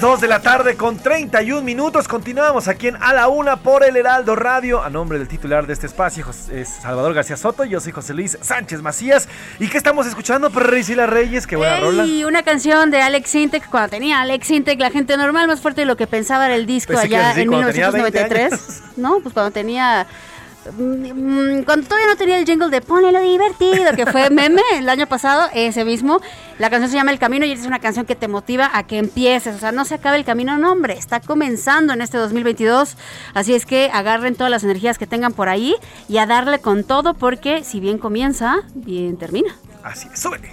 2 0.00 0.20
de 0.20 0.28
la 0.28 0.40
tarde 0.40 0.76
con 0.76 0.96
31 0.98 1.62
minutos. 1.62 2.08
Continuamos 2.08 2.68
aquí 2.68 2.88
en 2.88 2.96
A 3.02 3.12
la 3.12 3.28
Una 3.28 3.56
por 3.56 3.84
el 3.84 3.96
Heraldo 3.96 4.34
Radio. 4.34 4.82
A 4.82 4.88
nombre 4.88 5.18
del 5.18 5.28
titular 5.28 5.66
de 5.66 5.74
este 5.74 5.86
espacio, 5.86 6.24
Jos- 6.24 6.48
es 6.48 6.68
Salvador 6.68 7.12
García 7.12 7.36
Soto. 7.36 7.64
Yo 7.64 7.80
soy 7.80 7.92
José 7.92 8.14
Luis 8.14 8.38
Sánchez 8.40 8.80
Macías. 8.82 9.28
¿Y 9.58 9.68
qué 9.68 9.76
estamos 9.76 10.06
escuchando? 10.06 10.50
Priscila 10.50 11.06
Reyes, 11.06 11.46
qué 11.46 11.56
buena 11.56 11.80
rola. 11.80 12.04
Y 12.06 12.24
una 12.24 12.42
canción 12.42 12.90
de 12.90 13.02
Alex 13.02 13.28
Sintek, 13.30 13.68
cuando 13.68 13.90
tenía 13.90 14.20
Alex 14.20 14.46
Sintek, 14.46 14.80
la 14.80 14.90
gente 14.90 15.16
normal 15.16 15.46
más 15.48 15.60
fuerte 15.60 15.82
de 15.82 15.86
lo 15.86 15.96
que 15.96 16.06
pensaba 16.06 16.46
era 16.46 16.54
el 16.54 16.66
disco 16.66 16.92
Pensé 16.94 17.06
allá 17.06 17.28
decir 17.28 17.42
en 17.42 17.48
cuando 17.50 17.70
tenía 17.70 17.90
1993. 17.90 18.82
No, 18.96 19.20
pues 19.20 19.32
cuando 19.34 19.50
tenía. 19.50 20.06
Mm, 20.76 21.62
Cuando 21.62 21.86
todavía 21.86 22.06
no 22.08 22.16
tenía 22.16 22.38
el 22.38 22.46
jingle 22.46 22.68
de 22.68 22.80
Ponle 22.80 23.12
lo 23.12 23.20
divertido, 23.20 23.94
que 23.96 24.06
fue 24.06 24.30
meme 24.30 24.62
el 24.76 24.88
año 24.88 25.06
pasado, 25.06 25.48
ese 25.54 25.84
mismo. 25.84 26.20
La 26.58 26.70
canción 26.70 26.90
se 26.90 26.96
llama 26.96 27.10
El 27.10 27.18
Camino 27.18 27.46
y 27.46 27.52
es 27.52 27.66
una 27.66 27.78
canción 27.78 28.06
que 28.06 28.14
te 28.14 28.28
motiva 28.28 28.70
a 28.72 28.86
que 28.86 28.98
empieces. 28.98 29.54
O 29.54 29.58
sea, 29.58 29.72
no 29.72 29.84
se 29.84 29.94
acabe 29.94 30.16
el 30.18 30.24
camino, 30.24 30.58
no, 30.58 30.72
hombre. 30.72 30.94
Está 30.94 31.20
comenzando 31.20 31.92
en 31.92 32.02
este 32.02 32.18
2022. 32.18 32.96
Así 33.34 33.54
es 33.54 33.66
que 33.66 33.90
agarren 33.92 34.34
todas 34.34 34.50
las 34.50 34.64
energías 34.64 34.98
que 34.98 35.06
tengan 35.06 35.32
por 35.32 35.48
ahí 35.48 35.76
y 36.08 36.18
a 36.18 36.26
darle 36.26 36.58
con 36.58 36.84
todo, 36.84 37.14
porque 37.14 37.64
si 37.64 37.80
bien 37.80 37.98
comienza, 37.98 38.62
bien 38.74 39.16
termina. 39.16 39.56
Así 39.82 40.08
es, 40.12 40.20
súbele. 40.20 40.52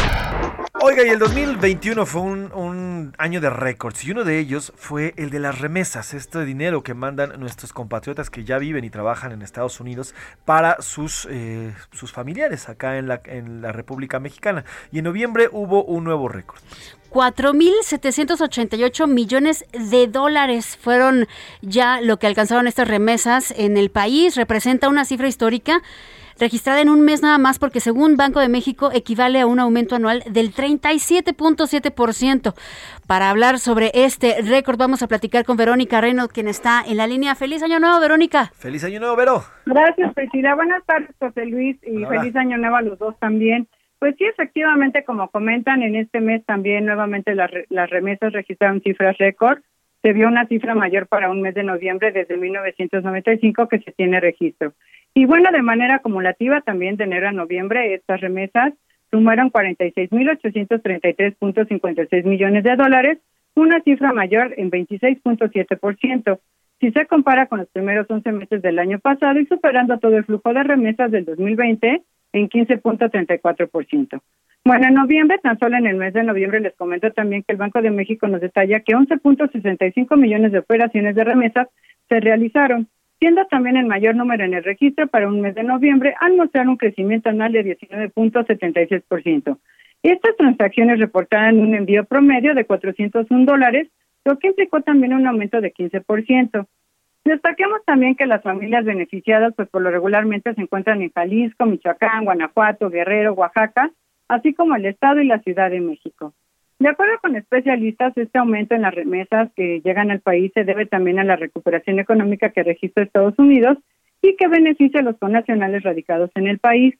Oiga, 0.83 1.05
y 1.05 1.09
el 1.09 1.19
2021 1.19 2.07
fue 2.07 2.21
un, 2.21 2.51
un 2.53 3.13
año 3.19 3.39
de 3.39 3.51
récords 3.51 4.03
y 4.03 4.09
uno 4.09 4.23
de 4.23 4.39
ellos 4.39 4.73
fue 4.75 5.13
el 5.15 5.29
de 5.29 5.39
las 5.39 5.59
remesas, 5.59 6.15
este 6.15 6.43
dinero 6.43 6.81
que 6.81 6.95
mandan 6.95 7.39
nuestros 7.39 7.71
compatriotas 7.71 8.31
que 8.31 8.43
ya 8.43 8.57
viven 8.57 8.83
y 8.83 8.89
trabajan 8.89 9.31
en 9.31 9.43
Estados 9.43 9.79
Unidos 9.79 10.15
para 10.43 10.81
sus, 10.81 11.27
eh, 11.29 11.71
sus 11.91 12.11
familiares 12.11 12.67
acá 12.67 12.97
en 12.97 13.07
la, 13.07 13.21
en 13.25 13.61
la 13.61 13.71
República 13.71 14.19
Mexicana. 14.19 14.65
Y 14.91 14.97
en 14.97 15.03
noviembre 15.03 15.49
hubo 15.51 15.83
un 15.83 16.03
nuevo 16.03 16.27
récord. 16.27 16.59
4.788 17.11 19.07
millones 19.07 19.65
de 19.73 20.07
dólares 20.07 20.79
fueron 20.81 21.27
ya 21.61 22.01
lo 22.01 22.17
que 22.17 22.25
alcanzaron 22.25 22.65
estas 22.65 22.87
remesas 22.87 23.53
en 23.55 23.77
el 23.77 23.91
país. 23.91 24.35
Representa 24.35 24.89
una 24.89 25.05
cifra 25.05 25.27
histórica 25.27 25.83
registrada 26.41 26.81
en 26.81 26.89
un 26.89 27.01
mes 27.01 27.21
nada 27.21 27.37
más 27.37 27.59
porque 27.59 27.79
según 27.79 28.17
Banco 28.17 28.39
de 28.41 28.49
México 28.49 28.89
equivale 28.93 29.39
a 29.39 29.47
un 29.47 29.59
aumento 29.59 29.95
anual 29.95 30.23
del 30.29 30.53
37.7%. 30.53 32.53
Para 33.07 33.29
hablar 33.29 33.59
sobre 33.59 33.91
este 33.93 34.35
récord 34.41 34.77
vamos 34.77 35.03
a 35.03 35.07
platicar 35.07 35.45
con 35.45 35.57
Verónica 35.57 36.01
Reynolds, 36.01 36.33
quien 36.33 36.47
está 36.47 36.81
en 36.85 36.97
la 36.97 37.07
línea. 37.07 37.35
Feliz 37.35 37.63
año 37.63 37.79
nuevo, 37.79 37.99
Verónica. 37.99 38.51
Feliz 38.57 38.83
año 38.83 38.99
nuevo, 38.99 39.15
Vero. 39.15 39.43
Gracias, 39.65 40.13
Priscila. 40.13 40.55
Buenas 40.55 40.83
tardes, 40.85 41.09
José 41.19 41.45
Luis, 41.45 41.77
y 41.83 41.97
Hola. 42.03 42.19
feliz 42.19 42.35
año 42.35 42.57
nuevo 42.57 42.75
a 42.75 42.81
los 42.81 42.97
dos 42.99 43.17
también. 43.19 43.67
Pues 43.99 44.15
sí, 44.17 44.25
efectivamente, 44.25 45.03
como 45.03 45.29
comentan, 45.29 45.83
en 45.83 45.95
este 45.95 46.21
mes 46.21 46.43
también 46.45 46.85
nuevamente 46.85 47.35
las, 47.35 47.51
re- 47.51 47.67
las 47.69 47.89
remesas 47.89 48.33
registraron 48.33 48.81
cifras 48.81 49.17
récord. 49.19 49.59
Se 50.01 50.13
vio 50.13 50.27
una 50.27 50.47
cifra 50.47 50.73
mayor 50.73 51.05
para 51.05 51.29
un 51.29 51.43
mes 51.43 51.53
de 51.53 51.61
noviembre 51.61 52.11
desde 52.11 52.35
1995 52.35 53.67
que 53.67 53.79
se 53.81 53.91
tiene 53.91 54.19
registro. 54.19 54.73
Y 55.13 55.25
bueno, 55.25 55.51
de 55.51 55.61
manera 55.61 55.95
acumulativa 55.95 56.61
también 56.61 56.95
de 56.97 57.03
enero 57.03 57.27
a 57.27 57.33
noviembre 57.33 57.93
estas 57.93 58.21
remesas 58.21 58.73
sumaron 59.09 59.51
46.833.56 59.51 62.23
millones 62.23 62.63
de 62.63 62.77
dólares, 62.77 63.17
una 63.55 63.81
cifra 63.81 64.13
mayor 64.13 64.53
en 64.57 64.71
26.7%. 64.71 66.39
Si 66.79 66.91
se 66.91 67.05
compara 67.05 67.47
con 67.47 67.59
los 67.59 67.67
primeros 67.67 68.09
11 68.09 68.31
meses 68.31 68.61
del 68.61 68.79
año 68.79 68.99
pasado 68.99 69.37
y 69.39 69.45
superando 69.45 69.99
todo 69.99 70.15
el 70.17 70.23
flujo 70.23 70.53
de 70.53 70.63
remesas 70.63 71.11
del 71.11 71.25
2020 71.25 72.01
en 72.33 72.49
15.34%. 72.49 74.21
Bueno, 74.63 74.87
en 74.87 74.93
noviembre, 74.93 75.39
tan 75.39 75.59
solo 75.59 75.77
en 75.77 75.87
el 75.87 75.97
mes 75.97 76.13
de 76.13 76.23
noviembre, 76.23 76.59
les 76.59 76.75
comento 76.75 77.11
también 77.11 77.43
que 77.43 77.51
el 77.51 77.57
Banco 77.57 77.81
de 77.81 77.91
México 77.91 78.27
nos 78.27 78.41
detalla 78.41 78.81
que 78.81 78.93
11.65 78.93 80.17
millones 80.17 80.51
de 80.51 80.59
operaciones 80.59 81.15
de 81.15 81.23
remesas 81.23 81.67
se 82.07 82.19
realizaron, 82.19 82.87
siendo 83.21 83.45
también 83.45 83.77
el 83.77 83.85
mayor 83.85 84.15
número 84.15 84.43
en 84.43 84.55
el 84.55 84.63
registro 84.63 85.07
para 85.07 85.27
un 85.27 85.41
mes 85.41 85.53
de 85.53 85.63
noviembre, 85.63 86.15
al 86.19 86.35
mostrar 86.35 86.67
un 86.67 86.75
crecimiento 86.75 87.29
anual 87.29 87.51
de 87.51 87.77
19.76%. 87.77 89.59
Estas 90.01 90.35
transacciones 90.37 90.99
reportaron 90.99 91.59
un 91.59 91.75
envío 91.75 92.03
promedio 92.05 92.55
de 92.55 92.65
401 92.65 93.45
dólares, 93.45 93.89
lo 94.25 94.39
que 94.39 94.47
implicó 94.47 94.81
también 94.81 95.13
un 95.13 95.27
aumento 95.27 95.61
de 95.61 95.71
15%. 95.71 96.65
Destaquemos 97.23 97.85
también 97.85 98.15
que 98.15 98.25
las 98.25 98.41
familias 98.41 98.85
beneficiadas, 98.85 99.53
pues 99.55 99.69
por 99.69 99.83
lo 99.83 99.91
regularmente 99.91 100.55
se 100.55 100.61
encuentran 100.61 101.03
en 101.03 101.11
Jalisco, 101.11 101.67
Michoacán, 101.67 102.25
Guanajuato, 102.25 102.89
Guerrero, 102.89 103.33
Oaxaca, 103.33 103.91
así 104.29 104.55
como 104.55 104.75
el 104.75 104.87
Estado 104.87 105.21
y 105.21 105.27
la 105.27 105.37
Ciudad 105.41 105.69
de 105.69 105.79
México. 105.79 106.33
De 106.81 106.89
acuerdo 106.89 107.19
con 107.21 107.35
especialistas, 107.35 108.11
este 108.17 108.39
aumento 108.39 108.73
en 108.73 108.81
las 108.81 108.95
remesas 108.95 109.51
que 109.55 109.81
llegan 109.81 110.09
al 110.09 110.19
país 110.19 110.51
se 110.55 110.63
debe 110.63 110.87
también 110.87 111.19
a 111.19 111.23
la 111.23 111.35
recuperación 111.35 111.99
económica 111.99 112.49
que 112.49 112.63
registra 112.63 113.03
Estados 113.03 113.37
Unidos 113.37 113.77
y 114.23 114.35
que 114.35 114.47
beneficia 114.47 115.01
a 115.01 115.03
los 115.03 115.15
connacionales 115.19 115.83
radicados 115.83 116.31
en 116.33 116.47
el 116.47 116.57
país. 116.57 116.95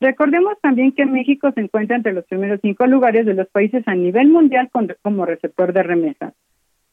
Recordemos 0.00 0.54
también 0.62 0.92
que 0.92 1.04
México 1.04 1.52
se 1.52 1.60
encuentra 1.60 1.96
entre 1.96 2.14
los 2.14 2.24
primeros 2.24 2.60
cinco 2.62 2.86
lugares 2.86 3.26
de 3.26 3.34
los 3.34 3.46
países 3.48 3.86
a 3.86 3.94
nivel 3.94 4.28
mundial 4.28 4.70
como 5.02 5.26
receptor 5.26 5.74
de 5.74 5.82
remesas. 5.82 6.32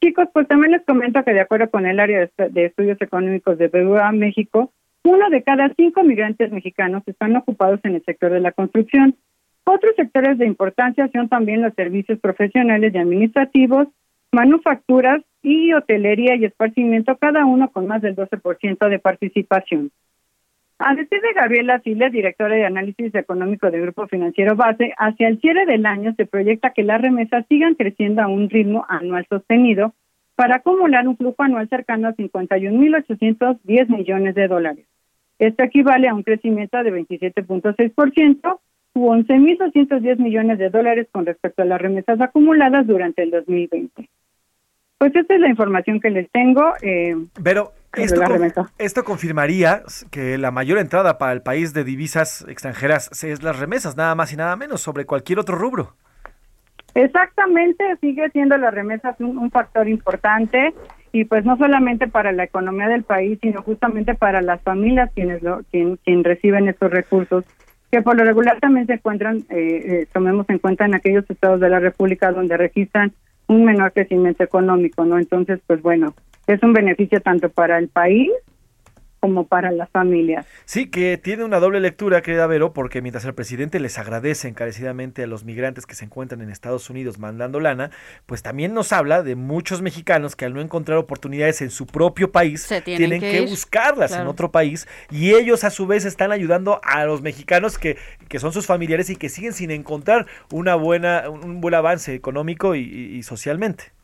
Chicos, 0.04 0.28
pues 0.34 0.46
también 0.46 0.72
les 0.72 0.84
comento 0.84 1.24
que 1.24 1.32
de 1.32 1.40
acuerdo 1.40 1.70
con 1.70 1.86
el 1.86 1.98
área 1.98 2.28
de 2.36 2.64
estudios 2.66 3.00
económicos 3.00 3.56
de 3.56 3.68
BBVA 3.68 4.12
México, 4.12 4.74
uno 5.04 5.30
de 5.30 5.42
cada 5.42 5.72
cinco 5.74 6.02
migrantes 6.02 6.52
mexicanos 6.52 7.02
están 7.06 7.34
ocupados 7.34 7.80
en 7.84 7.94
el 7.94 8.04
sector 8.04 8.30
de 8.30 8.40
la 8.40 8.52
construcción. 8.52 9.16
Otros 9.68 9.96
sectores 9.96 10.38
de 10.38 10.46
importancia 10.46 11.10
son 11.12 11.28
también 11.28 11.60
los 11.60 11.74
servicios 11.74 12.20
profesionales 12.20 12.94
y 12.94 12.98
administrativos, 12.98 13.88
manufacturas 14.30 15.22
y 15.42 15.72
hotelería 15.72 16.36
y 16.36 16.44
esparcimiento, 16.44 17.16
cada 17.16 17.44
uno 17.44 17.68
con 17.72 17.88
más 17.88 18.00
del 18.00 18.14
12% 18.14 18.88
de 18.88 18.98
participación. 19.00 19.90
A 20.78 20.94
decir 20.94 21.20
de 21.20 21.32
Gabriela 21.34 21.80
Siles, 21.80 22.12
directora 22.12 22.54
de 22.54 22.64
análisis 22.64 23.12
económico 23.12 23.68
del 23.68 23.82
Grupo 23.82 24.06
Financiero 24.06 24.54
Base, 24.54 24.94
hacia 24.98 25.26
el 25.26 25.40
cierre 25.40 25.66
del 25.66 25.84
año 25.84 26.14
se 26.16 26.26
proyecta 26.26 26.70
que 26.70 26.84
las 26.84 27.02
remesas 27.02 27.44
sigan 27.48 27.74
creciendo 27.74 28.22
a 28.22 28.28
un 28.28 28.48
ritmo 28.48 28.86
anual 28.88 29.26
sostenido 29.28 29.94
para 30.36 30.56
acumular 30.56 31.08
un 31.08 31.16
flujo 31.16 31.42
anual 31.42 31.68
cercano 31.68 32.06
a 32.06 32.14
51.810 32.14 33.88
millones 33.88 34.36
de 34.36 34.46
dólares. 34.46 34.86
Esto 35.40 35.64
equivale 35.64 36.08
a 36.08 36.14
un 36.14 36.22
crecimiento 36.22 36.80
de 36.84 36.92
27.6% 36.92 38.58
u 38.96 39.12
11.210 39.12 40.16
millones 40.18 40.58
de 40.58 40.70
dólares 40.70 41.06
con 41.12 41.26
respecto 41.26 41.62
a 41.62 41.66
las 41.66 41.80
remesas 41.80 42.20
acumuladas 42.20 42.86
durante 42.86 43.22
el 43.22 43.30
2020. 43.30 44.08
Pues 44.98 45.14
esta 45.14 45.34
es 45.34 45.40
la 45.40 45.48
información 45.48 46.00
que 46.00 46.08
les 46.10 46.30
tengo. 46.30 46.72
Eh, 46.80 47.14
Pero 47.42 47.72
esto, 47.94 48.22
con- 48.22 49.04
confirmaría 49.04 49.82
que 50.10 50.38
la 50.38 50.50
mayor 50.50 50.78
entrada 50.78 51.18
para 51.18 51.32
el 51.32 51.42
país 51.42 51.74
de 51.74 51.84
divisas 51.84 52.46
extranjeras 52.48 53.22
es 53.22 53.42
las 53.42 53.58
remesas, 53.58 53.96
nada 53.96 54.14
más 54.14 54.32
y 54.32 54.36
nada 54.36 54.56
menos, 54.56 54.80
sobre 54.80 55.04
cualquier 55.04 55.38
otro 55.38 55.56
rubro. 55.56 55.92
Exactamente, 56.94 57.84
sigue 58.00 58.30
siendo 58.30 58.56
las 58.56 58.72
remesas 58.72 59.16
un, 59.20 59.36
un 59.36 59.50
factor 59.50 59.86
importante 59.86 60.72
y 61.12 61.24
pues 61.26 61.44
no 61.44 61.58
solamente 61.58 62.08
para 62.08 62.32
la 62.32 62.44
economía 62.44 62.88
del 62.88 63.02
país, 63.02 63.38
sino 63.42 63.60
justamente 63.60 64.14
para 64.14 64.40
las 64.40 64.62
familias 64.62 65.10
quienes 65.14 65.42
lo, 65.42 65.62
quien, 65.70 65.98
quien 65.98 66.24
reciben 66.24 66.68
estos 66.68 66.90
recursos, 66.90 67.44
que 67.96 68.02
por 68.02 68.14
lo 68.14 68.24
regular 68.24 68.60
también 68.60 68.86
se 68.86 68.92
encuentran, 68.92 69.38
eh, 69.48 69.54
eh, 69.56 70.06
tomemos 70.12 70.44
en 70.50 70.58
cuenta 70.58 70.84
en 70.84 70.94
aquellos 70.94 71.24
estados 71.30 71.60
de 71.60 71.70
la 71.70 71.80
República 71.80 72.30
donde 72.30 72.58
registran 72.58 73.14
un 73.46 73.64
menor 73.64 73.94
crecimiento 73.94 74.44
económico, 74.44 75.06
¿no? 75.06 75.18
Entonces, 75.18 75.60
pues 75.66 75.80
bueno, 75.80 76.14
es 76.46 76.62
un 76.62 76.74
beneficio 76.74 77.22
tanto 77.22 77.48
para 77.48 77.78
el 77.78 77.88
país 77.88 78.30
como 79.20 79.46
para 79.46 79.70
las 79.72 79.90
familias. 79.90 80.46
Sí, 80.64 80.88
que 80.90 81.16
tiene 81.18 81.44
una 81.44 81.58
doble 81.58 81.80
lectura, 81.80 82.22
querida 82.22 82.46
Vero, 82.46 82.72
porque 82.72 83.02
mientras 83.02 83.24
el 83.24 83.34
presidente 83.34 83.80
les 83.80 83.98
agradece 83.98 84.48
encarecidamente 84.48 85.22
a 85.22 85.26
los 85.26 85.44
migrantes 85.44 85.86
que 85.86 85.94
se 85.94 86.04
encuentran 86.04 86.42
en 86.42 86.50
Estados 86.50 86.90
Unidos 86.90 87.18
mandando 87.18 87.58
lana, 87.60 87.90
pues 88.26 88.42
también 88.42 88.74
nos 88.74 88.92
habla 88.92 89.22
de 89.22 89.34
muchos 89.34 89.82
mexicanos 89.82 90.36
que 90.36 90.44
al 90.44 90.54
no 90.54 90.60
encontrar 90.60 90.98
oportunidades 90.98 91.62
en 91.62 91.70
su 91.70 91.86
propio 91.86 92.30
país, 92.30 92.66
tienen 92.84 92.96
tienen 92.96 93.20
que 93.20 93.40
buscarlas 93.50 94.12
en 94.12 94.26
otro 94.28 94.50
país 94.52 94.86
y 95.10 95.34
ellos 95.34 95.64
a 95.64 95.70
su 95.70 95.86
vez 95.86 96.04
están 96.04 96.30
ayudando 96.32 96.80
a 96.84 97.04
los 97.04 97.22
mexicanos 97.22 97.78
que, 97.78 97.96
que 98.28 98.38
son 98.38 98.52
sus 98.52 98.66
familiares 98.66 99.10
y 99.10 99.16
que 99.16 99.28
siguen 99.28 99.52
sin 99.52 99.70
encontrar 99.70 100.26
una 100.52 100.74
buena, 100.76 101.28
un 101.30 101.60
buen 101.60 101.74
avance 101.74 102.14
económico 102.14 102.74
y, 102.74 102.80
y- 102.80 103.16
y 103.16 103.22
socialmente. 103.22 103.95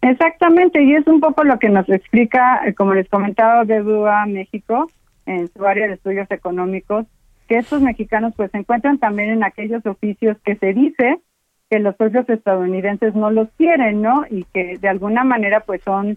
Exactamente, 0.00 0.82
y 0.82 0.94
es 0.94 1.06
un 1.06 1.20
poco 1.20 1.42
lo 1.44 1.58
que 1.58 1.68
nos 1.68 1.88
explica, 1.88 2.62
eh, 2.66 2.74
como 2.74 2.94
les 2.94 3.08
comentaba, 3.08 3.64
BBVA 3.64 4.26
México, 4.26 4.90
en 5.26 5.48
su 5.48 5.66
área 5.66 5.88
de 5.88 5.94
estudios 5.94 6.30
económicos, 6.30 7.06
que 7.48 7.58
estos 7.58 7.82
mexicanos 7.82 8.32
pues 8.36 8.50
se 8.52 8.58
encuentran 8.58 8.98
también 8.98 9.30
en 9.30 9.42
aquellos 9.42 9.84
oficios 9.86 10.36
que 10.44 10.56
se 10.56 10.72
dice 10.72 11.18
que 11.70 11.78
los 11.80 11.96
socios 11.96 12.28
estadounidenses 12.28 13.14
no 13.14 13.30
los 13.30 13.48
quieren, 13.58 14.00
¿no? 14.00 14.24
Y 14.30 14.44
que 14.54 14.78
de 14.78 14.88
alguna 14.88 15.24
manera 15.24 15.60
pues 15.60 15.82
son 15.82 16.16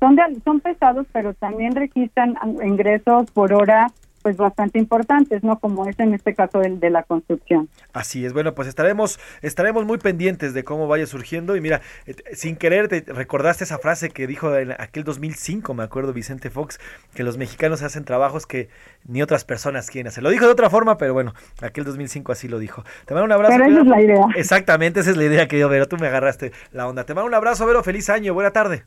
son 0.00 0.16
de- 0.16 0.40
son 0.44 0.60
pesados, 0.60 1.06
pero 1.12 1.32
también 1.34 1.74
registran 1.76 2.34
ah, 2.40 2.48
ingresos 2.64 3.30
por 3.30 3.52
hora 3.52 3.92
pues 4.22 4.36
bastante 4.36 4.78
importantes, 4.78 5.42
¿no? 5.42 5.58
Como 5.58 5.86
es 5.86 5.98
en 5.98 6.14
este 6.14 6.34
caso 6.34 6.62
el 6.62 6.80
de 6.80 6.90
la 6.90 7.02
construcción. 7.02 7.68
Así 7.92 8.24
es, 8.24 8.32
bueno, 8.32 8.54
pues 8.54 8.68
estaremos, 8.68 9.18
estaremos 9.42 9.84
muy 9.84 9.98
pendientes 9.98 10.54
de 10.54 10.64
cómo 10.64 10.86
vaya 10.88 11.06
surgiendo. 11.06 11.56
Y 11.56 11.60
mira, 11.60 11.80
eh, 12.06 12.14
sin 12.32 12.56
querer 12.56 12.88
te 12.88 13.00
recordaste 13.00 13.64
esa 13.64 13.78
frase 13.78 14.10
que 14.10 14.26
dijo 14.26 14.56
en 14.56 14.72
aquel 14.72 15.04
2005, 15.04 15.74
me 15.74 15.82
acuerdo 15.82 16.12
Vicente 16.12 16.50
Fox, 16.50 16.78
que 17.14 17.24
los 17.24 17.36
mexicanos 17.36 17.82
hacen 17.82 18.04
trabajos 18.04 18.46
que 18.46 18.68
ni 19.06 19.22
otras 19.22 19.44
personas 19.44 19.90
quieren 19.90 20.08
hacer. 20.08 20.22
Lo 20.22 20.30
dijo 20.30 20.46
de 20.46 20.52
otra 20.52 20.70
forma, 20.70 20.96
pero 20.96 21.12
bueno, 21.12 21.34
aquel 21.60 21.84
2005 21.84 22.32
así 22.32 22.48
lo 22.48 22.58
dijo. 22.58 22.84
Te 23.06 23.14
mando 23.14 23.26
un 23.26 23.32
abrazo. 23.32 23.56
Pero 23.58 23.70
esa 23.70 23.80
es 23.80 23.86
la 23.86 24.00
idea. 24.00 24.26
Exactamente, 24.36 25.00
esa 25.00 25.10
es 25.10 25.16
la 25.16 25.24
idea, 25.24 25.48
querido 25.48 25.68
Vero. 25.68 25.88
Tú 25.88 25.96
me 25.96 26.06
agarraste 26.06 26.52
la 26.72 26.86
onda. 26.86 27.04
Te 27.04 27.14
mando 27.14 27.26
un 27.26 27.34
abrazo, 27.34 27.66
Vero. 27.66 27.82
Feliz 27.82 28.08
año, 28.10 28.34
buena 28.34 28.50
tarde. 28.50 28.84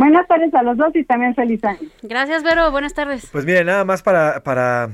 Buenas 0.00 0.26
tardes 0.26 0.54
a 0.54 0.62
los 0.62 0.78
dos 0.78 0.96
y 0.96 1.04
también 1.04 1.34
feliz 1.34 1.62
año. 1.62 1.78
Gracias, 2.00 2.42
Vero. 2.42 2.70
Buenas 2.70 2.94
tardes. 2.94 3.28
Pues 3.30 3.44
mire, 3.44 3.64
nada 3.64 3.84
más 3.84 4.02
para, 4.02 4.42
para 4.42 4.88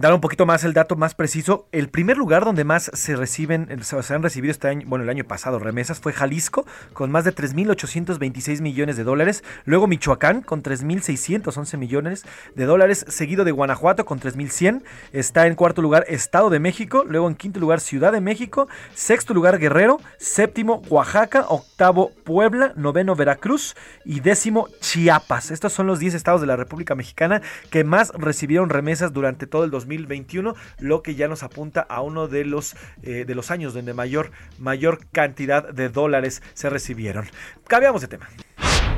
dar 0.00 0.14
un 0.14 0.20
poquito 0.20 0.46
más 0.46 0.64
el 0.64 0.72
dato 0.72 0.96
más 0.96 1.14
preciso, 1.14 1.66
el 1.72 1.88
primer 1.88 2.16
lugar 2.16 2.44
donde 2.44 2.64
más 2.64 2.90
se 2.94 3.16
reciben, 3.16 3.68
se 3.82 4.14
han 4.14 4.22
recibido 4.22 4.52
este 4.52 4.68
año, 4.68 4.86
bueno, 4.86 5.04
el 5.04 5.10
año 5.10 5.24
pasado 5.24 5.58
remesas 5.58 6.00
fue 6.00 6.12
Jalisco, 6.12 6.66
con 6.92 7.10
más 7.10 7.24
de 7.24 7.34
3.826 7.34 8.60
millones 8.60 8.96
de 8.96 9.04
dólares. 9.04 9.44
Luego 9.64 9.86
Michoacán, 9.86 10.42
con 10.42 10.62
3.611 10.62 11.76
millones 11.78 12.24
de 12.54 12.64
dólares. 12.64 13.04
Seguido 13.08 13.44
de 13.44 13.52
Guanajuato, 13.52 14.04
con 14.04 14.20
3.100. 14.20 14.82
Está 15.12 15.46
en 15.46 15.54
cuarto 15.54 15.82
lugar 15.82 16.04
Estado 16.08 16.50
de 16.50 16.60
México. 16.60 17.04
Luego 17.06 17.28
en 17.28 17.34
quinto 17.34 17.60
lugar 17.60 17.80
Ciudad 17.80 18.12
de 18.12 18.20
México. 18.20 18.68
Sexto 18.94 19.34
lugar 19.34 19.58
Guerrero. 19.58 20.00
Séptimo 20.18 20.82
Oaxaca. 20.88 21.46
Octavo 21.48 22.12
Puebla. 22.24 22.72
Noveno 22.76 23.14
Veracruz. 23.14 23.76
Y 24.04 24.20
décimo 24.20 24.68
Chiapas. 24.80 25.50
Estos 25.50 25.72
son 25.72 25.86
los 25.86 25.98
10 25.98 26.14
estados 26.14 26.40
de 26.40 26.46
la 26.46 26.56
República 26.56 26.94
Mexicana 26.94 27.42
que 27.70 27.84
más 27.84 28.12
recibieron 28.14 28.70
remesas 28.70 29.12
durante 29.12 29.46
todo 29.46 29.64
el 29.64 29.70
2021, 29.88 30.54
lo 30.78 31.02
que 31.02 31.14
ya 31.14 31.28
nos 31.28 31.42
apunta 31.42 31.80
a 31.80 32.02
uno 32.02 32.28
de 32.28 32.44
los, 32.44 32.76
eh, 33.02 33.24
de 33.26 33.34
los 33.34 33.50
años 33.50 33.74
donde 33.74 33.94
mayor, 33.94 34.30
mayor 34.58 35.06
cantidad 35.10 35.68
de 35.72 35.88
dólares 35.88 36.42
se 36.54 36.70
recibieron. 36.70 37.28
Cambiamos 37.66 38.02
de 38.02 38.08
tema. 38.08 38.28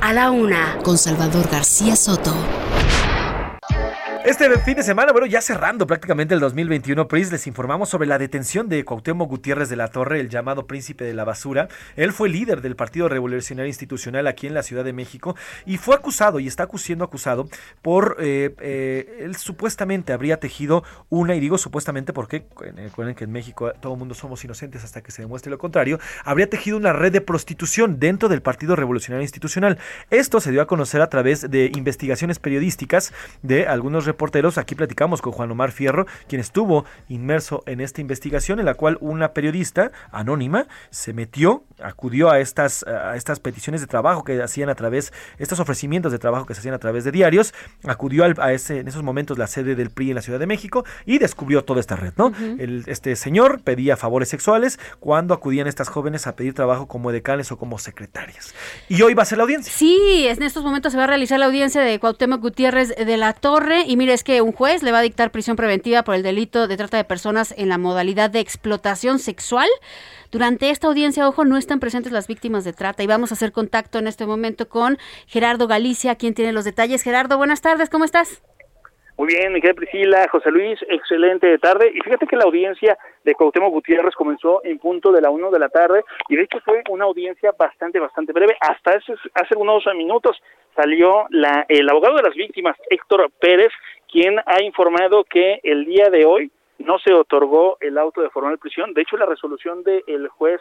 A 0.01 0.13
la 0.13 0.31
una, 0.31 0.79
con 0.83 0.97
Salvador 0.97 1.47
García 1.49 1.95
Soto. 1.95 2.35
Este 4.23 4.47
fin 4.59 4.75
de 4.75 4.83
semana, 4.83 5.11
bueno, 5.11 5.25
ya 5.25 5.41
cerrando 5.41 5.87
prácticamente 5.87 6.35
el 6.35 6.39
2021, 6.39 7.07
Pris, 7.07 7.31
les 7.31 7.47
informamos 7.47 7.89
sobre 7.89 8.07
la 8.07 8.19
detención 8.19 8.69
de 8.69 8.85
Cuauhtémoc 8.85 9.27
Gutiérrez 9.27 9.67
de 9.67 9.75
la 9.75 9.87
Torre, 9.87 10.19
el 10.19 10.29
llamado 10.29 10.67
príncipe 10.67 11.03
de 11.03 11.15
la 11.15 11.23
basura. 11.23 11.69
Él 11.95 12.13
fue 12.13 12.29
líder 12.29 12.61
del 12.61 12.75
Partido 12.75 13.09
Revolucionario 13.09 13.67
Institucional 13.67 14.27
aquí 14.27 14.45
en 14.45 14.53
la 14.53 14.61
Ciudad 14.61 14.83
de 14.83 14.93
México 14.93 15.35
y 15.65 15.77
fue 15.77 15.95
acusado 15.95 16.39
y 16.39 16.45
está 16.45 16.67
siendo 16.75 17.03
acusado 17.03 17.49
por, 17.81 18.17
eh, 18.19 18.53
eh, 18.59 19.17
él 19.21 19.35
supuestamente 19.37 20.13
habría 20.13 20.39
tejido 20.39 20.83
una, 21.09 21.33
y 21.35 21.39
digo 21.39 21.57
supuestamente 21.57 22.13
porque, 22.13 22.45
recuerden 22.75 23.15
que 23.15 23.23
en 23.23 23.31
México 23.31 23.73
todo 23.79 23.93
el 23.93 23.99
mundo 23.99 24.13
somos 24.13 24.43
inocentes 24.45 24.83
hasta 24.83 25.01
que 25.01 25.11
se 25.11 25.23
demuestre 25.23 25.49
lo 25.49 25.57
contrario, 25.57 25.99
habría 26.23 26.47
tejido 26.47 26.77
una 26.77 26.93
red 26.93 27.11
de 27.11 27.21
prostitución 27.21 27.99
dentro 27.99 28.29
del 28.29 28.43
Partido 28.43 28.75
Revolucionario 28.75 29.23
Institucional. 29.23 29.79
Esto 30.11 30.39
se 30.39 30.51
dio 30.51 30.61
a 30.61 30.67
conocer 30.67 31.01
a 31.01 31.09
través 31.09 31.49
de 31.49 31.71
investigaciones 31.75 32.37
periodísticas 32.37 33.13
de 33.41 33.65
algunos 33.65 34.10
reporteros. 34.11 34.57
Aquí 34.57 34.75
platicamos 34.75 35.21
con 35.21 35.31
Juan 35.31 35.51
Omar 35.51 35.71
Fierro, 35.71 36.05
quien 36.27 36.41
estuvo 36.41 36.85
inmerso 37.09 37.63
en 37.65 37.81
esta 37.81 38.01
investigación 38.01 38.59
en 38.59 38.65
la 38.65 38.73
cual 38.73 38.97
una 39.01 39.33
periodista 39.33 39.91
anónima 40.11 40.67
se 40.89 41.13
metió, 41.13 41.63
acudió 41.81 42.29
a 42.29 42.39
estas, 42.39 42.83
a 42.83 43.15
estas 43.15 43.39
peticiones 43.39 43.81
de 43.81 43.87
trabajo 43.87 44.23
que 44.23 44.41
hacían 44.41 44.69
a 44.69 44.75
través, 44.75 45.13
estos 45.37 45.59
ofrecimientos 45.59 46.11
de 46.11 46.19
trabajo 46.19 46.45
que 46.45 46.53
se 46.53 46.59
hacían 46.59 46.75
a 46.75 46.79
través 46.79 47.03
de 47.03 47.11
diarios, 47.11 47.53
acudió 47.85 48.25
a 48.25 48.53
ese, 48.53 48.79
en 48.79 48.87
esos 48.87 49.03
momentos 49.03 49.37
la 49.37 49.47
sede 49.47 49.75
del 49.75 49.89
PRI 49.89 50.09
en 50.09 50.15
la 50.15 50.21
Ciudad 50.21 50.39
de 50.39 50.47
México 50.47 50.85
y 51.05 51.17
descubrió 51.17 51.63
toda 51.63 51.79
esta 51.79 51.95
red, 51.95 52.13
¿no? 52.17 52.31
El, 52.59 52.83
este 52.87 53.15
señor 53.15 53.61
pedía 53.63 53.97
favores 53.97 54.29
sexuales 54.29 54.79
cuando 54.99 55.33
acudían 55.33 55.67
estas 55.67 55.89
jóvenes 55.89 56.27
a 56.27 56.35
pedir 56.35 56.53
trabajo 56.53 56.87
como 56.87 57.11
decanes 57.11 57.51
o 57.51 57.57
como 57.57 57.79
secretarias. 57.79 58.53
Y 58.89 59.01
hoy 59.01 59.13
va 59.13 59.23
a 59.23 59.25
ser 59.25 59.37
la 59.37 59.43
audiencia. 59.43 59.71
Sí, 59.73 60.27
en 60.27 60.43
estos 60.43 60.63
momentos 60.63 60.91
se 60.91 60.97
va 60.97 61.05
a 61.05 61.07
realizar 61.07 61.39
la 61.39 61.45
audiencia 61.45 61.81
de 61.81 61.99
Cuauhtémoc 61.99 62.41
Gutiérrez 62.41 62.89
de 62.95 63.17
la 63.17 63.33
Torre 63.33 63.83
y 63.87 63.95
mire, 64.01 64.13
es 64.13 64.23
que 64.23 64.41
un 64.41 64.51
juez 64.51 64.81
le 64.81 64.91
va 64.91 64.97
a 64.97 65.03
dictar 65.03 65.31
prisión 65.31 65.55
preventiva 65.55 66.03
por 66.03 66.15
el 66.15 66.23
delito 66.23 66.67
de 66.67 66.75
trata 66.75 66.97
de 66.97 67.03
personas 67.03 67.53
en 67.55 67.69
la 67.69 67.77
modalidad 67.77 68.31
de 68.31 68.39
explotación 68.39 69.19
sexual. 69.19 69.69
Durante 70.31 70.71
esta 70.71 70.87
audiencia, 70.87 71.27
ojo, 71.27 71.45
no 71.45 71.55
están 71.55 71.79
presentes 71.79 72.11
las 72.11 72.25
víctimas 72.25 72.63
de 72.63 72.73
trata 72.73 73.03
y 73.03 73.07
vamos 73.07 73.29
a 73.31 73.35
hacer 73.35 73.51
contacto 73.51 73.99
en 73.99 74.07
este 74.07 74.25
momento 74.25 74.67
con 74.69 74.97
Gerardo 75.27 75.67
Galicia, 75.67 76.15
quien 76.15 76.33
tiene 76.33 76.51
los 76.51 76.65
detalles. 76.65 77.03
Gerardo, 77.03 77.37
buenas 77.37 77.61
tardes, 77.61 77.91
¿cómo 77.91 78.03
estás? 78.03 78.41
Muy 79.21 79.35
bien, 79.35 79.53
mi 79.53 79.61
querida 79.61 79.75
Priscila, 79.75 80.27
José 80.31 80.49
Luis, 80.49 80.79
excelente 80.89 81.55
tarde. 81.59 81.91
Y 81.93 81.99
fíjate 81.99 82.25
que 82.25 82.35
la 82.35 82.45
audiencia 82.45 82.97
de 83.23 83.35
Cuauhtémoc 83.35 83.71
Gutiérrez 83.71 84.15
comenzó 84.15 84.61
en 84.63 84.79
punto 84.79 85.11
de 85.11 85.21
la 85.21 85.29
1 85.29 85.51
de 85.51 85.59
la 85.59 85.69
tarde 85.69 86.03
y 86.27 86.35
de 86.35 86.41
hecho 86.41 86.59
fue 86.65 86.81
una 86.89 87.05
audiencia 87.05 87.53
bastante, 87.55 87.99
bastante 87.99 88.33
breve. 88.33 88.57
Hasta 88.59 88.97
hace, 88.97 89.13
hace 89.35 89.55
unos 89.55 89.85
minutos 89.95 90.41
salió 90.75 91.27
la, 91.29 91.67
el 91.69 91.87
abogado 91.87 92.15
de 92.15 92.23
las 92.23 92.33
víctimas, 92.33 92.75
Héctor 92.89 93.29
Pérez, 93.39 93.71
quien 94.11 94.39
ha 94.43 94.63
informado 94.63 95.23
que 95.23 95.59
el 95.61 95.85
día 95.85 96.09
de 96.09 96.25
hoy 96.25 96.49
no 96.79 96.97
se 96.97 97.13
otorgó 97.13 97.77
el 97.79 97.99
auto 97.99 98.23
de 98.23 98.31
formal 98.31 98.57
prisión. 98.57 98.95
De 98.95 99.03
hecho, 99.03 99.17
la 99.17 99.27
resolución 99.27 99.83
del 99.83 100.29
juez, 100.29 100.59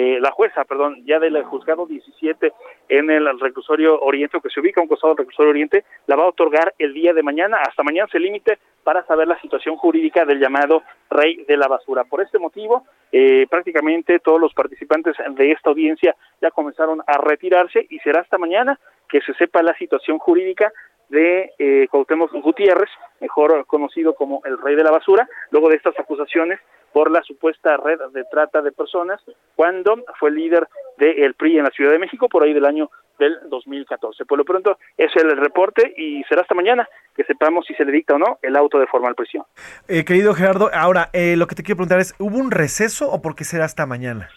eh, 0.00 0.20
la 0.20 0.30
jueza, 0.30 0.64
perdón, 0.64 1.02
ya 1.06 1.18
del 1.18 1.42
juzgado 1.42 1.84
17 1.84 2.52
en 2.88 3.10
el 3.10 3.40
reclusorio 3.40 4.00
Oriente, 4.00 4.38
que 4.40 4.48
se 4.48 4.60
ubica 4.60 4.80
a 4.80 4.84
un 4.84 4.88
costado 4.88 5.12
del 5.12 5.24
reclusorio 5.24 5.50
Oriente, 5.50 5.84
la 6.06 6.14
va 6.14 6.22
a 6.22 6.28
otorgar 6.28 6.72
el 6.78 6.94
día 6.94 7.12
de 7.12 7.24
mañana. 7.24 7.58
Hasta 7.68 7.82
mañana 7.82 8.08
se 8.12 8.20
límite 8.20 8.58
para 8.84 9.04
saber 9.06 9.26
la 9.26 9.40
situación 9.40 9.76
jurídica 9.76 10.24
del 10.24 10.38
llamado 10.38 10.84
rey 11.10 11.44
de 11.48 11.56
la 11.56 11.66
basura. 11.66 12.04
Por 12.04 12.22
este 12.22 12.38
motivo, 12.38 12.84
eh, 13.10 13.48
prácticamente 13.50 14.20
todos 14.20 14.40
los 14.40 14.54
participantes 14.54 15.16
de 15.30 15.50
esta 15.50 15.70
audiencia 15.70 16.14
ya 16.40 16.52
comenzaron 16.52 17.02
a 17.04 17.18
retirarse 17.18 17.84
y 17.90 17.98
será 17.98 18.20
hasta 18.20 18.38
mañana 18.38 18.78
que 19.08 19.20
se 19.22 19.34
sepa 19.34 19.64
la 19.64 19.74
situación 19.78 20.18
jurídica 20.20 20.72
de 21.08 21.50
eh, 21.58 21.88
Cuauhtémoc 21.90 22.32
Gutiérrez, 22.34 22.90
mejor 23.18 23.66
conocido 23.66 24.14
como 24.14 24.42
el 24.44 24.58
rey 24.62 24.76
de 24.76 24.84
la 24.84 24.92
basura, 24.92 25.28
luego 25.50 25.70
de 25.70 25.76
estas 25.76 25.98
acusaciones 25.98 26.60
por 26.92 27.10
la 27.10 27.22
supuesta 27.22 27.76
red 27.76 27.98
de 28.12 28.24
trata 28.24 28.62
de 28.62 28.72
personas, 28.72 29.20
cuando 29.54 30.04
fue 30.18 30.30
líder 30.30 30.68
del 30.96 31.34
PRI 31.34 31.58
en 31.58 31.64
la 31.64 31.70
Ciudad 31.70 31.92
de 31.92 31.98
México 31.98 32.28
por 32.28 32.42
ahí 32.42 32.52
del 32.52 32.64
año 32.64 32.90
del 33.18 33.36
2014. 33.48 34.24
Por 34.24 34.38
lo 34.38 34.44
pronto, 34.44 34.78
es 34.96 35.14
el 35.16 35.36
reporte 35.36 35.92
y 35.96 36.22
será 36.24 36.42
hasta 36.42 36.54
mañana 36.54 36.88
que 37.16 37.24
sepamos 37.24 37.66
si 37.66 37.74
se 37.74 37.84
le 37.84 37.92
dicta 37.92 38.14
o 38.14 38.18
no 38.18 38.38
el 38.42 38.56
auto 38.56 38.78
de 38.78 38.86
formal 38.86 39.14
prisión. 39.14 39.44
Eh, 39.88 40.04
querido 40.04 40.34
Gerardo, 40.34 40.70
ahora 40.72 41.10
eh, 41.12 41.36
lo 41.36 41.46
que 41.46 41.54
te 41.54 41.62
quiero 41.62 41.78
preguntar 41.78 42.00
es, 42.00 42.14
¿hubo 42.18 42.38
un 42.38 42.50
receso 42.50 43.10
o 43.10 43.20
por 43.20 43.34
qué 43.34 43.44
será 43.44 43.64
hasta 43.64 43.86
mañana? 43.86 44.30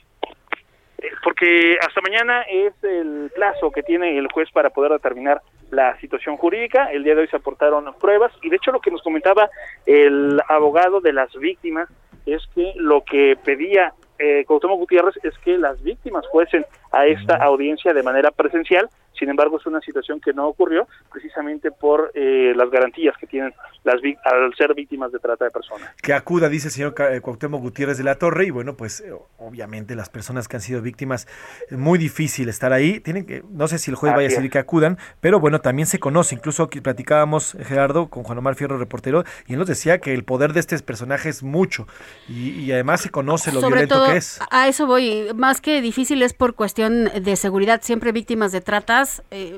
Porque 1.23 1.77
hasta 1.79 2.01
mañana 2.01 2.41
es 2.43 2.73
el 2.83 3.31
plazo 3.33 3.71
que 3.71 3.83
tiene 3.83 4.17
el 4.17 4.27
juez 4.31 4.49
para 4.51 4.71
poder 4.71 4.91
determinar 4.91 5.41
la 5.69 5.97
situación 5.99 6.37
jurídica. 6.37 6.91
El 6.91 7.03
día 7.03 7.15
de 7.15 7.21
hoy 7.21 7.27
se 7.27 7.37
aportaron 7.37 7.93
pruebas 7.99 8.31
y 8.41 8.49
de 8.49 8.57
hecho 8.57 8.71
lo 8.71 8.81
que 8.81 8.91
nos 8.91 9.01
comentaba 9.01 9.49
el 9.85 10.41
abogado 10.47 10.99
de 10.99 11.13
las 11.13 11.33
víctimas 11.35 11.89
es 12.25 12.41
que 12.53 12.73
lo 12.75 13.03
que 13.03 13.37
pedía 13.43 13.93
eh, 14.19 14.45
Cuauhtémoc 14.45 14.79
Gutiérrez 14.79 15.15
es 15.23 15.37
que 15.39 15.57
las 15.57 15.81
víctimas 15.81 16.25
fuesen 16.31 16.65
a 16.91 17.05
esta 17.05 17.35
audiencia 17.37 17.93
de 17.93 18.03
manera 18.03 18.31
presencial 18.31 18.89
sin 19.21 19.29
embargo, 19.29 19.59
es 19.59 19.65
una 19.67 19.79
situación 19.81 20.19
que 20.19 20.33
no 20.33 20.47
ocurrió 20.47 20.87
precisamente 21.11 21.69
por 21.69 22.11
eh, 22.15 22.53
las 22.55 22.71
garantías 22.71 23.15
que 23.17 23.27
tienen 23.27 23.53
las 23.83 24.01
al 24.23 24.55
ser 24.55 24.73
víctimas 24.73 25.11
de 25.11 25.19
trata 25.19 25.45
de 25.45 25.51
personas. 25.51 25.89
Que 26.01 26.13
acuda, 26.13 26.49
dice 26.49 26.69
el 26.69 26.73
señor 26.73 26.95
eh, 26.97 27.21
Cuauhtémoc 27.21 27.61
Gutiérrez 27.61 27.99
de 27.99 28.03
la 28.03 28.15
Torre, 28.15 28.45
y 28.45 28.49
bueno, 28.49 28.75
pues 28.75 29.01
eh, 29.01 29.13
obviamente 29.37 29.95
las 29.95 30.09
personas 30.09 30.47
que 30.47 30.55
han 30.55 30.61
sido 30.61 30.81
víctimas, 30.81 31.27
es 31.69 31.77
muy 31.77 31.99
difícil 31.99 32.49
estar 32.49 32.73
ahí. 32.73 32.99
Tienen 32.99 33.27
que, 33.27 33.43
no 33.47 33.67
sé 33.67 33.77
si 33.77 33.91
el 33.91 33.95
juez 33.95 34.11
vaya 34.11 34.27
a 34.27 34.29
decir 34.31 34.49
que 34.49 34.57
acudan, 34.57 34.97
pero 35.19 35.39
bueno, 35.39 35.61
también 35.61 35.85
se 35.85 35.99
conoce. 35.99 36.33
Incluso 36.33 36.63
aquí 36.63 36.81
platicábamos, 36.81 37.55
Gerardo, 37.61 38.09
con 38.09 38.23
Juan 38.23 38.39
Omar 38.39 38.55
Fierro, 38.55 38.79
reportero, 38.79 39.23
y 39.45 39.53
él 39.53 39.59
nos 39.59 39.67
decía 39.67 39.99
que 39.99 40.15
el 40.15 40.23
poder 40.23 40.53
de 40.53 40.61
este 40.61 40.79
personaje 40.79 41.29
es 41.29 41.43
mucho, 41.43 41.87
y, 42.27 42.71
además 42.71 43.01
se 43.01 43.11
conoce 43.11 43.51
lo 43.51 43.59
violento 43.61 44.03
que 44.07 44.17
es. 44.17 44.39
A 44.49 44.67
eso 44.67 44.87
voy, 44.87 45.27
más 45.35 45.61
que 45.61 45.79
difícil 45.81 46.23
es 46.23 46.33
por 46.33 46.55
cuestión 46.55 46.80
de 46.89 47.35
seguridad, 47.35 47.81
siempre 47.83 48.11
víctimas 48.11 48.51
de 48.51 48.61
tratas 48.61 49.23
eh, 49.31 49.57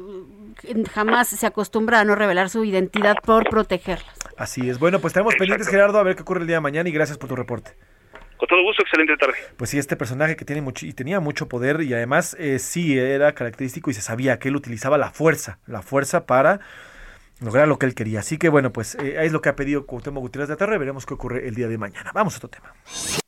jamás 0.91 1.27
se 1.29 1.45
acostumbra 1.45 1.99
a 1.99 2.05
no 2.05 2.15
revelar 2.15 2.49
su 2.49 2.63
identidad 2.63 3.15
por 3.23 3.49
protegerlas. 3.49 4.15
Así 4.37 4.69
es. 4.69 4.79
Bueno, 4.79 4.99
pues 4.99 5.13
tenemos 5.13 5.35
pendientes, 5.35 5.67
Gerardo, 5.67 5.99
a 5.99 6.03
ver 6.03 6.15
qué 6.15 6.21
ocurre 6.21 6.41
el 6.41 6.47
día 6.47 6.57
de 6.57 6.61
mañana 6.61 6.89
y 6.89 6.91
gracias 6.91 7.17
por 7.17 7.29
tu 7.29 7.35
reporte. 7.35 7.75
Con 8.37 8.47
todo 8.47 8.63
gusto, 8.63 8.81
excelente 8.81 9.15
tarde. 9.17 9.35
Pues 9.57 9.69
sí, 9.69 9.77
este 9.77 9.95
personaje 9.95 10.35
que 10.35 10.43
tiene 10.43 10.61
mucho 10.61 10.85
y 10.85 10.93
tenía 10.93 11.19
mucho 11.19 11.47
poder 11.47 11.81
y 11.81 11.93
además 11.93 12.35
eh, 12.39 12.59
sí 12.59 12.97
era 12.97 13.33
característico 13.33 13.89
y 13.91 13.93
se 13.93 14.01
sabía 14.01 14.39
que 14.39 14.49
él 14.49 14.55
utilizaba 14.55 14.97
la 14.97 15.11
fuerza, 15.11 15.59
la 15.65 15.81
fuerza 15.81 16.25
para 16.25 16.59
lograr 17.39 17.67
lo 17.67 17.77
que 17.77 17.85
él 17.85 17.95
quería. 17.95 18.19
Así 18.19 18.37
que 18.37 18.49
bueno, 18.49 18.73
pues 18.73 18.95
eh, 18.95 19.23
es 19.23 19.31
lo 19.31 19.41
que 19.41 19.49
ha 19.49 19.55
pedido 19.55 19.85
Cuauhtémoc 19.85 20.21
Gutiérrez 20.21 20.49
de 20.49 20.55
Terre. 20.55 20.77
Veremos 20.77 21.05
qué 21.05 21.13
ocurre 21.13 21.47
el 21.47 21.55
día 21.55 21.67
de 21.67 21.77
mañana. 21.77 22.11
Vamos 22.13 22.33
a 22.33 22.37
otro 22.37 22.49
tema. 22.49 22.73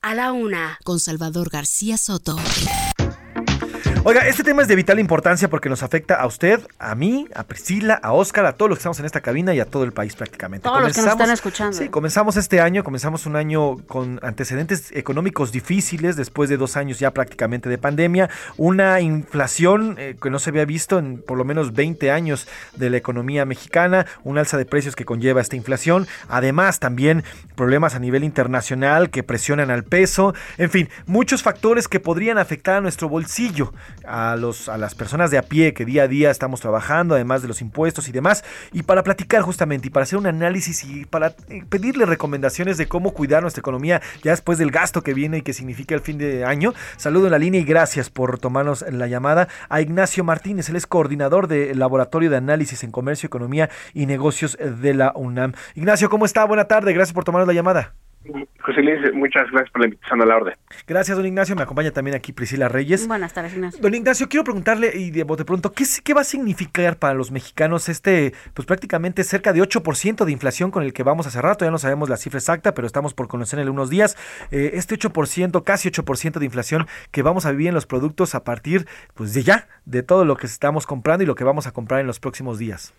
A 0.01 0.15
la 0.15 0.31
una, 0.31 0.79
con 0.83 0.99
Salvador 0.99 1.49
García 1.49 1.97
Soto. 1.97 2.35
Oiga, 4.07 4.27
este 4.27 4.43
tema 4.43 4.61
es 4.61 4.67
de 4.67 4.75
vital 4.75 4.99
importancia 4.99 5.49
porque 5.49 5.67
nos 5.67 5.81
afecta 5.81 6.13
a 6.13 6.27
usted, 6.27 6.59
a 6.77 6.93
mí, 6.93 7.27
a 7.33 7.43
Priscila, 7.43 7.95
a 7.95 8.13
Oscar, 8.13 8.45
a 8.45 8.53
todos 8.53 8.69
los 8.69 8.77
que 8.77 8.81
estamos 8.81 8.99
en 8.99 9.07
esta 9.07 9.19
cabina 9.19 9.55
y 9.55 9.59
a 9.59 9.65
todo 9.65 9.83
el 9.83 9.93
país 9.93 10.15
prácticamente. 10.15 10.65
Todos 10.65 10.79
los 10.79 10.93
que 10.93 11.01
nos 11.01 11.09
están 11.09 11.31
escuchando. 11.31 11.75
Sí, 11.75 11.89
comenzamos 11.89 12.37
este 12.37 12.61
año, 12.61 12.83
comenzamos 12.83 13.25
un 13.25 13.35
año 13.35 13.77
con 13.87 14.19
antecedentes 14.21 14.91
económicos 14.91 15.51
difíciles 15.51 16.15
después 16.17 16.51
de 16.51 16.57
dos 16.57 16.77
años 16.77 16.99
ya 16.99 17.09
prácticamente 17.09 17.67
de 17.67 17.79
pandemia, 17.79 18.29
una 18.57 19.01
inflación 19.01 19.95
eh, 19.97 20.15
que 20.21 20.29
no 20.29 20.37
se 20.37 20.51
había 20.51 20.65
visto 20.65 20.99
en 20.99 21.19
por 21.19 21.39
lo 21.39 21.43
menos 21.43 21.73
20 21.73 22.11
años 22.11 22.47
de 22.75 22.91
la 22.91 22.97
economía 22.97 23.43
mexicana, 23.45 24.05
un 24.23 24.37
alza 24.37 24.59
de 24.59 24.65
precios 24.65 24.95
que 24.95 25.03
conlleva 25.03 25.41
esta 25.41 25.55
inflación, 25.55 26.05
además 26.29 26.79
también 26.79 27.23
problemas 27.55 27.95
a 27.95 27.99
nivel 27.99 28.23
internacional 28.23 29.09
que 29.09 29.23
presionan 29.23 29.71
al 29.71 29.83
peso, 29.83 30.35
en 30.59 30.69
fin, 30.69 30.89
muchos 31.07 31.41
factores 31.41 31.87
que 31.87 31.99
podrían 31.99 32.37
afectar 32.37 32.75
a 32.75 32.81
nuestro 32.81 33.09
bolsillo 33.09 33.73
a, 34.07 34.35
los, 34.35 34.69
a 34.69 34.77
las 34.77 34.95
personas 34.95 35.31
de 35.31 35.37
a 35.37 35.41
pie 35.41 35.73
que 35.73 35.85
día 35.85 36.03
a 36.03 36.07
día 36.07 36.31
estamos 36.31 36.61
trabajando, 36.61 37.15
además 37.15 37.41
de 37.41 37.47
los 37.47 37.61
impuestos 37.61 38.07
y 38.07 38.11
demás, 38.11 38.43
y 38.71 38.83
para 38.83 39.03
platicar 39.03 39.41
justamente 39.41 39.87
y 39.87 39.89
para 39.91 40.03
hacer 40.03 40.17
un 40.17 40.27
análisis 40.27 40.83
y 40.83 41.05
para 41.05 41.35
eh, 41.49 41.63
pedirle 41.67 42.05
recomendaciones 42.05 42.77
de 42.77 42.87
cómo 42.87 43.11
cuidar 43.11 43.41
nuestra 43.41 43.59
economía 43.59 44.01
ya 44.23 44.31
después 44.31 44.57
del 44.57 44.71
gasto 44.71 45.01
que 45.01 45.13
viene 45.13 45.37
y 45.37 45.41
que 45.41 45.53
significa 45.53 45.95
el 45.95 46.01
fin 46.01 46.17
de 46.17 46.45
año. 46.45 46.73
Saludo 46.97 47.25
en 47.25 47.31
la 47.31 47.39
línea 47.39 47.61
y 47.61 47.65
gracias 47.65 48.09
por 48.09 48.39
tomarnos 48.39 48.85
la 48.89 49.07
llamada 49.07 49.47
a 49.69 49.81
Ignacio 49.81 50.23
Martínez, 50.23 50.69
él 50.69 50.75
es 50.75 50.87
coordinador 50.87 51.47
del 51.47 51.79
Laboratorio 51.79 52.29
de 52.29 52.37
Análisis 52.37 52.83
en 52.83 52.91
Comercio, 52.91 53.27
Economía 53.27 53.69
y 53.93 54.05
Negocios 54.05 54.57
de 54.59 54.93
la 54.93 55.11
UNAM. 55.15 55.53
Ignacio, 55.75 56.09
¿cómo 56.09 56.25
está? 56.25 56.45
Buena 56.45 56.65
tarde, 56.65 56.93
gracias 56.93 57.13
por 57.13 57.23
tomarnos 57.23 57.47
la 57.47 57.53
llamada. 57.53 58.04
José 58.61 58.81
Luis, 58.81 59.13
muchas 59.13 59.49
gracias 59.51 59.71
por 59.71 59.81
la 59.81 59.87
invitación 59.87 60.21
a 60.21 60.25
la 60.25 60.37
orden. 60.37 60.53
Gracias, 60.87 61.15
don 61.15 61.25
Ignacio. 61.25 61.55
Me 61.55 61.63
acompaña 61.63 61.91
también 61.91 62.15
aquí 62.15 62.33
Priscila 62.33 62.67
Reyes. 62.67 63.07
Buenas 63.07 63.33
tardes, 63.33 63.53
Ignacio. 63.53 63.81
Don 63.81 63.93
Ignacio, 63.93 64.27
quiero 64.27 64.43
preguntarle 64.43 64.91
y 64.95 65.11
de, 65.11 65.23
de 65.23 65.45
pronto, 65.45 65.71
¿qué, 65.71 65.83
¿qué 66.03 66.13
va 66.13 66.21
a 66.21 66.25
significar 66.25 66.97
para 66.97 67.13
los 67.13 67.31
mexicanos 67.31 67.89
este, 67.89 68.33
pues 68.53 68.65
prácticamente 68.65 69.23
cerca 69.23 69.53
de 69.53 69.61
8% 69.61 70.25
de 70.25 70.31
inflación 70.31 70.71
con 70.71 70.83
el 70.83 70.93
que 70.93 71.03
vamos 71.03 71.27
a 71.27 71.29
cerrar? 71.29 71.55
Todavía 71.55 71.71
no 71.71 71.77
sabemos 71.77 72.09
la 72.09 72.17
cifra 72.17 72.39
exacta, 72.39 72.73
pero 72.73 72.87
estamos 72.87 73.13
por 73.13 73.27
conocer 73.27 73.59
en 73.59 73.69
unos 73.69 73.89
días. 73.89 74.17
Eh, 74.51 74.71
este 74.73 74.97
8%, 74.97 75.63
casi 75.63 75.89
8% 75.89 76.39
de 76.39 76.45
inflación 76.45 76.87
que 77.11 77.21
vamos 77.21 77.45
a 77.45 77.51
vivir 77.51 77.67
en 77.67 77.75
los 77.75 77.85
productos 77.85 78.35
a 78.35 78.43
partir 78.43 78.85
pues 79.13 79.33
de 79.33 79.43
ya, 79.43 79.67
de 79.85 80.03
todo 80.03 80.25
lo 80.25 80.35
que 80.35 80.47
estamos 80.47 80.87
comprando 80.87 81.23
y 81.23 81.27
lo 81.27 81.35
que 81.35 81.43
vamos 81.43 81.67
a 81.67 81.71
comprar 81.71 81.99
en 81.99 82.07
los 82.07 82.19
próximos 82.19 82.59
días. 82.59 82.93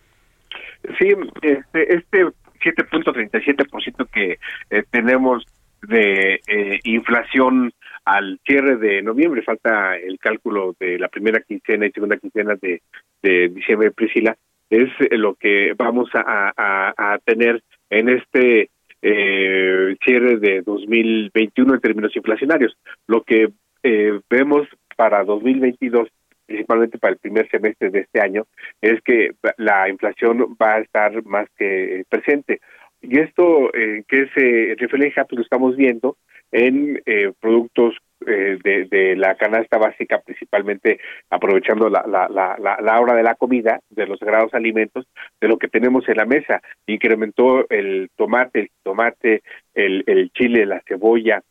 Sí, 0.99 1.15
este, 1.43 1.95
este 1.95 2.27
7.37% 2.67 4.09
que 4.13 4.39
eh, 4.71 4.83
tenemos 4.91 5.47
de 5.83 6.41
eh, 6.47 6.81
inflación 6.85 7.73
al 8.05 8.41
cierre 8.45 8.77
de 8.77 9.03
noviembre, 9.03 9.43
falta 9.43 9.97
el 9.97 10.19
cálculo 10.19 10.75
de 10.79 10.99
la 10.99 11.09
primera 11.09 11.41
quincena 11.41 11.87
y 11.87 11.93
segunda 11.93 12.17
quincena 12.17 12.57
de, 12.61 12.83
de 13.23 13.49
diciembre, 13.49 13.91
Priscila, 13.91 14.37
es 14.71 14.89
eh, 15.01 15.17
lo 15.17 15.35
que 15.35 15.75
vamos 15.77 16.11
a, 16.15 17.19
tener 17.25 17.63
en 17.91 18.09
este 18.09 18.71
cierre 19.01 20.39
de 20.39 20.63
2021 20.63 21.75
en 21.75 21.81
términos 21.81 22.17
inflacionarios. 22.17 22.77
Lo 23.07 23.23
que 23.23 23.51
eh, 23.89 24.19
vemos 24.29 24.67
para 24.97 25.23
2022 25.23 26.09
principalmente 26.47 26.99
para 26.99 27.13
el 27.13 27.19
primer 27.19 27.49
semestre 27.51 27.91
de 27.91 28.01
este 28.01 28.21
año, 28.21 28.47
es 28.81 29.01
que 29.03 29.33
la 29.59 29.89
inflación 29.89 30.57
va 30.61 30.75
a 30.75 30.81
estar 30.81 31.25
más 31.25 31.49
que 31.57 32.05
presente. 32.09 32.61
Y 33.03 33.19
esto 33.21 33.73
eh, 33.75 34.03
que 34.09 34.29
se 34.35 34.75
refleja, 34.79 35.25
pues 35.25 35.39
lo 35.39 35.43
estamos 35.43 35.77
viendo 35.77 36.17
en 36.51 37.03
eh, 37.07 37.33
productos 37.41 37.97
eh, 38.27 38.59
de, 38.65 39.15
la 39.17 39.35
canasta 39.37 39.79
básica, 39.79 40.21
principalmente 40.25 40.99
aprovechando 41.31 41.89
la, 41.89 42.05
la, 42.07 42.29
la, 42.29 42.79
la, 42.81 43.01
hora 43.01 43.15
de 43.15 43.23
la 43.23 43.35
comida, 43.35 43.81
de 43.91 44.07
los 44.07 44.19
sagrados 44.19 44.55
alimentos, 44.55 45.07
de 45.41 45.49
lo 45.49 45.59
que 45.59 45.69
tenemos 45.69 46.09
en 46.09 46.17
la 46.17 46.25
mesa. 46.25 46.63
Incrementó 46.87 47.69
el 47.69 48.09
tomate, 48.17 48.61
el 48.61 48.71
tomate, 48.83 49.43
el 49.75 50.31
chile, 50.33 50.65
la 50.65 50.83
cebolla, 50.87 51.43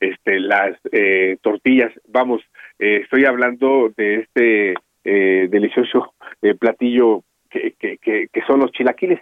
este, 0.00 0.40
las 0.40 0.76
eh, 0.92 1.36
tortillas. 1.42 1.92
Vamos, 2.08 2.42
eh, 2.78 3.00
estoy 3.02 3.24
hablando 3.24 3.92
de 3.96 4.16
este 4.16 4.74
eh, 5.04 5.48
delicioso 5.50 6.14
eh, 6.42 6.54
platillo 6.54 7.22
que, 7.50 7.74
que, 7.78 7.98
que, 7.98 8.28
que 8.32 8.42
son 8.46 8.60
los 8.60 8.72
chilaquiles. 8.72 9.20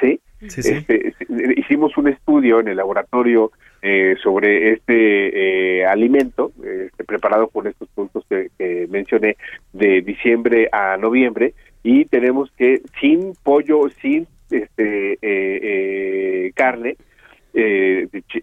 ¿sí? 0.00 0.20
Este, 0.40 1.14
hicimos 1.56 1.96
un 1.96 2.08
estudio 2.08 2.60
en 2.60 2.68
el 2.68 2.76
laboratorio 2.76 3.50
eh, 3.82 4.14
sobre 4.22 4.72
este 4.72 5.84
alimento 5.84 6.52
este, 6.64 7.04
preparado 7.04 7.48
con 7.48 7.66
estos 7.66 7.88
productos 7.88 8.24
que, 8.28 8.50
que, 8.56 8.86
mencioné 8.88 9.36
de 9.72 10.00
diciembre 10.02 10.68
a 10.70 10.96
noviembre 10.96 11.54
y 11.82 12.04
tenemos 12.04 12.50
que 12.56 12.82
sin 13.00 13.34
pollo, 13.42 13.88
sin 14.00 14.26
este 14.50 15.18
eh, 15.22 16.52
carne, 16.54 16.96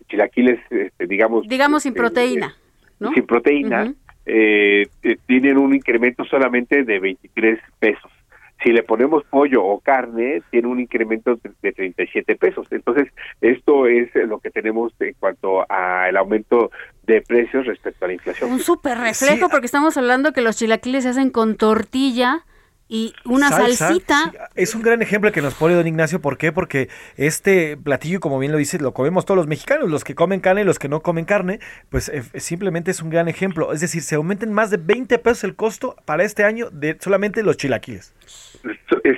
chilaquiles, 0.07 0.59
este, 0.69 1.07
digamos, 1.07 1.47
digamos 1.47 1.83
sin 1.83 1.93
proteína, 1.93 2.55
¿no? 2.99 3.11
Sin 3.13 3.25
proteína, 3.25 3.93
tienen 4.25 5.57
un 5.57 5.73
incremento 5.73 6.25
solamente 6.25 6.83
de 6.83 6.99
23 6.99 7.59
pesos 7.79 8.11
si 8.63 8.71
le 8.71 8.83
ponemos 8.83 9.23
pollo 9.25 9.63
o 9.63 9.79
carne, 9.79 10.41
tiene 10.49 10.67
un 10.67 10.79
incremento 10.79 11.39
de 11.61 11.71
37 11.71 12.35
pesos. 12.35 12.67
Entonces, 12.71 13.07
esto 13.41 13.85
es 13.85 14.09
lo 14.15 14.39
que 14.39 14.49
tenemos 14.49 14.93
en 14.99 15.13
cuanto 15.19 15.69
al 15.69 16.17
aumento 16.17 16.71
de 17.03 17.21
precios 17.21 17.65
respecto 17.65 18.05
a 18.05 18.07
la 18.07 18.15
inflación. 18.15 18.51
Un 18.51 18.59
súper 18.59 18.97
reflejo, 18.97 19.49
porque 19.49 19.67
estamos 19.67 19.95
hablando 19.97 20.33
que 20.33 20.41
los 20.41 20.57
chilaquiles 20.57 21.03
se 21.03 21.09
hacen 21.09 21.29
con 21.29 21.55
tortilla 21.55 22.45
y 22.89 23.13
una 23.25 23.49
salsita. 23.49 24.31
Es 24.55 24.75
un 24.75 24.81
gran 24.81 25.01
ejemplo 25.01 25.31
que 25.31 25.41
nos 25.41 25.55
pone 25.55 25.75
don 25.75 25.87
Ignacio. 25.87 26.21
¿Por 26.21 26.37
qué? 26.37 26.51
Porque 26.51 26.89
este 27.17 27.77
platillo, 27.77 28.19
como 28.19 28.39
bien 28.39 28.51
lo 28.51 28.57
dice, 28.57 28.79
lo 28.79 28.93
comemos 28.93 29.25
todos 29.25 29.37
los 29.37 29.47
mexicanos, 29.47 29.89
los 29.89 30.03
que 30.03 30.15
comen 30.15 30.39
carne 30.39 30.61
y 30.61 30.63
los 30.65 30.79
que 30.79 30.89
no 30.89 31.01
comen 31.01 31.25
carne, 31.25 31.59
pues 31.89 32.09
eh, 32.09 32.23
simplemente 32.39 32.91
es 32.91 33.01
un 33.01 33.09
gran 33.09 33.27
ejemplo. 33.27 33.73
Es 33.73 33.81
decir, 33.81 34.01
se 34.01 34.15
aumenten 34.15 34.53
más 34.53 34.71
de 34.71 34.77
20 34.77 35.17
pesos 35.19 35.43
el 35.43 35.55
costo 35.55 35.95
para 36.05 36.23
este 36.23 36.43
año 36.43 36.69
de 36.71 36.97
solamente 36.99 37.43
los 37.43 37.57
chilaquiles. 37.57 38.13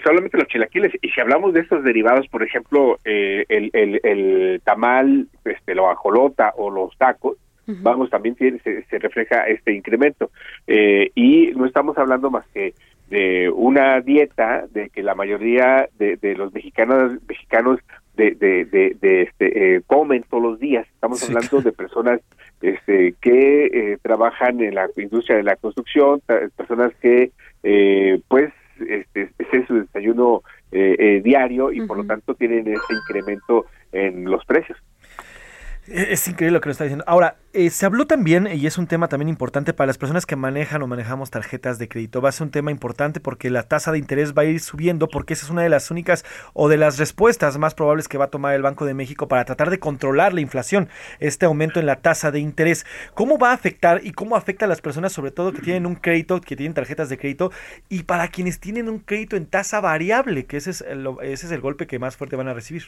Solamente 0.03 0.37
los 0.37 0.47
chilaquiles. 0.47 0.93
Y 1.01 1.09
si 1.09 1.21
hablamos 1.21 1.53
de 1.53 1.61
estos 1.61 1.83
derivados, 1.83 2.27
por 2.27 2.43
ejemplo, 2.43 2.97
eh, 3.05 3.45
el, 3.49 3.69
el, 3.73 3.99
el, 4.03 4.61
tamal, 4.63 5.27
este, 5.45 5.75
la 5.75 5.91
ajolota 5.91 6.53
o 6.55 6.69
los 6.69 6.95
tacos, 6.97 7.37
vamos, 7.65 8.09
también 8.09 8.35
tiene, 8.35 8.59
se, 8.59 8.83
se, 8.85 8.97
refleja 8.97 9.43
este 9.43 9.73
incremento. 9.73 10.31
Eh, 10.67 11.11
y 11.15 11.51
no 11.55 11.65
estamos 11.65 11.97
hablando 11.97 12.31
más 12.31 12.45
que 12.53 12.73
de 13.10 13.49
una 13.49 14.02
dieta 14.02 14.65
de 14.72 14.90
que 14.90 15.02
la 15.02 15.15
mayoría 15.15 15.90
de, 15.98 16.18
de 16.18 16.36
los 16.36 16.53
mexicanos 16.53 17.14
mexicanos 17.27 17.80
de, 18.15 18.31
de, 18.31 18.65
de, 18.99 19.22
este, 19.22 19.76
eh, 19.76 19.81
comen 19.88 20.23
todos 20.30 20.44
los 20.44 20.60
días. 20.60 20.86
Estamos 20.94 21.23
hablando 21.23 21.61
de 21.61 21.72
personas 21.72 22.19
este, 22.61 23.15
que 23.22 23.65
eh, 23.65 23.98
trabajan 24.02 24.60
en 24.61 24.76
la 24.76 24.90
industria 24.98 25.38
de 25.38 25.44
la 25.44 25.56
construcción, 25.56 26.22
personas 26.56 26.91
que 27.02 27.31
eh, 27.64 28.19
pues 28.27 28.52
este, 28.88 29.30
es 29.38 29.68
su 29.68 29.76
desayuno 29.76 30.44
eh, 30.72 31.22
diario 31.23 31.72
y 31.72 31.81
por 31.88 31.98
lo 31.98 32.06
tanto 32.06 32.36
tienen 32.36 32.68
ese 32.68 32.94
incremento 32.94 33.65
en 33.91 34.26
los 34.26 34.45
precios. 34.45 34.77
Es 35.91 36.28
increíble 36.28 36.53
lo 36.53 36.61
que 36.61 36.70
nos 36.70 36.76
está 36.76 36.84
diciendo. 36.84 37.03
Ahora, 37.07 37.38
eh, 37.52 37.72
se 37.72 37.84
habló 37.84 38.06
también, 38.06 38.48
y 38.53 38.68
es 38.68 38.78
un 38.78 38.86
tema 38.86 39.07
también 39.07 39.28
importante 39.28 39.74
para 39.74 39.88
las 39.88 39.98
personas 39.98 40.28
que 40.28 40.36
manejan 40.36 40.84
o 40.84 40.88
manejamos 40.88 41.32
tarjetas 41.32 41.80
de 41.80 41.88
crédito, 41.88 42.22
va 42.22 42.30
a 42.30 42.32
ser 42.32 42.45
un 42.45 42.52
tema 42.52 42.70
importante 42.70 43.20
porque 43.20 43.49
la 43.49 43.64
tasa 43.64 43.91
de 43.91 43.98
interés 43.98 44.36
va 44.36 44.44
a 44.44 44.45
ir 44.45 44.60
subiendo 44.60 45.07
porque 45.07 45.34
esa 45.34 45.45
es 45.45 45.49
una 45.49 45.64
de 45.64 45.70
las 45.70 45.90
únicas 45.90 46.26
o 46.53 46.70
de 46.70 46.78
las 46.78 46.99
respuestas 46.99 47.57
más 47.57 47.74
probables 47.74 48.07
que 48.07 48.20
va 48.20 48.26
a 48.26 48.30
tomar 48.30 48.53
el 48.53 48.61
Banco 48.61 48.86
de 48.86 48.94
México 48.94 49.28
para 49.28 49.45
tratar 49.45 49.72
de 49.72 49.80
controlar 49.80 50.32
la 50.32 50.41
inflación, 50.41 50.90
este 51.20 51.48
aumento 51.48 51.80
en 51.80 51.88
la 51.88 51.95
tasa 51.95 52.30
de 52.30 52.40
interés. 52.40 52.86
¿Cómo 53.16 53.40
va 53.40 53.49
a 53.49 53.53
afectar 53.56 54.02
y 54.03 54.11
cómo 54.11 54.36
afecta 54.36 54.66
a 54.66 54.68
las 54.70 54.82
personas, 54.82 55.11
sobre 55.11 55.32
todo 55.32 55.53
que 55.53 55.64
tienen 55.64 55.88
un 55.88 55.95
crédito, 55.95 56.40
que 56.40 56.56
tienen 56.56 56.76
tarjetas 56.76 57.10
de 57.10 57.18
crédito, 57.18 57.52
y 57.90 58.03
para 58.03 58.28
quienes 58.28 58.60
tienen 58.60 58.90
un 58.90 58.99
crédito 58.99 59.38
en 59.38 59.48
tasa 59.48 59.82
variable, 59.82 60.45
que 60.45 60.57
ese 60.57 60.70
es 60.70 60.82
el, 60.82 61.07
ese 61.24 61.48
es 61.48 61.52
el 61.52 61.61
golpe 61.61 61.88
que 61.88 61.98
más 61.98 62.16
fuerte 62.16 62.36
van 62.36 62.48
a 62.48 62.53
recibir? 62.53 62.84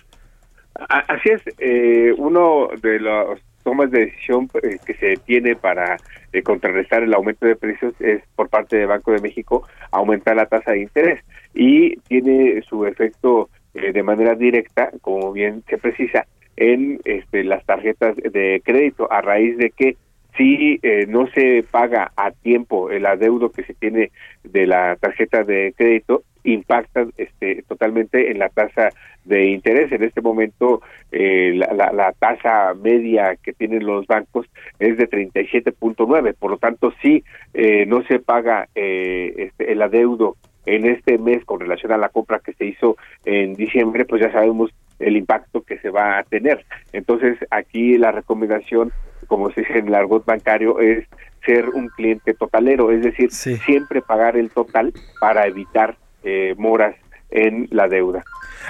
Así 0.74 1.30
es, 1.30 1.42
eh, 1.60 2.14
uno 2.18 2.70
de 2.82 3.00
los 3.00 3.40
tomas 3.64 3.92
de 3.92 4.06
decisión 4.06 4.50
eh, 4.64 4.78
que 4.86 4.94
se 4.96 5.18
tiene 5.18 5.56
para 5.56 5.98
eh, 6.34 6.42
contrarrestar 6.42 7.04
el 7.04 7.14
aumento 7.14 7.46
de 7.46 7.56
precios 7.56 7.94
es 8.00 8.24
por 8.36 8.50
parte 8.50 8.78
del 8.78 8.88
Banco 8.88 9.12
de 9.12 9.22
México 9.22 9.68
aumentar 9.92 10.36
la 10.36 10.48
tasa 10.48 10.72
de 10.72 10.82
interés 10.82 11.24
y 11.54 11.98
tiene 12.08 12.62
su 12.64 12.86
efecto 12.86 13.50
eh, 13.74 13.92
de 13.94 14.04
manera 14.04 14.36
directa, 14.36 14.92
como 15.02 15.32
bien 15.32 15.64
se 15.70 15.78
precisa, 15.78 16.26
en 16.58 17.00
este, 17.06 17.44
las 17.44 17.66
tarjetas 17.66 18.16
de 18.18 18.62
crédito 18.64 19.12
a 19.12 19.22
raíz 19.22 19.58
de 19.58 19.72
que 19.72 19.96
si 20.38 20.80
eh, 20.82 21.06
no 21.08 21.28
se 21.28 21.64
paga 21.70 22.12
a 22.16 22.32
tiempo 22.32 22.90
el 22.90 23.06
adeudo 23.06 23.52
que 23.52 23.64
se 23.64 23.74
tiene 23.74 24.12
de 24.44 24.68
la 24.68 24.96
tarjeta 24.96 25.44
de 25.44 25.74
crédito, 25.76 26.24
impacta 26.44 27.06
este, 27.18 27.64
totalmente 27.68 28.32
en 28.32 28.40
la 28.40 28.50
tasa 28.50 28.90
de 29.26 29.46
interés. 29.46 29.92
En 29.92 30.04
este 30.04 30.22
momento, 30.22 30.82
eh, 31.12 31.54
la, 31.56 31.74
la, 31.74 31.92
la, 31.92 32.12
tasa 32.14 32.74
media 32.74 33.36
que 33.42 33.54
tienen 33.54 33.86
los 33.86 34.08
bancos 34.08 34.48
es 34.80 34.98
de 34.98 35.10
37.9. 35.10 36.36
Por 36.38 36.52
lo 36.52 36.58
tanto, 36.58 36.94
si 37.02 37.24
eh, 37.54 37.86
no 37.86 38.04
se 38.04 38.20
paga 38.20 38.68
eh, 38.76 39.34
este, 39.38 39.72
el 39.72 39.82
adeudo 39.82 40.38
en 40.66 40.86
este 40.86 41.18
mes 41.18 41.44
con 41.46 41.60
relación 41.60 41.92
a 41.92 41.98
la 41.98 42.10
compra 42.10 42.40
que 42.40 42.54
se 42.54 42.66
hizo 42.66 42.98
en 43.26 43.56
diciembre, 43.56 44.06
pues 44.06 44.22
ya 44.22 44.32
sabemos 44.32 44.72
el 45.00 45.18
impacto 45.18 45.62
que 45.62 45.80
se 45.80 45.90
va 45.90 46.20
a 46.20 46.24
tener. 46.24 46.66
Entonces, 46.94 47.38
aquí 47.50 47.98
la 47.98 48.12
recomendación, 48.12 48.92
como 49.28 49.52
se 49.52 49.62
dice 49.62 49.80
en 49.80 49.88
el 49.88 49.96
argot 49.96 50.26
bancario, 50.26 50.80
es 50.80 51.08
ser 51.46 51.70
un 51.70 51.88
cliente 51.90 52.34
totalero, 52.34 52.92
es 52.92 53.02
decir, 53.02 53.32
sí. 53.32 53.58
siempre 53.58 54.02
pagar 54.02 54.38
el 54.38 54.52
total 54.52 54.94
para 55.20 55.48
evitar 55.48 55.98
eh, 56.24 56.56
moras 56.58 56.96
en 57.32 57.68
la 57.72 57.88
deuda. 57.88 58.24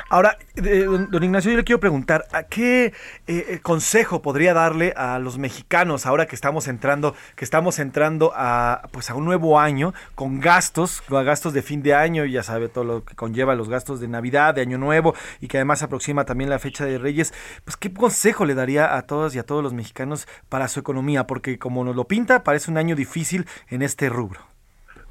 Ahora, 0.09 0.37
eh, 0.55 0.85
don, 0.85 1.23
Ignacio, 1.23 1.51
yo 1.51 1.57
le 1.57 1.63
quiero 1.63 1.79
preguntar, 1.79 2.25
¿a 2.31 2.43
qué 2.43 2.85
eh, 2.85 2.93
eh, 3.27 3.59
consejo 3.61 4.21
podría 4.21 4.53
darle 4.53 4.93
a 4.95 5.19
los 5.19 5.37
mexicanos 5.37 6.05
ahora 6.05 6.27
que 6.27 6.35
estamos 6.35 6.67
entrando, 6.67 7.15
que 7.35 7.43
estamos 7.43 7.79
entrando 7.79 8.31
a 8.35 8.87
pues 8.91 9.09
a 9.09 9.15
un 9.15 9.25
nuevo 9.25 9.59
año 9.59 9.93
con 10.15 10.39
gastos, 10.39 11.01
con 11.01 11.25
gastos 11.25 11.53
de 11.53 11.61
fin 11.61 11.81
de 11.81 11.93
año, 11.93 12.25
ya 12.25 12.43
sabe 12.43 12.69
todo 12.69 12.83
lo 12.83 13.03
que 13.03 13.15
conlleva 13.15 13.55
los 13.55 13.69
gastos 13.69 13.99
de 13.99 14.07
Navidad, 14.07 14.55
de 14.55 14.61
Año 14.61 14.77
Nuevo 14.77 15.13
y 15.39 15.47
que 15.47 15.57
además 15.57 15.83
aproxima 15.83 16.25
también 16.25 16.49
la 16.49 16.59
fecha 16.59 16.85
de 16.85 16.97
Reyes, 16.97 17.33
pues 17.65 17.75
qué 17.77 17.93
consejo 17.93 18.45
le 18.45 18.55
daría 18.55 18.95
a 18.95 19.01
todas 19.03 19.35
y 19.35 19.39
a 19.39 19.43
todos 19.43 19.63
los 19.63 19.73
mexicanos 19.73 20.27
para 20.49 20.67
su 20.67 20.79
economía, 20.79 21.25
porque 21.25 21.57
como 21.57 21.83
nos 21.83 21.95
lo 21.95 22.05
pinta, 22.05 22.43
parece 22.43 22.71
un 22.71 22.77
año 22.77 22.95
difícil 22.95 23.45
en 23.69 23.81
este 23.81 24.09
rubro. 24.09 24.50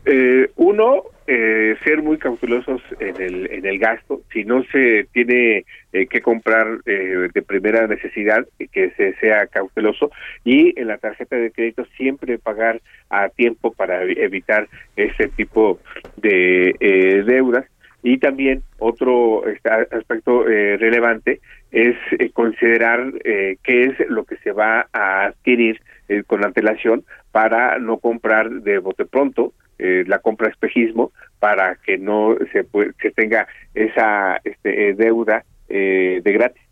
Eh, 0.06 0.48
uno, 0.56 1.02
eh, 1.26 1.76
ser 1.84 2.02
muy 2.02 2.16
cautelosos 2.16 2.80
en 2.98 3.20
el, 3.20 3.52
en 3.52 3.66
el 3.66 3.78
gasto. 3.78 4.22
Si 4.32 4.44
no 4.44 4.64
se 4.64 5.06
tiene 5.12 5.64
eh, 5.92 6.06
que 6.06 6.20
comprar 6.22 6.78
eh, 6.86 7.28
de 7.32 7.42
primera 7.42 7.86
necesidad, 7.86 8.46
eh, 8.58 8.66
que 8.72 8.90
se 8.92 9.14
sea 9.16 9.46
cauteloso. 9.46 10.10
Y 10.42 10.78
en 10.80 10.88
la 10.88 10.96
tarjeta 10.98 11.36
de 11.36 11.50
crédito 11.50 11.84
siempre 11.96 12.38
pagar 12.38 12.80
a 13.10 13.28
tiempo 13.28 13.72
para 13.72 14.02
evi- 14.02 14.18
evitar 14.18 14.68
ese 14.96 15.28
tipo 15.28 15.78
de 16.16 16.74
eh, 16.80 17.22
deudas. 17.26 17.66
Y 18.02 18.16
también 18.16 18.62
otro 18.78 19.46
este, 19.46 19.68
aspecto 19.68 20.44
relevante 20.44 21.40
es 21.70 21.94
considerar 22.32 23.12
qué 23.22 23.84
es 23.84 24.08
lo 24.08 24.24
que 24.24 24.36
se 24.36 24.52
va 24.52 24.88
a 24.94 25.26
adquirir 25.26 25.82
con 26.26 26.42
antelación 26.42 27.04
para 27.30 27.78
no 27.78 27.98
comprar 27.98 28.48
de 28.50 28.78
bote 28.78 29.04
pronto 29.04 29.52
eh, 29.80 30.04
la 30.06 30.18
compra 30.18 30.48
espejismo 30.48 31.12
para 31.38 31.76
que 31.76 31.98
no 31.98 32.36
se 32.52 32.66
se 33.00 33.10
tenga 33.10 33.46
esa 33.74 34.38
este, 34.44 34.90
eh, 34.90 34.94
deuda 34.94 35.44
eh, 35.68 36.20
de 36.22 36.32
gratis. 36.32 36.62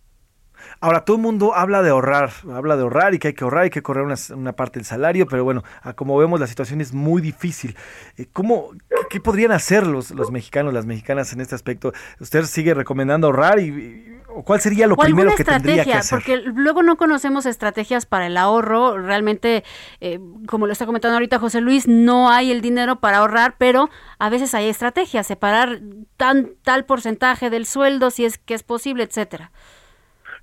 Ahora, 0.80 1.04
todo 1.04 1.16
el 1.16 1.22
mundo 1.22 1.54
habla 1.54 1.82
de 1.82 1.90
ahorrar, 1.90 2.30
habla 2.52 2.76
de 2.76 2.82
ahorrar 2.82 3.14
y 3.14 3.18
que 3.18 3.28
hay 3.28 3.34
que 3.34 3.44
ahorrar 3.44 3.66
y 3.66 3.70
que 3.70 3.82
correr 3.82 4.04
una, 4.04 4.52
parte 4.52 4.78
del 4.78 4.84
salario, 4.84 5.26
pero 5.26 5.44
bueno, 5.44 5.62
como 5.96 6.16
vemos 6.18 6.40
la 6.40 6.46
situación 6.46 6.80
es 6.80 6.92
muy 6.92 7.22
difícil. 7.22 7.76
Eh, 8.16 8.26
¿Cómo, 8.32 8.70
qué, 9.10 9.20
podrían 9.20 9.52
hacer 9.52 9.86
los, 9.86 10.10
los 10.10 10.30
mexicanos, 10.30 10.74
las 10.74 10.86
mexicanas 10.86 11.32
en 11.32 11.40
este 11.40 11.54
aspecto? 11.54 11.92
¿Usted 12.20 12.42
sigue 12.44 12.74
recomendando 12.74 13.28
ahorrar 13.28 13.58
y- 13.60 14.17
o 14.28 14.42
cuál 14.42 14.60
sería 14.60 14.86
lo 14.86 14.96
primero 14.96 15.34
que 15.34 15.44
tendría 15.44 15.84
que 15.84 15.90
estrategia, 15.90 15.98
hacer? 15.98 16.18
porque 16.18 16.60
luego 16.60 16.82
no 16.82 16.96
conocemos 16.96 17.46
estrategias 17.46 18.06
para 18.06 18.26
el 18.26 18.36
ahorro. 18.36 18.98
Realmente, 18.98 19.64
eh, 20.00 20.18
como 20.46 20.66
lo 20.66 20.72
está 20.72 20.86
comentando 20.86 21.14
ahorita 21.14 21.38
José 21.38 21.60
Luis, 21.60 21.88
no 21.88 22.30
hay 22.30 22.50
el 22.50 22.60
dinero 22.60 22.96
para 22.96 23.18
ahorrar, 23.18 23.54
pero 23.58 23.88
a 24.18 24.30
veces 24.30 24.54
hay 24.54 24.68
estrategias, 24.68 25.26
separar 25.26 25.80
tan 26.16 26.50
tal 26.62 26.84
porcentaje 26.84 27.50
del 27.50 27.66
sueldo 27.66 28.10
si 28.10 28.24
es 28.24 28.38
que 28.38 28.54
es 28.54 28.62
posible, 28.62 29.04
etcétera. 29.04 29.50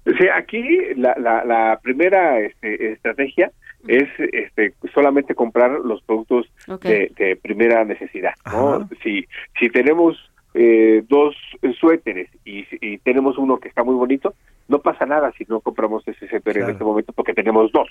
Sí, 0.06 0.28
aquí 0.34 0.64
la, 0.96 1.16
la, 1.18 1.44
la 1.44 1.80
primera 1.82 2.40
este, 2.40 2.92
estrategia 2.92 3.52
es 3.88 4.08
este, 4.34 4.74
solamente 4.94 5.34
comprar 5.34 5.72
los 5.84 6.02
productos 6.04 6.48
de, 6.82 7.12
de 7.18 7.36
primera 7.36 7.84
necesidad. 7.86 8.34
¿no? 8.46 8.88
Si, 9.04 9.26
si 9.60 9.70
tenemos 9.70 10.18
eh, 10.56 11.04
dos 11.08 11.36
suéteres 11.80 12.30
y, 12.46 12.66
y 12.82 12.98
tenemos 13.00 13.38
uno 13.38 13.58
que 13.60 13.68
está 13.68 13.84
muy 13.84 13.96
bonito, 13.96 14.34
no 14.68 14.80
pasa 14.80 15.06
nada 15.06 15.32
si 15.38 15.46
no 15.48 15.60
compramos 15.60 16.08
ese 16.08 16.28
suéter 16.28 16.58
en 16.58 16.64
este 16.72 16.84
momento 16.84 17.14
porque 17.14 17.34
tenemos 17.34 17.72
dos. 17.72 17.90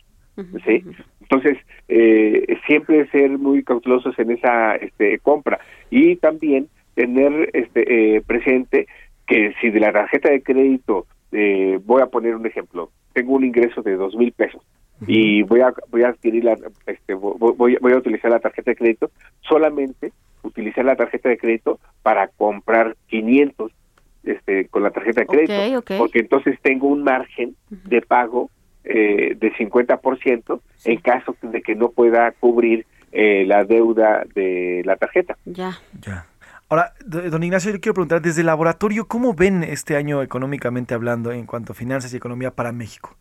¿sí? 0.65 0.83
Entonces, 1.21 1.59
eh, 1.89 2.59
siempre 2.67 3.07
ser 3.11 3.31
muy 3.39 3.63
cautelosos 3.63 4.19
en 4.19 4.33
esa 4.33 4.75
este, 4.77 5.19
compra 5.21 5.61
y 5.91 6.17
también 6.17 6.69
tener 6.97 7.51
este, 7.53 8.17
eh, 8.17 8.23
presente 8.23 8.87
que 9.27 9.55
si 9.61 9.71
de 9.71 9.81
la 9.81 9.93
tarjeta 9.93 10.31
de 10.31 10.43
crédito, 10.43 11.07
eh, 11.33 11.79
voy 11.85 12.03
a 12.03 12.07
poner 12.07 12.35
un 12.35 12.47
ejemplo, 12.47 12.91
tengo 13.13 13.35
un 13.35 13.45
ingreso 13.45 13.83
de 13.83 13.95
dos 13.97 14.15
mil 14.17 14.33
pesos 14.33 14.63
y 15.07 15.43
voy 15.43 15.61
a 15.61 15.73
voy 15.91 16.03
a 16.05 16.09
adquirir 16.09 16.45
la, 16.45 16.57
este, 16.87 17.15
vo- 17.17 17.37
voy, 17.57 17.77
voy 17.81 17.93
a 17.93 17.97
utilizar 17.99 18.31
la 18.31 18.39
tarjeta 18.41 18.71
de 18.71 18.77
crédito, 18.77 19.11
solamente 19.41 20.13
utilizar 20.45 20.85
la 20.85 20.97
tarjeta 20.97 21.29
de 21.29 21.39
crédito 21.39 21.79
para 22.03 22.29
comprar 22.29 22.97
500 23.09 23.73
este, 24.25 24.69
con 24.69 24.83
la 24.83 24.91
tarjeta 24.91 25.23
de 25.23 25.27
crédito, 25.27 25.79
Ok, 25.79 25.91
ok. 25.91 25.99
porque 25.99 26.19
entonces 26.21 26.59
tengo 26.63 26.87
un 26.89 27.03
margen 27.03 27.55
de 27.69 28.01
pago 28.01 28.51
eh, 28.85 29.35
de 29.39 29.53
50% 29.55 30.61
en 30.85 31.01
caso 31.01 31.37
de 31.43 31.63
que 31.63 31.75
no 31.75 31.91
pueda 31.91 32.33
cubrir 32.33 32.87
eh, 33.13 33.45
la 33.47 33.65
deuda 33.65 34.25
de 34.35 34.83
la 34.85 34.97
tarjeta. 34.97 35.37
Ya. 35.45 35.73
Ya. 36.05 36.27
Ahora, 36.69 36.93
do- 37.05 37.23
don 37.31 37.43
Ignacio, 37.43 37.71
yo 37.73 37.81
quiero 37.81 37.95
preguntar, 37.95 38.23
desde 38.23 38.41
el 38.41 38.47
laboratorio, 38.47 39.07
¿cómo 39.07 39.35
ven 39.35 39.63
este 39.63 39.97
año 39.97 40.23
económicamente 40.23 40.95
hablando 40.95 41.31
en 41.33 41.47
cuanto 41.47 41.73
a 41.73 41.77
finanzas 41.77 42.13
y 42.13 42.17
economía 42.17 42.51
para 42.51 42.73
México? 42.73 43.15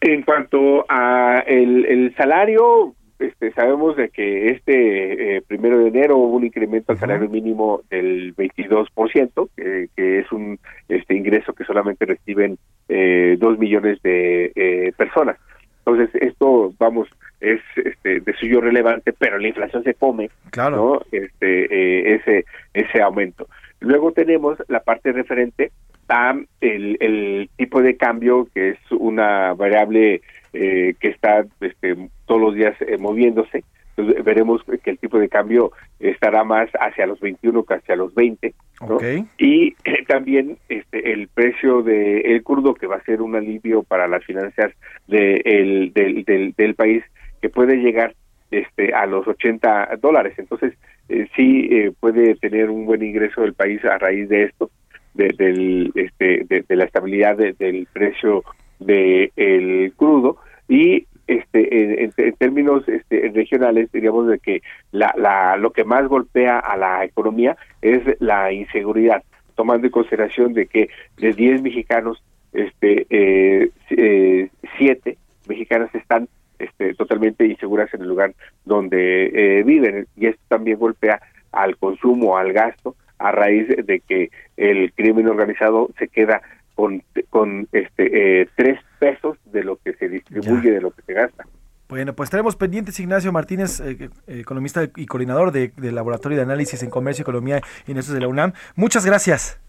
En 0.00 0.22
cuanto 0.22 0.84
a 0.88 1.42
el, 1.46 1.84
el 1.86 2.14
salario, 2.16 2.94
este, 3.18 3.52
sabemos 3.52 3.96
de 3.96 4.08
que 4.10 4.50
este 4.50 5.36
eh, 5.36 5.42
primero 5.42 5.78
de 5.78 5.88
enero 5.88 6.16
hubo 6.16 6.36
un 6.36 6.44
incremento 6.44 6.92
al 6.92 6.98
salario 6.98 7.28
mínimo 7.28 7.82
del 7.90 8.34
22%, 8.36 9.48
que, 9.56 9.88
que 9.96 10.18
es 10.20 10.32
un 10.32 10.58
este 10.88 11.14
ingreso 11.14 11.52
que 11.52 11.64
solamente 11.64 12.04
reciben 12.04 12.58
eh, 12.88 13.36
dos 13.38 13.58
millones 13.58 14.00
de 14.02 14.52
eh, 14.54 14.92
personas. 14.96 15.36
Entonces 15.84 16.10
esto, 16.20 16.72
vamos, 16.78 17.08
es 17.40 17.60
este, 17.76 18.20
de 18.20 18.32
suyo 18.34 18.60
relevante, 18.60 19.12
pero 19.12 19.38
la 19.38 19.48
inflación 19.48 19.84
se 19.84 19.94
come, 19.94 20.30
Claro. 20.50 20.76
¿no? 20.76 21.00
Este, 21.12 21.64
eh, 21.64 22.14
ese 22.16 22.44
ese 22.74 23.02
aumento. 23.02 23.46
Luego 23.80 24.12
tenemos 24.12 24.58
la 24.68 24.80
parte 24.80 25.12
referente 25.12 25.70
a 26.08 26.34
el, 26.60 26.96
el 27.00 27.50
tipo 27.56 27.82
de 27.82 27.96
cambio, 27.96 28.48
que 28.54 28.70
es 28.70 28.78
una 28.90 29.52
variable 29.54 30.22
eh, 30.52 30.94
que 30.98 31.08
está 31.08 31.44
este, 31.60 31.96
todos 32.26 32.40
los 32.40 32.54
días 32.54 32.74
eh, 32.80 32.96
moviéndose. 32.98 33.64
Entonces, 33.96 34.24
veremos 34.24 34.62
que 34.84 34.90
el 34.90 34.98
tipo 34.98 35.18
de 35.18 35.28
cambio 35.30 35.72
estará 36.00 36.44
más 36.44 36.68
hacia 36.78 37.06
los 37.06 37.18
21 37.18 37.64
que 37.64 37.74
hacia 37.74 37.96
los 37.96 38.14
20. 38.14 38.52
¿no? 38.86 38.96
Ok. 38.96 39.04
Y 39.38 39.68
eh, 39.84 40.04
también 40.06 40.58
este, 40.68 41.12
el 41.12 41.28
precio 41.28 41.82
del 41.82 42.26
el 42.26 42.42
crudo, 42.42 42.74
que 42.74 42.86
va 42.86 42.96
a 42.96 43.04
ser 43.04 43.22
un 43.22 43.34
alivio 43.36 43.82
para 43.84 44.06
las 44.06 44.22
finanzas 44.24 44.72
de 45.08 45.40
el- 45.46 45.92
del, 45.94 46.24
del, 46.24 46.52
del 46.52 46.74
país, 46.74 47.02
que 47.40 47.48
puede 47.48 47.76
llegar 47.76 48.14
este, 48.50 48.92
a 48.92 49.06
los 49.06 49.26
80 49.26 49.96
dólares. 50.00 50.34
Entonces, 50.36 50.74
eh, 51.08 51.26
sí 51.34 51.66
eh, 51.70 51.92
puede 51.98 52.34
tener 52.34 52.68
un 52.68 52.84
buen 52.84 53.02
ingreso 53.02 53.40
del 53.42 53.54
país 53.54 53.82
a 53.84 53.96
raíz 53.96 54.28
de 54.28 54.42
esto, 54.44 54.70
de, 55.14 55.28
del, 55.28 55.90
este, 55.94 56.44
de, 56.48 56.64
de 56.68 56.76
la 56.76 56.84
estabilidad 56.84 57.36
de- 57.38 57.54
del 57.54 57.88
precio 57.92 58.44
del 58.78 59.32
el 59.36 59.92
crudo 59.96 60.36
y 60.68 61.06
este 61.26 62.04
en, 62.04 62.12
términos 62.38 62.88
este, 62.88 63.30
regionales 63.34 63.90
diríamos 63.92 64.28
de 64.28 64.38
que 64.38 64.62
la, 64.92 65.12
la 65.16 65.56
lo 65.56 65.72
que 65.72 65.84
más 65.84 66.06
golpea 66.08 66.58
a 66.58 66.76
la 66.76 67.04
economía 67.04 67.56
es 67.82 68.02
la 68.20 68.52
inseguridad 68.52 69.22
tomando 69.54 69.86
en 69.86 69.92
consideración 69.92 70.52
de 70.52 70.66
que 70.66 70.88
de 71.16 71.32
10 71.32 71.62
mexicanos 71.62 72.22
este 72.52 73.06
eh, 73.10 73.70
eh, 73.90 74.48
siete 74.78 75.18
mexicanas 75.48 75.94
están 75.94 76.28
este, 76.58 76.94
totalmente 76.94 77.46
inseguras 77.46 77.92
en 77.92 78.02
el 78.02 78.08
lugar 78.08 78.34
donde 78.64 79.26
eh, 79.26 79.62
viven. 79.62 80.06
Y 80.16 80.26
esto 80.26 80.42
también 80.48 80.78
golpea 80.78 81.20
al 81.52 81.76
consumo, 81.76 82.36
al 82.36 82.52
gasto, 82.52 82.96
a 83.18 83.32
raíz 83.32 83.68
de 83.68 84.00
que 84.00 84.30
el 84.56 84.92
crimen 84.92 85.28
organizado 85.28 85.90
se 85.98 86.08
queda 86.08 86.42
con, 86.76 87.02
con 87.30 87.66
este 87.72 88.42
eh, 88.42 88.48
tres 88.54 88.78
pesos 89.00 89.36
de 89.46 89.64
lo 89.64 89.76
que 89.82 89.94
se 89.94 90.08
distribuye, 90.08 90.70
de 90.70 90.80
lo 90.80 90.92
que 90.92 91.02
se 91.02 91.12
gasta. 91.14 91.44
Bueno, 91.88 92.12
pues 92.14 92.28
estaremos 92.28 92.54
pendientes, 92.56 92.98
Ignacio 93.00 93.32
Martínez, 93.32 93.80
eh, 93.80 94.10
eh, 94.26 94.40
economista 94.40 94.84
y 94.96 95.06
coordinador 95.06 95.50
de- 95.52 95.72
del 95.76 95.94
Laboratorio 95.94 96.36
de 96.36 96.42
Análisis 96.44 96.82
en 96.82 96.90
Comercio, 96.90 97.22
Economía 97.22 97.60
y 97.86 97.90
Negocios 97.92 98.14
de 98.14 98.20
la 98.20 98.28
UNAM. 98.28 98.52
Muchas 98.76 99.04
gracias. 99.06 99.60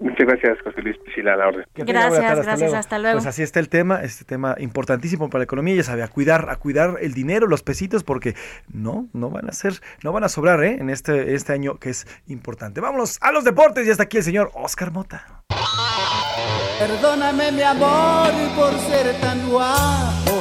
Muchas 0.00 0.28
gracias, 0.28 0.58
José 0.62 0.80
Luis 0.80 0.96
Priscila, 0.98 1.34
a 1.34 1.36
la 1.36 1.48
orden. 1.48 1.64
Gracias, 1.74 2.44
gracias, 2.44 2.72
hasta 2.72 3.00
luego. 3.00 3.16
Pues 3.16 3.26
así 3.26 3.42
está 3.42 3.58
el 3.58 3.68
tema, 3.68 4.00
este 4.02 4.24
tema 4.24 4.54
importantísimo 4.60 5.28
para 5.28 5.40
la 5.40 5.44
economía, 5.44 5.74
ya 5.74 5.82
sabe, 5.82 6.04
a 6.04 6.08
cuidar, 6.08 6.48
a 6.50 6.54
cuidar 6.56 6.98
el 7.00 7.14
dinero, 7.14 7.48
los 7.48 7.64
pesitos, 7.64 8.04
porque 8.04 8.34
no, 8.72 9.08
no 9.12 9.28
van 9.28 9.48
a 9.48 9.52
ser, 9.52 9.72
no 10.04 10.12
van 10.12 10.22
a 10.22 10.28
sobrar, 10.28 10.62
¿eh? 10.62 10.76
En 10.80 10.88
este, 10.88 11.34
este 11.34 11.52
año 11.52 11.78
que 11.78 11.90
es 11.90 12.06
importante. 12.28 12.80
Vámonos 12.80 13.18
a 13.20 13.32
los 13.32 13.42
deportes 13.42 13.86
y 13.88 13.90
hasta 13.90 14.04
aquí 14.04 14.18
el 14.18 14.22
señor 14.22 14.52
Oscar 14.54 14.92
Mota. 14.92 15.42
Perdóname 16.78 17.50
mi 17.50 17.62
amor 17.62 18.30
por 18.54 18.72
ser 18.88 19.12
tan 19.20 19.48
guapo. 19.48 20.40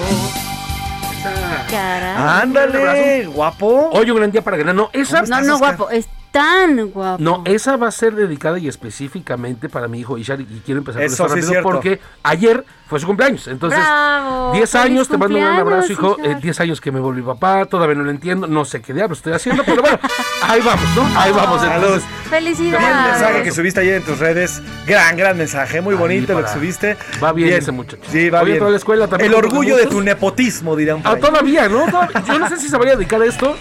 Ándale, 2.16 3.26
guapo. 3.26 3.90
Hoy 3.92 4.12
un 4.12 4.18
gran 4.18 4.32
día 4.32 4.44
para 4.44 4.58
ganar. 4.58 4.76
No, 4.76 4.90
esa. 4.94 5.24
No, 5.24 5.42
no, 5.42 5.58
guapo. 5.58 5.90
Es 5.90 6.08
tan 6.32 6.90
guapo. 6.92 7.22
No, 7.24 7.42
esa 7.46 7.78
va 7.78 7.88
a 7.88 7.92
ser 7.92 8.16
dedicada 8.16 8.60
y 8.60 8.68
específicamente 8.68 9.70
para 9.70 9.88
mi 9.88 10.00
hijo 10.00 10.18
Ishar 10.18 10.40
y 10.42 10.46
quiero 10.66 10.80
empezar 10.80 11.02
Eso 11.02 11.28
con 11.28 11.38
esto 11.38 11.52
es 11.52 11.58
rápido 11.58 11.64
porque 11.64 12.00
ayer 12.24 12.64
fue 12.88 13.00
su 13.00 13.08
cumpleaños. 13.08 13.48
Entonces, 13.48 13.80
Bravo, 13.80 14.52
10 14.54 14.70
feliz 14.72 14.86
años, 14.86 15.08
te 15.10 15.18
mando 15.18 15.38
un 15.38 15.44
gran 15.44 15.58
abrazo, 15.58 15.92
hijo. 15.92 16.18
Eh, 16.24 16.38
10 16.42 16.60
años 16.62 16.80
que 16.82 16.92
me 16.92 17.00
volví 17.00 17.22
papá, 17.22 17.66
todavía 17.66 17.96
no 17.96 18.04
lo 18.04 18.12
entiendo, 18.12 18.48
no 18.48 18.64
sé 18.66 18.82
qué 18.82 18.94
diablos 18.94 19.20
estoy 19.20 19.34
haciendo, 19.34 19.64
pero 19.64 19.82
bueno, 19.82 20.00
ahí 20.44 20.62
vamos, 20.62 20.86
¿no? 20.96 21.20
Ahí 21.20 21.32
vamos. 21.32 21.62
Entonces, 21.64 22.04
Bien 22.08 22.44
Felicidades. 22.44 23.12
mensaje 23.12 23.44
que 23.44 23.52
subiste 23.52 23.80
ayer 23.80 23.96
en 23.96 24.04
tus 24.04 24.20
redes. 24.20 24.62
Gran, 24.86 25.16
gran 25.16 25.38
mensaje. 25.38 25.80
Muy 25.82 25.96
bonito 25.96 26.34
lo 26.34 26.44
que 26.46 26.52
subiste. 26.52 26.98
Va 27.24 27.32
bien 27.32 27.54
ese 27.54 27.72
muchacho. 27.72 28.04
Sí, 28.12 28.30
va 28.30 28.42
Oye, 28.42 28.48
bien. 28.52 28.60
toda 28.60 28.72
la 28.72 28.78
escuela 28.78 29.08
también 29.08 29.32
El 29.32 29.38
orgullo 29.38 29.78
de 29.78 29.88
tu 29.88 30.02
nepotismo, 30.02 30.76
dirán. 30.76 31.02
Ah, 31.06 31.16
todavía, 31.16 31.70
¿no? 31.70 31.86
Todavía- 31.86 32.24
Yo 32.28 32.38
no 32.40 32.50
sé 32.50 32.58
si 32.58 32.68
se 32.68 32.78
vaya 32.78 32.94
a 32.94 32.96
dedicar 32.98 33.22
a 33.22 33.26
esto, 33.26 33.56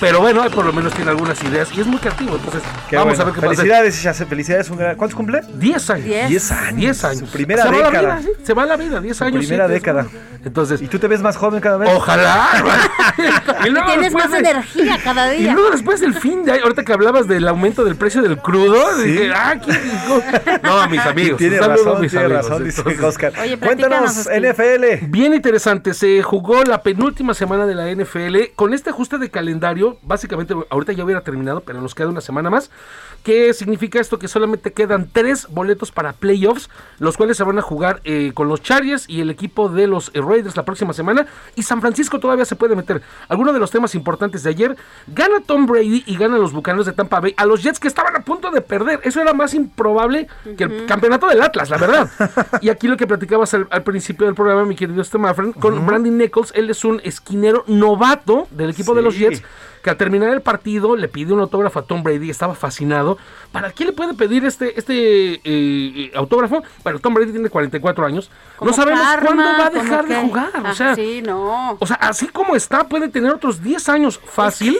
pero 0.00 0.20
bueno, 0.20 0.44
por 0.50 0.64
lo 0.64 0.72
menos 0.72 0.92
tiene 0.92 1.10
algunas 1.10 1.42
ideas 1.42 1.68
y 1.74 1.80
es 1.80 1.86
muy 1.86 1.98
creativo. 1.98 2.36
Entonces, 2.36 2.62
Qué 2.88 2.96
vamos 2.96 3.16
bueno. 3.16 3.22
a 3.22 3.24
ver 3.26 3.34
qué 3.34 3.40
pasa. 3.40 3.54
Felicidades, 3.56 3.98
Isha, 4.00 4.14
felicidades. 4.14 4.70
Un 4.70 4.78
gran... 4.78 4.96
¿Cuántos 4.96 5.16
cumple? 5.16 5.40
10 5.54 5.90
años. 5.90 6.04
Diez. 6.04 6.28
10 6.28 6.52
años. 6.52 6.76
10 6.76 7.04
años. 7.04 7.18
Su 7.20 7.26
primera 7.26 7.62
se 7.62 7.68
Va 7.70 7.76
década. 7.76 8.02
la 8.02 8.16
vida, 8.16 8.22
sí, 8.22 8.44
se 8.44 8.54
va 8.54 8.66
la 8.66 8.76
vida, 8.76 9.00
10 9.00 9.16
Su 9.16 9.24
años. 9.24 9.38
primera 9.46 9.66
sí, 9.66 9.72
década. 9.72 10.02
es- 10.02 10.46
Entonces, 10.46 10.80
¿Y 10.82 10.86
tú 10.88 10.98
te 10.98 11.08
ves 11.08 11.20
más 11.22 11.36
joven 11.36 11.60
cada 11.60 11.76
vez? 11.78 11.90
ojalá. 11.92 12.48
y 13.66 13.70
luego 13.70 13.86
Tienes 13.92 14.12
más 14.12 14.30
de- 14.30 14.38
energía 14.38 14.98
cada 15.02 15.34
Y 15.34 15.42
día. 15.42 15.52
luego 15.54 15.70
después 15.70 16.00
del 16.00 16.14
fin 16.14 16.44
de 16.44 16.52
ahorita 16.60 16.84
que 16.84 16.92
hablabas 16.92 17.26
del 17.26 17.48
aumento 17.48 17.84
del 17.84 17.96
precio 17.96 18.22
del 18.22 18.38
crudo, 18.38 18.76
Sí. 19.02 19.10
dije, 19.10 19.32
ah, 19.34 19.54
¿qué? 19.64 20.60
No, 20.62 20.88
mis 20.88 21.00
amigos. 21.00 21.38
Tiene 21.38 21.58
saludos, 21.58 21.84
razón, 21.86 22.00
mis 22.02 22.10
tiene 22.10 22.26
amigos. 22.26 22.48
razón, 22.48 22.64
dice 22.64 22.80
Entonces, 22.80 23.04
Oscar. 23.04 23.32
Oye, 23.40 23.58
Cuéntanos. 23.58 24.28
NFL. 24.28 25.06
Bien 25.08 25.34
interesante, 25.34 25.94
se 25.94 26.22
jugó 26.22 26.62
la 26.64 26.82
penúltima 26.82 27.34
semana 27.34 27.66
de 27.66 27.74
la 27.74 27.88
NFL 27.90 28.52
con 28.54 28.72
este 28.74 28.90
ajuste 28.90 29.18
de 29.18 29.30
calendario, 29.30 29.85
básicamente 30.02 30.54
ahorita 30.70 30.92
ya 30.92 31.04
hubiera 31.04 31.22
terminado, 31.22 31.60
pero 31.60 31.80
nos 31.80 31.94
queda 31.94 32.08
una 32.08 32.20
semana 32.20 32.50
más. 32.50 32.70
¿Qué 33.22 33.52
significa 33.54 34.00
esto? 34.00 34.18
Que 34.18 34.28
solamente 34.28 34.72
quedan 34.72 35.08
tres 35.12 35.48
boletos 35.50 35.90
para 35.90 36.12
playoffs, 36.12 36.70
los 36.98 37.16
cuales 37.16 37.36
se 37.36 37.44
van 37.44 37.58
a 37.58 37.62
jugar 37.62 38.00
eh, 38.04 38.30
con 38.34 38.46
los 38.48 38.62
Chargers 38.62 39.08
y 39.08 39.20
el 39.20 39.30
equipo 39.30 39.68
de 39.68 39.88
los 39.88 40.10
eh, 40.14 40.20
Raiders 40.20 40.56
la 40.56 40.64
próxima 40.64 40.92
semana. 40.92 41.26
Y 41.56 41.64
San 41.64 41.80
Francisco 41.80 42.20
todavía 42.20 42.44
se 42.44 42.54
puede 42.54 42.76
meter. 42.76 43.02
Algunos 43.28 43.52
de 43.52 43.60
los 43.60 43.70
temas 43.70 43.94
importantes 43.94 44.44
de 44.44 44.50
ayer, 44.50 44.76
gana 45.08 45.40
Tom 45.44 45.66
Brady 45.66 46.04
y 46.06 46.16
gana 46.16 46.38
los 46.38 46.52
Bucaneros 46.52 46.86
de 46.86 46.92
Tampa 46.92 47.18
Bay 47.18 47.34
a 47.36 47.46
los 47.46 47.62
Jets 47.62 47.80
que 47.80 47.88
estaban 47.88 48.14
a 48.14 48.20
punto 48.20 48.50
de 48.50 48.60
perder. 48.60 49.00
Eso 49.02 49.20
era 49.20 49.32
más 49.32 49.54
improbable 49.54 50.28
que 50.56 50.64
el 50.64 50.86
campeonato 50.86 51.26
del 51.26 51.42
Atlas, 51.42 51.68
la 51.68 51.78
verdad. 51.78 52.10
y 52.60 52.68
aquí 52.68 52.86
lo 52.86 52.96
que 52.96 53.06
platicabas 53.06 53.52
al, 53.54 53.66
al 53.70 53.82
principio 53.82 54.26
del 54.26 54.36
programa, 54.36 54.64
mi 54.64 54.76
querido 54.76 55.02
Stemafren, 55.02 55.52
con 55.52 55.84
Brandon 55.84 56.16
Nichols, 56.16 56.52
él 56.54 56.70
es 56.70 56.84
un 56.84 57.00
esquinero 57.02 57.64
novato 57.66 58.46
del 58.50 58.70
equipo 58.70 58.94
de 58.94 59.02
los. 59.02 59.16
Jets 59.16 59.42
que 59.86 59.90
al 59.90 59.96
terminar 59.96 60.30
el 60.30 60.42
partido 60.42 60.96
le 60.96 61.06
pide 61.06 61.32
un 61.32 61.38
autógrafo 61.38 61.78
a 61.78 61.82
Tom 61.82 62.02
Brady, 62.02 62.28
estaba 62.28 62.56
fascinado. 62.56 63.18
¿Para 63.52 63.70
qué 63.70 63.84
le 63.84 63.92
puede 63.92 64.14
pedir 64.14 64.44
este, 64.44 64.76
este 64.76 65.34
eh, 65.34 65.40
eh, 65.44 66.10
autógrafo? 66.16 66.64
Bueno, 66.82 66.98
Tom 66.98 67.14
Brady 67.14 67.30
tiene 67.30 67.48
44 67.48 68.04
años. 68.04 68.28
Como 68.56 68.72
no 68.72 68.76
sabemos 68.76 69.00
karma, 69.00 69.24
cuándo 69.26 69.44
va 69.44 69.66
a 69.68 69.70
dejar 69.70 70.08
de 70.08 70.16
jugar. 70.16 70.50
Ah, 70.54 70.70
o 70.72 70.74
sea, 70.74 70.96
sí, 70.96 71.22
no. 71.24 71.76
o 71.78 71.86
sea, 71.86 71.94
así 72.00 72.26
como 72.26 72.56
está, 72.56 72.88
puede 72.88 73.08
tener 73.10 73.32
otros 73.32 73.62
10 73.62 73.88
años 73.88 74.20
fácil. 74.24 74.76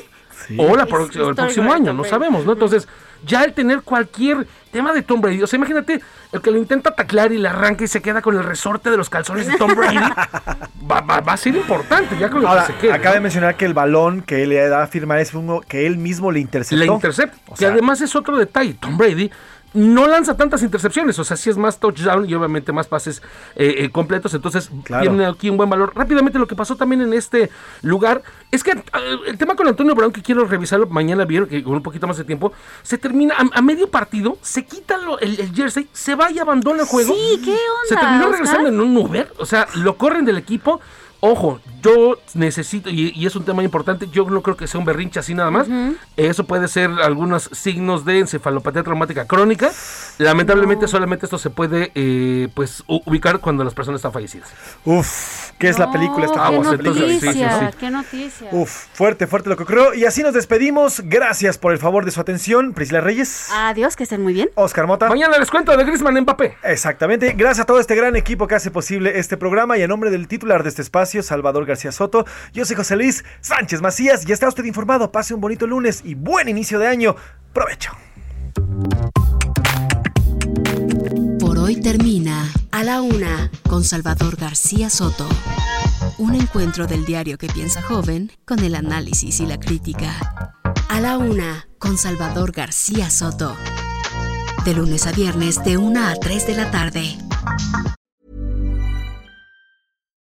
Sí. 0.48 0.56
O, 0.58 0.74
la 0.76 0.82
Es 0.82 0.88
pro- 0.88 1.04
o 1.24 1.28
el 1.28 1.36
próximo 1.36 1.72
año, 1.72 1.92
no 1.92 2.02
sabemos, 2.02 2.44
¿no? 2.44 2.54
Entonces, 2.54 2.88
ya 3.24 3.44
el 3.44 3.52
tener 3.52 3.82
cualquier 3.82 4.48
tema 4.76 4.92
de 4.92 5.02
Tom 5.02 5.20
Brady, 5.20 5.42
o 5.42 5.46
sea, 5.46 5.56
imagínate 5.56 6.00
el 6.32 6.40
que 6.42 6.50
lo 6.50 6.58
intenta 6.58 6.90
taclear 6.94 7.32
y 7.32 7.38
le 7.38 7.48
arranca 7.48 7.84
y 7.84 7.88
se 7.88 8.02
queda 8.02 8.20
con 8.22 8.36
el 8.36 8.44
resorte 8.44 8.90
de 8.90 8.96
los 8.96 9.08
calzones 9.10 9.46
de 9.46 9.56
Tom 9.56 9.74
Brady, 9.74 9.96
va, 10.90 11.00
va- 11.00 11.20
va 11.20 11.32
a 11.32 11.36
ser 11.36 11.56
importante 11.56 12.16
ya 12.18 12.28
con 12.30 12.42
lo 12.42 12.48
Ahora, 12.48 12.66
que 12.66 12.72
se 12.74 12.78
quede. 12.78 12.92
acaba 12.92 13.10
¿no? 13.10 13.14
de 13.14 13.20
mencionar 13.20 13.56
que 13.56 13.64
el 13.64 13.74
balón 13.74 14.22
que 14.22 14.42
él 14.42 14.50
le 14.50 14.68
da 14.68 14.82
a 14.82 14.86
firmar 14.86 15.18
es 15.18 15.32
uno 15.34 15.60
que 15.66 15.86
él 15.86 15.96
mismo 15.96 16.30
le 16.30 16.40
interceptó. 16.40 16.84
La 16.84 16.92
intercepta. 16.92 17.36
O 17.48 17.54
que 17.54 17.66
además 17.66 18.00
es 18.00 18.14
otro 18.14 18.36
detalle. 18.36 18.74
Tom 18.74 18.96
Brady 18.98 19.30
no 19.76 20.06
lanza 20.08 20.36
tantas 20.36 20.62
intercepciones, 20.62 21.18
o 21.18 21.24
sea, 21.24 21.36
sí 21.36 21.50
es 21.50 21.56
más 21.56 21.78
touchdown 21.78 22.28
y 22.28 22.34
obviamente 22.34 22.72
más 22.72 22.86
pases 22.88 23.22
eh, 23.54 23.74
eh, 23.78 23.90
completos, 23.90 24.34
entonces 24.34 24.70
Claro. 24.84 25.02
tiene 25.08 25.26
aquí 25.26 25.50
un 25.50 25.56
buen 25.56 25.70
valor. 25.70 25.92
Rápidamente 25.94 26.38
lo 26.38 26.46
que 26.46 26.56
pasó 26.56 26.74
también 26.76 27.02
en 27.02 27.12
este 27.12 27.50
lugar 27.82 28.22
es 28.50 28.64
que 28.64 28.70
eh, 28.72 28.82
el 29.26 29.38
tema 29.38 29.54
con 29.54 29.68
Antonio 29.68 29.94
Brown, 29.94 30.12
que 30.12 30.22
quiero 30.22 30.44
revisarlo 30.46 30.86
mañana, 30.86 31.24
vieron 31.24 31.48
que 31.48 31.62
con 31.62 31.74
un 31.74 31.82
poquito 31.82 32.06
más 32.06 32.16
de 32.16 32.24
tiempo, 32.24 32.52
se 32.82 32.98
termina 32.98 33.34
a, 33.36 33.58
a 33.58 33.62
medio 33.62 33.90
partido, 33.90 34.38
se 34.42 34.64
quita 34.64 34.96
lo- 34.98 35.18
el, 35.20 35.38
el 35.38 35.52
jersey, 35.54 35.88
se 35.92 36.14
va 36.14 36.30
y 36.32 36.38
abandona 36.38 36.82
el 36.82 36.88
juego. 36.88 37.14
Sí, 37.14 37.40
¿qué 37.44 37.50
onda, 37.50 37.60
Se 37.88 37.96
terminó 37.96 38.24
Oscar? 38.26 38.32
regresando 38.32 38.68
en 38.70 38.80
un 38.80 38.96
Uber, 38.96 39.32
o 39.38 39.46
sea, 39.46 39.66
lo 39.74 39.96
corren 39.96 40.24
del 40.24 40.38
equipo. 40.38 40.80
Ojo, 41.20 41.60
yo 41.82 42.18
necesito, 42.34 42.90
y, 42.90 43.12
y 43.14 43.26
es 43.26 43.36
un 43.36 43.44
tema 43.44 43.62
importante, 43.62 44.09
yo 44.10 44.28
no 44.28 44.43
creo 44.43 44.56
que 44.56 44.66
sea 44.66 44.78
un 44.78 44.84
berrinche 44.84 45.20
así 45.20 45.34
nada 45.34 45.51
más. 45.51 45.68
Eso 46.16 46.44
puede 46.44 46.68
ser 46.68 46.90
algunos 47.02 47.51
signos 47.52 48.05
de 48.05 48.20
encefalopatía 48.20 48.82
traumática 48.82 49.26
crónica. 49.26 49.70
Lamentablemente 50.18 50.88
solamente 50.88 51.26
esto 51.26 51.38
se 51.38 51.51
puede 51.51 51.93
eh, 51.94 52.48
pues 52.55 52.82
ubicar 52.86 53.40
cuando 53.40 53.64
las 53.64 53.74
personas 53.74 53.98
están 53.98 54.12
fallecidas. 54.12 54.48
Uf, 54.84 55.52
¿qué 55.59 55.68
es 55.68 55.78
la 55.78 55.90
película 55.90 56.26
esta 56.26 56.38
qué 56.38 56.47
famosa 56.47 56.72
entonces, 56.72 57.05
sí, 57.05 57.20
sí, 57.20 57.26
noticia, 57.26 57.70
sí. 57.70 57.76
qué 57.78 57.90
noticia. 57.90 58.48
Uf, 58.52 58.70
fuerte, 58.93 59.26
fuerte 59.26 59.48
lo 59.48 59.56
que 59.56 59.62
ocurrió. 59.62 59.94
Y 59.94 60.05
así 60.05 60.22
nos 60.22 60.34
despedimos. 60.34 61.02
Gracias 61.05 61.59
por 61.59 61.72
el 61.72 61.78
favor 61.78 62.05
de 62.05 62.10
su 62.10 62.20
atención. 62.20 62.72
Priscila 62.72 63.01
Reyes, 63.01 63.48
Adiós, 63.52 63.97
que 63.97 64.05
estén 64.05 64.22
muy 64.22 64.32
bien. 64.32 64.51
Oscar 64.55 64.86
Mota. 64.86 65.09
Mañana 65.09 65.38
les 65.38 65.51
cuento 65.51 65.76
de 65.76 65.84
Griezmann 65.84 66.20
Mbappé. 66.20 66.56
Exactamente. 66.62 67.34
Gracias 67.36 67.64
a 67.64 67.66
todo 67.66 67.80
este 67.80 67.94
gran 67.94 68.16
equipo 68.16 68.47
que 68.47 68.55
hace 68.55 68.70
posible 68.70 69.18
este 69.18 69.36
programa 69.36 69.78
y 69.78 69.82
a 69.82 69.88
nombre 69.88 70.10
del 70.10 70.28
titular 70.28 70.62
de 70.62 70.68
este 70.68 70.82
espacio, 70.82 71.05
Salvador 71.06 71.66
García 71.66 71.92
Soto, 71.92 72.26
yo 72.52 72.64
soy 72.64 72.76
José 72.76 72.96
Luis 72.96 73.24
Sánchez 73.40 73.80
Macías. 73.80 74.24
Ya 74.24 74.34
está 74.34 74.48
usted 74.48 74.64
informado. 74.64 75.12
Pase 75.12 75.34
un 75.34 75.40
bonito 75.40 75.66
lunes 75.66 76.02
y 76.04 76.14
buen 76.14 76.48
inicio 76.48 76.78
de 76.78 76.88
año. 76.88 77.16
Provecho. 77.52 77.92
Por 81.38 81.58
hoy 81.58 81.80
termina 81.80 82.50
A 82.72 82.82
la 82.82 83.00
Una 83.00 83.50
con 83.68 83.84
Salvador 83.84 84.36
García 84.36 84.90
Soto. 84.90 85.28
Un 86.18 86.34
encuentro 86.34 86.86
del 86.86 87.04
diario 87.04 87.38
que 87.38 87.48
piensa 87.48 87.82
joven 87.82 88.32
con 88.44 88.58
el 88.60 88.74
análisis 88.74 89.40
y 89.40 89.46
la 89.46 89.58
crítica. 89.58 90.12
A 90.88 91.00
la 91.00 91.18
Una 91.18 91.68
con 91.78 91.98
Salvador 91.98 92.52
García 92.52 93.10
Soto. 93.10 93.56
De 94.64 94.74
lunes 94.74 95.06
a 95.06 95.12
viernes 95.12 95.62
de 95.62 95.76
1 95.76 96.06
a 96.06 96.14
3 96.16 96.46
de 96.46 96.56
la 96.56 96.70
tarde. 96.70 97.16